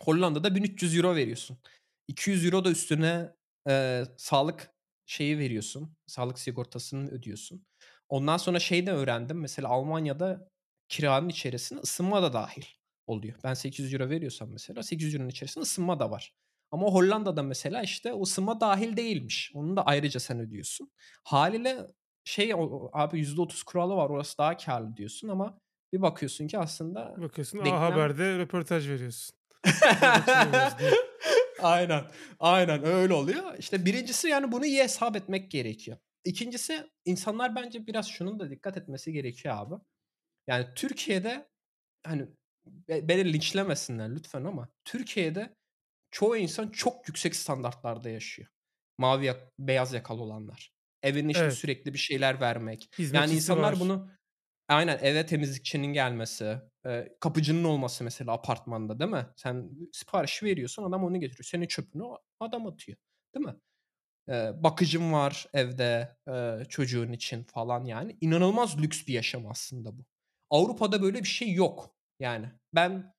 Hollanda'da 0.00 0.54
€1300 0.54 1.16
veriyorsun. 1.16 1.58
€200 2.08 2.64
da 2.64 2.70
üstüne, 2.70 3.32
eee, 3.68 4.04
sağlık 4.18 4.70
şeyi 5.06 5.38
veriyorsun, 5.38 5.96
sağlık 6.06 6.38
sigortasını 6.38 7.10
ödüyorsun. 7.10 7.66
Ondan 8.08 8.36
sonra 8.36 8.58
şey 8.60 8.86
de 8.86 8.92
öğrendim, 8.92 9.40
mesela 9.40 9.68
Almanya'da 9.68 10.48
kiranın 10.88 11.28
içerisine 11.28 11.78
ısınma 11.80 12.22
da 12.22 12.32
dâhil 12.32 12.64
oluyor. 13.06 13.34
Ben 13.44 13.54
€800 13.54 14.10
veriyorsam 14.10 14.50
mesela 14.52 14.82
€800'nun 14.82 15.28
içerisinde 15.28 15.62
ısınma 15.62 16.00
da 16.00 16.10
var. 16.10 16.34
Ama 16.72 16.86
Hollanda'da 16.86 17.42
mesela, 17.42 17.82
işte, 17.82 18.12
o 18.12 18.24
dâhil 18.60 18.96
değilmiş. 18.96 19.52
Onu 19.54 19.76
da 19.76 19.86
ayrıca 19.86 20.20
sen 20.20 20.40
ödüyorsun. 20.40 20.90
Hâliyle 21.24 21.86
şey, 22.24 22.52
abi 22.92 23.18
%30 23.20 23.64
kuralı 23.64 23.96
var, 23.96 24.10
orası 24.10 24.38
daha 24.38 24.56
kârlı 24.56 24.96
diyorsun 24.96 25.28
ama 25.28 25.58
bir 25.92 26.02
bakıyorsun 26.02 26.46
ki 26.46 26.58
aslında 26.58 27.14
Bakıyorsun 27.18 27.58
A 27.58 27.64
denklem 27.64 27.80
Haber'de 27.80 28.38
röportaj 28.38 28.88
veriyorsun. 28.88 29.36
Diye. 30.78 30.90
Aynen, 31.62 32.04
aynen 32.40 32.84
öyle 32.84 33.14
oluyor. 33.14 33.58
İşte 33.58 33.84
birincisi 33.84 34.28
yani 34.28 34.52
bunu 34.52 34.66
iyi 34.66 34.82
hesap 34.82 35.16
etmek 35.16 35.50
gerekiyor. 35.50 35.96
İkincisi 36.24 36.90
insanlar 37.04 37.56
bence 37.56 37.86
biraz 37.86 38.08
şunun 38.08 38.40
da 38.40 38.50
dikkat 38.50 38.76
etmesi 38.76 39.12
gerekiyor 39.12 39.54
abi. 39.58 39.74
Yani 40.46 40.66
Türkiye'de, 40.74 41.48
hani, 42.06 42.26
be 42.66 43.08
beni 43.08 43.32
linçlemesinler 43.32 44.14
lütfen 44.14 44.44
ama 44.44 44.68
Türkiye'de 44.84 45.54
çoğu 46.12 46.38
insan 46.38 46.70
çok 46.70 47.08
yüksek 47.08 47.36
standartlarda 47.36 48.10
yaşıyor. 48.10 48.48
Mavi 48.98 49.26
yak 49.26 49.52
beyaz 49.60 49.94
yakalı 49.94 50.22
olanlar. 50.22 50.72
Evine, 51.02 51.32
işte, 51.32 51.50
Evet. 51.50 51.52
sürekli 51.52 51.94
bir 51.94 51.98
şeyler 51.98 52.40
vermek. 52.42 52.90
Yani 53.12 53.34
Hizmetçisi 53.34 53.34
insanlar 53.34 53.80
var. 53.80 53.80
bunu 53.80 54.10
Aynen, 54.68 54.98
eve 55.02 55.26
temizlikçinin 55.26 55.86
gelmesi, 55.92 56.58
eee, 56.86 57.16
kapıcının 57.20 57.64
olması 57.64 58.04
mesela 58.04 58.32
apartmanda, 58.32 58.98
değil 59.00 59.10
mi? 59.10 59.26
Sen 59.36 59.70
sipariş 59.92 60.42
veriyorsun, 60.42 60.84
adam 60.84 61.04
onu 61.04 61.20
getiriyor. 61.20 61.44
Senin 61.44 61.66
çöpünü 61.66 62.04
adam 62.40 62.66
atıyor, 62.66 62.98
değil 63.34 63.46
mi? 63.46 63.54
Eee, 64.28 64.52
bakıcın 64.56 65.12
var 65.12 65.46
evde, 65.54 66.16
eee, 66.28 66.66
çocuğun 66.68 67.12
için 67.12 67.44
falan 67.44 67.84
yani. 67.84 68.16
İnanılmaz 68.20 68.78
lüks 68.82 69.06
bir 69.06 69.12
yaşam 69.14 69.46
aslında 69.46 69.98
bu. 69.98 70.04
Avrupa'da 70.50 71.02
böyle 71.02 71.18
bir 71.18 71.28
şey 71.28 71.52
yok. 71.52 71.96
Yani 72.20 72.52
ben 72.74 73.14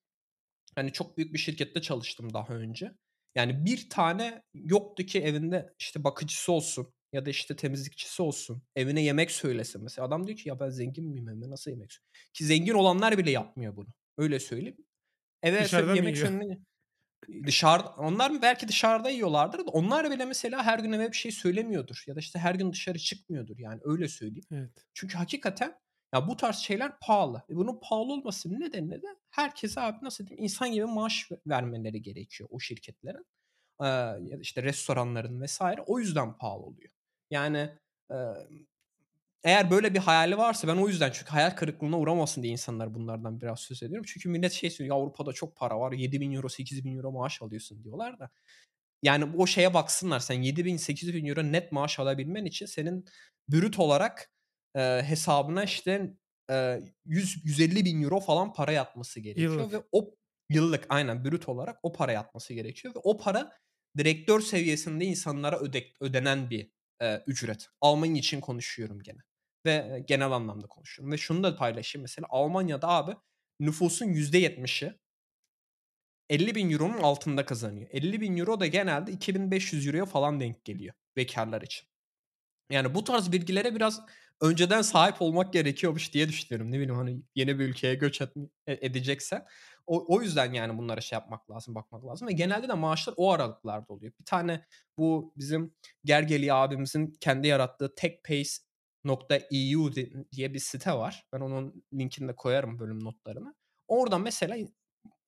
Hani, 0.75 0.91
çok 0.93 1.17
büyük 1.17 1.33
bir 1.33 1.39
şirkette 1.39 1.81
çalıştım 1.81 2.33
daha 2.33 2.53
önce. 2.53 2.91
Yani 3.35 3.65
bir 3.65 3.89
tane 3.89 4.43
yoktu 4.53 5.03
ki 5.05 5.21
evinde, 5.21 5.73
işte, 5.79 6.03
bakıcısı 6.03 6.51
olsun 6.51 6.93
ya 7.13 7.25
da, 7.25 7.29
işte, 7.29 7.55
temizlikçisi 7.55 8.21
olsun, 8.21 8.63
evine 8.75 9.01
yemek 9.03 9.31
söylesin 9.31 9.83
mesela. 9.83 10.07
Adam 10.07 10.27
diyor 10.27 10.37
ki, 10.37 10.49
"Ya, 10.49 10.59
ben 10.59 10.69
zengin 10.69 11.05
miyim 11.09 11.29
evime 11.29 11.49
nasıl 11.49 11.71
yemek 11.71 11.91
söyleyeyim?" 11.93 12.11
Ki 12.33 12.45
zengin 12.45 12.73
olanlar 12.73 13.17
bile 13.17 13.31
yapmıyor 13.31 13.75
bunu. 13.75 13.87
Öyle 14.17 14.39
söyleyeyim. 14.39 14.77
Eve 15.43 15.63
Dışarıda 15.63 15.95
mı 15.95 15.95
yemek 15.95 16.17
söylemeye 16.17 16.57
Dışarıda 17.45 17.89
onlar 17.97 18.41
belki 18.41 18.67
dışarıda 18.67 19.09
yiyorlardır 19.09 19.59
da 19.59 19.71
onlar 19.71 20.11
bile 20.11 20.25
mesela 20.25 20.63
her 20.65 20.79
gün 20.79 20.91
eve 20.91 21.11
bir 21.11 21.17
şey 21.17 21.31
söylemiyordur 21.31 22.03
ya 22.07 22.15
da, 22.15 22.19
işte, 22.19 22.39
her 22.39 22.55
gün 22.55 22.71
dışarı 22.73 22.99
çıkmıyordur, 22.99 23.57
yani, 23.59 23.79
öyle 23.83 24.07
söyleyeyim. 24.07 24.45
Evet. 24.51 24.85
Çünkü 24.93 25.17
hakikaten 25.17 25.75
ya, 26.13 26.27
bu 26.27 26.37
tarz 26.37 26.55
şeyler 26.57 26.99
pahalı. 26.99 27.43
E, 27.49 27.55
bunun 27.55 27.79
pahalı 27.83 28.13
olmasının 28.13 28.59
nedeni 28.59 28.91
de 28.91 29.01
herkese 29.31 29.81
abi, 29.81 29.97
nasıl 30.05 30.27
diyeyim, 30.27 30.43
insan 30.43 30.71
gibi 30.71 30.85
maaş 30.85 31.31
ve 31.31 31.35
vermeleri 31.47 32.01
gerekiyor 32.01 32.49
o 32.53 32.59
şirketlerin. 32.59 33.25
Da, 33.81 34.19
işte, 34.41 34.63
restoranların 34.63 35.45
vs. 35.45 35.61
O 35.87 35.99
yüzden 35.99 36.37
pahalı 36.37 36.63
oluyor. 36.63 36.91
Yani, 37.31 37.69
eğer 39.43 39.71
böyle 39.71 39.93
bir 39.93 39.99
hayali 39.99 40.37
varsa 40.37 40.67
ben 40.67 40.75
o 40.77 40.87
yüzden 40.87 41.11
çünkü 41.11 41.31
hayal 41.31 41.51
kırıklığına 41.51 41.99
uğramasın 41.99 42.43
diye 42.43 42.51
insanlar 42.53 42.93
bunlardan 42.95 43.41
biraz 43.41 43.59
söz 43.59 43.83
ediyorum. 43.83 44.05
Çünkü 44.07 44.29
millet 44.29 44.51
şey 44.51 44.69
söylüyor, 44.71 44.95
"Ya, 44.97 45.01
Avrupa'da 45.03 45.33
çok 45.33 45.55
para 45.55 45.79
var, 45.79 45.91
€7.000 45.91 46.49
€8.000 46.49 47.11
maaş 47.11 47.41
alıyorsun." 47.41 47.83
diyorlar 47.83 48.19
da. 48.19 48.29
Yani 49.03 49.25
o 49.37 49.47
şeye 49.47 49.75
baksınlar, 49.75 50.19
sen 50.21 50.43
€7.000 50.43 51.53
net 51.53 51.73
maaş 51.73 51.99
alabilmen 51.99 52.45
için 52.45 52.67
senin 52.67 53.05
brüt 53.49 53.79
olarak, 53.79 54.32
eee, 54.75 55.03
hesabına 55.07 55.63
işte, 55.63 56.13
eee, 56.49 56.83
yüz 57.05 57.37
€150.000 57.45 58.19
falan 58.19 58.53
para 58.53 58.71
yatması 58.71 59.19
gerekiyor 59.19 59.71
ve 59.71 59.77
Yıllık. 59.77 59.87
o 59.91 60.15
Yıllık, 60.49 60.85
aynen 60.89 61.25
brüt 61.25 61.49
olarak 61.49 61.79
o 61.83 61.93
para 61.93 62.11
yatması 62.11 62.53
gerekiyor 62.53 62.95
ve 62.95 62.99
o 63.03 63.17
para 63.17 63.51
direktör 63.97 64.41
seviyesinde 64.41 65.05
insanlara 65.05 65.59
ödek 65.59 65.95
ödenen 66.01 66.49
bir, 66.49 66.71
eee, 67.01 67.23
ücret. 67.27 67.67
Almanya 67.81 68.17
için 68.19 68.41
konuşuyorum 68.41 68.99
gene 69.03 69.17
ve, 69.65 70.03
genel 70.07 70.31
anlamda 70.31 70.67
konuşuyorum 70.67 71.11
ve 71.13 71.17
şunu 71.17 71.43
da 71.43 71.55
paylaşayım 71.55 72.01
mesela 72.03 72.27
Almanya'da 72.29 72.87
abi 72.87 73.15
nüfusun 73.59 74.05
%70'i 74.05 74.93
€50.000'nun 76.29 77.03
altında 77.03 77.45
kazanıyor. 77.45 77.87
€50.000 77.91 78.59
da 78.59 78.67
genelde 78.67 79.11
€2.500'ya 79.11 80.05
falan 80.05 80.39
denk 80.39 80.65
geliyor 80.65 80.93
bekârlar 81.17 81.61
için. 81.61 81.87
Yani 82.71 82.95
bu 82.95 83.05
tarz 83.05 83.31
bilgilere 83.33 83.75
biraz 83.75 84.01
önceden 84.43 84.81
sahip 84.81 85.21
olmak 85.21 85.53
gerekiyormuş 85.53 86.13
diye 86.13 86.29
düşünüyorum. 86.29 86.71
Ne 86.71 86.75
bileyim, 86.75 86.95
hani, 86.95 87.21
yeni 87.35 87.59
bir 87.59 87.65
ülkeye 87.65 87.95
göç 87.95 88.21
etm 88.21 88.39
e 88.67 88.73
edeceksen. 88.87 89.45
O 89.87 90.15
o 90.15 90.21
yüzden 90.21 90.53
yani 90.53 90.77
bunlara 90.77 91.01
şey 91.01 91.17
yapmak 91.17 91.51
lazım, 91.51 91.75
bakmak 91.75 92.05
lazım 92.05 92.27
ve 92.27 92.31
genelde 92.33 92.67
de 92.67 92.73
maaşlar 92.73 93.13
o 93.17 93.31
aralıklarda 93.31 93.93
oluyor. 93.93 94.13
Bir 94.19 94.25
tane 94.25 94.65
bu 94.97 95.33
bizim 95.37 95.73
Gergely 96.05 96.51
abimizin 96.51 97.17
kendi 97.21 97.47
yarattığı 97.47 97.95
techpace.eu 97.95 99.95
di 99.95 100.13
diye 100.31 100.53
bir 100.53 100.59
site 100.59 100.93
var. 100.93 101.27
Ben 101.33 101.39
onun 101.39 101.83
linkini 101.93 102.27
de 102.27 102.35
koyarım 102.35 102.79
bölüm 102.79 103.03
notlarına. 103.03 103.53
Oradan 103.87 104.21
mesela 104.21 104.57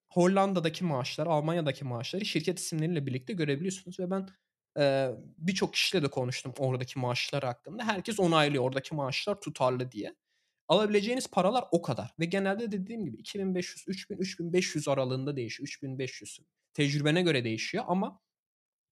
Hollanda'daki 0.10 0.84
maaşları, 0.84 1.30
Almanya'daki 1.30 1.86
maaşları 1.86 2.26
şirket 2.26 2.60
isimleriyle 2.60 3.06
birlikte 3.06 3.34
görebiliyorsunuz 3.34 4.00
ve 4.00 4.12
ben, 4.12 4.28
eee, 4.78 5.12
birçok 5.38 5.74
kişiyle 5.74 6.04
de 6.04 6.08
konuştum 6.08 6.54
oradaki 6.58 7.00
maaşlar 7.00 7.44
hakkında. 7.44 7.84
Herkes 7.88 8.20
onaylıyor 8.20 8.64
oradaki 8.64 8.96
maaşlar 8.96 9.42
tutarlı 9.42 9.92
diye. 9.92 10.16
Alabileceğiniz 10.68 11.28
paralar 11.28 11.66
o 11.72 11.82
kadar 11.82 12.12
ve 12.20 12.26
genelde 12.26 12.72
dediğim 12.72 13.06
gibi 13.06 13.18
2.500, 13.18 13.86
3.000, 13.88 14.18
3.500 14.18 14.90
aralığında 14.90 15.36
değişiyor. 15.38 15.68
3.500 15.68 16.40
tecrübene 16.74 17.22
göre 17.22 17.44
değişiyor 17.44 17.84
ama 17.88 18.22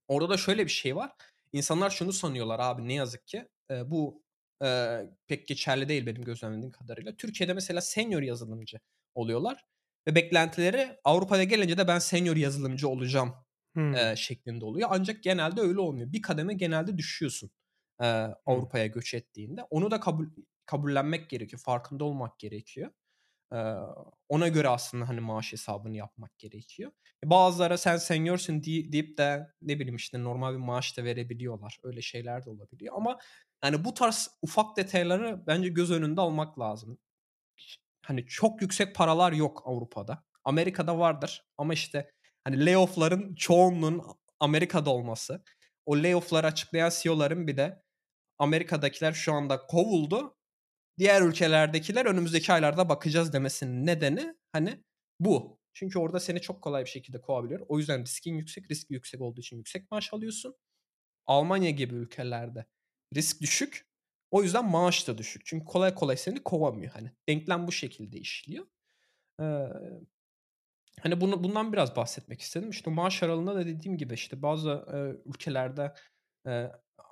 orada 0.08 0.30
da 0.30 0.38
şöyle 0.38 0.66
bir 0.66 0.72
şey 0.72 0.96
var. 0.96 1.12
İnsanlar 1.54 1.90
şunu 1.90 2.14
sanıyorlar 2.14 2.60
abi 2.60 2.88
ne 2.88 2.94
yazık 2.94 3.28
ki, 3.28 3.48
eee, 3.72 3.84
bu, 3.92 4.24
eee, 4.62 5.10
pek 5.28 5.48
geçerli 5.48 5.90
değil 5.90 6.06
benim 6.06 6.22
gözlemlediğim 6.24 6.72
kadarıyla. 6.72 7.16
Türkiye'de 7.16 7.54
mesela 7.54 7.82
senior 7.82 8.22
yazılımcı 8.22 8.80
oluyorlar 9.16 9.66
ve 10.08 10.16
beklentileri 10.16 11.00
Avrupa'ya 11.04 11.44
gelince 11.44 11.78
de 11.78 11.88
ben 11.88 12.00
senior 12.00 12.36
yazılımcı 12.36 12.90
olacağım, 12.90 13.34
Hımm. 13.76 13.98
eee, 13.98 14.16
şeklinde 14.18 14.66
oluyor. 14.66 14.90
Ancak 14.92 15.24
genelde 15.24 15.62
öyle 15.62 15.80
olmuyor. 15.80 16.14
Bir 16.14 16.22
kademe 16.22 16.54
genelde 16.54 16.98
düşüyorsun, 16.98 17.52
Hımm. 18.50 18.68
Avrupa'ya 18.70 18.88
göç 18.88 19.14
ettiğinde. 19.14 19.64
Onu 19.70 19.92
da 19.92 20.00
kabul 20.00 20.28
kabullenmek 20.66 21.30
gerekiyor, 21.30 21.62
farkında 21.66 22.04
olmak 22.06 22.40
gerekiyor. 22.40 22.92
Eee, 23.54 23.76
ona 24.30 24.48
göre 24.48 24.70
aslında, 24.70 25.10
hani, 25.10 25.20
maaş 25.22 25.54
hesabını 25.54 25.98
yapmak 25.98 26.40
gerekiyor. 26.40 26.92
E, 27.26 27.30
bazıları 27.30 27.78
sen 27.78 27.98
senior'sun 27.98 28.64
di 28.64 28.92
deyip 28.92 29.18
de 29.18 29.48
ne 29.62 29.76
bileyim, 29.80 29.96
işte, 29.96 30.24
normal 30.24 30.54
bir 30.54 30.58
maaş 30.60 30.98
da 30.98 31.04
verebiliyorlar. 31.04 31.80
Öyle 31.84 32.02
şeyler 32.02 32.46
de 32.46 32.50
olabiliyor 32.50 32.96
ama, 32.98 33.20
hani, 33.62 33.86
bu 33.86 33.94
tarz 33.94 34.30
ufak 34.42 34.78
detayları 34.78 35.44
bence 35.48 35.70
göz 35.70 35.92
önünde 35.92 36.22
almak 36.22 36.60
lazım. 36.60 37.00
Hani, 38.06 38.26
çok 38.28 38.62
yüksek 38.62 38.96
paralar 38.96 39.32
yok 39.32 39.62
Avrupa'da. 39.66 40.24
Amerika'da 40.44 41.00
vardır 41.00 41.44
ama, 41.58 41.74
işte, 41.74 42.12
hani, 42.46 42.66
layoff'ların 42.66 43.36
çoğunluğunun 43.36 44.04
Amerika'da 44.40 44.90
olması, 44.90 45.44
o 45.86 45.98
layoff'ları 46.04 46.48
açıklayan 46.48 46.92
CEO'ların 47.02 47.48
bir 47.48 47.58
de 47.58 47.84
Amerika'dakiler 48.40 49.14
şu 49.14 49.34
anda 49.34 49.68
kovuldu, 49.68 50.38
diğer 51.00 51.22
ülkelerdekiler 51.24 52.06
önümüzdeki 52.06 52.54
aylarda 52.54 52.90
bakacağız 52.90 53.34
demesinin 53.34 53.88
nedeni, 53.88 54.36
hani, 54.54 54.84
bu. 55.20 55.60
Çünkü 55.74 56.00
orada 56.00 56.20
seni 56.20 56.42
çok 56.42 56.62
kolay 56.64 56.86
bir 56.86 56.90
şekilde 56.90 57.22
kovabilir. 57.22 57.64
O 57.70 57.80
yüzden 57.80 58.04
riskin 58.04 58.36
yüksek. 58.36 58.72
Risk 58.72 58.92
yüksek 58.92 59.22
olduğu 59.22 59.42
için 59.42 59.58
yüksek 59.58 59.92
maaş 59.92 60.14
alıyorsun. 60.14 60.56
Almanya 61.28 61.70
gibi 61.72 61.96
ülkelerde 61.96 62.66
risk 63.16 63.42
düşük. 63.42 63.88
O 64.32 64.44
yüzden 64.44 64.66
maaş 64.72 65.08
da 65.08 65.18
düşük. 65.18 65.42
Çünkü 65.46 65.66
kolay 65.66 65.96
kolay 65.96 66.18
seni 66.18 66.44
kovamıyor, 66.44 66.92
hani. 66.94 67.12
Denklem 67.30 67.68
bu 67.68 67.72
şekilde 67.72 68.18
işliyor. 68.20 68.66
Eee, 69.42 69.70
hani, 71.02 71.22
bunu 71.22 71.44
bundan 71.44 71.74
biraz 71.74 71.96
bahsetmek 71.96 72.42
istedim. 72.42 72.70
İşte, 72.70 72.92
maaş 72.92 73.24
aralığında 73.24 73.56
da 73.56 73.66
dediğim 73.66 73.98
gibi, 73.98 74.14
işte, 74.14 74.42
bazı, 74.42 74.86
eee, 74.94 75.22
ülkelerde, 75.26 75.94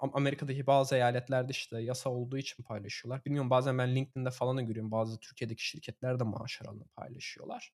Am 0.01 0.11
Amerika'daki 0.13 0.67
bazı 0.67 0.95
eyaletlerde, 0.95 1.51
işte, 1.51 1.79
yasa 1.81 2.09
olduğu 2.09 2.37
için 2.37 2.63
paylaşıyorlar. 2.63 3.25
Bilmiyorum 3.25 3.49
bazen 3.49 3.77
ben 3.77 3.95
LinkedIn'de 3.95 4.31
falan 4.31 4.57
da 4.57 4.61
görüyorum. 4.61 4.91
Bazı 4.91 5.19
Türkiye'deki 5.19 5.67
şirketler 5.67 6.19
de 6.19 6.23
maaş 6.23 6.61
aralığını 6.61 6.87
paylaşıyorlar. 6.95 7.71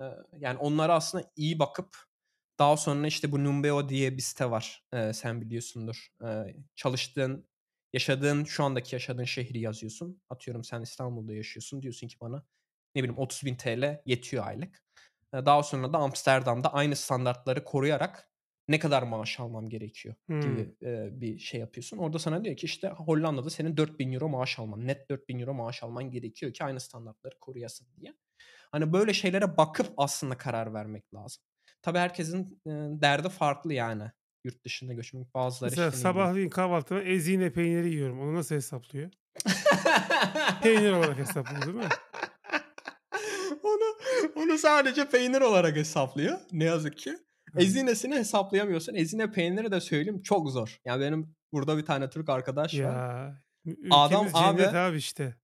Eee, 0.00 0.16
yani 0.40 0.58
onlara 0.58 0.94
aslında 0.94 1.24
iyi 1.36 1.58
bakıp 1.58 1.96
daha 2.58 2.76
sonra, 2.76 3.06
işte, 3.06 3.32
bu 3.32 3.44
Numbeo 3.44 3.88
diye 3.88 4.16
bir 4.16 4.22
site 4.22 4.50
var. 4.50 4.84
Eee, 4.94 5.12
sen 5.12 5.40
biliyorsundur. 5.42 6.08
Eee, 6.22 6.56
çalıştığın, 6.76 7.48
yaşadığın, 7.94 8.44
şu 8.44 8.64
andaki 8.64 8.94
yaşadığın 8.96 9.24
şehri 9.24 9.60
yazıyorsun. 9.60 10.22
Atıyorum 10.30 10.64
sen 10.64 10.82
İstanbul'da 10.82 11.34
yaşıyorsun. 11.34 11.82
Diyorsun 11.82 12.08
ki 12.08 12.16
bana, 12.20 12.44
ne 12.94 13.02
bileyim, 13.04 13.18
€30.000 13.18 14.02
yetiyor 14.06 14.46
aylık. 14.46 14.82
Daha 15.34 15.62
sonra 15.62 15.92
da 15.92 15.98
Amsterdam'da 15.98 16.72
aynı 16.74 16.96
standartları 16.96 17.64
koruyarak 17.64 18.30
ne 18.68 18.78
kadar 18.78 19.02
maaş 19.02 19.40
almam 19.40 19.68
gerekiyor 19.68 20.14
gibi, 20.40 20.74
eee, 20.82 21.08
bir 21.12 21.38
şey 21.38 21.60
yapıyorsun. 21.60 21.98
Orada 21.98 22.18
sana 22.18 22.44
diyor 22.44 22.56
ki, 22.56 22.66
işte, 22.66 22.88
Hollanda'da 22.88 23.50
senin 23.50 23.76
€4.000 23.76 24.28
maaş 24.28 24.58
alman, 24.58 24.86
net 24.86 25.10
€4.000 25.10 25.54
maaş 25.54 25.82
alman 25.82 26.10
gerekiyor 26.10 26.52
ki 26.52 26.64
aynı 26.64 26.80
standartları 26.80 27.34
koruyasın 27.40 27.88
diye. 27.96 28.14
Hani, 28.72 28.92
böyle 28.92 29.12
şeylere 29.14 29.56
bakıp 29.56 29.86
aslında 29.96 30.38
karar 30.38 30.74
vermek 30.74 31.14
lazım. 31.14 31.42
Tabii 31.82 31.98
herkesin, 31.98 32.62
eee, 32.66 32.72
derdi 33.02 33.28
farklı 33.28 33.74
yani 33.74 34.04
yurt 34.44 34.64
dışına 34.64 34.92
göçmek. 34.94 35.34
Bazıları, 35.34 35.72
Mesela 35.72 35.90
işte, 35.90 35.96
sabahleyin 35.96 36.50
kahvaltıma 36.50 37.00
Ezine 37.02 37.52
peyniri 37.52 37.88
yiyorum. 37.90 38.20
Onu 38.20 38.34
nasıl 38.34 38.54
hesaplıyor? 38.54 39.10
Peynir 40.62 40.92
olarak 40.92 41.18
hesaplıyor, 41.18 41.64
değil 41.66 41.76
mi? 41.76 41.94
Onu 44.36 44.44
onu 44.44 44.58
sadece 44.58 45.08
peynir 45.08 45.40
olarak 45.40 45.76
hesaplıyor 45.76 46.38
ne 46.52 46.64
yazık 46.64 46.98
ki. 46.98 47.16
Ezinesini 47.58 48.14
hesaplayamıyorsun. 48.14 48.94
Ezine 48.94 49.30
peyniri 49.30 49.70
de 49.72 49.80
söyleyeyim 49.80 50.22
çok 50.22 50.50
zor. 50.50 50.80
Ya, 50.84 51.00
benim 51.00 51.34
burada 51.52 51.78
bir 51.78 51.84
tane 51.84 52.10
Türk 52.10 52.28
arkadaş 52.28 52.84
var. 52.84 52.84
Ya, 52.84 53.42
ü 53.66 53.90
Adam 53.90 54.26
abi 54.34 54.68
abi 54.68 54.96
işte. 54.96 55.36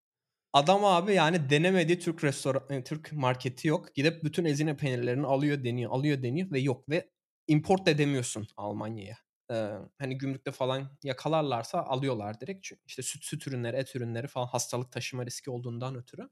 adam 0.53 0.85
abi, 0.85 1.15
yani, 1.15 1.51
denemediği 1.51 1.99
Türk 1.99 2.25
restora 2.25 2.63
eee, 2.71 2.85
Türk 2.85 3.13
marketi 3.13 3.69
yok. 3.69 3.95
Gidip 3.95 4.25
bütün 4.25 4.45
Ezine 4.45 4.77
peynirlerini 4.77 5.27
alıyor, 5.27 5.65
deniyor, 5.65 5.91
alıyor, 5.91 6.23
deniyor 6.23 6.51
ve 6.51 6.59
yok 6.61 6.89
ve 6.91 7.11
import 7.47 7.89
edemiyorsun 7.89 8.47
Almanya'ya. 8.57 9.17
Eee, 9.51 9.71
hani, 9.99 10.19
gümrükte 10.19 10.53
falan 10.53 10.99
yakalarlarsa 11.03 11.83
alıyorlar 11.83 12.41
direkt. 12.41 12.65
Çün 12.65 12.79
işte, 12.87 13.03
süt 13.03 13.25
süt 13.25 13.47
ürünleri, 13.47 13.77
et 13.77 13.97
ürünleri 13.97 14.27
falan 14.27 14.47
hastalık 14.47 14.93
taşıma 14.93 15.27
riski 15.27 15.51
olduğundan 15.51 15.97
ötürü. 15.97 16.29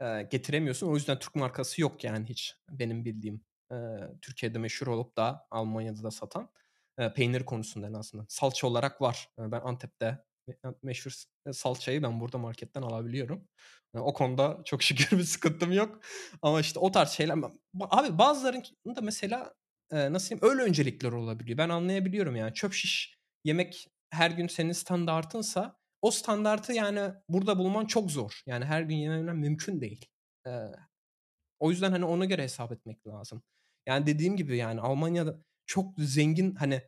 Eee, 0.00 0.28
getiremiyorsun. 0.30 0.86
O 0.88 0.94
yüzden 0.94 1.18
Türk 1.18 1.34
markası 1.34 1.80
yok 1.80 2.04
yani 2.04 2.28
hiç 2.28 2.54
benim 2.70 3.04
bildiğim. 3.04 3.44
Eee, 3.72 3.98
Türkiye'de 4.22 4.58
meşhur 4.58 4.86
olup 4.86 5.16
da 5.16 5.46
Almanya'da 5.50 6.02
da 6.02 6.10
satan, 6.10 6.50
eee, 6.98 7.12
peynir 7.14 7.44
konusunda 7.44 7.86
en 7.88 7.92
azından. 7.92 8.26
Salça 8.28 8.66
olarak 8.66 9.00
var. 9.02 9.28
Eee, 9.38 9.52
ben 9.52 9.60
Antep'te 9.60 10.18
me 10.48 10.54
meşhur 10.82 11.12
salçayı 11.52 12.02
ben 12.02 12.20
burada 12.20 12.38
marketten 12.38 12.82
alabiliyorum. 12.82 13.48
Eee, 13.94 14.00
o 14.00 14.14
konuda 14.14 14.58
çok 14.64 14.82
şükür 14.82 15.18
bir 15.18 15.24
sıkıntım 15.24 15.72
yok. 15.72 16.00
Ama, 16.42 16.60
işte, 16.60 16.78
o 16.78 16.90
tarz 16.92 17.10
şeyler 17.10 17.34
abi 17.90 18.18
bazılarında 18.18 19.00
mesela, 19.02 19.54
eee, 19.92 20.12
nasıl 20.12 20.28
diyeyim, 20.30 20.48
öyle 20.50 20.62
öncelikler 20.62 21.12
olabiliyor. 21.12 21.58
Ben 21.58 21.68
anlayabiliyorum 21.68 22.36
yani. 22.36 22.54
Çöp 22.54 22.72
şiş 22.72 23.16
yemek 23.44 23.88
her 24.10 24.30
gün 24.30 24.46
senin 24.48 24.72
standardınsa 24.72 25.78
o 26.02 26.10
standardı, 26.10 26.72
yani, 26.72 27.00
burada 27.28 27.58
bulman 27.58 27.86
çok 27.86 28.10
zor. 28.10 28.42
Yani, 28.46 28.64
her 28.64 28.82
gün 28.82 28.96
yememen 28.96 29.36
mümkün 29.36 29.80
değil. 29.80 30.06
Eee, 30.46 30.72
o 31.60 31.70
yüzden, 31.70 31.92
hani, 31.92 32.04
ona 32.04 32.24
göre 32.24 32.42
hesap 32.44 32.72
etmek 32.72 33.06
lazım. 33.06 33.42
Yani, 33.86 34.06
dediğim 34.06 34.36
gibi, 34.36 34.56
yani, 34.58 34.80
Almanya'da 34.80 35.38
çok 35.66 35.94
zengin, 35.98 36.54
hani, 36.54 36.82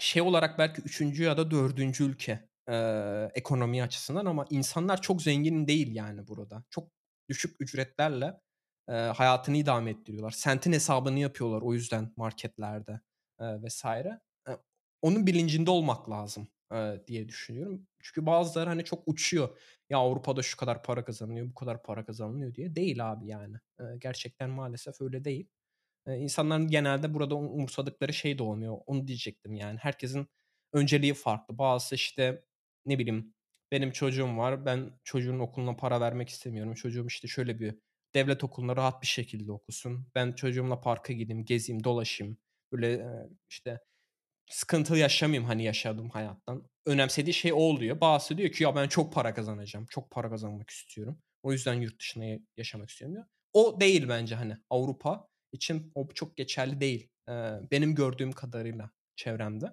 şey 0.00 0.22
olarak 0.22 0.58
belki 0.58 0.82
3'üncü 0.82 1.22
ya 1.22 1.36
da 1.36 1.50
4'üncü 1.50 2.04
ülke, 2.04 2.48
eee, 2.68 3.30
ekonomi 3.34 3.82
açısından 3.82 4.26
ama 4.26 4.46
insanlar 4.50 5.02
çok 5.02 5.22
zengin 5.22 5.66
değil, 5.68 5.94
yani, 5.94 6.28
burada. 6.28 6.64
Çok 6.70 6.88
düşük 7.30 7.56
ücretlerle, 7.60 8.40
eee, 8.88 8.94
hayatını 8.96 9.56
idame 9.56 9.90
ettiriyorlar. 9.90 10.30
Sentin 10.30 10.72
hesabını 10.72 11.18
yapıyorlar 11.18 11.62
o 11.62 11.74
yüzden 11.74 12.12
marketlerde, 12.16 13.00
eee, 13.40 13.58
vs. 13.68 13.84
Eee, 13.84 14.58
onun 15.02 15.26
bilincinde 15.26 15.70
olmak 15.70 16.10
lazım, 16.10 16.48
eee, 16.72 17.02
diye 17.06 17.28
düşünüyorum. 17.28 17.86
Çünkü 18.02 18.26
bazıları, 18.26 18.70
hani, 18.70 18.84
çok 18.84 19.02
uçuyor. 19.08 19.58
Ya, 19.90 19.98
Avrupa'da 19.98 20.42
şu 20.42 20.56
kadar 20.56 20.82
para 20.82 21.04
kazanılıyor, 21.04 21.50
bu 21.50 21.54
kadar 21.54 21.82
para 21.82 22.04
kazanılıyor 22.06 22.54
diye. 22.54 22.76
Değil 22.76 23.12
abi, 23.12 23.26
yani. 23.28 23.56
Eee, 23.80 23.86
gerçekten 24.00 24.50
maalesef 24.50 25.00
öyle 25.00 25.24
değil. 25.24 25.48
Eee, 26.08 26.14
insanların 26.18 26.68
genelde 26.68 27.14
burada 27.14 27.34
um 27.36 27.46
umursadıkları 27.54 28.12
şey 28.14 28.38
de 28.38 28.42
olmuyor. 28.42 28.78
Onu 28.86 29.08
diyecektim, 29.08 29.54
yani. 29.54 29.78
Herkesin 29.78 30.28
önceliği 30.72 31.14
farklı. 31.14 31.58
Bazısı, 31.58 31.94
işte, 31.94 32.44
ne 32.86 32.98
bileyim, 32.98 33.34
benim 33.72 33.90
çocuğum 33.92 34.36
var, 34.38 34.66
ben 34.66 34.90
çocuğun 35.04 35.38
okuluna 35.38 35.76
para 35.76 36.00
vermek 36.00 36.28
istemiyorum. 36.28 36.74
Çocuğum, 36.74 37.06
işte, 37.08 37.28
şöyle 37.28 37.60
bir 37.60 37.76
devlet 38.14 38.44
okulunda 38.44 38.76
rahat 38.76 39.02
bir 39.02 39.06
şekilde 39.06 39.52
okusun. 39.52 40.08
Ben 40.14 40.32
çocuğumla 40.32 40.80
parka 40.80 41.12
gideyim, 41.12 41.44
gezeyim, 41.44 41.84
dolaşayım. 41.84 42.38
Böyle, 42.72 43.06
işte, 43.50 43.80
sıkıntı 44.50 44.96
yaşamayayım, 44.96 45.44
hani, 45.48 45.64
yaşadığım 45.64 46.08
hayattan. 46.10 46.64
Önemsediği 46.86 47.34
şey 47.34 47.52
o 47.52 47.56
oluyor. 47.56 48.00
Bazısı 48.00 48.38
diyor 48.38 48.50
ki, 48.50 48.64
"Ya, 48.64 48.76
ben 48.76 48.88
çok 48.88 49.12
para 49.12 49.34
kazanacağım, 49.34 49.86
çok 49.90 50.10
para 50.10 50.30
kazanmak 50.30 50.70
istiyorum. 50.70 51.18
O 51.42 51.52
yüzden 51.52 51.74
yurt 51.74 52.00
dışında 52.00 52.24
ya 52.24 52.38
yaşamak 52.56 52.90
istiyorum." 52.90 53.14
diyor. 53.14 53.26
O 53.52 53.80
değil 53.80 54.08
bence, 54.08 54.34
hani, 54.34 54.56
Avrupa 54.70 55.28
için 55.52 55.92
o 55.94 56.08
çok 56.14 56.36
geçerli 56.36 56.80
değil. 56.80 57.10
Eee, 57.28 57.60
benim 57.70 57.94
gördüğüm 57.94 58.32
kadarıyla 58.32 58.90
çevremde. 59.16 59.66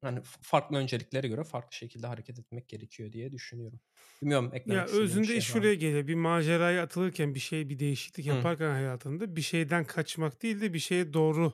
Hani 0.00 0.20
f 0.22 0.38
farklı 0.42 0.76
önceliklere 0.76 1.28
göre 1.28 1.44
farklı 1.44 1.76
şekilde 1.76 2.06
hareket 2.06 2.38
etmek 2.38 2.68
gerekiyor 2.68 3.12
diye 3.12 3.32
düşünüyorum. 3.32 3.80
Bilmiyorum 4.22 4.50
eklemek 4.54 4.86
Ya, 4.86 4.86
özünde 4.88 5.24
şey 5.24 5.38
iş 5.38 5.46
şuraya 5.46 5.74
geliyor. 5.74 6.06
Bir 6.06 6.14
maceraya 6.14 6.82
atılırken, 6.82 7.34
bir 7.34 7.40
şey, 7.40 7.68
bir 7.68 7.78
değişiklik 7.78 8.26
Hı. 8.28 8.48
yaparken 8.48 8.70
hayatında 8.70 9.36
bir 9.36 9.40
şeyden 9.42 9.84
kaçmak 9.84 10.42
değil 10.42 10.60
de 10.60 10.74
bir 10.74 10.78
şeye 10.78 11.12
doğru 11.12 11.52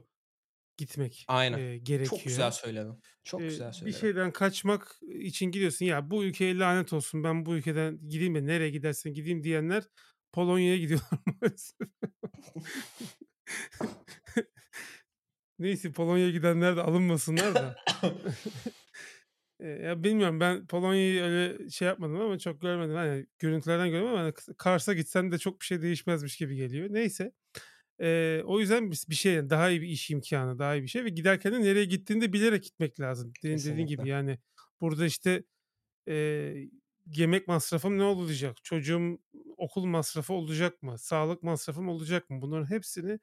gitmek, 0.76 1.24
Aynen. 1.28 1.58
eee, 1.58 1.64
Çok 2.02 2.24
güzel 2.24 2.30
gerekiyor. 2.46 2.50
söyledin. 2.50 3.00
Çok 3.24 3.40
Eee, 3.40 3.48
güzel 3.48 3.68
bir 3.72 3.72
söyledin. 3.72 3.92
şeyden 3.92 4.32
kaçmak 4.32 4.96
için 5.08 5.50
gidiyorsun. 5.50 5.86
"Ya, 5.86 6.10
bu 6.10 6.24
ülkeye 6.24 6.58
lanet 6.58 6.92
olsun, 6.92 7.24
ben 7.24 7.46
bu 7.46 7.56
ülkeden 7.56 8.08
gideyim 8.08 8.34
de 8.34 8.46
nereye 8.46 8.70
gidersen 8.70 9.14
gideyim." 9.14 9.44
diyenler 9.44 9.84
Polonya'ya 10.32 10.76
gidiyorlar. 10.78 11.18
Neyse, 15.58 15.92
Polonya'ya 15.92 16.30
gidenler 16.30 16.76
de 16.76 16.80
alınmasınlar 16.82 17.58
da. 17.58 17.74
Ya, 19.60 20.04
bilmiyorum 20.04 20.40
ben 20.40 20.66
Polonya'yı 20.66 21.22
öyle 21.22 21.70
şey 21.70 21.88
yapmadım 21.88 22.20
ama 22.20 22.38
çok 22.38 22.60
görmedim. 22.60 22.94
Hani, 22.94 23.26
görüntülerden 23.38 23.86
görüyorum 23.90 24.08
ama 24.14 24.20
hani 24.24 24.32
Kars'a 24.58 24.94
gitsem 24.94 25.32
de 25.32 25.38
çok 25.38 25.60
bir 25.60 25.66
şey 25.66 25.82
değişmezmiş 25.82 26.36
gibi 26.36 26.56
geliyor. 26.56 26.86
Neyse. 26.90 27.32
Eee, 28.00 28.42
o 28.46 28.60
yüzden 28.60 28.90
bir 28.90 29.14
şey 29.14 29.50
daha 29.50 29.70
iyi 29.70 29.82
bir 29.82 29.88
iş 29.88 30.10
imkânı, 30.10 30.58
daha 30.58 30.74
iyi 30.76 30.82
bir 30.82 30.88
şey 30.88 31.04
ve 31.04 31.08
giderken 31.08 31.52
de 31.52 31.60
nereye 31.62 31.84
gittiğini 31.84 32.20
de 32.22 32.32
bilerek 32.32 32.64
gitmek 32.64 33.00
lazım. 33.00 33.36
Senin 33.42 33.64
dediğin 33.64 33.86
gibi, 33.86 34.08
yani, 34.08 34.38
burada, 34.80 35.06
işte, 35.06 35.44
eee, 36.06 36.70
yemek 37.16 37.48
masrafım 37.48 37.98
ne 37.98 38.02
olacak? 38.04 38.56
Çocuğum 38.64 39.18
okul 39.56 39.84
masrafı 39.86 40.32
olacak 40.34 40.82
mı? 40.82 40.98
Sağlık 40.98 41.42
masrafım 41.42 41.88
olacak 41.88 42.30
mı? 42.30 42.42
Bunların 42.42 42.70
hepsini 42.70 43.18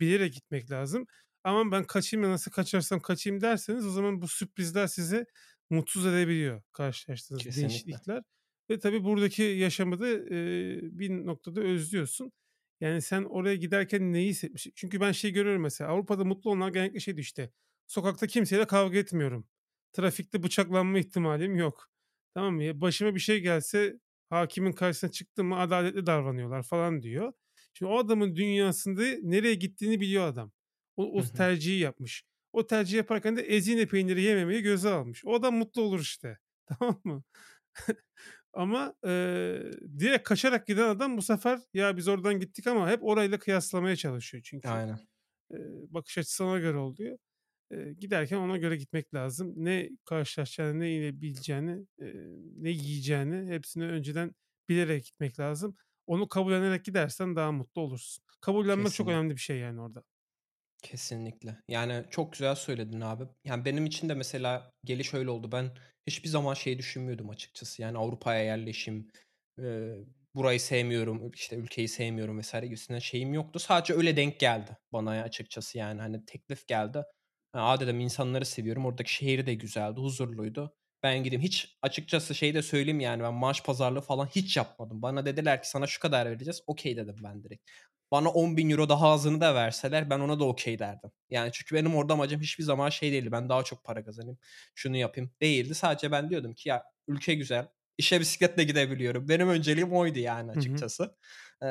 bilerek 0.00 0.34
gitmek 0.34 0.70
lazım. 0.70 1.06
Ama 1.44 1.72
ben 1.72 1.84
kaçayım 1.84 2.26
da 2.26 2.30
nasıl 2.30 2.50
kaçarsam 2.50 3.00
kaçayım 3.00 3.40
derseniz 3.40 3.86
o 3.86 3.90
zaman 3.90 4.22
bu 4.22 4.28
sürprizler 4.28 4.86
sizi 4.86 5.26
mutsuz 5.70 6.06
edebiliyor 6.06 6.62
karşılaştığınız 6.72 7.46
Kesinlikle. 7.46 7.96
değişiklikler 7.96 8.22
ve 8.70 8.78
tabii 8.78 9.04
buradaki 9.04 9.42
yaşamı 9.42 10.00
da, 10.00 10.08
eee, 10.08 10.80
bir 10.82 11.10
noktada 11.26 11.60
özlüyorsun. 11.60 12.32
Yani, 12.80 13.02
sen 13.02 13.24
oraya 13.24 13.56
giderken 13.56 14.12
neyi 14.12 14.28
hissetmişsin? 14.30 14.72
Çünkü 14.76 15.00
ben 15.00 15.12
şeyi 15.12 15.32
görüyorum 15.32 15.62
mesela 15.62 15.90
Avrupa'da 15.90 16.24
mutlu 16.24 16.50
olanlar 16.50 16.68
genellikle 16.68 17.00
şey 17.00 17.14
işte, 17.18 17.50
"Sokakta 17.86 18.26
kimseyle 18.26 18.66
kavga 18.66 18.98
etmiyorum. 18.98 19.48
Trafikte 19.92 20.42
bıçaklanma 20.42 20.98
ihtimalim 20.98 21.56
yok." 21.56 21.90
Tamam 22.34 22.54
mı? 22.54 22.80
Başıma 22.80 23.14
bir 23.14 23.20
şey 23.20 23.40
gelse 23.40 23.94
hakimin 24.30 24.72
karşısına 24.72 25.10
çıktım 25.10 25.46
mı 25.48 25.58
adaletli 25.58 26.06
davranıyorlar 26.06 26.62
falan 26.62 27.02
diyor. 27.02 27.32
Şimdi 27.74 27.92
o 27.92 27.98
adamın 27.98 28.36
dünyasında 28.36 29.02
nereye 29.22 29.54
gittiğini 29.54 30.00
biliyor 30.00 30.26
adam. 30.28 30.52
O 30.96 31.18
o 31.18 31.22
hı. 31.22 31.32
tercihi 31.34 31.78
yapmış. 31.78 32.24
O 32.52 32.66
tercihi 32.66 32.96
yaparken 32.96 33.36
de 33.36 33.42
ezine 33.42 33.86
peyniri 33.86 34.22
yememeyi 34.22 34.62
göze 34.62 34.88
almış. 34.90 35.24
O 35.24 35.34
adam 35.34 35.54
mutlu 35.56 35.82
olur 35.82 36.00
işte. 36.00 36.38
Tamam 36.66 37.00
mı? 37.04 37.24
Ama, 38.54 38.94
eee, 39.04 39.72
direkt 39.98 40.24
kaçarak 40.28 40.66
giden 40.66 40.88
adam 40.88 41.16
bu 41.16 41.22
sefer, 41.22 41.60
"Ya, 41.74 41.96
biz 41.96 42.08
oradan 42.08 42.40
gittik 42.40 42.66
ama" 42.66 42.90
hep 42.90 43.04
orayla 43.04 43.38
kıyaslamaya 43.38 43.96
çalışıyor 43.96 44.42
çünkü. 44.46 44.74
Aynen. 44.74 45.08
Eee, 45.52 45.58
bakış 45.90 46.18
açısı 46.18 46.44
ona 46.44 46.58
göre 46.58 46.78
oluyor. 46.78 47.18
Eee, 47.72 47.94
giderken 47.94 48.38
ona 48.38 48.56
göre 48.58 48.76
gitmek 48.76 49.14
lazım. 49.14 49.54
Ne 49.56 49.90
karşılaşacağını, 50.04 50.80
ne 50.80 50.88
yiyebileceğini, 50.88 51.86
eee, 52.00 52.14
ne 52.58 52.70
yiyeceğini 52.70 53.52
hepsini 53.54 53.84
önceden 53.86 54.32
bilerek 54.68 55.04
gitmek 55.04 55.40
lazım. 55.40 55.76
Onu 56.06 56.28
kabullenerek 56.28 56.84
gidersen 56.84 57.36
daha 57.36 57.52
mutlu 57.52 57.82
olursun. 57.82 58.24
Kabullenmek 58.40 58.94
çok 58.94 59.08
Kesinlikle. 59.08 59.08
önemli 59.08 59.30
bir 59.36 59.40
şey 59.40 59.58
yani 59.58 59.80
orada. 59.80 60.04
Kesinlikle. 60.84 61.56
Yani, 61.68 62.04
çok 62.10 62.32
güzel 62.32 62.54
söyledin 62.54 63.00
abi. 63.00 63.24
Yani, 63.44 63.64
benim 63.64 63.86
için 63.86 64.08
de 64.08 64.14
mesela 64.14 64.72
geliş 64.84 65.14
öyle 65.14 65.30
oldu. 65.30 65.52
Ben 65.52 65.70
hiçbir 66.06 66.28
zaman 66.28 66.54
şey 66.54 66.78
düşünmüyordum 66.78 67.30
açıkçası, 67.30 67.82
yani, 67.82 67.98
Avrupa'ya 67.98 68.44
yerleşim, 68.44 69.08
eee, 69.58 69.94
burayı 70.34 70.60
sevmiyorum, 70.60 71.30
işte, 71.34 71.56
ülkeyi 71.56 71.88
sevmiyorum 71.88 72.40
vs. 72.40 72.54
gibisinden 72.62 72.98
şeyim 72.98 73.34
yoktu. 73.34 73.58
Sadece 73.58 73.94
öyle 73.94 74.16
denk 74.16 74.40
geldi 74.40 74.78
bana 74.92 75.10
açıkçası, 75.22 75.78
yani, 75.78 76.00
hani, 76.00 76.24
teklif 76.26 76.66
geldi. 76.68 77.02
"A," 77.52 77.80
dedim, 77.80 78.00
"insanları 78.00 78.46
seviyorum, 78.46 78.86
oradaki 78.86 79.14
şehir 79.14 79.46
de 79.46 79.54
güzeldi, 79.54 80.00
huzurluydu. 80.00 80.76
Ben 81.02 81.24
gideyim." 81.24 81.42
Hiç 81.42 81.78
açıkçası 81.82 82.34
şeyi 82.36 82.54
de 82.54 82.62
söyleyeyim, 82.62 83.00
yani, 83.00 83.24
ben 83.24 83.34
maaş 83.34 83.62
pazarlığı 83.64 84.02
falan 84.02 84.26
hiç 84.26 84.56
yapmadım. 84.58 85.02
Bana 85.02 85.26
dediler 85.26 85.62
ki, 85.62 85.70
"Sana 85.70 85.86
şu 85.86 86.00
kadar 86.00 86.26
vereceğiz." 86.30 86.62
"Okay." 86.66 86.96
dedim 86.96 87.16
ben 87.24 87.44
direkt. 87.44 87.70
Bana 88.10 88.30
€10.000 88.30 88.88
daha 88.88 89.08
azını 89.10 89.40
da 89.40 89.54
verseler 89.54 90.10
ben 90.10 90.20
ona 90.20 90.40
da 90.40 90.44
okay 90.44 90.78
derdim. 90.78 91.10
Yani, 91.30 91.50
çünkü 91.52 91.74
benim 91.74 91.94
orada 91.96 92.12
amacım 92.12 92.40
hiçbir 92.40 92.64
zaman 92.64 92.90
şey 92.90 93.12
değildi, 93.12 93.32
ben 93.32 93.48
daha 93.48 93.62
çok 93.64 93.84
para 93.84 94.04
kazanayım, 94.04 94.38
şunu 94.74 94.96
yapayım 94.96 95.30
değildi. 95.40 95.74
Sadece 95.74 96.10
ben 96.12 96.30
diyordum 96.30 96.54
ki, 96.54 96.68
"Ya, 96.68 96.82
ülke 97.08 97.34
güzel, 97.34 97.68
işe 97.98 98.20
bisikletle 98.20 98.64
gidebiliyorum." 98.64 99.28
Benim 99.28 99.48
önceliğim 99.48 99.92
oydu 99.92 100.18
yani 100.18 100.50
Hı 100.54 100.60
hı. 100.60 100.84
açıkçası. 100.84 101.16
Eee, 101.62 101.68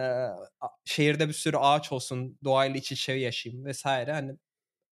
a 0.61 0.67
şehirde 0.85 1.27
bir 1.27 1.33
sürü 1.33 1.57
ağaç 1.57 1.91
olsun, 1.91 2.39
doğayla 2.43 2.77
iç 2.79 2.91
içe 2.91 3.13
yaşayayım 3.13 3.65
vs. 3.71 3.85
Hani, 3.85 4.31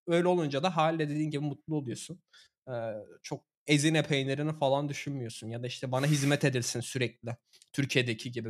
öyle 0.08 0.28
olunca 0.28 0.64
da 0.64 0.78
hâliyle 0.78 1.10
dediğin 1.10 1.32
gibi 1.32 1.46
mutlu 1.46 1.76
oluyorsun. 1.78 2.22
Eee, 2.70 2.94
çok 3.24 3.46
ezine 3.68 4.04
peynirini 4.04 4.54
falan 4.60 4.90
düşünmüyorsun 4.90 5.50
ya 5.50 5.64
da, 5.64 5.68
işte, 5.68 5.92
bana 5.92 6.08
hizmet 6.08 6.46
edilsin 6.46 6.80
sürekli 6.82 7.38
Türkiye'deki 7.74 8.32
gibi 8.32 8.50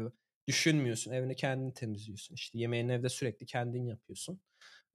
düşünmüyorsun. 0.51 1.11
Evini 1.13 1.35
kendin 1.37 1.71
temizliyorsun. 1.71 2.35
İşte, 2.35 2.59
yemeğini 2.59 2.93
evde 2.93 3.09
sürekli 3.09 3.47
kendin 3.47 3.85
yapıyorsun. 3.87 4.41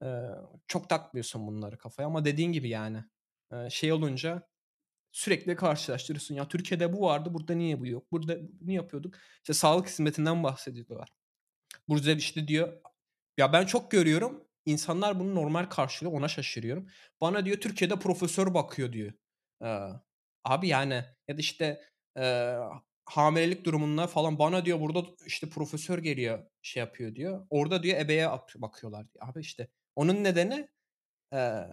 Eee, 0.03 0.21
çok 0.67 0.89
takmıyorsun 0.89 1.47
bunları 1.47 1.79
kafaya 1.79 2.07
ama 2.07 2.25
dediğin 2.25 2.53
gibi, 2.53 2.69
yani, 2.69 3.05
eee, 3.53 3.67
şey 3.71 3.93
olunca 3.93 4.49
sürekli 5.13 5.55
karşılaştırıyorsun. 5.57 6.35
"Ya, 6.35 6.49
Türkiye'de 6.49 6.93
bu 6.93 7.01
vardı, 7.01 7.35
burada 7.35 7.55
niye 7.55 7.81
bu 7.81 7.87
yok? 7.87 8.13
Burada 8.13 8.37
bunu 8.61 8.71
yapıyorduk." 8.73 9.15
İşte, 9.37 9.53
sağlık 9.53 9.87
hizmetinden 9.89 10.43
bahsediyorlar. 10.43 11.09
Burada, 11.89 12.11
işte, 12.13 12.47
diyor 12.47 12.81
ya, 13.39 13.53
ben 13.53 13.65
çok 13.65 13.91
görüyorum, 13.91 14.45
insanlar 14.65 15.19
bunu 15.19 15.35
normal 15.35 15.65
karşılıyor, 15.65 16.17
ona 16.19 16.27
şaşırıyorum. 16.27 16.87
Bana 17.21 17.45
diyor, 17.45 17.57
"Türkiye'de 17.61 17.95
profesör 17.99 18.53
bakıyor." 18.53 18.93
diyor. 18.93 19.13
Eee, 19.63 19.89
abi, 20.45 20.67
yani, 20.69 21.03
ya 21.29 21.37
da, 21.37 21.41
işte, 21.41 21.81
eee, 22.17 22.59
hamilelik 23.09 23.65
durumunda 23.65 24.07
falan 24.07 24.39
bana 24.39 24.65
diyor, 24.65 24.79
"Burada, 24.81 25.03
işte, 25.25 25.49
profesör 25.49 25.99
geliyor, 25.99 26.39
şey 26.61 26.81
yapıyor." 26.81 27.15
diyor. 27.15 27.47
"Orada" 27.49 27.83
diyor, 27.83 27.99
"ebeye 27.99 28.27
ak 28.29 28.53
bakıyorlar." 28.57 29.13
diyor. 29.13 29.27
Abi, 29.29 29.41
işte, 29.41 29.67
onun 29.95 30.23
nedeni, 30.23 30.69
eee, 31.33 31.67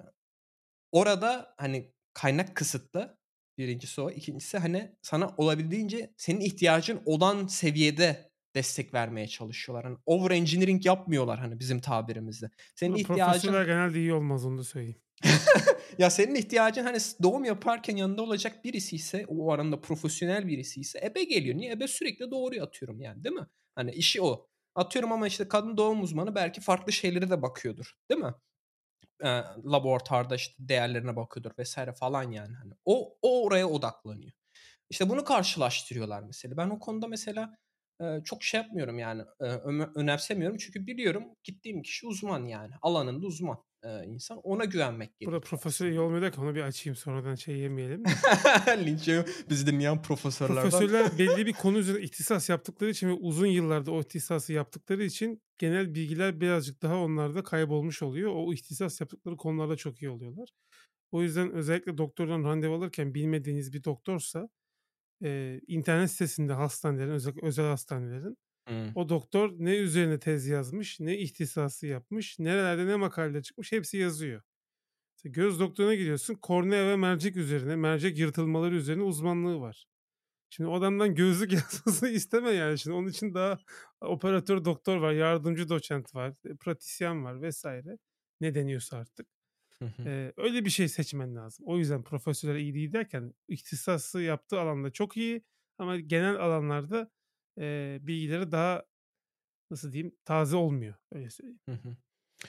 orada, 0.93 1.55
hani, 1.59 1.93
kaynak 2.15 2.57
kısıtlı. 2.57 3.19
1'incisi 3.59 4.01
o. 4.03 4.11
2'ncisi, 4.11 4.59
hani, 4.59 4.97
sana 5.03 5.35
olabildiğince 5.39 6.15
senin 6.19 6.41
ihtiyacın 6.41 7.03
olan 7.07 7.47
seviyede 7.47 8.31
destek 8.55 8.95
vermeye 8.95 9.29
çalışıyorlar. 9.29 9.85
Hani, 9.85 9.97
over 10.07 10.31
engineering 10.31 10.87
yapmıyorlar, 10.87 11.39
hani, 11.39 11.59
bizim 11.61 11.81
tabirimizle. 11.81 12.51
Senin 12.75 12.91
Ama 12.93 12.99
ihtiyacın 12.99 13.53
genelde 13.53 13.99
iyi 13.99 14.15
olmaz, 14.15 14.45
onu 14.45 14.59
da 14.59 14.65
söyleyeyim. 14.65 15.01
Ya, 15.99 16.11
senin 16.11 16.35
ihtiyacın, 16.35 16.85
hani, 16.85 16.99
doğum 17.23 17.45
yaparken 17.45 17.97
yanında 17.97 18.23
olacak 18.23 18.65
birisiyse, 18.65 19.25
o 19.29 19.53
aranda 19.53 19.81
profesyonel 19.81 20.47
birisiyse 20.49 21.01
ebe 21.05 21.25
geliyor. 21.25 21.57
Niye? 21.57 21.73
Ebe 21.73 21.89
sürekli 21.89 22.31
doğuruyor 22.31 22.67
atıyorum, 22.67 23.01
yani, 23.01 23.25
değil 23.25 23.35
mi? 23.35 23.47
Hani, 23.75 23.91
işi 23.93 24.23
o. 24.23 24.49
Atıyorum 24.75 25.13
ama, 25.13 25.27
işte, 25.27 25.49
kadın 25.49 25.77
doğum 25.77 26.03
uzmanı 26.03 26.35
belki 26.35 26.61
farklı 26.61 26.93
şeylere 26.93 27.31
de 27.31 27.43
bakıyordur, 27.43 27.93
değil 28.11 28.21
mi? 28.21 28.35
Eee, 29.25 29.45
laboratuvarda, 29.67 30.35
işte, 30.37 30.55
değerlerine 30.59 31.17
bakıyordur 31.17 31.53
vs. 31.59 31.77
falan, 32.01 32.33
yani, 32.33 32.55
hani. 32.57 32.73
O 32.85 33.19
o 33.23 33.45
oraya 33.45 33.69
odaklanıyor. 33.69 34.33
İşte, 34.91 35.11
bunu 35.11 35.25
karşılaştırıyorlar 35.25 36.23
mesela. 36.23 36.57
Ben 36.57 36.71
o 36.71 36.79
konuda 36.79 37.09
mesela, 37.09 37.57
çok 38.25 38.43
şey 38.43 38.61
yapmıyorum, 38.61 38.99
yani, 38.99 39.23
önemsemiyorum 39.95 40.57
çünkü 40.59 40.87
biliyorum 40.87 41.25
gittiğim 41.45 41.83
kişi 41.83 42.07
uzman, 42.07 42.47
yani. 42.47 42.73
Alanında 42.83 43.27
uzman, 43.27 43.59
insan. 44.07 44.39
Ona 44.39 44.65
güvenmek 44.65 45.11
Burada 45.11 45.31
gerekiyor 45.31 45.43
profesör 45.43 45.87
iyi 45.87 46.01
olmuyor 46.01 46.23
derken 46.23 46.43
onu 46.43 46.55
bir 46.55 46.63
açayım 46.63 46.97
sonradan 46.97 47.35
şey 47.35 47.57
yemeyelim. 47.59 48.03
Linç 48.69 49.09
bizi 49.51 49.67
dinleyen 49.67 50.03
profesörlerden. 50.03 50.71
Profesörler 50.71 51.19
belli 51.19 51.47
bir 51.47 51.53
konu 51.53 51.79
üzerine 51.79 52.03
ihtisas 52.03 52.49
yaptıkları 52.49 52.91
için 52.91 53.09
ve 53.09 53.13
uzun 53.13 53.47
yıllardır 53.47 53.93
o 53.93 54.01
ihtisası 54.01 54.53
yaptıkları 54.53 55.05
için 55.05 55.43
genel 55.59 55.95
bilgiler 55.95 56.41
birazcık 56.41 56.83
daha 56.83 56.97
onlarda 56.97 57.43
kaybolmuş 57.43 58.03
oluyor. 58.03 58.33
O 58.35 58.53
ihtisas 58.53 59.01
yaptıkları 59.01 59.37
konularda 59.37 59.77
çok 59.77 60.03
iyi 60.03 60.11
oluyorlar. 60.11 60.49
O 61.13 61.23
yüzden 61.23 61.53
özellikle 61.53 61.99
doktordan 61.99 62.45
randevu 62.45 62.75
alırken 62.75 63.15
bilmediğiniz 63.15 63.73
bir 63.73 63.85
doktorsa, 63.85 64.49
eee, 65.25 65.63
internet 65.69 66.13
sitesinde 66.13 66.55
hastanelerin, 66.55 67.11
özellikle 67.13 67.49
özel 67.49 67.67
hastanelerin 67.67 68.39
Hıı. 68.69 68.95
o 68.95 69.09
doktor 69.11 69.51
ne 69.59 69.77
üzerine 69.77 70.19
tez 70.21 70.47
yazmış, 70.49 71.01
ne 71.01 71.19
ihtisası 71.19 71.89
yapmış, 71.89 72.39
nerelerde 72.41 72.87
ne 72.87 72.97
makale 72.97 73.43
çıkmış 73.43 73.73
hepsi 73.73 73.99
yazıyor. 73.99 74.43
Mesela 75.19 75.33
göz 75.33 75.61
doktoruna 75.61 75.95
gidiyorsun, 75.95 76.35
kornea 76.35 76.87
ve 76.89 76.97
mercek 76.97 77.37
üzerine, 77.37 77.77
mercek 77.77 78.19
yırtılmaları 78.19 78.75
üzerine 78.75 79.03
uzmanlığı 79.03 79.61
var. 79.61 79.87
Şimdi 80.51 80.71
o 80.71 80.75
adamdan 80.75 81.15
gözlük 81.15 81.53
yazmasını 81.55 82.11
isteme 82.11 82.51
yani. 82.51 82.79
Şimdi 82.79 82.97
onun 82.97 83.09
için 83.09 83.35
daha 83.35 83.59
operatör 84.01 84.65
doktor 84.65 84.97
var, 84.99 85.13
yardımcı 85.13 85.69
doçent 85.69 86.15
var, 86.15 86.35
e, 86.47 86.57
pratisyen 86.57 87.25
var 87.25 87.43
vesaire. 87.43 87.99
Ne 88.41 88.55
deniyorsa 88.55 88.97
artık. 88.99 89.29
Eee, 90.07 90.33
öyle 90.37 90.65
bir 90.65 90.71
şey 90.71 90.89
seçmen 90.89 91.37
lazım. 91.37 91.67
O 91.69 91.79
yüzden 91.79 92.03
profesyonel 92.05 92.57
iyi 92.61 92.75
değil 92.75 92.93
derken 92.93 93.35
ihtisası 93.49 94.21
yaptığı 94.23 94.61
alanda 94.61 94.91
çok 94.93 95.17
iyi 95.17 95.45
ama 95.79 96.01
genel 96.01 96.37
alanlarda 96.37 97.11
eee, 97.59 97.99
bilgileri 98.03 98.53
daha 98.53 98.85
nasıl 99.71 99.93
diyeyim 99.93 100.17
taze 100.25 100.57
olmuyor. 100.57 100.95
Öyle 101.13 101.31
söyleyeyim. 101.31 101.61
Hı 101.69 101.73
hı. 101.75 101.97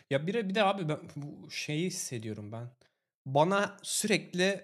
Ya 0.09 0.27
bir 0.27 0.49
bir 0.49 0.55
de 0.55 0.63
abi 0.63 0.89
ben 0.89 0.99
bu 1.15 1.51
şeyi 1.51 1.87
hissediyorum 1.87 2.51
ben. 2.51 2.69
Bana 3.25 3.77
sürekli 3.83 4.63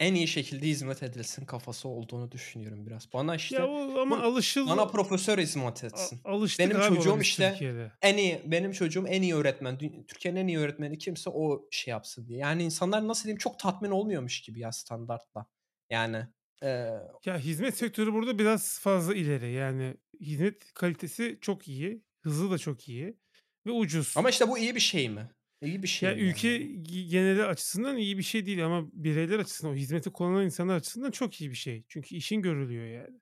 en 0.00 0.14
iyi 0.14 0.28
şekilde 0.28 0.66
hizmet 0.66 1.02
edilsin 1.02 1.44
kafası 1.46 1.88
olduğunu 1.88 2.32
düşünüyorum 2.32 2.86
biraz. 2.86 3.12
Bana 3.12 3.32
Ya 3.32 3.36
işte 3.36 3.62
o 3.62 4.00
ama 4.00 4.16
bu 4.18 4.22
alışıldı. 4.22 4.70
bana 4.70 4.86
profesör 4.86 5.38
hizmet 5.38 5.84
A- 5.84 5.86
etsin. 5.86 6.20
alıştık 6.24 6.66
Benim 6.70 6.80
çocuğum 6.80 7.18
işte 7.20 7.50
Türkiye'de. 7.50 7.92
en 8.02 8.16
iyi 8.16 8.42
benim 8.46 8.72
çocuğum 8.72 9.06
en 9.08 9.22
iyi 9.22 9.34
öğretmen. 9.34 9.78
Türkiye'nin 10.08 10.40
en 10.40 10.46
iyi 10.46 10.58
öğretmeni 10.58 10.98
kimse 10.98 11.30
o 11.30 11.68
şey 11.70 11.90
yapsın 11.92 12.28
diye. 12.28 12.38
Yani 12.38 12.62
insanlar 12.62 13.08
nasıl 13.08 13.24
diyeyim 13.24 13.38
çok 13.38 13.58
tatmin 13.58 13.90
olmuyormuş 13.90 14.40
gibi 14.40 14.60
ya 14.60 14.72
standartla. 14.72 15.46
Yani 15.90 16.26
eee, 16.62 16.90
Ya 17.26 17.38
hizmet 17.38 17.76
sektörü 17.76 18.12
burada 18.12 18.38
biraz 18.38 18.78
fazla 18.80 19.14
ileri. 19.14 19.52
Yani 19.52 19.94
hizmet 20.20 20.72
kalitesi 20.74 21.38
çok 21.40 21.68
iyi, 21.68 22.04
hızı 22.20 22.50
da 22.50 22.58
çok 22.58 22.88
iyi 22.88 23.18
ve 23.66 23.70
ucuz. 23.70 24.12
ama 24.16 24.30
işte 24.30 24.48
bu 24.48 24.58
iyi 24.58 24.74
bir 24.74 24.80
şey 24.80 25.08
mi? 25.08 25.30
İyi 25.62 25.82
bir 25.82 25.88
şey 25.88 26.08
Ya 26.08 26.16
ülke 26.16 26.48
yani? 26.48 26.64
gi- 26.64 27.08
geneli 27.08 27.44
açısından 27.44 27.96
iyi 27.96 28.18
bir 28.18 28.22
şey 28.22 28.46
değil 28.46 28.66
ama 28.66 28.88
bireyler 28.92 29.38
açısından, 29.38 29.72
o 29.72 29.76
hizmeti 29.76 30.10
kullanan 30.12 30.44
insanlar 30.44 30.76
açısından 30.76 31.10
çok 31.10 31.40
iyi 31.40 31.50
bir 31.50 31.56
şey. 31.56 31.84
Çünkü 31.88 32.14
işin 32.16 32.42
görülüyor 32.42 32.86
yani. 32.86 33.20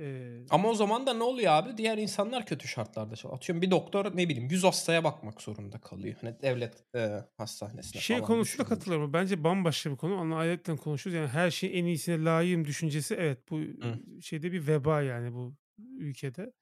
Ee, 0.00 0.44
Ama 0.50 0.68
o 0.68 0.74
zaman 0.74 1.06
da 1.06 1.14
ne 1.14 1.22
oluyor 1.22 1.52
abi? 1.52 1.76
Diğer 1.76 1.98
insanlar 1.98 2.46
kötü 2.46 2.68
şartlarda 2.68 3.16
çalışıyor. 3.16 3.36
Atıyorum 3.36 3.62
bir 3.62 3.70
doktor 3.70 4.16
ne 4.16 4.28
bileyim 4.28 4.48
100 4.50 4.64
hastaya 4.64 5.04
bakmak 5.04 5.42
zorunda 5.42 5.80
kalıyor. 5.80 6.14
Hani 6.20 6.42
devlet 6.42 6.84
e, 6.96 7.24
hastanesine 7.38 8.00
şey 8.02 8.20
konusunda 8.20 8.68
katılıyorum. 8.68 9.12
Bence 9.12 9.44
bambaşka 9.44 9.90
bir 9.90 9.96
konu. 9.96 10.16
Onu 10.20 10.36
ayetten 10.36 10.76
konuşuyoruz. 10.76 11.16
Yani 11.16 11.28
her 11.28 11.50
şeyin 11.50 11.74
en 11.74 11.84
iyisine 11.86 12.24
layığım 12.24 12.64
düşüncesi 12.64 13.14
evet 13.14 13.50
bu 13.50 13.58
Hı. 13.58 14.22
şeyde 14.22 14.52
bir 14.52 14.66
veba 14.66 15.02
yani 15.02 15.34
bu 15.34 15.54
ülkede. 15.78 16.52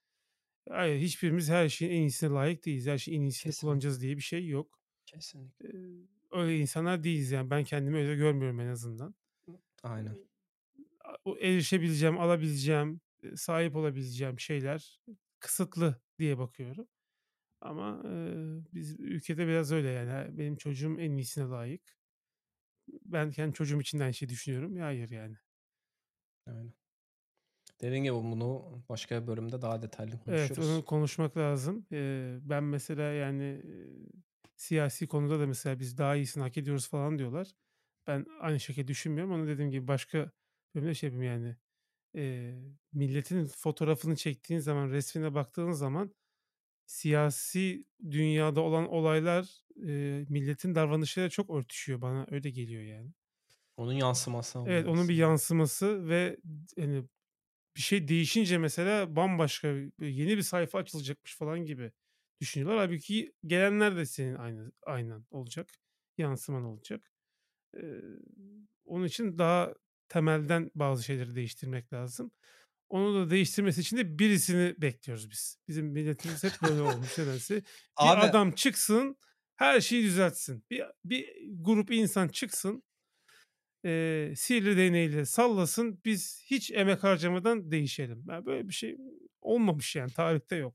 Hayır 0.71 1.01
hiçbirimiz 1.01 1.51
her 1.51 1.69
şeyin 1.69 1.93
en 1.93 2.01
iyisine 2.01 2.31
layık 2.31 2.67
değiliz. 2.67 2.87
Her 2.87 2.99
şeyin 2.99 3.21
en 3.21 3.25
iyisini 3.27 3.43
Kesinlikle. 3.43 3.67
kullanacağız 3.67 4.03
diye 4.03 4.17
bir 4.17 4.23
şey 4.23 4.47
yok. 4.49 4.80
Kesinlikle. 5.11 5.69
Öyle 6.31 6.59
insanlar 6.59 7.05
değiliz 7.05 7.31
yani. 7.31 7.51
Ben 7.51 7.65
kendimi 7.65 7.97
öyle 7.97 8.15
görmüyorum 8.15 8.61
en 8.61 8.67
azından. 8.67 9.15
Aynen. 9.83 10.19
O 11.25 11.39
erişebileceğim, 11.39 12.21
alabileceğim, 12.21 13.01
sahip 13.35 13.77
olabileceğim 13.77 14.41
şeyler 14.41 15.01
kısıtlı 15.39 16.01
diye 16.19 16.39
bakıyorum. 16.39 16.89
Ama 17.61 18.03
e, 18.05 18.13
biz 18.75 19.01
ülkede 19.01 19.47
biraz 19.47 19.73
öyle 19.73 19.89
yani. 19.89 20.39
Benim 20.39 20.57
çocuğum 20.57 20.97
en 21.01 21.13
iyisine 21.13 21.45
layık. 21.45 21.97
Ben 22.89 23.31
kendi 23.31 23.55
çocuğum 23.55 23.81
için 23.81 23.99
de 23.99 24.03
aynı 24.03 24.15
şeyi 24.15 24.29
düşünüyorum. 24.29 24.77
Ya 24.77 24.85
hayır 24.87 25.11
yani. 25.11 25.37
Aynen. 26.47 26.73
Dediğim 27.81 28.05
gibi 28.05 28.15
bunu 28.15 28.83
başka 28.89 29.23
bir 29.23 29.27
bölümde 29.27 29.63
daha 29.63 29.83
detaylı 29.83 30.11
Evet, 30.27 30.49
konuşuruz. 30.49 30.71
onu 30.71 30.85
konuşmak 30.85 31.37
lazım. 31.37 31.87
Ee, 31.93 32.39
ben 32.43 32.65
mesela 32.65 33.03
yani 33.03 33.63
siyasi 34.61 35.09
konuda 35.09 35.41
da 35.41 35.47
mesela 35.47 35.81
biz 35.81 35.99
daha 35.99 36.17
iyisini 36.17 36.43
hak 36.43 36.59
ediyoruz 36.59 36.89
falan 36.89 37.19
diyorlar. 37.19 37.49
Ben 38.07 38.27
aynı 38.41 38.61
şekilde 38.61 38.89
düşünmüyorum. 38.89 39.33
Onu 39.33 39.47
dediğim 39.49 39.71
gibi 39.71 39.89
başka 39.89 40.31
bölümde 40.75 40.95
şey 40.95 41.11
yapayım 41.11 41.33
yani. 41.35 41.57
e, 42.17 42.55
milletin 42.93 43.47
fotoğrafını 43.47 44.17
çektiğin 44.17 44.61
zaman, 44.61 44.91
resmine 44.91 45.35
baktığın 45.35 45.73
zaman 45.73 46.15
siyasi 46.87 47.87
dünyada 48.11 48.61
olan 48.61 48.89
olaylar 48.89 49.65
e, 49.89 50.25
milletin 50.29 50.75
davranışlarıyla 50.75 51.31
çok 51.31 51.51
örtüşüyor. 51.51 52.03
Bana 52.03 52.27
öyle 52.31 52.51
geliyor 52.51 52.83
yani. 52.83 53.13
Onun 53.77 53.93
yansıması 53.93 54.59
Evet, 54.59 54.87
onun 54.87 55.09
bir 55.09 55.15
yansıması 55.17 56.09
ve 56.09 56.37
hani 56.79 57.05
bir 57.77 57.81
şey 57.81 58.09
değişince 58.09 58.59
mesela 58.59 59.17
bambaşka 59.17 59.69
yeni 60.01 60.37
bir 60.37 60.43
sayfa 60.43 60.79
açılacakmış 60.79 61.37
falan 61.37 61.67
gibi 61.67 61.93
düşünüyorlar. 62.41 62.79
Halbuki 62.79 63.33
gelenler 63.47 63.97
de 63.97 64.07
senin 64.07 64.35
aynı 64.35 64.73
aynen 64.87 65.25
olacak. 65.31 65.69
Yansıman 66.19 66.65
olacak. 66.65 67.13
Ee, 67.77 68.01
onun 68.85 69.05
için 69.05 69.39
daha 69.39 69.75
temelden 70.09 70.71
bazı 70.75 71.05
şeyleri 71.05 71.35
değiştirmek 71.35 71.93
lazım. 71.93 72.33
Onu 72.89 73.15
da 73.15 73.31
değiştirmesi 73.31 73.81
için 73.81 73.97
de 73.97 74.19
birisini 74.19 74.75
bekliyoruz 74.79 75.31
biz. 75.31 75.59
Bizim 75.69 75.87
milletimiz 75.87 76.45
hep 76.45 76.53
böyle 76.63 76.81
olmuş 76.83 77.19
nedense. 77.19 77.63
Bir 78.03 78.07
Abi 78.13 78.21
adam 78.21 78.53
çıksın, 78.53 79.17
her 79.57 79.81
şeyi 79.81 80.05
düzeltsin. 80.05 80.65
Bir, 80.71 80.85
bir 81.05 81.29
grup 81.61 81.91
insan 81.91 82.29
çıksın, 82.29 82.83
eee 83.85 84.33
sihirli 84.37 84.77
değneğiyle 84.77 85.25
sallasın, 85.25 86.01
biz 86.05 86.43
hiç 86.47 86.71
emek 86.71 87.05
harcamadan 87.05 87.71
değişelim. 87.71 88.25
Yani 88.29 88.47
böyle 88.47 88.69
bir 88.69 88.75
şey 88.75 88.97
olmamış 89.41 89.97
yani 89.97 90.13
tarihte 90.13 90.57
yok. 90.57 90.75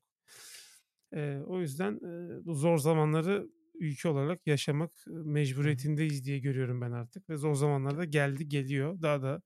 Eee, 1.15 1.41
o 1.47 1.59
yüzden 1.61 1.93
eee, 1.93 2.45
bu 2.45 2.53
zor 2.55 2.77
zamanları 2.77 3.49
ülke 3.75 4.09
olarak 4.09 4.47
yaşamak 4.47 4.91
e, 5.07 5.11
mecburiyetindeyiz 5.11 6.25
diye 6.25 6.39
görüyorum 6.39 6.81
ben 6.81 6.91
artık. 6.91 7.29
Ve 7.29 7.37
zor 7.37 7.53
zamanlarda 7.55 8.05
geldi 8.05 8.49
geliyor. 8.49 9.01
Daha 9.01 9.21
da 9.21 9.41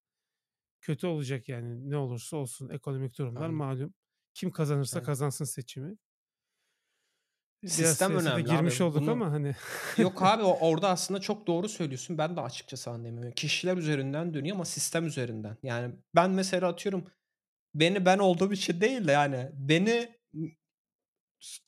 kötü 0.82 1.08
olacak 1.08 1.50
yani 1.50 1.90
ne 1.90 1.98
olursa 1.98 2.38
olsun 2.38 2.70
ekonomik 2.70 3.18
durumlar 3.18 3.50
Aynen. 3.50 3.52
malum. 3.52 3.94
Kim 4.34 4.52
kazanırsa 4.52 5.02
Aynen. 5.02 5.04
kazansın 5.04 5.46
seçimi. 5.46 5.98
Biraz 7.64 7.98
Sistem 8.00 8.16
önemli 8.16 8.44
girmiş 8.44 8.82
abi. 8.82 8.82
olduk 8.82 9.08
Bunu 9.08 9.08
ama 9.08 9.32
hani 9.32 9.56
yok 9.98 10.22
abi 10.24 10.44
orada 10.44 10.90
aslında 10.90 11.22
çok 11.22 11.48
doğru 11.48 11.70
söylüyorsun. 11.70 12.18
Ben 12.18 12.38
de 12.38 12.42
açıkçası 12.42 12.92
anlamıyorum. 12.92 13.32
Kişiler 13.32 13.78
üzerinden 13.78 14.34
dönüyor 14.34 14.56
ama 14.56 14.66
sistem 14.66 15.08
üzerinden. 15.08 15.58
Yani 15.64 15.96
ben 16.16 16.32
mesela 16.32 16.68
atıyorum 16.70 17.06
beni 17.76 18.06
ben 18.06 18.20
olduğum 18.20 18.54
için 18.54 18.82
değil 18.82 19.08
de 19.08 19.14
yani 19.14 19.52
beni 19.54 20.18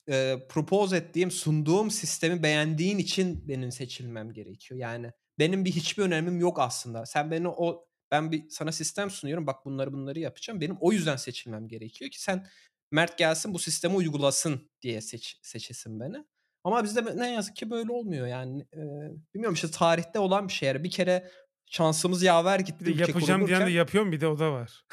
eee, 0.08 0.46
propose 0.50 0.98
ettiğim, 0.98 1.32
sunduğum 1.32 1.92
sistemi 1.92 2.44
beğendiğin 2.44 2.98
için 2.98 3.48
benim 3.48 3.72
seçilmem 3.72 4.34
gerekiyor. 4.34 4.80
Yani 4.80 5.12
benim 5.40 5.66
bir 5.66 5.72
hiçbir 5.72 6.04
önemim 6.04 6.40
yok 6.40 6.60
aslında. 6.60 7.06
Sen 7.06 7.32
beni 7.32 7.48
o 7.48 7.86
ben 8.12 8.32
bir 8.32 8.50
sana 8.50 8.72
sistem 8.72 9.10
sunuyorum. 9.10 9.48
Bak 9.48 9.66
bunları 9.66 9.94
bunları 9.94 10.20
yapacağım. 10.20 10.62
Benim 10.62 10.78
o 10.80 10.92
yüzden 10.92 11.16
seçilmem 11.16 11.68
gerekiyor 11.68 12.12
ki 12.12 12.22
sen 12.22 12.48
Mert 12.92 13.18
gelsin 13.18 13.54
bu 13.54 13.60
sistemi 13.60 13.96
uygulasın 13.96 14.72
diye 14.82 15.02
seç, 15.02 15.40
seçesin 15.42 16.00
beni. 16.00 16.26
Ama 16.64 16.84
bizde 16.84 17.18
ne 17.18 17.32
yazık 17.32 17.56
ki 17.56 17.70
böyle 17.70 17.92
olmuyor 17.92 18.28
yani. 18.28 18.66
Eee, 18.76 19.12
bilmiyorum 19.34 19.54
işte 19.54 19.72
tarihte 19.72 20.20
olan 20.20 20.48
bir 20.48 20.54
şey. 20.54 20.68
Yani 20.68 20.84
bir 20.84 20.92
kere 20.92 21.32
şansımız 21.66 22.24
yaver 22.24 22.60
bir 22.60 22.66
gitti 22.66 22.86
de 22.86 22.92
yapacağım 22.92 23.48
diyen 23.48 23.68
de 23.68 23.72
yapıyorum 23.72 24.12
bir 24.12 24.22
de 24.22 24.28
o 24.28 24.40
da 24.40 24.52
var. 24.52 24.86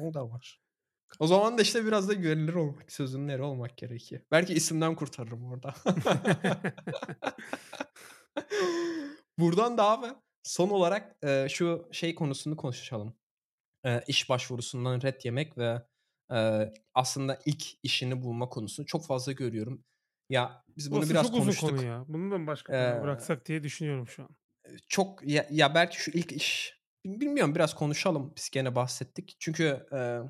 O 0.00 0.14
da 0.14 0.30
var. 0.30 0.60
O 1.18 1.26
zaman 1.26 1.58
da 1.58 1.62
işte 1.62 1.86
biraz 1.86 2.08
da 2.08 2.12
güvenilir 2.14 2.54
olmak, 2.54 2.92
sözünün 2.92 3.28
eri 3.28 3.42
olmak 3.42 3.76
gerekiyor. 3.76 4.22
Belki 4.30 4.54
isimden 4.54 4.94
kurtarırım 4.94 5.44
orada. 5.44 5.74
Buradan 9.38 9.78
da 9.78 9.84
abi 9.90 10.06
son 10.42 10.70
olarak 10.70 11.16
eee, 11.24 11.46
şu 11.50 11.88
şey 11.92 12.14
konusunu 12.14 12.56
konuşalım. 12.56 13.14
Eee, 13.86 14.04
iş 14.08 14.28
başvurusundan 14.30 15.02
ret 15.02 15.24
yemek 15.24 15.58
ve 15.58 15.82
eee, 16.32 16.74
aslında 16.94 17.38
ilk 17.46 17.64
işini 17.84 18.22
bulma 18.22 18.48
konusunu 18.48 18.86
çok 18.86 19.06
fazla 19.06 19.32
görüyorum. 19.32 19.84
Ya 20.30 20.64
biz 20.76 20.90
Bu 20.90 20.94
bunu 20.94 20.98
aslında 20.98 21.10
biraz 21.10 21.18
çok 21.18 21.36
uzun 21.36 21.54
konu 21.54 21.54
konuştuk. 21.54 21.78
ya. 21.78 22.04
Bunu 22.08 22.30
da 22.30 22.46
başka 22.46 22.72
Eee, 22.72 23.02
bıraksak 23.02 23.46
diye 23.46 23.62
düşünüyorum 23.62 24.08
şu 24.08 24.22
an. 24.22 24.28
çok 24.88 25.28
ya, 25.28 25.46
ya 25.50 25.74
belki 25.74 26.02
şu 26.02 26.10
ilk 26.10 26.32
iş 26.32 26.76
bilmiyorum 27.06 27.54
biraz 27.54 27.74
konuşalım. 27.74 28.32
Biz 28.36 28.50
gene 28.50 28.74
bahsettik. 28.74 29.36
Çünkü 29.38 29.86
eee, 29.92 30.20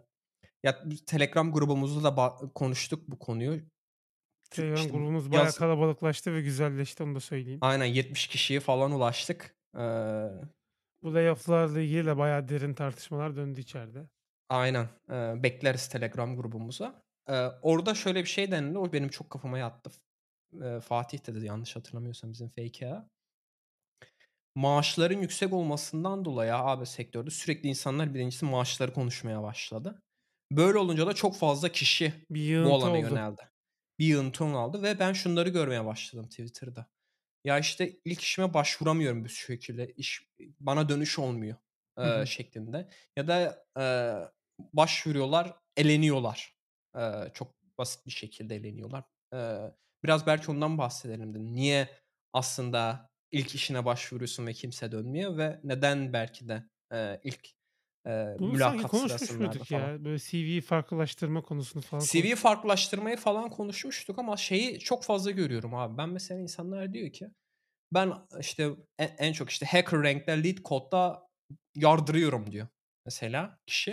ya 0.66 0.84
Telegram 1.06 1.52
grubumuzda 1.52 2.04
da 2.04 2.08
ba- 2.08 2.52
konuştuk 2.54 3.08
bu 3.08 3.18
konuyu. 3.18 3.62
Telegram 4.50 4.88
İşte 4.88 4.92
grubumuz 4.92 5.32
bayağı 5.32 5.52
yaz 5.52 5.54
kalabalıklaştı 5.54 6.34
ve 6.34 6.42
güzelleşti 6.42 7.02
onu 7.02 7.14
da 7.14 7.20
söyleyeyim. 7.20 7.60
aynen 7.60 7.84
70 7.86 8.26
kişiye 8.26 8.60
falan 8.60 8.92
ulaştık. 8.92 9.56
Eee, 9.76 10.30
Bu 11.02 11.14
layoff'larla 11.14 11.80
ilgili 11.80 12.06
de 12.06 12.16
bayağı 12.18 12.48
derin 12.48 12.74
tartışmalar 12.74 13.36
döndü 13.36 13.60
içeride. 13.60 14.08
aynen 14.48 14.88
eee, 15.10 15.34
bekleriz 15.42 15.88
Telegram 15.88 16.36
grubumuza. 16.36 17.02
Eee, 17.28 17.52
orada 17.62 17.94
şöyle 17.94 18.20
bir 18.20 18.28
şey 18.28 18.50
denildi. 18.50 18.78
O 18.78 18.92
benim 18.92 19.08
çok 19.08 19.30
kafama 19.30 19.58
yattı. 19.58 19.90
Eee, 20.62 20.80
Fatih 20.80 21.26
de 21.26 21.34
dedi 21.34 21.46
yanlış 21.46 21.76
hatırlamıyorsam 21.76 22.32
bizim 22.32 22.48
FK'ya. 22.50 23.08
Maaşların 24.54 25.20
yüksek 25.20 25.52
olmasından 25.52 26.24
dolayı 26.24 26.54
abi 26.54 26.86
sektörde 26.86 27.30
sürekli 27.30 27.68
insanlar 27.68 28.14
birincisi 28.14 28.44
maaşları 28.44 28.92
konuşmaya 28.92 29.42
başladı. 29.42 30.02
Böyle 30.52 30.78
olunca 30.78 31.06
da 31.06 31.14
çok 31.14 31.36
fazla 31.36 31.68
kişi 31.72 32.14
Bir 32.30 32.40
bu 32.62 32.72
yığıntı 32.72 32.74
alana 32.74 32.98
oldu. 32.98 33.20
yöneldi. 33.20 33.50
Bir 34.00 34.06
yığıntı 34.06 34.44
aldı 34.44 34.82
ve 34.82 34.98
ben 34.98 35.12
şunları 35.12 35.48
görmeye 35.48 35.84
başladım 35.86 36.28
Twitter'da. 36.28 36.86
Ya 37.44 37.58
işte 37.60 38.00
ilk 38.04 38.20
işime 38.22 38.54
başvuramıyorum 38.54 39.24
bu 39.24 39.30
şekilde. 39.30 39.92
İş 39.96 40.28
bana 40.60 40.88
dönüş 40.88 41.18
olmuyor 41.20 41.56
Hı 42.02 42.08
hı. 42.08 42.26
şeklinde. 42.26 42.88
Ya 43.16 43.28
da 43.28 43.64
eee, 43.78 44.30
başvuruyorlar, 44.74 45.54
eleniyorlar. 45.76 46.56
Eee, 46.96 47.30
çok 47.34 47.56
basit 47.78 48.06
bir 48.06 48.12
şekilde 48.12 48.56
eleniyorlar. 48.56 49.04
Eee, 49.34 49.72
biraz 50.04 50.26
belki 50.26 50.50
ondan 50.50 50.78
bahsedelim 50.78 51.30
dedim. 51.34 51.54
Niye 51.56 51.88
aslında 52.32 53.10
ilk 53.32 53.54
işine 53.54 53.84
başvuruyorsun 53.84 54.46
ve 54.46 54.52
kimse 54.54 54.92
dönmüyor 54.92 55.38
ve 55.38 55.60
neden 55.64 56.12
belki 56.12 56.48
de, 56.48 56.64
eee, 56.92 57.20
ilk, 57.24 57.48
Bunu 58.38 58.52
mülakat 58.52 58.86
konuşmuş 58.86 59.38
muyduk 59.38 59.70
falan. 59.70 59.92
ya? 59.94 60.04
Böyle 60.04 60.18
CV'yi 60.18 60.60
farklılaştırma 60.60 61.42
konusunu 61.42 61.82
falan 61.82 62.06
CV'yi 62.10 62.36
farklılaştırmayı 62.36 63.16
falan 63.16 63.50
konuşmuştuk 63.50 64.18
ama 64.18 64.36
şeyi 64.36 64.78
çok 64.78 65.04
fazla 65.04 65.30
görüyorum 65.30 65.74
abi. 65.74 65.98
Ben 65.98 66.08
mesela 66.08 66.40
insanlar 66.40 66.92
diyor 66.92 67.12
ki 67.12 67.28
ben 67.94 68.12
işte 68.40 68.70
e 69.00 69.04
en 69.04 69.32
çok 69.34 69.50
işte 69.50 69.66
HackerRank'te 69.66 70.44
lead 70.44 70.58
code'da 70.64 71.28
yardırıyorum 71.76 72.52
diyor 72.52 72.68
mesela 73.06 73.58
kişi. 73.66 73.90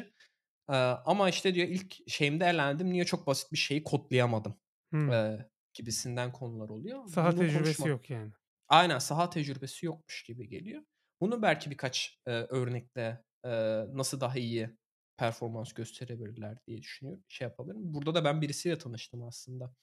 Eee, 0.72 0.76
ama 1.06 1.30
işte 1.30 1.56
diyor 1.56 1.68
ilk 1.68 2.10
şeyimde 2.12 2.46
elendim. 2.46 2.92
Niye 2.94 3.06
çok 3.06 3.28
basit 3.28 3.52
bir 3.54 3.58
şeyi 3.58 3.84
kodlayamadım, 3.84 4.58
Hımm. 4.92 5.14
eee, 5.14 5.50
gibisinden 5.74 6.34
konular 6.34 6.70
oluyor. 6.70 7.04
Saha 7.06 7.32
Bunu 7.32 7.36
tecrübesi 7.36 7.88
konuşmak 7.88 7.90
yok 7.90 8.10
yani. 8.10 8.34
Aynen 8.68 9.00
saha 9.00 9.30
tecrübesi 9.30 9.86
yokmuş 9.86 10.24
gibi 10.24 10.48
geliyor. 10.50 10.84
Bunu 11.22 11.42
belki 11.42 11.72
birkaç, 11.72 12.20
eee, 12.28 12.34
örnekle, 12.50 13.24
eee, 13.46 13.86
nasıl 13.94 14.22
daha 14.22 14.38
iyi 14.40 14.70
performans 15.18 15.74
gösterebilirler 15.74 16.58
diye 16.68 16.78
düşünüyorum. 16.82 17.24
Şey 17.30 17.46
yapabilirim. 17.48 17.94
Burada 17.94 18.16
da 18.16 18.24
ben 18.26 18.42
birisiyle 18.42 18.78
tanıştım 18.78 19.24
aslında. 19.24 19.74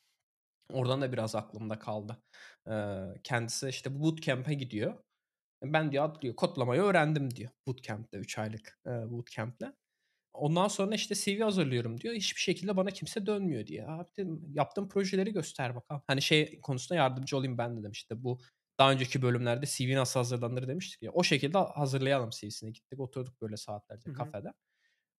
Oradan 0.72 1.00
da 1.02 1.12
biraz 1.12 1.34
aklımda 1.34 1.78
kaldı. 1.78 2.22
Kendisi 3.24 3.68
işte 3.68 3.94
bu 3.94 4.02
bootcamp'e 4.02 4.54
gidiyor. 4.54 4.94
Ben 5.64 5.92
diyor 5.92 6.04
atlıyor 6.04 6.36
kodlamayı 6.36 6.82
öğrendim 6.82 7.36
diyor 7.36 7.50
bootcamp'te 7.68 8.18
3 8.18 8.38
aylık, 8.38 8.80
eee, 8.86 8.92
bootcamp'le. 9.10 9.62
Ondan 10.34 10.68
sonra 10.68 10.94
işte 10.94 11.14
CV 11.14 11.42
hazırlıyorum 11.44 12.00
diyor. 12.00 12.14
Hiçbir 12.14 12.40
şekilde 12.40 12.76
bana 12.76 12.90
kimse 12.90 13.26
dönmüyor 13.26 13.66
diye. 13.66 13.86
Abi 13.88 14.08
dedim 14.18 14.42
yaptığın 14.54 14.88
projeleri 14.88 15.32
göster 15.32 15.76
bakalım. 15.76 16.02
Hani 16.06 16.22
şey 16.22 16.60
konusunda 16.60 16.96
yardımcı 16.98 17.36
olayım 17.36 17.58
ben 17.58 17.78
dedim 17.78 17.90
işte 17.92 18.24
bu 18.24 18.40
daha 18.80 18.92
önceki 18.92 19.22
bölümlerde 19.22 19.66
CV 19.66 19.96
nasıl 19.96 20.20
hazırlanır 20.20 20.68
demiştik 20.68 21.02
ya. 21.04 21.12
O 21.12 21.24
şekilde 21.24 21.58
hazırlayalım 21.58 22.30
CV'sini. 22.30 22.74
Gittik 22.74 23.00
oturduk 23.00 23.42
böyle 23.42 23.58
saatlerce 23.58 24.06
Hı 24.06 24.10
hı. 24.12 24.34
kafede. 24.34 24.54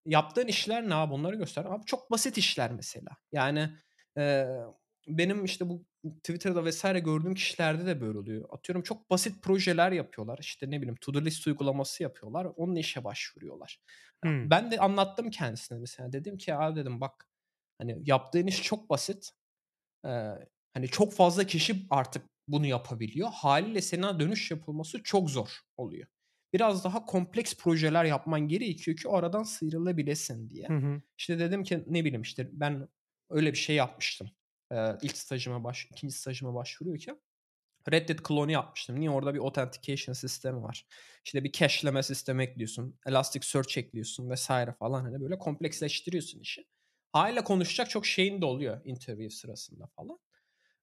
Yaptığın 0.05 0.47
işler 0.47 0.89
ne 0.89 0.95
abi 0.95 1.13
onları 1.13 1.35
göster. 1.35 1.65
Abi 1.65 1.85
çok 1.85 2.11
basit 2.11 2.37
işler 2.37 2.71
mesela. 2.73 3.11
Yani, 3.31 3.69
eee, 4.17 4.47
benim 5.07 5.45
işte 5.45 5.69
bu 5.69 5.85
Twitter'da 6.23 6.65
vesaire 6.65 6.99
gördüğüm 6.99 7.35
kişilerde 7.35 7.85
de 7.85 8.01
böyle 8.01 8.17
oluyor. 8.19 8.49
Atıyorum 8.51 8.83
çok 8.83 9.09
basit 9.09 9.43
projeler 9.43 9.91
yapıyorlar. 9.91 10.37
İşte 10.41 10.71
ne 10.71 10.77
bileyim 10.81 10.95
to 11.01 11.13
do 11.13 11.21
list 11.25 11.47
uygulaması 11.47 12.03
yapıyorlar. 12.03 12.47
Onunla 12.55 12.79
işe 12.79 13.03
başvuruyorlar. 13.03 13.79
Ya 14.23 14.29
Hımm. 14.29 14.51
ben 14.51 14.71
de 14.71 14.79
anlattım 14.79 15.29
kendisine 15.31 15.77
mesela. 15.79 16.13
Dedim 16.13 16.37
ki 16.37 16.55
"Abi" 16.55 16.79
dedim 16.79 17.01
"Bak, 17.01 17.27
hani, 17.79 17.97
yaptığın 18.05 18.47
iş 18.47 18.63
çok 18.63 18.89
basit. 18.89 19.31
Eee, 20.05 20.49
hani, 20.73 20.87
çok 20.87 21.13
fazla 21.13 21.43
kişi 21.47 21.87
artık 21.89 22.23
bunu 22.51 22.65
yapabiliyor. 22.65 23.29
Hâliyle 23.33 23.81
sana 23.81 24.19
dönüş 24.19 24.51
yapılması 24.51 25.03
çok 25.03 25.29
zor 25.29 25.49
oluyor. 25.77 26.07
Biraz 26.53 26.83
daha 26.83 27.05
kompleks 27.05 27.55
projeler 27.57 28.05
yapman 28.05 28.47
gerekiyor 28.47 28.97
ki 28.97 29.07
o 29.07 29.15
aradan 29.15 29.43
sıyrılabilesin 29.43 30.49
diye. 30.49 30.67
Hı 30.67 30.73
hı. 30.77 31.01
İşte 31.17 31.39
dedim 31.39 31.63
ki 31.63 31.83
ne 31.87 32.05
bileyim, 32.05 32.21
işte, 32.21 32.49
ben 32.53 32.87
öyle 33.29 33.51
bir 33.51 33.57
şey 33.57 33.75
yapmıştım. 33.75 34.31
Eee, 34.71 34.97
ilk 35.01 35.17
stajıma 35.17 35.63
baş 35.63 35.85
2'nci 35.91 36.13
stajıma 36.15 36.55
başvuruyorken 36.55 37.17
Red 37.91 38.09
Dead 38.09 38.17
klonu 38.17 38.51
yapmıştım. 38.51 38.99
Niye? 38.99 39.09
Orada 39.09 39.33
bir 39.33 39.39
authentication 39.39 40.13
sistemi 40.13 40.63
var. 40.63 40.87
İşte 41.25 41.43
bir 41.43 41.51
cache'leme 41.51 42.03
sistemi 42.03 42.43
ekliyorsun, 42.43 42.99
Elasticsearch 43.05 43.77
ekliyorsun 43.77 44.33
vs. 44.35 44.47
falan. 44.79 45.01
Hani, 45.03 45.21
böyle 45.21 45.37
kompleksleştiriyorsun 45.37 46.39
işi. 46.39 46.65
Hâliyle 47.13 47.43
konuşacak 47.43 47.89
çok 47.89 48.05
şeyin 48.05 48.41
de 48.41 48.45
oluyor 48.45 48.81
interview 48.85 49.29
sırasında 49.29 49.87
falan. 49.95 50.19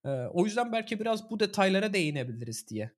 O 0.04 0.44
yüzden 0.44 0.72
belki 0.72 1.00
biraz 1.00 1.30
bu 1.30 1.40
detaylara 1.40 1.92
değinebiliriz 1.92 2.68
diye, 2.68 2.90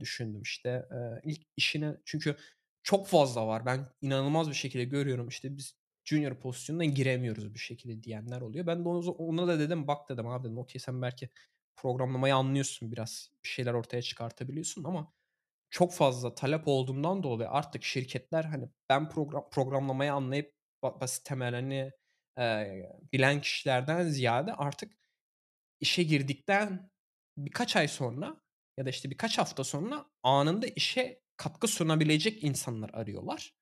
düşündüm 0.00 0.42
işte. 0.42 0.88
İlk 1.24 1.42
işine 1.56 1.96
çünkü 2.04 2.36
çok 2.82 3.06
fazla 3.08 3.46
var. 3.46 3.66
Ben 3.66 3.86
inanılmaz 4.00 4.48
bir 4.48 4.54
şekilde 4.54 4.84
görüyorum. 4.84 5.28
İşte 5.28 5.56
biz 5.56 5.74
junior 6.04 6.34
pozisyonuna 6.40 6.84
giremiyoruz 6.84 7.54
bir 7.54 7.58
şekilde 7.58 8.02
diyenler 8.02 8.40
oluyor. 8.40 8.66
Ben 8.66 8.84
de 8.84 8.88
ona 8.88 9.48
da 9.48 9.58
dedim 9.58 9.86
bak 9.86 10.08
dedim 10.08 10.26
abi 10.26 10.44
dedim 10.44 10.58
okay 10.58 10.80
sen 10.80 11.02
belki 11.02 11.28
programlamayı 11.76 12.34
anlıyorsun 12.34 12.92
biraz. 12.92 13.30
Bir 13.44 13.48
şeyler 13.48 13.74
ortaya 13.74 14.02
çıkartabiliyorsun 14.02 14.84
ama 14.84 15.12
çok 15.70 15.94
fazla 15.94 16.34
talep 16.34 16.68
olduğundan 16.68 17.22
dolayı 17.22 17.50
artık 17.50 17.84
şirketler 17.84 18.44
hani 18.44 18.68
ben 18.90 19.08
program 19.08 19.50
programlamayı 19.50 20.12
anlayıp 20.12 20.54
ba 20.82 21.00
basit 21.00 21.24
temellerini, 21.24 21.92
eee, 22.38 22.92
bilen 23.12 23.40
kişilerden 23.40 24.08
ziyade 24.08 24.54
artık 24.54 24.92
işe 25.80 26.02
girdikten 26.02 26.90
birkaç 27.36 27.76
ay 27.76 27.88
sonra 27.88 28.36
ya 28.78 28.86
da, 28.86 28.90
işte, 28.90 29.10
birkaç 29.10 29.38
hafta 29.38 29.64
sonra 29.64 30.06
anında 30.22 30.66
işe 30.66 31.22
katkı 31.36 31.68
sunabilecek 31.68 32.44
insanlar 32.44 32.90
arıyorlar. 32.94 33.52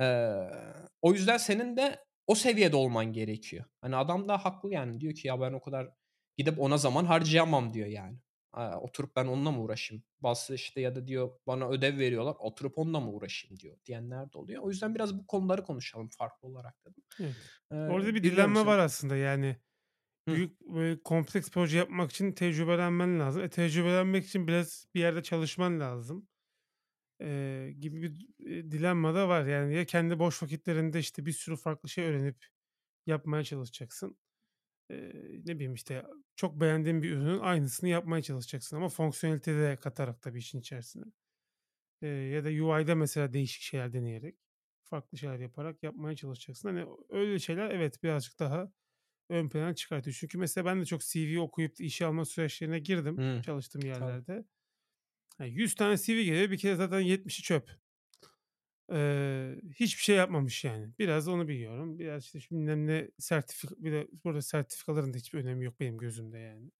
Eee, 0.00 0.50
o 1.02 1.12
yüzden 1.12 1.36
senin 1.36 1.76
de 1.76 2.04
o 2.26 2.34
seviyede 2.34 2.76
olman 2.76 3.12
gerekiyor. 3.12 3.64
Hani, 3.80 3.96
adam 3.96 4.28
da 4.28 4.38
haklı 4.44 4.72
yani. 4.74 5.00
Diyor 5.00 5.14
ki, 5.14 5.28
"Ya, 5.28 5.40
ben 5.40 5.52
o 5.52 5.60
kadar 5.60 5.90
gidip 6.36 6.60
ona 6.60 6.76
zaman 6.78 7.04
harcayamam." 7.04 7.74
diyor 7.74 7.86
yani. 7.88 8.18
Aaa, 8.52 8.80
"Oturup 8.80 9.16
ben 9.16 9.26
onunla 9.26 9.50
mı 9.50 9.62
uğraşayım?" 9.62 10.04
Bazısı, 10.20 10.54
işte, 10.54 10.80
ya 10.80 10.94
da 10.96 11.06
diyor, 11.08 11.30
"Bana 11.46 11.68
ödev 11.68 11.98
veriyorlar, 11.98 12.36
oturup 12.40 12.78
onunla 12.78 13.00
mı 13.00 13.12
uğraşayım?" 13.12 13.60
diyor 13.60 13.78
diyenler 13.86 14.32
de 14.32 14.38
oluyor. 14.38 14.62
O 14.62 14.68
yüzden 14.70 14.94
biraz 14.94 15.18
bu 15.18 15.26
konuları 15.26 15.64
konuşalım 15.64 16.08
farklı 16.18 16.48
olarak 16.48 16.76
dedim. 16.86 17.02
Evet. 17.18 17.36
Eee, 17.72 17.78
Orada 17.86 18.14
bir 18.14 18.22
dilenme 18.24 18.66
var 18.66 18.78
aslında 18.78 19.16
yani. 19.16 19.56
Büyük, 20.34 20.60
böyle 20.60 21.02
kompleks 21.02 21.50
proje 21.50 21.78
yapmak 21.78 22.10
için 22.10 22.32
tecrübelenmen 22.32 23.20
lazım. 23.20 23.42
E, 23.42 23.48
tecrübelenmek 23.50 24.26
için 24.26 24.48
biraz 24.48 24.86
bir 24.94 25.00
yerde 25.00 25.22
çalışman 25.22 25.80
lazım, 25.80 26.28
eee, 27.20 27.72
gibi 27.72 28.02
bir, 28.02 28.28
eee, 28.38 28.70
dilemma 28.72 29.14
da 29.14 29.28
var. 29.28 29.46
Yani 29.46 29.74
ya 29.76 29.86
kendi 29.86 30.18
boş 30.18 30.42
vakitlerinde, 30.42 30.98
işte, 31.00 31.26
bir 31.26 31.32
sürü 31.32 31.56
farklı 31.56 31.88
şey 31.88 32.04
öğrenip 32.06 32.46
yapmaya 33.06 33.44
çalışacaksın. 33.44 34.18
Eee, 34.90 35.12
ne 35.46 35.56
bileyim, 35.56 35.74
işte, 35.74 36.04
çok 36.36 36.60
beğendiğin 36.62 37.02
bir 37.02 37.10
ürünün 37.12 37.40
aynısını 37.40 37.90
yapmaya 37.90 38.22
çalışacaksın 38.22 38.76
ama 38.76 38.88
fonksiyonelite 38.90 39.54
de 39.58 39.76
katarak 39.82 40.22
tabii 40.22 40.38
işin 40.38 40.60
içerisine. 40.60 41.04
Eee, 42.02 42.08
ya 42.08 42.44
da 42.44 42.48
UI'de 42.48 42.94
mesela 42.94 43.32
değişik 43.32 43.62
şeyler 43.62 43.92
deneyerek, 43.92 44.36
farklı 44.84 45.18
şeyler 45.18 45.38
yaparak 45.38 45.82
yapmaya 45.82 46.16
çalışacaksın. 46.16 46.68
Hani, 46.68 46.86
öyle 47.10 47.38
şeyler 47.38 47.70
evet, 47.70 48.02
birazcık 48.02 48.38
daha 48.38 48.72
ön 49.28 49.48
plana 49.48 49.74
çıkartıyor. 49.74 50.16
Çünkü 50.20 50.38
mesela 50.38 50.64
ben 50.64 50.80
de 50.80 50.84
çok 50.86 51.02
CV 51.02 51.40
okuyup 51.40 51.80
işe 51.80 52.06
alma 52.06 52.24
süreçlerine 52.24 52.78
girdim 52.78 53.18
Hıı. 53.18 53.42
çalıştığım 53.42 53.84
Tabii. 53.92 54.18
yerlerde. 54.24 54.44
Hani, 55.38 55.50
100 55.50 55.74
tane 55.74 55.96
CV 55.98 56.24
geliyor, 56.24 56.50
bir 56.50 56.58
kere 56.58 56.76
zaten 56.76 57.00
70'i 57.00 57.42
çöp. 57.42 57.70
Eee, 58.92 59.60
hiçbir 59.74 60.02
şey 60.02 60.16
yapmamış 60.16 60.64
yani. 60.64 60.92
Biraz 60.98 61.28
onu 61.28 61.48
biliyorum. 61.48 61.98
Biraz, 61.98 62.24
işte, 62.24 62.38
bilmem 62.50 62.86
ne 62.86 63.10
sertifika 63.18 63.74
bir 63.78 63.92
de 63.92 64.08
burada 64.24 64.42
sertifikaların 64.42 65.12
da 65.14 65.18
hiçbir 65.18 65.38
önemi 65.38 65.64
yok 65.64 65.80
benim 65.80 65.98
gözümde 65.98 66.38
yani. 66.38 66.70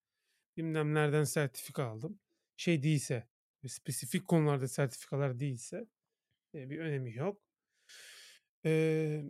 Bilmem 0.58 0.94
nereden 0.94 1.24
sertifika 1.24 1.84
aldım. 1.84 2.20
Şey 2.56 2.82
değilse, 2.82 3.28
spesifik 3.68 4.28
konularda 4.28 4.68
sertifikalar 4.68 5.40
değilse, 5.40 5.88
eee, 6.54 6.70
bir 6.70 6.78
önemi 6.80 7.14
yok. 7.14 7.42
Eee, 8.64 9.24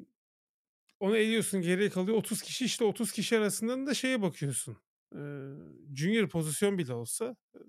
onu 1.01 1.16
eliyorsun, 1.16 1.61
geriye 1.62 1.91
kalıyor 1.91 2.16
30 2.16 2.43
kişi. 2.43 2.65
İşte 2.65 2.85
30 2.85 3.12
kişi 3.12 3.39
arasından 3.39 3.87
da 3.87 3.95
şeye 3.95 4.23
bakıyorsun, 4.23 4.77
eee, 5.15 5.20
junior 5.97 6.29
pozisyon 6.29 6.79
bile 6.79 6.93
olsa, 6.95 7.37
eee, 7.55 7.61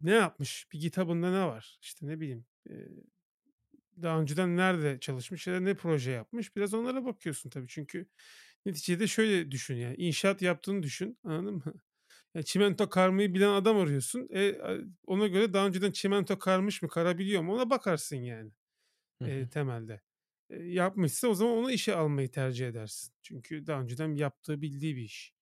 ne 0.00 0.10
yapmış, 0.12 0.66
bir 0.72 0.80
GitHub'ında 0.80 1.30
ne 1.30 1.46
var? 1.46 1.78
İşte, 1.82 2.06
ne 2.06 2.20
bileyim, 2.20 2.46
eee, 2.70 2.88
daha 4.02 4.20
önceden 4.20 4.56
nerede 4.56 5.00
çalışmış 5.00 5.46
ya 5.46 5.54
da 5.54 5.60
ne 5.60 5.74
proje 5.74 6.10
yapmış? 6.10 6.56
Biraz 6.56 6.74
onlara 6.74 7.04
bakıyorsun 7.04 7.50
tabii. 7.50 7.66
Çünkü 7.68 8.06
neticede 8.66 9.06
şöyle 9.06 9.50
düşün 9.50 9.76
yani, 9.76 9.96
inşaat 9.96 10.42
yaptığını 10.42 10.82
düşün, 10.82 11.18
anladın 11.24 11.54
mı? 11.54 11.74
Ya, 12.34 12.42
çimento 12.42 12.90
karmayı 12.90 13.34
bilen 13.34 13.50
adam 13.50 13.78
arıyorsun. 13.78 14.28
E, 14.34 14.58
ona 15.06 15.26
göre 15.26 15.52
daha 15.52 15.66
önceden 15.66 15.92
çimento 15.92 16.38
karmış 16.38 16.82
mı, 16.82 16.88
karabiliyor 16.88 17.42
mu 17.42 17.54
ona 17.54 17.70
bakarsın 17.70 18.16
yani, 18.16 18.52
hı. 19.20 19.48
temelde. 19.50 20.02
Yapmışsa 20.50 21.28
o 21.28 21.34
zaman 21.34 21.54
onu 21.54 21.70
işe 21.70 21.94
almayı 21.94 22.30
tercih 22.30 22.68
edersin. 22.68 23.14
Çünkü 23.22 23.66
daha 23.66 23.80
önceden 23.80 24.14
yaptığı, 24.14 24.62
bildiği 24.62 24.96
bir 24.96 25.02
iş. 25.02 25.34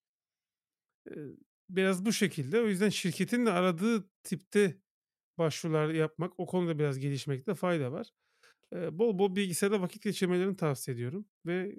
Biraz 1.70 2.04
bu 2.04 2.12
şekilde. 2.12 2.60
O 2.60 2.66
yüzden 2.68 2.88
şirketin 2.88 3.46
de 3.46 3.50
aradığı 3.50 4.08
tipte 4.22 4.78
başvurular 5.38 5.88
yapmak, 5.88 6.40
o 6.40 6.46
konuda 6.46 6.78
biraz 6.78 6.98
gelişmekte 6.98 7.54
fayda 7.54 7.92
var. 7.92 8.10
Bol 8.72 9.18
bol 9.18 9.36
bilgisayarda 9.36 9.80
vakit 9.80 10.02
geçirmelerini 10.02 10.56
tavsiye 10.56 10.94
ediyorum 10.94 11.26
ve, 11.46 11.76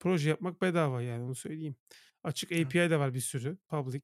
proje 0.00 0.30
yapmak 0.30 0.62
bedava 0.62 1.02
yani 1.02 1.22
onu 1.24 1.34
söyleyeyim. 1.34 1.76
Açık. 2.22 2.52
API 2.52 2.90
de 2.90 2.98
var 2.98 3.14
bir 3.14 3.20
sürü 3.20 3.58
public 3.68 4.02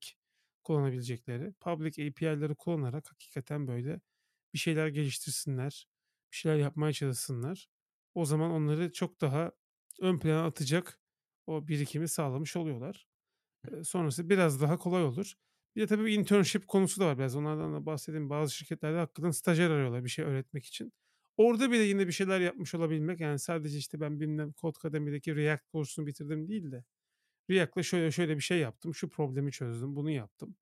kullanabilecekleri. 0.65 1.53
Public 1.53 2.09
API'ları 2.09 2.55
kullanarak 2.55 3.13
hakikaten 3.13 3.69
böyle 3.69 4.01
bir 4.55 4.59
şeyler 4.59 4.89
geliştirsinler, 4.89 5.89
bir 6.33 6.37
şeyler 6.37 6.57
yapmaya 6.57 6.93
çalışsınlar. 6.93 7.69
O 8.15 8.25
zaman 8.25 8.51
onları 8.51 8.93
çok 8.93 9.21
daha 9.21 9.53
ön 10.01 10.19
plana 10.19 10.45
atacak 10.47 11.01
o 11.47 11.69
birikimi 11.69 12.09
sağlamış 12.09 12.57
oluyorlar. 12.57 13.07
Eee, 13.73 13.85
sonrası 13.85 14.31
biraz 14.31 14.63
daha 14.63 14.77
kolay 14.79 15.05
olur. 15.05 15.35
Bir 15.77 15.83
de 15.83 15.87
tabii 15.87 16.15
internship 16.15 16.69
konusu 16.69 17.01
da 17.01 17.07
var 17.07 17.19
biraz. 17.19 17.37
Onlardan 17.37 17.75
da 17.75 17.87
bahsedeyim. 17.87 18.31
Bazı 18.31 18.55
şirketlerde 18.55 18.99
hakikaten 18.99 19.31
stajyer 19.31 19.71
arıyorlar 19.71 20.05
bir 20.05 20.11
şey 20.11 20.25
öğretmek 20.25 20.67
için. 20.67 20.93
Orada 21.37 21.71
bile 21.73 21.83
yine 21.83 22.07
bir 22.07 22.13
şeyler 22.13 22.41
yapmış 22.41 22.75
olabilmek, 22.75 23.21
yani 23.21 23.39
sadece, 23.39 23.79
işte, 23.79 24.01
ben 24.01 24.21
bilmem 24.21 24.53
Codecademy'deki 24.61 25.37
React 25.37 25.63
kursunu 25.73 26.07
bitirdim 26.07 26.49
değil 26.49 26.73
de 26.73 26.85
React'la 27.51 27.83
şöyle 27.83 28.11
şöyle 28.13 28.37
bir 28.37 28.43
şey 28.43 28.59
yaptım, 28.61 28.95
şu 28.95 29.11
problemi 29.11 29.53
çözdüm, 29.53 29.97
bunu 29.97 30.11
yaptım, 30.11 30.57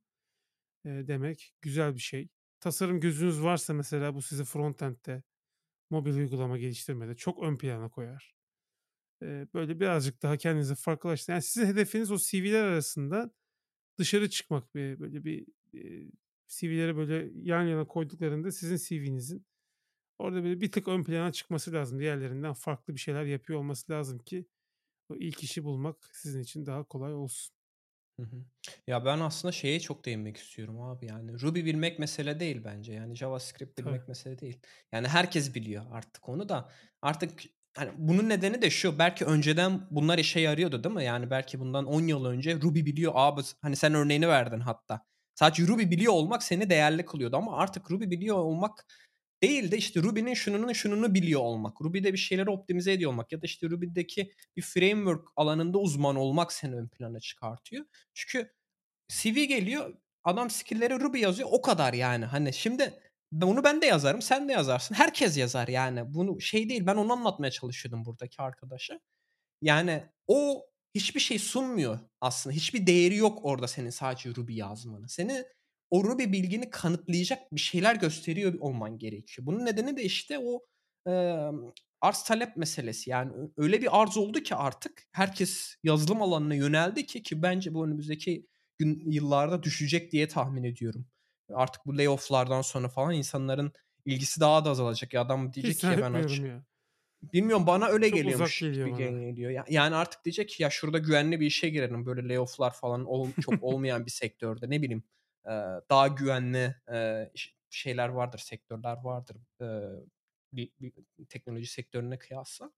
eee, 0.85 1.07
demek 1.09 1.55
güzel 1.63 1.95
bir 1.95 2.01
şey. 2.01 2.29
Tasarım 2.61 3.01
gözünüz 3.01 3.43
varsa 3.43 3.75
mesela 3.75 4.15
bu 4.15 4.23
sizi 4.23 4.45
frontend'de, 4.45 5.23
mobil 5.93 6.15
uygulama 6.19 6.59
geliştirmede 6.59 7.17
çok 7.17 7.45
ön 7.45 7.59
plana 7.59 7.91
koyar. 7.91 8.35
Eee, 9.23 9.49
böyle 9.55 9.81
birazcık 9.81 10.23
daha 10.23 10.37
kendinizi 10.37 10.75
farklılaştırın. 10.75 11.35
Yani 11.35 11.43
sizin 11.43 11.67
hedefiniz 11.67 12.11
o 12.11 12.19
CV'ler 12.19 12.65
arasında 12.65 13.31
dışarı 13.99 14.31
çıkmak. 14.31 14.65
Eee, 14.77 14.97
böyle 15.01 15.25
bir, 15.25 15.47
eee, 15.75 16.11
CV'leri 16.49 16.97
böyle 16.97 17.31
yan 17.43 17.63
yana 17.65 17.87
koyduklarında 17.87 18.53
sizin 18.53 18.79
CV'nizin 18.89 19.47
orada 20.19 20.45
böyle 20.45 20.61
bir 20.61 20.73
tık 20.73 20.89
ön 20.89 21.05
plana 21.05 21.33
çıkması 21.33 21.73
lazım. 21.75 22.01
Diğerlerinden 22.01 22.55
farklı 22.55 22.95
bir 22.95 23.01
şeyler 23.01 23.25
yapıyor 23.25 23.59
olması 23.61 23.93
lazım 23.93 24.19
ki 24.19 24.47
o 25.11 25.17
ilk 25.17 25.45
işi 25.45 25.65
bulmak 25.65 26.11
sizin 26.15 26.41
için 26.43 26.67
daha 26.67 26.85
kolay 26.85 27.15
olsun. 27.15 27.55
Hı 28.21 28.23
hı. 28.23 28.45
Ya, 28.87 29.05
ben 29.05 29.21
aslında 29.21 29.53
şeye 29.53 29.81
çok 29.81 30.05
değinmek 30.05 30.37
istiyorum 30.37 30.81
abi, 30.83 31.07
yani 31.07 31.41
Ruby 31.41 31.65
bilmek 31.65 31.99
mesele 31.99 32.41
değil 32.41 32.65
bence. 32.65 32.93
Yani 32.93 33.17
JavaScript 33.17 33.77
Tabii. 33.77 33.87
bilmek 33.87 34.09
mesele 34.09 34.39
değil. 34.39 34.61
Yani 34.93 35.09
herkes 35.09 35.55
biliyor 35.55 35.85
artık 35.93 36.29
onu 36.29 36.49
da. 36.49 36.71
Artık 37.03 37.31
hani 37.77 37.91
bunun 37.97 38.29
nedeni 38.29 38.63
de 38.63 38.71
şu, 38.71 38.99
belki 38.99 39.25
önceden 39.25 39.87
bunlar 39.91 40.19
işe 40.19 40.41
yarıyordu 40.41 40.85
değil 40.85 40.95
mi? 40.95 41.05
Yani 41.05 41.31
belki 41.31 41.61
bundan 41.61 41.85
10 41.87 42.01
yıl 42.03 42.25
önce 42.25 42.55
Ruby 42.61 42.81
biliyor 42.81 43.13
abi 43.17 43.41
hani 43.63 43.77
sen 43.77 43.95
örneğini 43.95 44.29
verdin 44.29 44.61
hatta. 44.61 45.01
Sadece 45.35 45.67
Ruby 45.67 45.83
biliyor 45.83 46.13
olmak 46.13 46.43
seni 46.43 46.71
değerli 46.71 47.05
kılıyordu 47.07 47.37
ama 47.37 47.57
artık 47.57 47.91
Ruby 47.91 48.05
biliyor 48.05 48.37
olmak 48.37 48.87
değil 49.43 49.71
de 49.71 49.77
işte 49.77 50.03
Ruby'nin 50.03 50.35
şununun 50.35 50.73
şununu 50.73 51.15
biliyor 51.15 51.41
olmak. 51.41 51.81
Ruby'de 51.83 52.13
bir 52.13 52.19
şeyleri 52.19 52.51
optimize 52.51 52.93
ediyor 52.93 53.11
olmak 53.11 53.33
ya 53.33 53.43
da 53.43 53.47
işte 53.47 53.71
Ruby'deki 53.71 54.33
bir 54.57 54.63
framework 54.63 55.29
alanında 55.37 55.79
uzman 55.79 56.17
olmak 56.17 56.53
seni 56.53 56.77
ön 56.77 56.89
plana 56.89 57.21
çıkartıyor. 57.21 57.85
Çünkü 58.15 58.53
CV 59.09 59.45
geliyor, 59.45 59.95
adam 60.25 60.51
skill'leri 60.51 61.01
Ruby 61.01 61.19
yazıyor, 61.21 61.49
o 61.53 61.63
kadar 61.63 61.93
yani. 61.95 62.25
Hani 62.25 62.53
şimdi 62.53 63.01
bunu 63.33 63.65
ben 63.65 63.83
de 63.83 63.87
yazarım, 63.87 64.23
sen 64.23 64.49
de 64.49 64.53
yazarsın. 64.53 64.95
Herkes 64.95 65.37
yazar 65.37 65.69
yani. 65.69 66.15
Bunu 66.15 66.41
şey 66.41 66.69
değil, 66.69 66.87
ben 66.87 66.97
onu 66.97 67.13
anlatmaya 67.13 67.51
çalışıyordum 67.51 68.05
buradaki 68.05 68.43
arkadaşa. 68.43 69.01
Yani 69.63 70.05
o 70.27 70.67
hiçbir 70.95 71.21
şey 71.21 71.39
sunmuyor 71.39 71.99
aslında. 72.21 72.57
Hiçbir 72.57 72.87
değeri 72.87 73.17
yok 73.17 73.39
orada 73.43 73.69
senin 73.69 73.91
sadece 73.91 74.31
Ruby 74.37 74.55
yazmanın. 74.57 75.07
Seni 75.07 75.45
o 75.93 76.05
Ruby 76.05 76.25
bilgini 76.25 76.71
kanıtlayacak 76.71 77.53
bir 77.53 77.61
şeyler 77.61 77.97
gösteriyor 77.97 78.55
olman 78.61 78.99
gerekiyor. 78.99 79.47
Bunun 79.47 79.67
nedeni 79.67 79.97
de 79.97 80.03
işte 80.05 80.39
o, 80.39 80.61
emm, 81.07 81.73
arz 82.01 82.23
talep 82.25 82.57
meselesi. 82.57 83.11
Yani 83.11 83.33
öyle 83.57 83.83
bir 83.83 84.03
arz 84.03 84.17
oldu 84.17 84.41
ki 84.41 84.55
artık 84.55 85.09
herkes 85.13 85.77
yazılım 85.85 86.23
alanına 86.23 86.55
yöneldi 86.55 87.07
ki 87.07 87.23
ki 87.23 87.43
bence 87.43 87.75
bu 87.75 87.87
önümüzdeki 87.87 88.47
gün 88.79 89.11
yıllarda 89.11 89.63
düşecek 89.63 90.13
diye 90.13 90.29
tahmin 90.29 90.65
ediyorum. 90.65 91.07
Artık 91.55 91.87
bu 91.87 91.99
layoff'lardan 91.99 92.63
sonra 92.63 92.89
falan 92.89 93.15
insanların 93.15 93.73
ilgisi 94.05 94.41
daha 94.41 94.65
da 94.65 94.71
azalacak. 94.71 95.15
Ya 95.15 95.21
adam 95.21 95.49
Hiç 95.49 95.55
diyecek 95.55 95.79
ki 95.81 95.87
ya 95.87 96.01
ben 96.03 96.13
aç 96.13 96.41
ya. 96.41 96.65
Bilmiyorum 97.33 97.67
bana 97.67 97.87
öyle 97.89 98.11
Çok 98.11 98.19
geliyormuş 98.19 98.61
geliyor 98.61 98.89
gibi 98.89 98.97
bana. 98.97 99.21
geliyor. 99.21 99.51
Ya 99.51 99.65
yani 99.69 99.95
artık 99.95 100.25
diyecek 100.25 100.49
ki 100.49 100.63
ya 100.63 100.71
şurada 100.71 100.99
güvenli 100.99 101.41
bir 101.41 101.47
işe 101.47 101.69
girelim. 101.69 102.07
Böyle 102.07 102.29
layoff'lar 102.29 102.75
falan 102.75 103.05
ol 103.05 103.29
çok 103.41 103.55
olmayan 103.63 104.07
bir 104.07 104.11
sektörde 104.11 104.71
ne 104.71 104.83
bileyim, 104.83 105.03
eee, 105.47 105.81
daha 105.91 106.09
güvenli, 106.09 106.77
iş 107.35 107.57
şeyler 107.71 108.09
vardır, 108.09 108.39
sektörler 108.39 108.97
vardır, 109.03 109.37
eee, 109.61 109.91
bir 110.53 110.71
bir 110.81 110.93
teknoloji 111.29 111.67
sektörüne 111.67 112.19
kıyasla. 112.19 112.73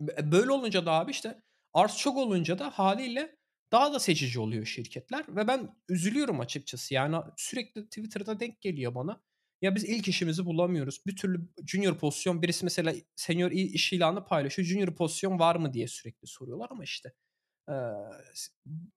Be 0.00 0.32
böyle 0.32 0.52
olunca 0.52 0.86
da 0.86 0.92
abi, 0.92 1.10
işte, 1.10 1.42
arz 1.74 1.98
çok 1.98 2.16
olunca 2.18 2.58
da 2.58 2.70
hâliyle 2.70 3.36
daha 3.72 3.92
da 3.94 4.00
seçici 4.00 4.40
oluyor 4.40 4.66
şirketler 4.66 5.24
ve 5.36 5.48
ben 5.48 5.76
üzülüyorum 5.88 6.40
açıkçası. 6.40 6.94
Yani 6.94 7.16
sürekli 7.36 7.84
Twitter'da 7.86 8.40
denk 8.40 8.60
geliyor 8.60 8.94
bana. 8.94 9.20
Ya, 9.62 9.74
biz 9.74 9.84
ilk 9.84 10.08
işimizi 10.08 10.46
bulamıyoruz. 10.46 11.02
Bir 11.06 11.16
türlü 11.16 11.48
junior 11.66 11.98
pozisyon 11.98 12.42
birisi 12.42 12.64
mesela 12.64 12.94
senior 13.16 13.50
iş 13.52 13.92
ilanı 13.92 14.24
paylaşıyor. 14.26 14.68
Junior 14.68 14.94
pozisyon 14.96 15.38
var 15.38 15.56
mı 15.56 15.72
diye 15.74 15.88
sürekli 15.88 16.26
soruyorlar 16.28 16.68
ama, 16.70 16.84
işte, 16.84 17.12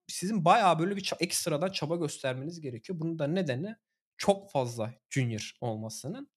sizin 0.07 0.45
bayağı 0.45 0.79
böyle 0.79 0.95
bir 0.95 1.11
ekstradan 1.19 1.71
çaba 1.71 1.95
göstermeniz 1.95 2.61
gerekiyor. 2.61 2.99
Bunun 2.99 3.19
da 3.19 3.27
nedeni 3.27 3.75
çok 4.17 4.51
fazla 4.51 4.93
junior 5.09 5.51
olmasının. 5.61 6.31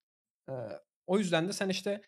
O 1.06 1.18
yüzden 1.18 1.48
de 1.48 1.52
sen, 1.52 1.68
işte, 1.68 2.02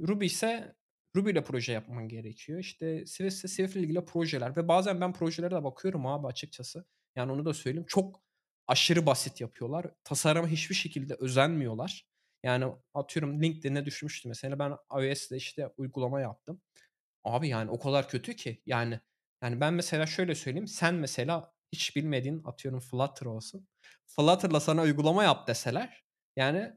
Ruby 0.00 0.26
ise 0.26 0.74
Ruby 1.16 1.30
ile 1.30 1.44
proje 1.44 1.72
yapman 1.72 2.08
gerekiyor. 2.08 2.58
İşte, 2.58 3.06
Swift 3.06 3.32
ise 3.32 3.48
Swift 3.48 3.76
ile 3.76 3.82
ilgili 3.82 4.04
projeler 4.04 4.56
ve 4.56 4.68
bazen 4.68 5.00
ben 5.00 5.12
projelere 5.12 5.54
de 5.54 5.64
bakıyorum 5.64 6.06
abi 6.06 6.26
açıkçası. 6.26 6.84
Yani 7.16 7.32
onu 7.32 7.44
da 7.44 7.54
söyleyeyim. 7.54 7.86
Çok 7.88 8.22
aşırı 8.66 9.06
basit 9.06 9.40
yapıyorlar. 9.40 9.86
Tasarıma 10.04 10.48
hiçbir 10.48 10.74
şekilde 10.74 11.14
özenmiyorlar. 11.14 12.06
Yani 12.42 12.74
atıyorum 12.94 13.42
LinkedIn'e 13.42 13.84
düşmüştü 13.84 14.28
mesela. 14.28 14.58
Ben 14.58 14.76
iOS'te, 15.00 15.36
işte, 15.36 15.68
uygulama 15.76 16.20
yaptım. 16.20 16.60
Abi, 17.24 17.48
yani 17.48 17.70
o 17.70 17.78
kadar 17.78 18.08
kötü 18.08 18.36
ki. 18.36 18.62
Yani 18.66 19.00
yani 19.42 19.60
ben 19.60 19.74
mesela 19.74 20.06
şöyle 20.06 20.34
söyleyeyim. 20.34 20.66
Sen 20.66 20.94
mesela 20.94 21.52
hiç 21.72 21.96
bilmediğin 21.96 22.42
atıyorum 22.44 22.80
Flutter 22.80 23.26
olsun. 23.26 23.68
Flutter'la 24.06 24.60
sana 24.60 24.82
uygulama 24.82 25.24
yap 25.24 25.48
deseler, 25.48 26.04
yani 26.36 26.72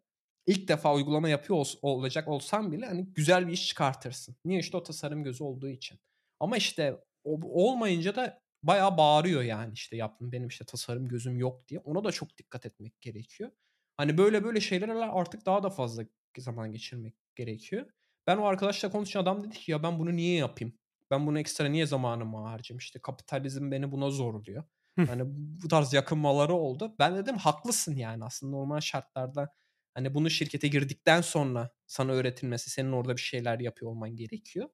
ilk 0.48 0.68
defa 0.68 0.94
uygulama 0.94 1.30
yapıyor 1.30 1.60
ols 1.60 1.76
olacak 1.82 2.28
olsan 2.28 2.72
bile, 2.72 2.86
hani, 2.86 3.06
güzel 3.14 3.48
bir 3.48 3.54
iş 3.54 3.68
çıkartırsın. 3.68 4.36
Niye? 4.46 4.60
İşte 4.60 4.78
o 4.78 4.84
tasarım 4.84 5.24
gözü 5.24 5.44
olduğu 5.44 5.70
için. 5.70 6.00
Ama 6.40 6.58
işte 6.58 6.98
o 7.24 7.40
olmayınca 7.44 8.16
da 8.16 8.42
bayağı 8.64 8.98
bağırıyor 8.98 9.42
yani, 9.44 9.74
işte, 9.74 9.98
yaptım 9.98 10.32
benim, 10.32 10.48
işte, 10.48 10.66
tasarım 10.66 11.08
gözüm 11.08 11.38
yok 11.40 11.68
diye. 11.68 11.80
Ona 11.80 12.04
da 12.04 12.12
çok 12.12 12.38
dikkat 12.38 12.66
etmek 12.66 13.02
gerekiyor. 13.02 13.52
Hani, 13.98 14.18
böyle 14.18 14.44
böyle 14.44 14.62
şeylerle 14.62 14.94
artık 15.06 15.46
daha 15.46 15.64
da 15.64 15.70
fazla 15.70 16.04
zaman 16.38 16.72
geçirmek 16.72 17.16
gerekiyor. 17.36 17.86
Ben 18.28 18.38
o 18.38 18.46
arkadaşla 18.46 18.92
konuşunca 18.92 19.20
adam 19.22 19.44
dedi 19.44 19.58
ki, 19.60 19.72
"Ya, 19.72 19.84
ben 19.84 20.00
bunu 20.00 20.16
niye 20.16 20.38
yapayım? 20.38 20.78
Ben 21.12 21.28
buna 21.28 21.40
ekstra 21.40 21.68
niye 21.68 21.86
zamanımı 21.86 22.38
harcayayım? 22.48 22.78
İşte, 22.80 23.00
kapitalizm 23.02 23.72
beni 23.72 23.92
buna 23.92 24.10
zorluyor." 24.10 24.64
Hani, 25.06 25.22
bu 25.28 25.68
tarz 25.68 25.94
yakınmaları 25.94 26.54
oldu. 26.54 26.96
Ben 27.00 27.16
dedim, 27.16 27.38
"Haklısın 27.38 27.96
yani 27.96 28.26
aslında 28.26 28.52
normal 28.58 28.80
şartlarda, 28.80 29.50
hani, 29.94 30.14
bunu 30.16 30.30
şirkete 30.30 30.68
girdikten 30.68 31.22
sonra 31.22 31.70
sana 31.88 32.12
öğretilmesi, 32.12 32.70
senin 32.70 32.92
orada 32.92 33.16
bir 33.18 33.22
şeyler 33.22 33.60
yapıyor 33.60 33.92
olman 33.92 34.16
gerekiyor." 34.16 34.70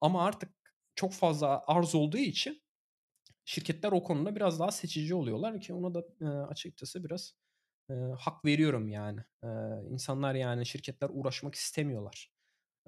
Ama 0.00 0.24
artık 0.26 0.50
çok 0.96 1.12
fazla 1.12 1.64
arz 1.66 1.94
olduğu 1.94 2.18
için 2.18 2.62
şirketler 3.44 3.92
o 3.92 4.02
konuda 4.02 4.36
biraz 4.36 4.60
daha 4.60 4.70
seçici 4.72 5.14
oluyorlar 5.14 5.60
ki 5.60 5.74
ona 5.74 5.94
da, 5.94 6.04
eee, 6.20 6.28
açıkçası 6.28 7.04
biraz, 7.04 7.34
eee, 7.90 7.96
hak 8.20 8.44
veriyorum 8.44 8.88
yani. 8.88 9.20
Eee, 9.44 9.50
insanlar 9.90 10.34
yani 10.34 10.66
şirketler 10.66 11.10
uğraşmak 11.14 11.54
istemiyorlar. 11.54 12.32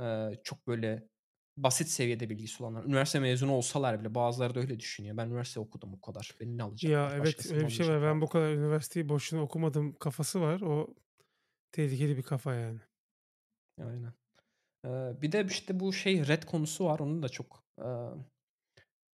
Eee, 0.01 0.41
çok 0.45 0.67
böyle 0.69 1.09
basit 1.57 1.89
seviyede 1.89 2.31
bilgisi 2.31 2.63
olanlar. 2.63 2.85
Üniversite 2.85 3.21
mezunu 3.21 3.53
olsalar 3.53 4.01
bile 4.01 4.15
bazıları 4.15 4.55
da 4.55 4.61
öyle 4.61 4.81
düşünüyor. 4.81 5.17
Ben 5.17 5.27
üniversite 5.27 5.61
okudum 5.61 5.95
o 5.95 6.01
kadar. 6.01 6.37
Beni 6.41 6.59
ne 6.59 6.63
Ya, 6.83 7.11
alacaklar? 7.11 7.17
evet, 7.17 7.47
öyle 7.47 7.65
bir 7.67 7.71
şey 7.71 7.87
var. 7.89 8.03
Ben 8.03 8.21
bu 8.21 8.29
kadar 8.29 8.53
üniversiteyi 8.53 9.09
boşuna 9.09 9.43
okumadım 9.43 9.95
kafası 9.95 10.41
var. 10.41 10.61
O 10.61 10.95
tehlikeli 11.73 12.17
bir 12.17 12.23
kafa 12.23 12.55
yani. 12.55 12.81
Aynen. 13.79 14.13
Eee, 14.85 15.23
bir 15.23 15.33
de 15.33 15.47
işte 15.51 15.81
bu 15.81 15.95
şey 15.95 16.29
ret 16.29 16.47
konusu 16.47 16.85
var. 16.85 17.01
Onun 17.01 17.23
da 17.25 17.31
çok, 17.31 17.65
eee, 17.81 17.87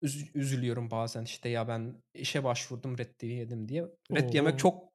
üzü 0.03 0.27
üzülüyorum 0.35 0.91
bazen. 0.91 1.25
İşte 1.25 1.49
ya 1.49 1.69
ben 1.69 2.03
işe 2.15 2.45
başvurdum, 2.45 2.99
ret 2.99 3.23
yedim 3.23 3.69
diye. 3.69 3.87
Ret 4.17 4.35
yemek 4.35 4.59
O! 4.59 4.61
çok 4.61 4.93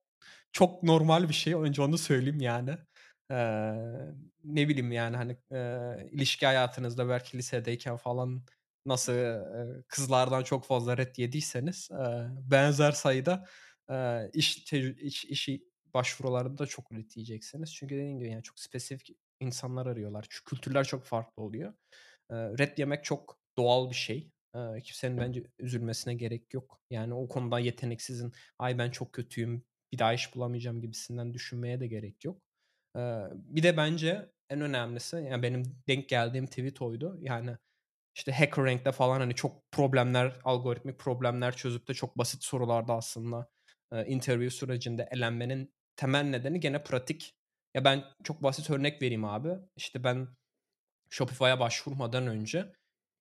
çok 0.54 0.84
normal 0.84 1.30
bir 1.30 1.34
şey. 1.36 1.54
Önce 1.56 1.84
onu 1.84 2.00
söyleyeyim 2.00 2.42
yani. 2.42 2.78
Eee, 3.32 4.14
ne 4.44 4.68
bileyim 4.70 4.92
yani, 4.92 5.18
hani, 5.18 5.38
eee, 5.52 6.10
ilişki 6.12 6.46
hayatınızda 6.46 7.10
belki 7.10 7.38
lisedeyken 7.38 7.98
falan 7.98 8.46
nasıl, 8.86 9.14
eee, 9.14 9.84
kızlardan 9.88 10.44
çok 10.44 10.66
fazla 10.66 10.98
ret 10.98 11.20
yediyseniz, 11.20 11.90
eee, 11.92 12.28
benzer 12.52 12.92
sayıda, 12.92 13.46
eee, 13.90 14.30
iş 14.34 14.56
tecrü 14.66 15.00
iş 15.02 15.26
işi 15.26 15.64
başvurularında 15.94 16.66
çok 16.68 16.94
ret 16.94 17.18
yiyeceksiniz. 17.18 17.74
Çünkü 17.76 17.96
dediğim 17.96 18.20
gibi 18.20 18.30
yani 18.32 18.44
çok 18.44 18.60
spesifik 18.60 19.18
insanlar 19.40 19.86
arıyorlar. 19.86 20.26
Çünkü 20.30 20.46
kültürler 20.56 20.84
çok 20.84 21.06
farklı 21.06 21.44
oluyor. 21.44 21.74
Eee, 22.32 22.38
ret 22.60 22.80
yemek 22.80 23.04
çok 23.04 23.40
doğal 23.58 23.90
bir 23.90 23.96
şey. 23.96 24.32
Eee, 24.56 24.82
kimsenin 24.84 25.18
bence 25.20 25.44
üzülmesine 25.60 26.14
gerek 26.16 26.54
yok. 26.54 26.82
Yani 26.90 27.14
o 27.14 27.28
konuda 27.28 27.60
yeteneksizin, 27.60 28.34
"Ay, 28.60 28.78
ben 28.78 28.92
çok 28.92 29.14
kötüyüm, 29.14 29.66
bir 29.94 29.98
daha 30.00 30.14
iş 30.14 30.36
bulamayacağım." 30.36 30.82
gibisinden 30.82 31.34
düşünmeye 31.34 31.80
de 31.80 31.88
gerek 31.88 32.26
yok. 32.26 32.45
Bir 33.34 33.64
de 33.64 33.78
bence 33.78 34.30
en 34.50 34.62
önemlisi, 34.62 35.16
yani 35.16 35.44
benim 35.44 35.64
denk 35.88 36.10
geldiğim 36.10 36.46
tweet 36.48 36.82
oydu. 36.82 37.18
Yani 37.22 37.58
işte 38.16 38.32
HackerRank'te 38.34 38.92
falan 38.92 39.20
hani 39.20 39.36
çok 39.36 39.72
problemler, 39.72 40.40
algoritmik 40.44 41.00
problemler 41.00 41.58
çözüp 41.58 41.88
de 41.88 41.94
çok 41.94 42.18
basit 42.18 42.44
sorularda 42.44 42.94
aslında, 42.96 43.50
interview 44.08 44.50
sürecinde 44.58 45.10
elenmenin 45.12 45.74
temel 45.96 46.24
nedeni 46.24 46.60
gene 46.60 46.84
pratik. 46.84 47.36
Ya, 47.76 47.86
ben 47.86 48.04
çok 48.24 48.44
basit 48.44 48.70
örnek 48.70 49.02
vereyim 49.02 49.26
abi. 49.26 49.50
İşte, 49.78 50.04
ben 50.04 50.28
Shopify'a 51.10 51.60
başvurmadan 51.60 52.28
önce, 52.28 52.74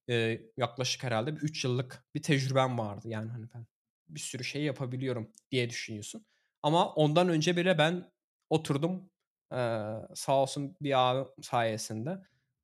eee, 0.07 0.51
yaklaşık 0.57 1.03
herhâlde 1.03 1.35
bir 1.37 1.41
3 1.41 1.65
yıllık 1.65 2.05
bir 2.15 2.21
tecrübem 2.23 2.79
vardı. 2.79 3.09
Yani, 3.09 3.31
hani, 3.31 3.45
ben 3.55 3.67
bir 4.09 4.19
sürü 4.19 4.43
şey 4.43 4.63
yapabiliyorum 4.63 5.33
diye 5.51 5.69
düşünüyorsun. 5.69 6.25
Ama 6.63 6.93
ondan 6.95 7.29
önce 7.29 7.57
bile 7.57 7.77
ben 7.77 8.11
oturdum, 8.49 9.11
eee, 9.55 9.95
sağ 10.15 10.35
olsun 10.41 10.77
bir 10.81 10.99
ağam 10.99 11.27
sayesinde, 11.41 12.17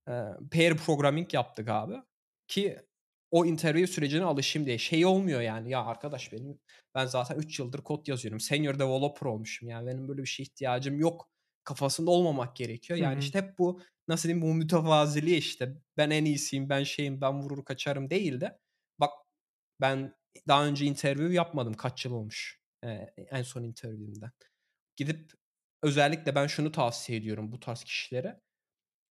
eee, 0.08 0.24
pair 0.52 0.78
programming 0.78 1.34
yaptık 1.34 1.70
abi 1.70 1.96
ki 2.48 2.80
o 3.32 3.46
interview 3.46 3.88
sürecine 3.94 4.24
alışayım 4.26 4.66
diye. 4.66 4.78
Şey 4.78 5.06
olmuyor 5.06 5.42
yani, 5.42 5.70
ya 5.72 5.86
arkadaş 5.86 6.34
benim 6.34 6.60
ben 6.96 7.06
zaten 7.06 7.36
3 7.40 7.60
yıldır 7.60 7.80
kod 7.82 8.08
yazıyorum. 8.08 8.40
Senior 8.40 8.74
developer 8.80 9.28
olmuşum 9.28 9.70
yani 9.70 9.88
benim 9.88 10.08
böyle 10.08 10.22
bir 10.22 10.28
şeye 10.28 10.44
ihtiyacım 10.44 11.00
yok 11.00 11.30
kafasında 11.64 12.12
olmamak 12.12 12.56
gerekiyor. 12.56 13.00
Yani, 13.00 13.20
hı. 13.20 13.20
işte, 13.20 13.40
hep 13.42 13.58
bu 13.60 13.82
nasıl 14.08 14.30
diyeyim, 14.30 14.42
bu 14.48 14.54
mütevaziliği, 14.54 15.38
işte, 15.38 15.76
ben 15.98 16.10
en 16.10 16.26
iyisiyim, 16.26 16.70
ben 16.70 16.84
şeyim, 16.84 17.22
ben 17.22 17.42
vurur 17.42 17.66
kaçarım 17.66 18.10
değil 18.10 18.42
de 18.42 18.60
bak 19.00 19.12
ben 19.82 20.16
daha 20.48 20.66
önce 20.66 20.86
interview 20.86 21.34
yapmadım. 21.36 21.74
Kaç 21.74 22.06
yıl 22.06 22.12
olmuş, 22.14 22.62
eee, 22.84 23.14
en 23.18 23.44
son 23.44 23.64
interview'imden. 23.64 24.32
Gidip 24.96 25.32
özellikle 25.84 26.36
ben 26.36 26.48
şunu 26.48 26.72
tavsiye 26.72 27.20
ediyorum 27.20 27.52
bu 27.52 27.60
tarz 27.60 27.84
kişilere. 27.84 28.42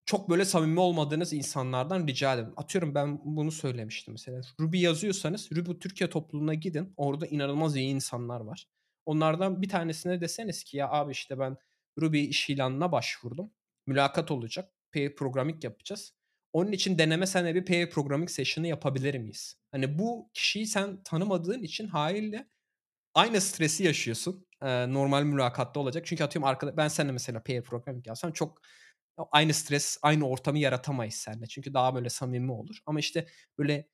Çok 0.07 0.31
böyle 0.31 0.45
samimi 0.45 0.81
olmadığınız 0.81 1.33
insanlardan 1.33 2.07
rica 2.07 2.35
edin. 2.35 2.53
Atıyorum 2.57 2.95
ben 2.95 3.21
bunu 3.25 3.53
söylemiştim 3.53 4.15
mesela. 4.15 4.41
Ruby 4.61 4.79
yazıyorsanız 4.83 5.53
Ruby 5.53 5.73
Türkiye 5.81 6.11
topluluğuna 6.11 6.55
gidin. 6.55 6.95
Orada 6.97 7.27
inanılmaz 7.27 7.77
iyi 7.77 7.89
insanlar 7.89 8.41
var. 8.41 8.67
Onlardan 9.07 9.63
bir 9.63 9.69
tanesine 9.69 10.21
deseniz 10.21 10.65
ki, 10.65 10.77
"Ya 10.77 10.91
abi, 10.91 11.13
işte, 11.13 11.39
ben 11.39 11.57
Ruby 12.01 12.25
iş 12.25 12.51
ilanına 12.51 12.93
başvurdum. 12.93 13.51
Mülakat 13.87 14.31
olacak. 14.31 14.73
Pair 14.95 15.15
programming 15.17 15.65
yapacağız. 15.65 16.15
Onun 16.53 16.73
için 16.73 16.99
deneme 16.99 17.27
senle 17.27 17.55
bir 17.55 17.65
pair 17.65 17.91
programming 17.91 18.31
session'ı 18.31 18.67
yapabilir 18.67 19.15
miyiz?" 19.19 19.57
Hani, 19.73 19.99
bu 19.99 20.31
kişiyi 20.35 20.67
sen 20.67 21.03
tanımadığın 21.03 21.63
için 21.63 21.87
hâliyle 21.89 22.49
aynı 23.15 23.41
stresi 23.41 23.85
yaşıyorsun. 23.85 24.47
Eee, 24.63 24.87
normal 24.95 25.23
mülakatta 25.25 25.81
olacak. 25.81 26.07
Çünkü 26.07 26.25
atıyorum 26.25 26.49
arkada 26.49 26.77
ben 26.77 26.89
seninle 26.89 27.13
mesela 27.13 27.43
pair 27.43 27.63
programming 27.63 28.07
yapsam 28.07 28.33
çok 28.33 28.61
aynı 29.33 29.55
stres, 29.55 29.99
aynı 30.03 30.29
ortamı 30.29 30.59
yaratamayız 30.59 31.15
seninle. 31.15 31.47
Çünkü 31.47 31.75
daha 31.75 31.95
böyle 31.95 32.09
samimi 32.11 32.53
olur. 32.53 32.79
Ama, 32.87 33.01
işte, 33.01 33.27
böyle, 33.59 33.89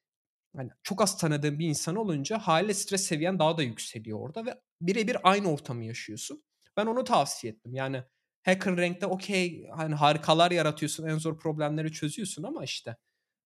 hani, 0.57 0.71
çok 0.85 1.03
az 1.03 1.19
tanıdığın 1.19 1.59
bir 1.59 1.67
insan 1.69 1.97
olunca 1.97 2.39
hâliyle 2.39 2.75
stres 2.75 3.03
seviyen 3.07 3.39
daha 3.39 3.59
da 3.59 3.63
yükseliyor 3.63 4.21
orada 4.21 4.47
ve 4.47 4.61
bire 4.83 5.09
bir 5.09 5.17
aynı 5.25 5.53
ortamı 5.53 5.85
yaşıyorsun. 5.85 6.45
Ben 6.77 6.87
onu 6.87 7.05
tavsiye 7.05 7.53
ettim. 7.55 7.75
Yani 7.75 8.03
HackerRank'te 8.47 9.07
okay, 9.07 9.67
hani, 9.77 9.95
harikalar 9.97 10.51
yaratıyorsun, 10.51 11.09
en 11.09 11.19
zor 11.19 11.39
problemleri 11.39 11.93
çözüyorsun 11.93 12.43
ama, 12.43 12.65
işte, 12.65 12.97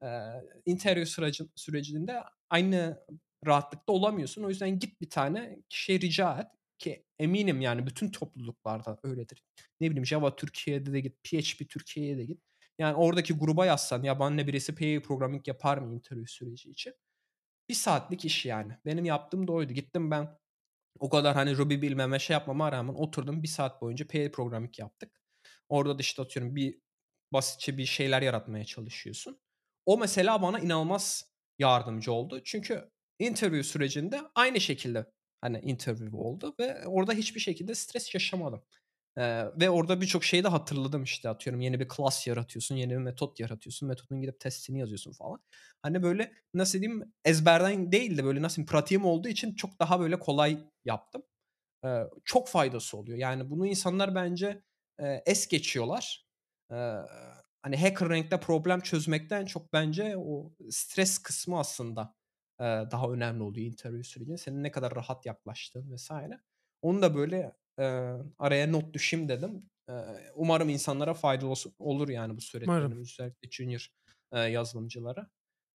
eee, 0.03 0.33
interview 0.67 1.07
sıracın 1.07 1.53
sürecinde 1.57 2.23
aynı 2.51 3.01
rahatlıkta 3.47 3.93
olamıyorsun. 3.95 4.45
O 4.45 4.49
yüzden 4.51 4.79
git 4.79 5.01
bir 5.01 5.11
tane 5.11 5.59
kişiye 5.71 6.01
rica 6.01 6.39
et 6.41 6.47
ki 6.81 7.07
eminim 7.21 7.63
yani 7.63 7.89
bütün 7.89 8.11
topluluklarda 8.13 8.99
öyledir. 9.05 9.45
Ne 9.83 9.89
bileyim, 9.91 10.07
Java 10.07 10.37
Türkiye'de 10.37 10.95
de 10.95 11.01
git, 11.01 11.25
PHP 11.25 11.69
Türkiye'ye 11.71 12.19
de 12.19 12.25
git. 12.27 12.43
Yani 12.81 12.97
oradaki 12.97 13.35
gruba 13.35 13.67
yazsan, 13.67 14.05
"Ya 14.05 14.21
benimle 14.21 14.49
birisi 14.49 14.77
pair 14.77 15.03
programming 15.03 15.49
yapar 15.49 15.79
mı 15.79 15.95
interview 15.97 16.33
süreci 16.35 16.71
için?" 16.71 16.95
1 17.71 17.75
saatlik 17.75 18.27
iş 18.27 18.47
yani. 18.47 18.75
Benim 18.87 19.07
yaptığım 19.07 19.49
da 19.49 19.53
oydu. 19.53 19.75
Gittim 19.75 20.13
ben 20.13 20.39
o 21.01 21.11
kadar, 21.11 21.35
hani, 21.37 21.59
Ruby 21.59 21.83
bilmeme, 21.83 22.19
şey 22.21 22.35
yapmama 22.35 22.73
rağmen 22.73 22.95
oturdum 22.95 23.43
1 23.45 23.49
saat 23.49 23.83
boyunca 23.83 24.09
pair 24.09 24.33
programming 24.33 24.79
yaptık. 24.81 25.21
Orada 25.69 25.99
da, 25.99 26.03
işte, 26.03 26.23
atıyorum 26.23 26.57
bir 26.57 26.81
basitçe 27.35 27.79
bir 27.79 27.87
şeyler 27.87 28.23
yaratmaya 28.23 28.65
çalışıyorsun. 28.67 29.41
O 29.87 29.99
mesela 29.99 30.43
bana 30.43 30.61
inanılmaz 30.61 31.33
yardımcı 31.59 32.13
oldu. 32.13 32.43
Çünkü 32.45 32.91
interview 33.21 33.63
sürecinde 33.65 34.21
aynı 34.35 34.61
şekilde, 34.61 35.07
hani, 35.41 35.59
interview 35.61 36.17
oldu 36.19 36.55
ve 36.61 36.87
orada 36.87 37.13
hiçbir 37.13 37.41
şekilde 37.41 37.75
stres 37.75 38.15
yaşamadım. 38.15 38.63
Eee, 39.19 39.47
ve 39.61 39.71
orada 39.71 40.01
birçok 40.01 40.25
şeyi 40.25 40.45
de 40.45 40.49
hatırladım. 40.49 41.03
İşte, 41.05 41.29
atıyorum 41.29 41.61
yeni 41.61 41.81
bir 41.81 41.89
class 41.97 42.27
yaratıyorsun, 42.27 42.77
yeni 42.77 42.93
bir 42.93 42.97
metot 42.99 43.41
yaratıyorsun. 43.41 43.89
Metodun 43.89 44.21
gidip 44.21 44.41
testini 44.41 44.81
yazıyorsun 44.81 45.13
falan. 45.13 45.41
Hani, 45.83 46.03
böyle, 46.03 46.33
nasıl 46.55 46.81
diyeyim, 46.81 47.15
ezberden 47.25 47.93
değil 47.93 48.19
de, 48.19 48.25
böyle, 48.25 48.43
nasıl 48.43 48.57
diyeyim, 48.57 48.69
pratiğim 48.71 49.05
olduğu 49.05 49.29
için 49.29 49.55
çok 49.55 49.81
daha, 49.81 50.01
böyle, 50.01 50.19
kolay 50.19 50.59
yaptım. 50.85 51.23
Eee, 51.85 52.05
çok 52.25 52.49
faydası 52.49 52.97
oluyor. 52.99 53.19
Yani 53.19 53.51
bunu 53.51 53.67
insanlar 53.67 54.15
bence, 54.15 54.63
eee, 55.01 55.23
es 55.27 55.49
geçiyorlar. 55.49 56.27
Eee, 56.73 56.97
hani, 57.63 57.77
HackerRank'te 57.77 58.41
problem 58.41 58.81
çözmekten 58.81 59.45
çok 59.47 59.73
bence 59.73 60.15
o 60.19 60.53
stres 60.71 61.19
kısmı 61.19 61.59
aslında, 61.59 62.15
daha 62.61 63.09
önemli 63.13 63.43
oluyor 63.43 63.67
interview 63.67 64.05
sürecinde. 64.05 64.37
Senin 64.39 64.63
ne 64.63 64.71
kadar 64.71 64.95
rahat 64.95 65.27
yaklaştığın 65.27 65.97
vs. 65.97 66.41
Onu 66.83 67.03
da, 67.03 67.15
böyle, 67.17 67.53
eee, 67.79 68.17
araya 68.39 68.67
not 68.67 68.95
düşeyim 68.95 69.29
dedim. 69.29 69.71
Eee, 69.89 70.31
umarım 70.35 70.69
insanlara 70.69 71.15
faydalı 71.15 71.55
olur 71.79 72.09
yani 72.09 72.37
bu 72.37 72.41
söylediklerim 72.41 73.01
özellikle 73.01 73.51
junior, 73.51 73.89
eee, 74.35 74.41
yazılımcılara. 74.41 75.31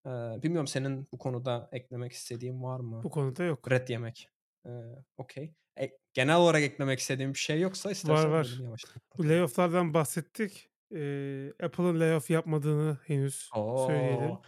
Eee, 0.05 0.11
bilmiyorum 0.43 0.67
senin 0.67 1.07
bu 1.13 1.17
konuda 1.17 1.69
eklemek 1.71 2.11
istediğin 2.13 2.63
var 2.63 2.79
mı? 2.79 3.03
Bu 3.03 3.09
konuda 3.09 3.43
yok. 3.43 3.71
Ret 3.71 3.89
yemek. 3.89 4.29
Eee, 4.65 5.05
okay. 5.17 5.53
E 5.81 5.91
genel 6.13 6.35
olarak 6.37 6.63
eklemek 6.63 6.99
istediğin 6.99 7.33
bir 7.33 7.39
şey 7.39 7.61
yoksa 7.61 7.91
Var, 8.03 8.25
istersen 8.25 8.31
var. 8.31 8.63
yavaştan 8.63 9.01
Bu 9.17 9.29
layoff'lardan 9.29 9.93
bahsettik. 9.93 10.69
Eee, 10.91 11.53
Apple'ın 11.63 11.99
layoff 11.99 12.29
yapmadığını 12.29 12.97
henüz 13.05 13.55
söyleyelim. 13.75 14.39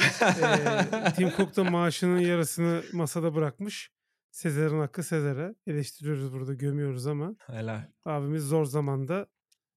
O! 0.00 0.02
Eee, 0.40 1.12
Tim 1.16 1.30
Cook 1.36 1.56
da 1.56 1.64
maaşının 1.64 2.18
yarısını 2.18 2.82
masada 2.92 3.34
bırakmış. 3.34 3.90
Sezar'ın 4.30 4.80
hakkı 4.80 5.02
Sezar'a. 5.02 5.54
Eleştiriyoruz 5.66 6.32
burada, 6.32 6.54
gömüyoruz 6.54 7.06
ama 7.06 7.36
Helal. 7.38 7.82
abimiz 8.04 8.42
zor 8.42 8.64
zamanda 8.64 9.26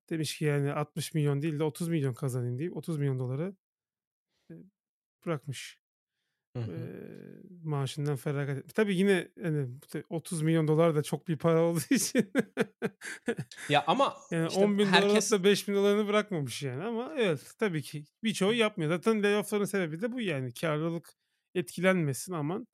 demiş 0.10 0.38
ki, 0.38 0.46
yani, 0.46 0.70
60.000.000 0.70 1.42
değil 1.42 1.60
de 1.60 1.64
30.000.000 1.64 2.14
kazanayım 2.14 2.60
deyip 2.60 2.74
$30.000.000'ı 2.74 3.56
eee, 4.50 4.58
bırakmış. 5.26 5.80
Hı 6.66 6.72
hı. 6.72 6.90
maaşından 7.64 8.16
feragat 8.16 8.58
etmiş. 8.58 8.74
Tabii 8.74 8.96
yine, 8.96 9.28
hani, 9.42 9.68
$30.000.000 10.10 10.96
da 10.96 11.04
çok 11.04 11.28
bir 11.28 11.38
para 11.38 11.62
olduğu 11.64 11.80
için 11.96 12.32
Ya, 13.70 13.84
ama, 13.88 14.18
yani, 14.32 14.48
işte, 14.48 14.60
$10.000'ın 14.60 15.02
alıp 15.02 15.12
herkes 15.14 15.32
da 15.32 15.44
$5.000'ını 15.44 16.08
bırakmamış 16.08 16.64
yani 16.64 16.84
ama 16.84 17.14
evet, 17.18 17.54
tabii 17.58 17.82
ki 17.82 18.06
birçoğu 18.24 18.54
yapmıyor. 18.54 18.92
Zaten 18.92 19.24
layoff'ların 19.24 19.66
sebebi 19.66 20.02
de 20.02 20.12
bu 20.12 20.22
yani. 20.22 20.54
Kârlılık 20.54 21.14
etkilenmesin, 21.56 22.34
aman 22.34 22.68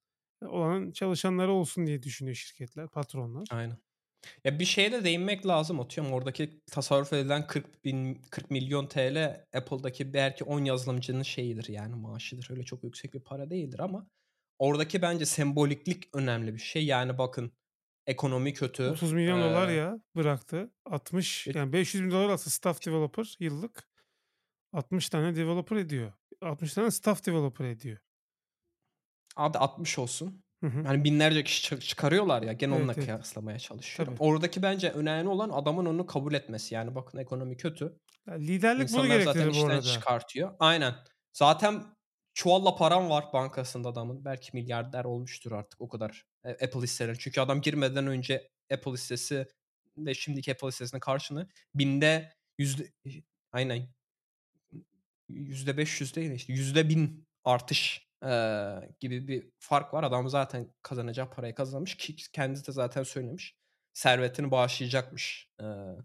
olan 0.45 0.91
çalışanları 0.91 1.51
olsun 1.51 1.87
diye 1.87 2.03
düşünüyor 2.03 2.35
şirketler, 2.35 2.87
patronlar. 2.89 3.47
Aynen. 3.51 3.77
Ya, 4.43 4.59
bir 4.59 4.65
şeye 4.65 4.91
de 4.91 5.03
değinmek 5.03 5.47
lazım. 5.47 5.79
Atıyorum 5.79 6.13
oradaki 6.13 6.61
tasarruf 6.71 7.13
edilen 7.13 7.47
40.000 7.47 8.21
40.000.000 8.31 9.45
Apple'daki 9.53 10.13
belki 10.13 10.43
10 10.43 10.65
yazılımcının 10.65 11.23
şeyidir, 11.23 11.67
yani, 11.69 11.95
maaşıdır. 11.95 12.47
Öyle 12.51 12.63
çok 12.63 12.83
yüksek 12.83 13.13
bir 13.13 13.19
para 13.19 13.49
değildir 13.49 13.79
ama 13.79 14.07
oradaki 14.59 15.01
bence 15.01 15.25
semboliklik 15.25 16.15
önemli 16.15 16.53
bir 16.53 16.59
şey. 16.59 16.85
Yani, 16.85 17.17
bakın 17.17 17.51
ekonomi 18.07 18.53
kötü. 18.53 18.83
$30.000.000 18.83 19.69
Eee 19.69 19.75
ya 19.75 19.99
bıraktı. 20.15 20.71
60 20.85 21.47
E 21.47 21.51
yani, 21.55 21.73
$500.000 21.73 22.29
alsa 22.29 22.49
staff 22.49 22.85
developer 22.85 23.35
yıllık 23.39 23.89
60 24.73 25.09
tane 25.09 25.35
developer 25.35 25.77
ediyor. 25.77 26.13
60 26.41 26.73
tane 26.73 26.91
staff 26.91 27.25
developer 27.25 27.65
ediyor. 27.65 27.97
Hadi 29.35 29.57
60 29.57 29.99
olsun. 29.99 30.42
Hı 30.63 30.67
hı. 30.67 30.83
Hani, 30.83 31.03
binlerce 31.03 31.43
kişi 31.43 31.63
çı 31.63 31.79
çıkarıyorlar 31.79 32.41
ya, 32.43 32.53
gene 32.53 32.73
onunla 32.73 32.93
Evet, 32.93 32.97
evet. 32.97 33.05
kıyaslamaya 33.05 33.59
çalışıyorum. 33.59 34.15
Tabii. 34.15 34.23
Oradaki 34.23 34.61
bence 34.63 34.89
önemli 34.91 35.29
olan 35.29 35.49
adamın 35.49 35.85
onu 35.85 36.05
kabul 36.05 36.33
etmesi. 36.33 36.75
Yani, 36.75 36.95
bakın 36.95 37.17
ekonomi 37.17 37.57
kötü. 37.57 37.99
Ya, 38.27 38.33
liderlik 38.33 38.91
bunu 38.93 39.07
İnsanlar 39.07 39.19
zaten 39.19 39.33
gerektirir 39.33 39.47
bu 39.47 39.51
işten 39.51 39.69
arada. 39.69 39.81
çıkartıyor. 39.81 40.55
Aynen. 40.59 40.95
Zaten 41.33 41.83
çuvalla 42.33 42.75
param 42.75 43.09
var 43.09 43.25
bankasında 43.33 43.89
adamın. 43.89 44.25
Belki 44.25 44.49
milyarder 44.57 45.03
olmuştur 45.05 45.51
artık 45.51 45.81
o 45.81 45.89
kadar, 45.89 46.25
eee, 46.45 46.51
Apple 46.51 46.81
hisseleri. 46.81 47.19
Çünkü 47.19 47.41
adam 47.41 47.61
girmeden 47.61 48.07
önce 48.07 48.49
Apple 48.73 48.91
hissesi 48.91 49.47
ve 49.97 50.13
şimdiki 50.13 50.51
Apple 50.51 50.67
hissesinin 50.67 50.99
karşılığı 50.99 51.47
binde 51.75 52.33
yüzde 52.57 52.91
aynen 53.51 53.87
%500 55.29 56.15
değil 56.15 56.31
de, 56.31 56.35
işte, 56.35 56.53
%1000 56.53 57.25
artış, 57.43 58.07
eee, 58.23 58.95
gibi 58.99 59.27
bir 59.27 59.49
fark 59.59 59.93
var. 59.93 60.03
Adam 60.03 60.29
zaten 60.29 60.73
kazanacağı 60.81 61.29
parayı 61.31 61.55
kazanmış 61.55 61.97
ki 61.97 62.15
kendisi 62.33 62.67
de 62.67 62.71
zaten 62.71 63.03
söylemiş. 63.03 63.55
Servetini 63.93 64.51
bağışlayacakmış, 64.51 65.49
eee, 65.61 65.97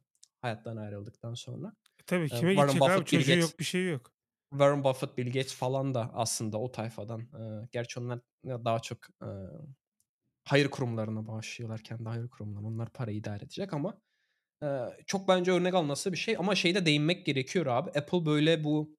hayattan 0.43 0.77
ayrıldıktan 0.77 1.35
sonra. 1.35 1.73
E, 1.99 2.05
tabii 2.07 2.31
kime 2.33 2.55
Warren 2.55 2.81
gidecek 2.81 2.89
abi? 2.89 3.05
Buffett, 3.05 3.13
Bill 3.13 3.21
Çocuğu 3.21 3.33
Gates 3.33 3.55
yok, 3.55 3.59
bir 3.61 3.65
şeyi 3.65 3.87
yok. 3.89 4.13
Warren 4.53 4.85
Buffett, 4.85 5.19
Bill 5.19 5.27
Gates 5.27 5.55
falan 5.55 5.95
da 5.95 6.11
aslında 6.15 6.59
o 6.59 6.73
tayfadan. 6.73 7.21
Eee, 7.39 7.69
gerçi 7.73 8.01
onlar 8.01 8.21
daha 8.47 8.81
çok, 8.81 8.99
eee, 9.23 9.29
hayır 10.45 10.71
kurumlarına 10.71 11.27
bağışlıyorlar, 11.27 11.81
kendi 11.85 12.05
hayır 12.09 12.29
kurumlarına. 12.29 12.69
Onlar 12.69 12.91
parayı 12.93 13.17
idare 13.17 13.39
edecek 13.45 13.73
ama, 13.75 14.01
eee, 14.63 14.99
çok 15.07 15.29
bence 15.29 15.53
örnek 15.53 15.75
alınası 15.75 16.13
bir 16.13 16.19
şey 16.19 16.37
ama 16.39 16.55
şeye 16.55 16.77
de 16.77 16.87
değinmek 16.87 17.27
gerekiyor 17.27 17.67
abi. 17.67 17.91
Apple 17.91 18.27
böyle 18.27 18.65
bu, 18.65 18.97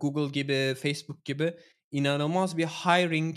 Google 0.00 0.28
gibi, 0.32 0.74
Facebook 0.82 1.24
gibi 1.24 1.54
inanılmaz 1.92 2.56
bir 2.56 2.66
hiring, 2.66 3.36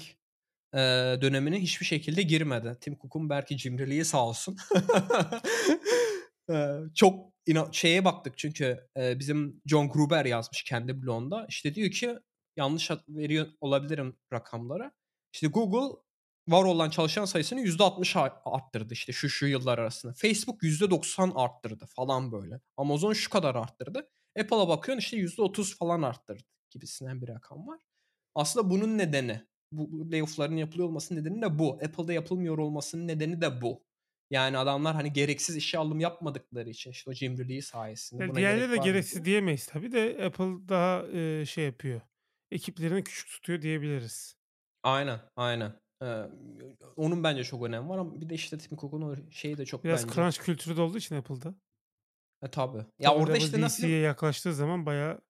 eee, 0.75 1.19
dönemine 1.21 1.59
hiçbir 1.61 1.85
şekilde 1.85 2.21
girmedi. 2.21 2.77
Tim 2.81 2.97
Cook'un 3.01 3.29
belki 3.29 3.57
cimriliği 3.57 4.05
sağ 4.05 4.27
olsun. 4.27 4.57
Eee, 6.49 6.79
çok 6.95 7.33
ina 7.47 7.67
şeye 7.71 8.05
baktık 8.05 8.37
çünkü, 8.37 8.87
eee, 8.97 9.15
bizim 9.19 9.61
John 9.65 9.89
Gruber 9.89 10.25
yazmış 10.25 10.63
kendi 10.63 11.01
blogunda. 11.01 11.45
İşte 11.49 11.75
diyor 11.75 11.91
ki, 11.91 12.15
yanlış 12.57 12.91
veriyor 13.09 13.47
olabilirim 13.61 14.17
rakamları. 14.33 14.91
İşte 15.33 15.47
Google 15.47 15.97
var 16.47 16.63
olan 16.63 16.89
çalışan 16.89 17.25
sayısını 17.25 17.59
%60 17.61 18.15
a 18.15 18.41
arttırdı 18.45 18.93
işte 18.93 19.13
şu 19.13 19.29
şu 19.29 19.45
yıllar 19.47 19.77
arasında. 19.79 20.13
Facebook 20.13 20.63
%90 20.63 21.31
arttırdı 21.35 21.85
falan 21.95 22.31
böyle. 22.31 22.59
Amazon 22.77 23.13
şu 23.13 23.29
kadar 23.29 23.55
arttırdı. 23.55 24.09
Apple'a 24.39 24.67
bakıyorsun 24.67 24.99
işte 24.99 25.17
%30 25.17 25.77
falan 25.77 26.01
arttırdı 26.01 26.43
gibisinden 26.71 27.21
bir 27.21 27.27
rakam 27.27 27.67
var. 27.67 27.79
Aslında 28.35 28.69
bunun 28.69 28.97
nedeni, 28.97 29.41
bu 29.71 30.11
layoff'ların 30.11 30.57
yapılıyor 30.57 30.87
olmasının 30.87 31.19
nedeni 31.21 31.41
de 31.41 31.59
bu. 31.59 31.73
Apple'da 31.73 32.13
yapılmıyor 32.13 32.57
olmasının 32.57 33.07
nedeni 33.07 33.41
de 33.41 33.61
bu. 33.61 33.83
Yani 34.31 34.57
adamlar, 34.57 34.95
hani, 34.95 35.13
gereksiz 35.13 35.55
işe 35.57 35.77
alım 35.77 35.99
yapmadıkları 35.99 36.69
için, 36.69 36.91
işte, 36.91 37.11
o 37.11 37.13
cimriliği 37.13 37.61
sayesinde 37.61 38.27
Ya, 38.27 38.27
buna 38.27 38.41
diğerleri 38.41 38.71
gerek 38.71 38.73
de 38.73 38.77
gereksiz 38.77 39.25
diye. 39.25 39.25
diyemeyiz 39.25 39.65
tabii 39.67 39.91
de 39.91 40.19
Apple 40.25 40.69
daha, 40.69 41.07
eee, 41.07 41.45
şey 41.45 41.65
yapıyor, 41.65 42.01
ekiplerini 42.51 43.03
küçük 43.03 43.27
tutuyor 43.29 43.61
diyebiliriz. 43.61 44.35
Aynen, 44.83 45.19
aynen. 45.35 45.73
Eee, 46.01 46.29
onun 46.95 47.23
bence 47.23 47.43
çok 47.43 47.63
önemi 47.65 47.89
var 47.89 47.97
ama 47.97 48.21
bir 48.21 48.29
de, 48.29 48.35
işte, 48.35 48.57
Tim 48.57 48.77
Cook'un 48.77 49.01
o 49.01 49.15
şeyi 49.31 49.57
de 49.57 49.65
çok 49.65 49.83
Biraz 49.83 50.05
bence 50.07 50.13
crunch 50.13 50.37
kültürü 50.39 50.77
de 50.77 50.81
olduğu 50.81 50.97
için 50.97 51.15
Apple'da. 51.15 51.55
E, 52.41 52.51
tabii. 52.51 52.85
Ya, 52.99 53.15
orada, 53.15 53.37
işte, 53.37 53.61
nasıl 53.61 53.77
diyeyim 53.83 53.93
WWDC'ye 53.93 53.99
yaklaştığı 54.01 54.53
zaman 54.53 54.85
bayağı 54.85 55.21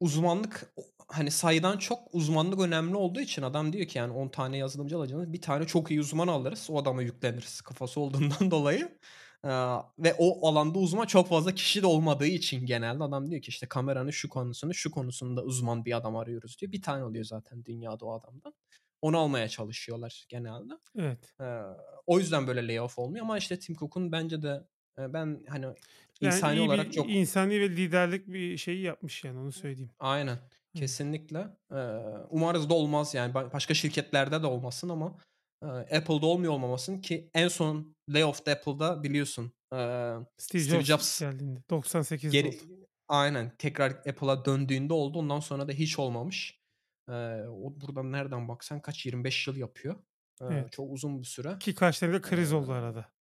uzmanlık 0.00 0.74
hani, 1.08 1.30
sayıdan 1.30 1.78
çok 1.78 2.14
uzmanlık 2.14 2.60
önemli 2.60 2.96
olduğu 2.96 3.20
için 3.20 3.42
adam 3.42 3.72
diyor 3.72 3.86
ki, 3.86 3.98
yani, 3.98 4.12
10 4.12 4.28
tane 4.28 4.56
yazılımcı 4.58 4.96
alacağınız 4.96 5.32
bir 5.32 5.40
tane 5.42 5.66
çok 5.66 5.90
iyi 5.90 6.00
uzman 6.00 6.28
alırız, 6.28 6.66
o 6.70 6.78
adama 6.78 7.02
yükleniriz 7.02 7.60
kafası 7.60 8.00
olduğundan 8.00 8.50
dolayı. 8.50 8.98
Eee, 9.44 9.50
ve 9.98 10.14
o 10.18 10.48
alanda 10.48 10.78
uzman 10.78 11.06
çok 11.06 11.28
fazla 11.28 11.54
kişi 11.54 11.82
de 11.82 11.86
olmadığı 11.86 12.26
için 12.26 12.66
genelde 12.66 13.04
adam 13.04 13.30
diyor 13.30 13.42
ki, 13.42 13.48
işte, 13.48 13.66
kameranın 13.68 14.10
şu 14.10 14.28
konusunu, 14.28 14.74
şu 14.74 14.90
konusunda 14.90 15.42
uzman 15.44 15.84
bir 15.84 15.96
adam 15.96 16.16
arıyoruz 16.16 16.56
diyor. 16.60 16.72
Bir 16.72 16.82
tane 16.82 17.04
oluyor 17.04 17.24
zaten 17.24 17.64
dünyada 17.64 18.04
o 18.06 18.12
adamdan. 18.12 18.54
Onu 19.02 19.18
almaya 19.18 19.48
çalışıyorlar 19.48 20.26
genelde. 20.28 20.72
Evet. 20.94 21.34
Eee, 21.40 21.62
o 22.06 22.18
yüzden 22.18 22.46
böyle 22.46 22.66
layoff 22.68 22.98
olmuyor 22.98 23.24
ama, 23.24 23.38
işte, 23.38 23.58
Tim 23.58 23.76
Cook'un 23.76 24.12
bence 24.12 24.42
de, 24.42 24.68
eee, 24.98 25.12
ben, 25.12 25.44
hani, 25.48 25.66
Yani, 26.20 26.42
insani 26.42 26.60
bir 26.60 26.60
olarak 26.60 26.92
çok 26.92 27.10
insani 27.10 27.60
ve 27.60 27.70
liderlik 27.70 28.26
bir 28.28 28.56
şeyi 28.56 28.82
yapmış 28.82 29.24
yani 29.24 29.38
onu 29.38 29.52
söyleyeyim. 29.52 29.92
Aynen. 29.98 30.38
Kesinlikle. 30.78 31.48
Umarız 32.30 32.70
da 32.70 32.74
olmaz 32.74 33.14
yani 33.14 33.34
ba 33.34 33.52
başka 33.52 33.74
şirketlerde 33.74 34.42
de 34.42 34.46
olmasın 34.46 34.88
ama, 34.88 35.18
Apple'da 35.62 36.26
olmuyor 36.26 36.52
olmamasın 36.52 37.00
ki 37.00 37.30
en 37.34 37.48
son 37.48 37.96
layoff 38.08 38.46
da 38.46 38.52
Apple'da 38.52 39.02
biliyorsun, 39.02 39.52
Steve 40.38 40.62
Steve 40.62 40.84
Jobs 40.84 41.20
geldiğinde 41.20 41.60
98'de 41.60 42.28
oldu. 42.28 42.30
geri 42.32 42.58
Aynen, 43.08 43.52
tekrar 43.58 43.90
Apple'a 43.90 44.44
döndüğünde 44.44 44.92
oldu. 44.92 45.18
Ondan 45.18 45.40
sonra 45.40 45.68
da 45.68 45.72
hiç 45.72 45.98
olmamış. 45.98 46.60
O 47.48 47.80
buradan 47.80 48.12
nereden 48.12 48.48
baksan 48.48 48.80
kaç 48.80 49.06
25 49.06 49.46
yıl 49.46 49.56
yapıyor. 49.56 49.96
Evet. 50.40 50.72
çok 50.72 50.92
uzun 50.92 51.20
bir 51.20 51.24
süre. 51.26 51.58
Ki 51.58 51.74
kaç 51.74 51.98
tane 51.98 52.12
de 52.12 52.20
kriz 52.20 52.52
oldu 52.52 52.72
arada. 52.72 53.12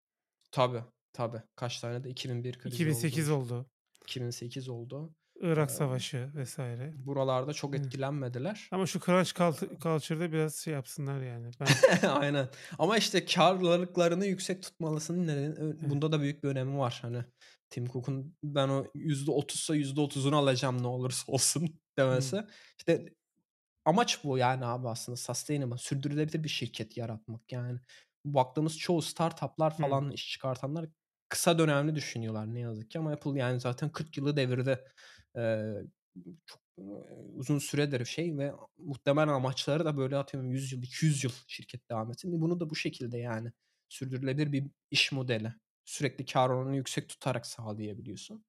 Tabii, 0.51 0.83
tabii. 1.13 1.43
Kaç 1.57 1.81
tane 1.81 2.05
de 2.05 2.11
2001 2.11 2.59
krizi 2.59 2.75
oldu. 2.75 2.75
2008 2.75 3.31
oldu. 3.31 3.67
2008 4.03 4.69
oldu. 4.69 5.15
Irak 5.41 5.71
Savaşı 5.71 6.31
vs. 6.35 6.59
buralarda 6.95 7.53
çok 7.53 7.75
etkilenmediler. 7.75 8.69
Ama 8.73 8.87
şu 8.87 9.01
crunch 9.01 9.35
cultu 9.35 9.69
culture'da 9.79 10.33
biraz 10.33 10.57
şey 10.57 10.75
yapsınlar 10.75 11.23
yani. 11.23 11.51
Ben 11.61 12.09
Aynen. 12.09 12.49
Ama 12.79 12.97
işte 12.99 13.25
kârlılıklarını 13.25 14.27
yüksek 14.27 14.63
tutmalısının 14.63 15.27
nedeni 15.27 15.75
bunda 15.91 16.13
da 16.13 16.21
büyük 16.21 16.45
bir 16.45 16.49
önemi 16.49 16.79
var. 16.79 16.99
Hani 17.03 17.25
Tim 17.71 17.87
Cook'un 17.87 18.37
ben 18.43 18.69
o 18.69 18.85
%30'sa 18.95 19.77
%30'unu 19.77 20.35
alacağım 20.35 20.83
ne 20.83 20.87
olursa 20.87 21.25
olsun 21.33 21.81
demesi. 21.99 22.45
İşte 22.79 23.05
amaç 23.85 24.25
bu 24.25 24.39
yani 24.39 24.67
abi 24.67 24.89
aslında 24.89 25.17
sustainable, 25.17 25.79
sürdürülebilir 25.79 26.45
bir 26.45 26.49
şirket 26.49 26.97
yaratmak 26.97 27.53
yani. 27.53 27.79
Baktığımız 28.25 28.79
çoğu 28.79 29.03
startup'lar 29.03 29.77
falan 29.77 30.11
iş 30.11 30.31
çıkartanlar 30.33 30.87
kısa 31.29 31.59
dönemli 31.59 31.95
düşünüyorlar 31.95 32.55
ne 32.55 32.61
yazık 32.61 32.91
ki 32.91 32.99
ama 32.99 33.13
Apple 33.13 33.41
yani 33.41 33.61
zaten 33.61 33.91
40 33.91 34.17
yılı 34.17 34.37
devirdi. 34.37 34.85
Çok, 36.47 36.61
uzun 37.35 37.59
süredir 37.59 38.05
şey 38.05 38.39
ve 38.39 38.53
muhtemelen 38.79 39.29
amaçları 39.29 39.85
da 39.85 39.97
böyle 39.97 40.17
atıyorum 40.17 40.51
100 40.51 40.73
yıl, 40.73 40.83
200 40.83 41.25
yıl 41.25 41.33
şirket 41.47 41.91
devam 41.91 42.11
etsin. 42.11 42.41
Bunu 42.41 42.61
da 42.61 42.71
bu 42.71 42.77
şekilde 42.77 43.19
yani 43.19 43.53
sürdürülebilir 43.89 44.53
bir 44.53 44.67
iş 44.91 45.13
modeli. 45.13 45.53
Sürekli 45.85 46.25
kâr 46.25 46.51
oranını 46.51 46.77
yüksek 46.77 47.09
tutarak 47.09 47.47
sağlayabiliyorsun. 47.47 48.45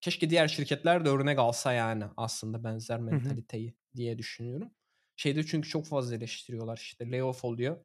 Keşke 0.00 0.30
diğer 0.30 0.48
şirketler 0.48 1.04
de 1.04 1.08
örnek 1.08 1.38
alsa 1.38 1.72
yani 1.72 2.04
aslında 2.16 2.64
benzer 2.64 2.96
Hı 2.98 3.00
hı. 3.00 3.10
mentaliteyi 3.10 3.74
diye 3.96 4.18
düşünüyorum. 4.18 4.70
Şeyde 5.16 5.46
çünkü 5.46 5.68
çok 5.68 5.86
fazla 5.86 6.14
eleştiriyorlar 6.14 6.76
işte 6.76 7.10
layoff 7.10 7.44
oluyor. 7.44 7.84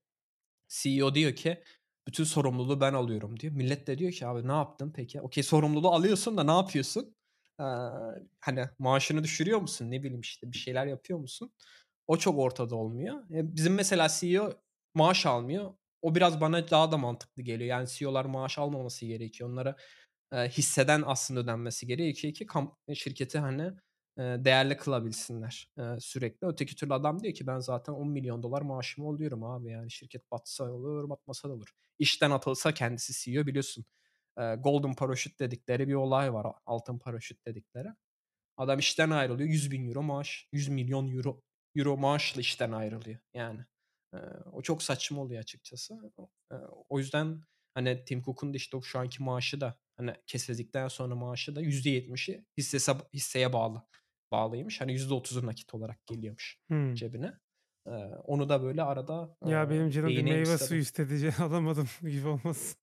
CEO 0.68 1.15
diyor 1.15 1.35
ki 1.35 1.63
bütün 2.07 2.23
sorumluluğu 2.23 2.81
ben 2.81 2.93
alıyorum 2.93 3.39
diyor. 3.39 3.53
Millet 3.53 3.88
de 3.88 3.97
diyor 3.97 4.11
ki 4.11 4.27
abi 4.27 4.47
ne 4.47 4.51
yaptın 4.51 4.91
peki? 4.95 5.22
Okay, 5.22 5.43
sorumluluğu 5.43 5.89
alıyorsun 5.89 6.38
da 6.38 6.43
ne 6.43 6.51
yapıyorsun? 6.51 7.15
Eee, 7.60 7.65
hani 8.40 8.65
maaşını 8.80 9.23
düşürüyor 9.23 9.60
musun? 9.61 9.91
Ne 9.91 10.03
bileyim 10.03 10.22
işte 10.22 10.52
bir 10.52 10.57
şeyler 10.57 10.86
yapıyor 10.86 11.19
musun? 11.19 11.52
O 12.07 12.18
çok 12.18 12.40
ortada 12.40 12.76
olmuyor. 12.76 13.15
E, 13.32 13.56
bizim 13.56 13.73
mesela 13.76 14.07
CEO 14.19 14.53
maaş 14.95 15.26
almıyor. 15.26 15.73
O 16.02 16.15
biraz 16.15 16.41
bana 16.41 16.69
daha 16.72 16.91
da 16.91 16.98
mantıklı 16.98 17.41
geliyor. 17.44 17.69
Yani 17.69 17.88
CEO'lar 17.90 18.26
maaş 18.26 18.57
almaması 18.60 19.06
gerekiyor. 19.06 19.49
Onlara, 19.49 19.76
eee, 20.34 20.49
hisseden 20.49 21.03
aslında 21.06 21.40
ödenmesi 21.40 21.88
gerekiyor 21.88 22.34
ki 22.34 22.45
kam 22.45 22.78
şirketi, 22.95 23.40
hani, 23.40 23.64
eee, 24.19 24.45
değerli 24.45 24.78
kılabilsinler, 24.78 25.68
eee, 25.78 25.98
sürekli. 25.99 26.48
Öteki 26.48 26.76
türlü 26.76 26.94
adam 26.94 27.23
diyor 27.23 27.34
ki 27.34 27.48
ben 27.48 27.60
zaten 27.60 27.94
$10.000.000 27.94 28.61
maaşımı 28.61 29.07
alıyorum 29.10 29.44
abi 29.44 29.72
yani 29.72 29.91
şirket 29.91 30.32
batsa 30.32 30.64
olur, 30.72 31.10
batmasa 31.10 31.49
da 31.49 31.53
olur. 31.53 31.72
İşten 31.99 32.32
atılsa 32.32 32.73
kendisi 32.73 33.14
CEO 33.26 33.48
biliyorsun. 33.48 33.86
Golden 34.37 34.95
parachute 34.95 35.39
dedikleri 35.45 35.87
bir 35.87 35.93
olay 35.93 36.33
var. 36.33 36.47
Altın 36.65 36.99
paraşüt 36.99 37.45
dedikleri. 37.47 37.89
Adam 38.57 38.79
işten 38.79 39.09
ayrılıyor. 39.09 39.49
€100.000 39.49 40.03
maaş, 40.03 40.49
€100.000.000 40.53 41.43
euro 41.75 41.97
maaşla 41.97 42.41
işten 42.41 42.71
ayrılıyor 42.71 43.19
yani. 43.35 43.61
O 44.53 44.61
çok 44.61 44.83
saçma 44.83 45.21
oluyor 45.21 45.41
açıkçası. 45.41 45.99
O 46.89 46.99
yüzden, 46.99 47.41
hani, 47.75 48.05
Tim 48.05 48.23
Cook'un 48.23 48.53
da 48.53 48.57
işte 48.57 48.77
o 48.77 48.81
şu 48.83 48.99
anki 48.99 49.23
maaşı 49.23 49.61
da, 49.61 49.79
hani, 49.97 50.15
kesildikten 50.27 50.87
sonra 50.87 51.15
maaşı 51.15 51.55
da 51.55 51.61
%70'i 51.61 52.45
hissese 52.57 52.93
hisseye 53.13 53.53
bağlı 53.53 53.83
bağlıymış. 54.31 54.81
Hani, 54.81 54.93
%30'u 54.93 55.45
nakit 55.47 55.73
olarak 55.73 56.05
geliyormuş 56.07 56.59
Hımm. 56.69 56.95
cebine. 56.95 57.33
Eee, 57.87 58.15
onu 58.23 58.49
da 58.49 58.63
böyle 58.63 58.83
arada, 58.83 59.37
Ya, 59.43 59.69
benim 59.69 59.89
canım 59.89 60.15
bir 60.15 60.23
meyve 60.27 60.43
istedim. 60.43 60.57
suyu 60.57 60.81
istedi. 60.81 61.33
Alamadım 61.39 61.87
gibi 62.01 62.27
olmasın. 62.27 62.77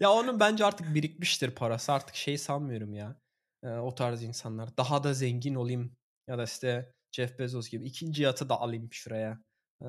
Ya, 0.00 0.10
onun 0.12 0.40
bence 0.40 0.64
artık 0.64 0.94
birikmiştir 0.94 1.50
parası. 1.54 1.92
Artık 1.92 2.14
şey 2.16 2.38
sanmıyorum 2.38 2.94
ya, 2.94 3.20
eee, 3.64 3.70
o 3.70 3.94
tarz 3.94 4.22
insanlar. 4.22 4.76
Daha 4.76 5.04
da 5.04 5.14
zengin 5.14 5.54
olayım 5.54 5.96
ya 6.28 6.38
da, 6.38 6.44
işte, 6.44 6.94
Jeff 7.12 7.38
Bezos 7.38 7.68
gibi 7.70 7.84
2'nci 7.86 8.22
yatı 8.22 8.48
da 8.48 8.60
alayım 8.60 8.88
şuraya. 8.92 9.38
Eee, 9.82 9.88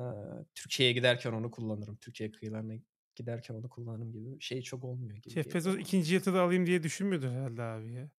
Türkiye'ye 0.54 0.92
giderken 0.94 1.32
onu 1.32 1.50
kullanırım. 1.50 1.96
Türkiye 1.96 2.30
kıyılarına 2.32 2.74
giderken 3.14 3.54
onu 3.54 3.68
kullanırım 3.68 4.12
gibi 4.12 4.40
şey 4.40 4.62
çok 4.62 4.84
olmuyor 4.84 5.16
gibi 5.18 5.40
Jeff 5.40 5.54
Bezos. 5.54 5.76
2'nci 5.78 6.14
yatı 6.14 6.34
da 6.34 6.42
alayım 6.42 6.66
diye 6.66 6.82
düşünmüyordur 6.82 7.28
herhâlde 7.30 7.62
abi 7.62 7.92
ya. 7.92 8.10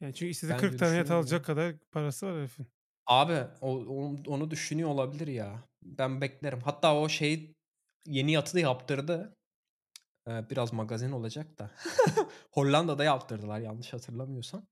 Yani 0.00 0.14
çünkü 0.14 0.30
istese 0.30 0.56
40 0.56 0.78
Bence 0.78 0.78
tane 0.78 0.96
yat 0.96 1.10
alacak 1.10 1.44
kadar 1.46 1.76
parası 1.92 2.26
var 2.26 2.38
herifin. 2.40 2.66
Abi 3.06 3.34
o 3.60 3.70
onu 3.76 4.22
onu 4.26 4.50
düşünüyor 4.50 4.88
olabilir 4.88 5.26
ya. 5.28 5.64
Ben 5.82 6.20
beklerim. 6.20 6.60
Hatta 6.60 6.96
o 7.00 7.08
şey 7.08 7.54
yeni 8.06 8.32
yatı 8.32 8.54
da 8.54 8.60
yaptırdı. 8.60 9.36
Eee, 10.28 10.46
biraz 10.50 10.72
magazin 10.72 11.12
olacak 11.12 11.58
da. 11.58 11.70
Hollanda'da 12.52 13.04
yaptırdılar 13.04 13.60
yanlış 13.60 13.92
hatırlamıyorsam. 13.92 14.66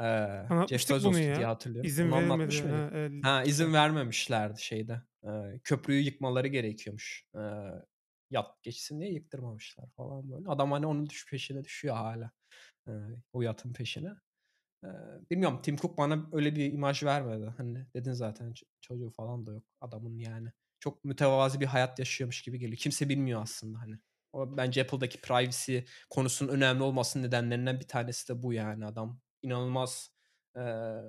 Eee, 0.00 0.46
Jeff 0.66 0.90
Bezos'tu 0.90 1.34
diye 1.34 1.46
hatırlıyorum. 1.46 1.90
İzin 1.90 2.02
Bunu 2.02 2.14
anlatmış? 2.14 2.64
Ha, 2.64 2.90
el 2.94 3.12
Ha, 3.22 3.44
izin 3.44 3.74
vermemişlerdi 3.74 4.62
şeyde, 4.62 5.02
eee, 5.24 5.60
köprüyü 5.64 6.02
yıkmaları 6.02 6.48
gerekiyormuş. 6.48 7.26
Eee, 7.36 7.72
yat 8.30 8.62
geçsin 8.64 9.00
diye 9.00 9.12
yıktırmamışlar 9.12 9.90
falan 9.96 10.30
böyle. 10.32 10.48
Adam, 10.50 10.72
hani, 10.72 10.86
onun 10.86 11.10
düş 11.10 11.30
peşine 11.30 11.64
düşüyor 11.64 11.96
hâlâ. 11.96 12.32
Eee, 12.88 12.94
o 13.32 13.42
yatın 13.42 13.72
peşine. 13.72 14.10
Bilmiyorum 15.30 15.60
Tim 15.62 15.76
Cook 15.76 15.98
bana 15.98 16.26
öyle 16.32 16.56
bir 16.56 16.72
imaj 16.72 17.02
vermedi. 17.02 17.46
Hani 17.56 17.86
dedin 17.94 18.12
zaten 18.12 18.54
çocuğu 18.80 19.10
falan 19.10 19.46
da 19.46 19.52
yok 19.52 19.64
adamın 19.80 20.18
yani. 20.18 20.48
Çok 20.80 21.04
mütevazi 21.04 21.60
bir 21.60 21.66
hayat 21.66 21.98
yaşıyormuş 21.98 22.42
gibi 22.42 22.58
geliyor. 22.58 22.76
Kimse 22.78 23.08
bilmiyor 23.08 23.42
aslında 23.42 23.80
hani. 23.80 23.98
O 24.32 24.56
bence 24.56 24.82
Apple'daki 24.82 25.20
privacy 25.20 25.78
konusunun 26.10 26.52
önemli 26.52 26.82
olmasının 26.82 27.22
nedenlerinden 27.26 27.80
bir 27.80 27.88
tanesi 27.88 28.28
de 28.28 28.42
bu 28.42 28.52
yani. 28.52 28.86
Adam 28.86 29.20
inanılmaz, 29.42 30.10
eee, 30.56 31.02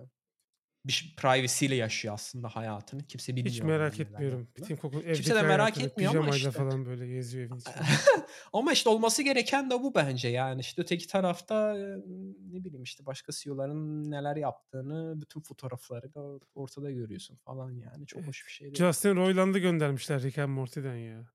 bir 0.85 0.91
ş 0.91 1.15
privacy 1.17 1.65
ile 1.65 1.75
yaşıyor 1.75 2.13
aslında 2.13 2.47
hayatını. 2.47 3.03
Kimse 3.03 3.35
bilmiyor 3.35 3.53
Hiç 3.53 3.61
merak 3.61 3.99
etmiyorum. 3.99 4.39
yaptığını. 4.39 4.65
Tim 4.65 4.77
Cook'un 4.77 5.01
Kimse 5.01 5.35
de 5.35 5.41
merak 5.41 5.81
etmiyor 5.81 6.15
ama 6.15 6.35
işte. 6.35 6.51
falan 6.51 6.85
böyle 6.85 7.07
geziyor 7.07 7.45
evin. 7.45 7.63
Ama 8.53 8.73
işte 8.73 8.89
olması 8.89 9.23
gereken 9.23 9.69
de 9.69 9.73
bu 9.83 9.95
bence 9.95 10.27
yani. 10.27 10.61
İşte 10.61 10.81
öteki 10.81 11.07
tarafta, 11.07 11.73
ne 12.51 12.63
bileyim 12.63 12.83
işte 12.83 13.05
başka 13.05 13.31
CEO'ların 13.31 14.11
neler 14.11 14.35
yaptığını 14.35 15.21
bütün 15.21 15.41
fotoğraflarıyla 15.41 16.21
or 16.21 16.39
ortada 16.55 16.91
görüyorsun 16.91 17.35
falan 17.35 17.71
yani. 17.71 18.05
Çok 18.07 18.27
hoş 18.27 18.45
bir 18.45 18.51
şey 18.51 18.65
değil. 18.65 18.75
Justin 18.77 19.15
Roiland'ı 19.15 19.59
göndermişler 19.59 20.21
Rick 20.21 20.37
and 20.37 20.49
Morty'den 20.49 20.95
ya. 20.95 21.25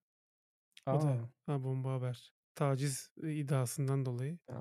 O 0.86 1.02
da 1.02 1.30
ha, 1.46 1.62
bomba 1.62 1.92
haber. 1.92 2.32
Taciz, 2.54 3.12
iddiasından 3.22 4.06
dolayı. 4.06 4.38
A! 4.48 4.54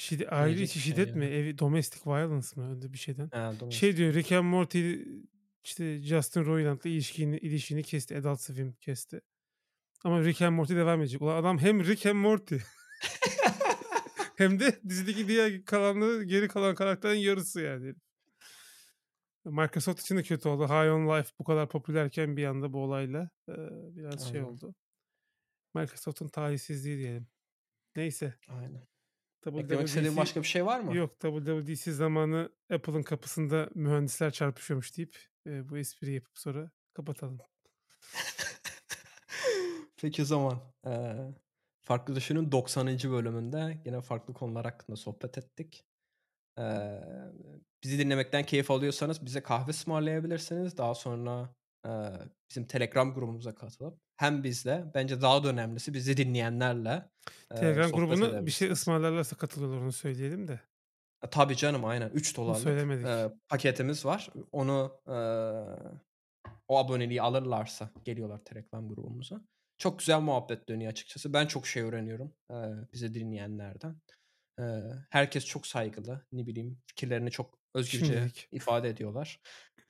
Şidde 0.00 0.28
aile 0.28 0.62
içi 0.62 0.80
şey 0.80 0.92
şiddet 0.92 1.16
mi? 1.16 1.24
Evi 1.24 1.58
domestic 1.58 2.00
violence 2.06 2.46
mı? 2.56 2.70
Öyle 2.70 2.92
bir 2.92 2.98
şeyden. 2.98 3.28
Ha, 3.32 3.54
Şey 3.70 3.96
diyor 3.96 4.14
Rick 4.14 4.32
and 4.32 4.44
Morty 4.44 4.94
işte 5.64 6.02
Justin 6.02 6.44
Roiland'la 6.44 6.90
ilişkini 6.90 7.38
ilişkini 7.38 7.82
kesti. 7.82 8.16
Adult 8.16 8.40
Swim 8.40 8.72
kesti. 8.72 9.20
Ama 10.04 10.24
Rick 10.24 10.42
and 10.42 10.54
Morty 10.56 10.74
devam 10.74 11.00
edecek. 11.00 11.22
Ulan 11.22 11.36
adam 11.36 11.58
hem 11.58 11.84
Rick 11.84 12.04
hem 12.04 12.16
Morty. 12.16 12.56
hem 14.36 14.60
de 14.60 14.80
dizideki 14.88 15.28
diğer 15.28 15.64
kalanları 15.64 16.22
geri 16.22 16.48
kalan 16.48 16.74
karakterin 16.74 17.18
yarısı 17.18 17.60
yani. 17.60 17.94
Microsoft 19.44 20.00
için 20.00 20.16
de 20.16 20.22
kötü 20.22 20.48
oldu. 20.48 20.64
High 20.64 20.92
on 20.92 21.18
Life 21.18 21.30
bu 21.38 21.44
kadar 21.44 21.68
popülerken 21.68 22.36
bir 22.36 22.44
anda 22.44 22.72
bu 22.72 22.78
olayla 22.84 23.30
biraz 23.96 24.30
şey 24.30 24.40
Aynen. 24.40 24.52
oldu. 24.52 24.74
Microsoft'un 25.74 26.28
talihsizliği 26.28 26.98
diyelim. 26.98 27.26
Neyse. 27.96 28.34
Aynen. 28.48 28.89
Eklemek 29.46 29.88
istediğin 29.88 30.16
başka 30.16 30.42
bir 30.42 30.46
şey 30.46 30.66
var 30.66 30.80
mı? 30.80 30.96
yok 30.96 31.20
WWDC 31.20 31.92
zamanı 31.92 32.52
Apple'ın 32.72 33.02
kapısında 33.02 33.68
mühendisler 33.74 34.30
çarpışıyormuş 34.30 34.96
deyip 34.96 35.16
eee, 35.46 35.68
bu 35.68 35.78
espriyi 35.78 36.14
yapıp 36.14 36.38
sonra 36.38 36.70
kapatalım. 36.94 37.38
Peki 40.02 40.22
o 40.22 40.24
zaman, 40.24 40.60
eee, 40.86 41.34
Farklı 41.82 42.14
Düşün'ün 42.16 42.52
90. 42.52 43.10
bölümünde 43.10 43.82
yine 43.84 44.00
farklı 44.00 44.34
konular 44.34 44.64
hakkında 44.64 44.96
sohbet 44.96 45.38
ettik. 45.38 45.84
Eee, 46.58 47.00
bizi 47.84 47.98
dinlemekten 47.98 48.46
keyif 48.46 48.70
alıyorsanız 48.70 49.26
bize 49.26 49.42
kahve 49.42 49.70
ısmarlayabilirsiniz. 49.70 50.76
Daha 50.78 50.94
sonra, 50.94 51.54
bizim 52.50 52.66
Telegram 52.66 53.14
grubumuza 53.14 53.54
katılıp 53.54 53.98
hem 54.16 54.44
bizle 54.44 54.84
bence 54.94 55.22
daha 55.22 55.44
da 55.44 55.48
önemlisi 55.48 55.94
bizi 55.94 56.16
dinleyenlerle, 56.16 57.10
Telegram 57.54 57.90
grubuna 57.92 58.46
bir 58.46 58.50
şey 58.50 58.70
ısmarlarlarsa 58.70 59.36
katılıyorlar 59.36 59.78
onu 59.78 59.92
söyleyelim 59.92 60.48
de. 60.48 60.60
E, 61.24 61.30
tabii 61.30 61.56
canım 61.56 61.84
aynen 61.84 62.10
Onu 62.10 62.14
$3'lık, 62.14 62.56
söylemedik. 62.58 63.06
eee, 63.06 63.30
paketimiz 63.48 64.04
var. 64.04 64.30
Onu, 64.52 65.00
eee, 65.08 65.78
o 66.68 66.78
aboneliği 66.78 67.22
alırlarsa 67.22 67.90
geliyorlar 68.04 68.44
Telegram 68.44 68.88
grubumuza. 68.88 69.40
Çok 69.78 69.98
güzel 69.98 70.20
muhabbet 70.20 70.68
dönüyor 70.68 70.90
açıkçası. 70.92 71.32
Ben 71.32 71.46
çok 71.46 71.66
şey 71.66 71.82
öğreniyorum, 71.82 72.34
eee, 72.50 72.74
bizi 72.92 73.14
dinleyenlerden. 73.14 73.96
Eee, 74.58 74.82
herkes 75.10 75.44
çok 75.46 75.66
saygılı. 75.66 76.26
Ne 76.32 76.46
bileyim 76.46 76.78
fikirlerini 76.86 77.30
çok 77.30 77.58
özgürce 77.74 78.06
Şimdilik. 78.06 78.48
ifade 78.52 78.88
ediyorlar. 78.88 79.40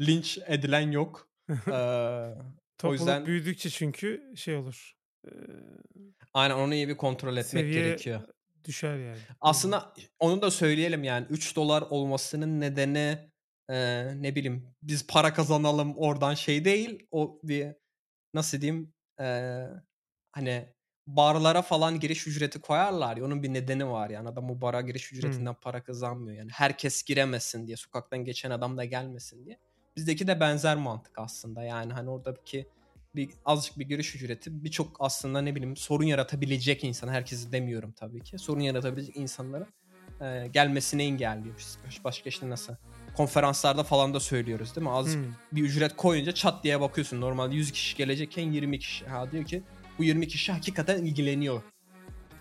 Linç 0.00 0.38
edilen 0.46 0.90
yok. 0.90 1.29
Eee, 1.70 2.34
o 2.84 2.92
yüzden 2.94 3.26
büyüdükçe 3.26 3.70
çünkü 3.70 4.32
şey 4.36 4.56
olur. 4.56 4.92
Eee 5.26 5.32
Aynen 6.34 6.54
onu 6.54 6.74
iyi 6.74 6.88
bir 6.88 6.96
kontrol 6.96 7.36
etmek 7.36 7.72
seviye 7.72 7.72
gerekiyor. 7.72 8.22
düşer 8.64 8.98
yani. 8.98 9.26
Aslında 9.40 9.94
onu 10.18 10.42
da 10.42 10.50
söyleyelim 10.50 11.04
yani 11.04 11.26
$3 11.30 11.82
olmasının 11.82 12.60
nedeni, 12.60 13.18
eee, 13.70 14.22
ne 14.22 14.34
bileyim 14.34 14.74
biz 14.82 15.06
para 15.06 15.34
kazanalım 15.34 15.96
oradan 15.96 16.34
şey 16.34 16.64
değil. 16.64 17.06
O 17.10 17.40
bir 17.42 17.72
nasıl 18.34 18.60
diyeyim, 18.60 18.94
eee, 19.20 19.68
hani 20.32 20.74
barlara 21.06 21.62
falan 21.62 22.00
giriş 22.00 22.26
ücreti 22.26 22.60
koyarlar 22.60 23.16
ya 23.16 23.24
onun 23.24 23.42
bir 23.42 23.54
nedeni 23.54 23.88
var 23.90 24.10
yani. 24.10 24.28
Adam 24.28 24.50
o 24.50 24.60
bara 24.60 24.80
giriş 24.80 25.12
ücretinden 25.12 25.54
para 25.54 25.82
kazanmıyor 25.84 26.38
yani. 26.38 26.50
Herkes 26.52 27.02
giremesin 27.04 27.66
diye, 27.66 27.76
sokaktan 27.76 28.24
geçen 28.24 28.50
adam 28.50 28.78
da 28.78 28.84
gelmesin 28.84 29.46
diye. 29.46 29.58
Bizdeki 30.00 30.26
de 30.26 30.40
benzer 30.40 30.76
mantık 30.76 31.18
aslında. 31.18 31.62
Yani 31.62 31.92
hani 31.92 32.10
oradaki 32.10 32.66
bir 33.16 33.30
azıcık 33.44 33.78
bir 33.78 33.88
giriş 33.88 34.14
ücreti 34.14 34.64
birçok 34.64 34.96
aslında 35.00 35.40
ne 35.40 35.54
bileyim 35.54 35.76
sorun 35.76 36.04
yaratabilecek 36.04 36.84
insan, 36.84 37.08
herkesi 37.08 37.52
demiyorum 37.52 37.92
tabii 37.92 38.20
ki. 38.20 38.38
Sorun 38.38 38.60
yaratabilecek 38.60 39.16
insanlara, 39.16 39.66
eee, 40.20 40.46
gelmesini 40.52 41.02
engelliyor. 41.02 41.54
Baş 41.86 42.04
başka 42.04 42.28
işte 42.28 42.50
nasıl 42.50 42.74
konferanslarda 43.16 43.82
falan 43.82 44.14
da 44.14 44.20
söylüyoruz 44.20 44.76
değil 44.76 44.86
mi? 44.86 44.90
Azıcık 44.90 45.20
Hımm. 45.20 45.34
bir 45.52 45.62
ücret 45.62 45.96
koyunca 45.96 46.32
çat 46.32 46.64
diye 46.64 46.80
bakıyorsun. 46.80 47.20
Normalde 47.20 47.54
100 47.54 47.72
kişi 47.72 47.96
gelecekken 47.96 48.52
20 48.52 48.78
kişi. 48.78 49.06
Ha 49.06 49.32
diyor 49.32 49.44
ki 49.44 49.62
bu 49.98 50.04
20 50.04 50.28
kişi 50.28 50.52
hakikaten 50.52 51.04
ilgileniyor, 51.04 51.62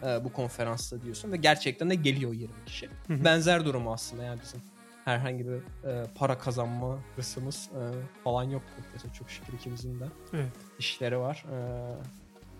eee, 0.04 0.20
bu 0.24 0.34
konferansla 0.34 1.02
diyorsun 1.02 1.32
ve 1.32 1.38
gerçekten 1.38 1.90
de 1.90 1.96
geliyor 1.96 2.34
20 2.34 2.66
kişi. 2.66 2.90
Hı 3.08 3.14
hı. 3.14 3.26
Benzer 3.26 3.66
durum 3.66 3.88
aslında 3.88 4.24
yani 4.24 4.40
bizim 4.44 4.62
herhangi 5.10 5.48
bir, 5.48 5.54
eee, 5.88 6.04
para 6.16 6.38
kazanma 6.38 6.98
hırsımız, 7.16 7.70
eee, 7.76 7.82
falan 8.24 8.44
yok 8.44 8.62
açıkçası. 8.80 9.14
Çok 9.14 9.30
şükür 9.30 9.54
ikimizin 9.54 10.00
de 10.00 10.06
Evet. 10.34 10.52
işleri 10.80 11.20
var. 11.20 11.46
Eee, 11.52 11.96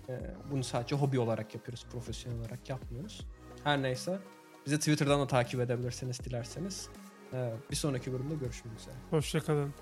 eee, 0.10 0.36
bunu 0.52 0.64
sadece 0.64 0.96
hobi 0.96 1.20
olarak 1.20 1.56
yapıyoruz, 1.56 1.86
profesyonel 1.92 2.40
olarak 2.40 2.70
yapmıyoruz. 2.70 3.26
Her 3.64 3.82
neyse 3.82 4.20
bizi 4.66 4.80
Twitter'dan 4.80 5.20
da 5.22 5.28
takip 5.28 5.60
edebilirsiniz 5.60 6.20
dilerseniz. 6.20 6.90
Eee, 7.34 7.54
bir 7.72 7.76
sonraki 7.76 8.14
bölümde 8.14 8.36
görüşmek 8.36 8.80
üzere. 8.80 8.96
Hoşça 9.10 9.40
kalın. 9.40 9.74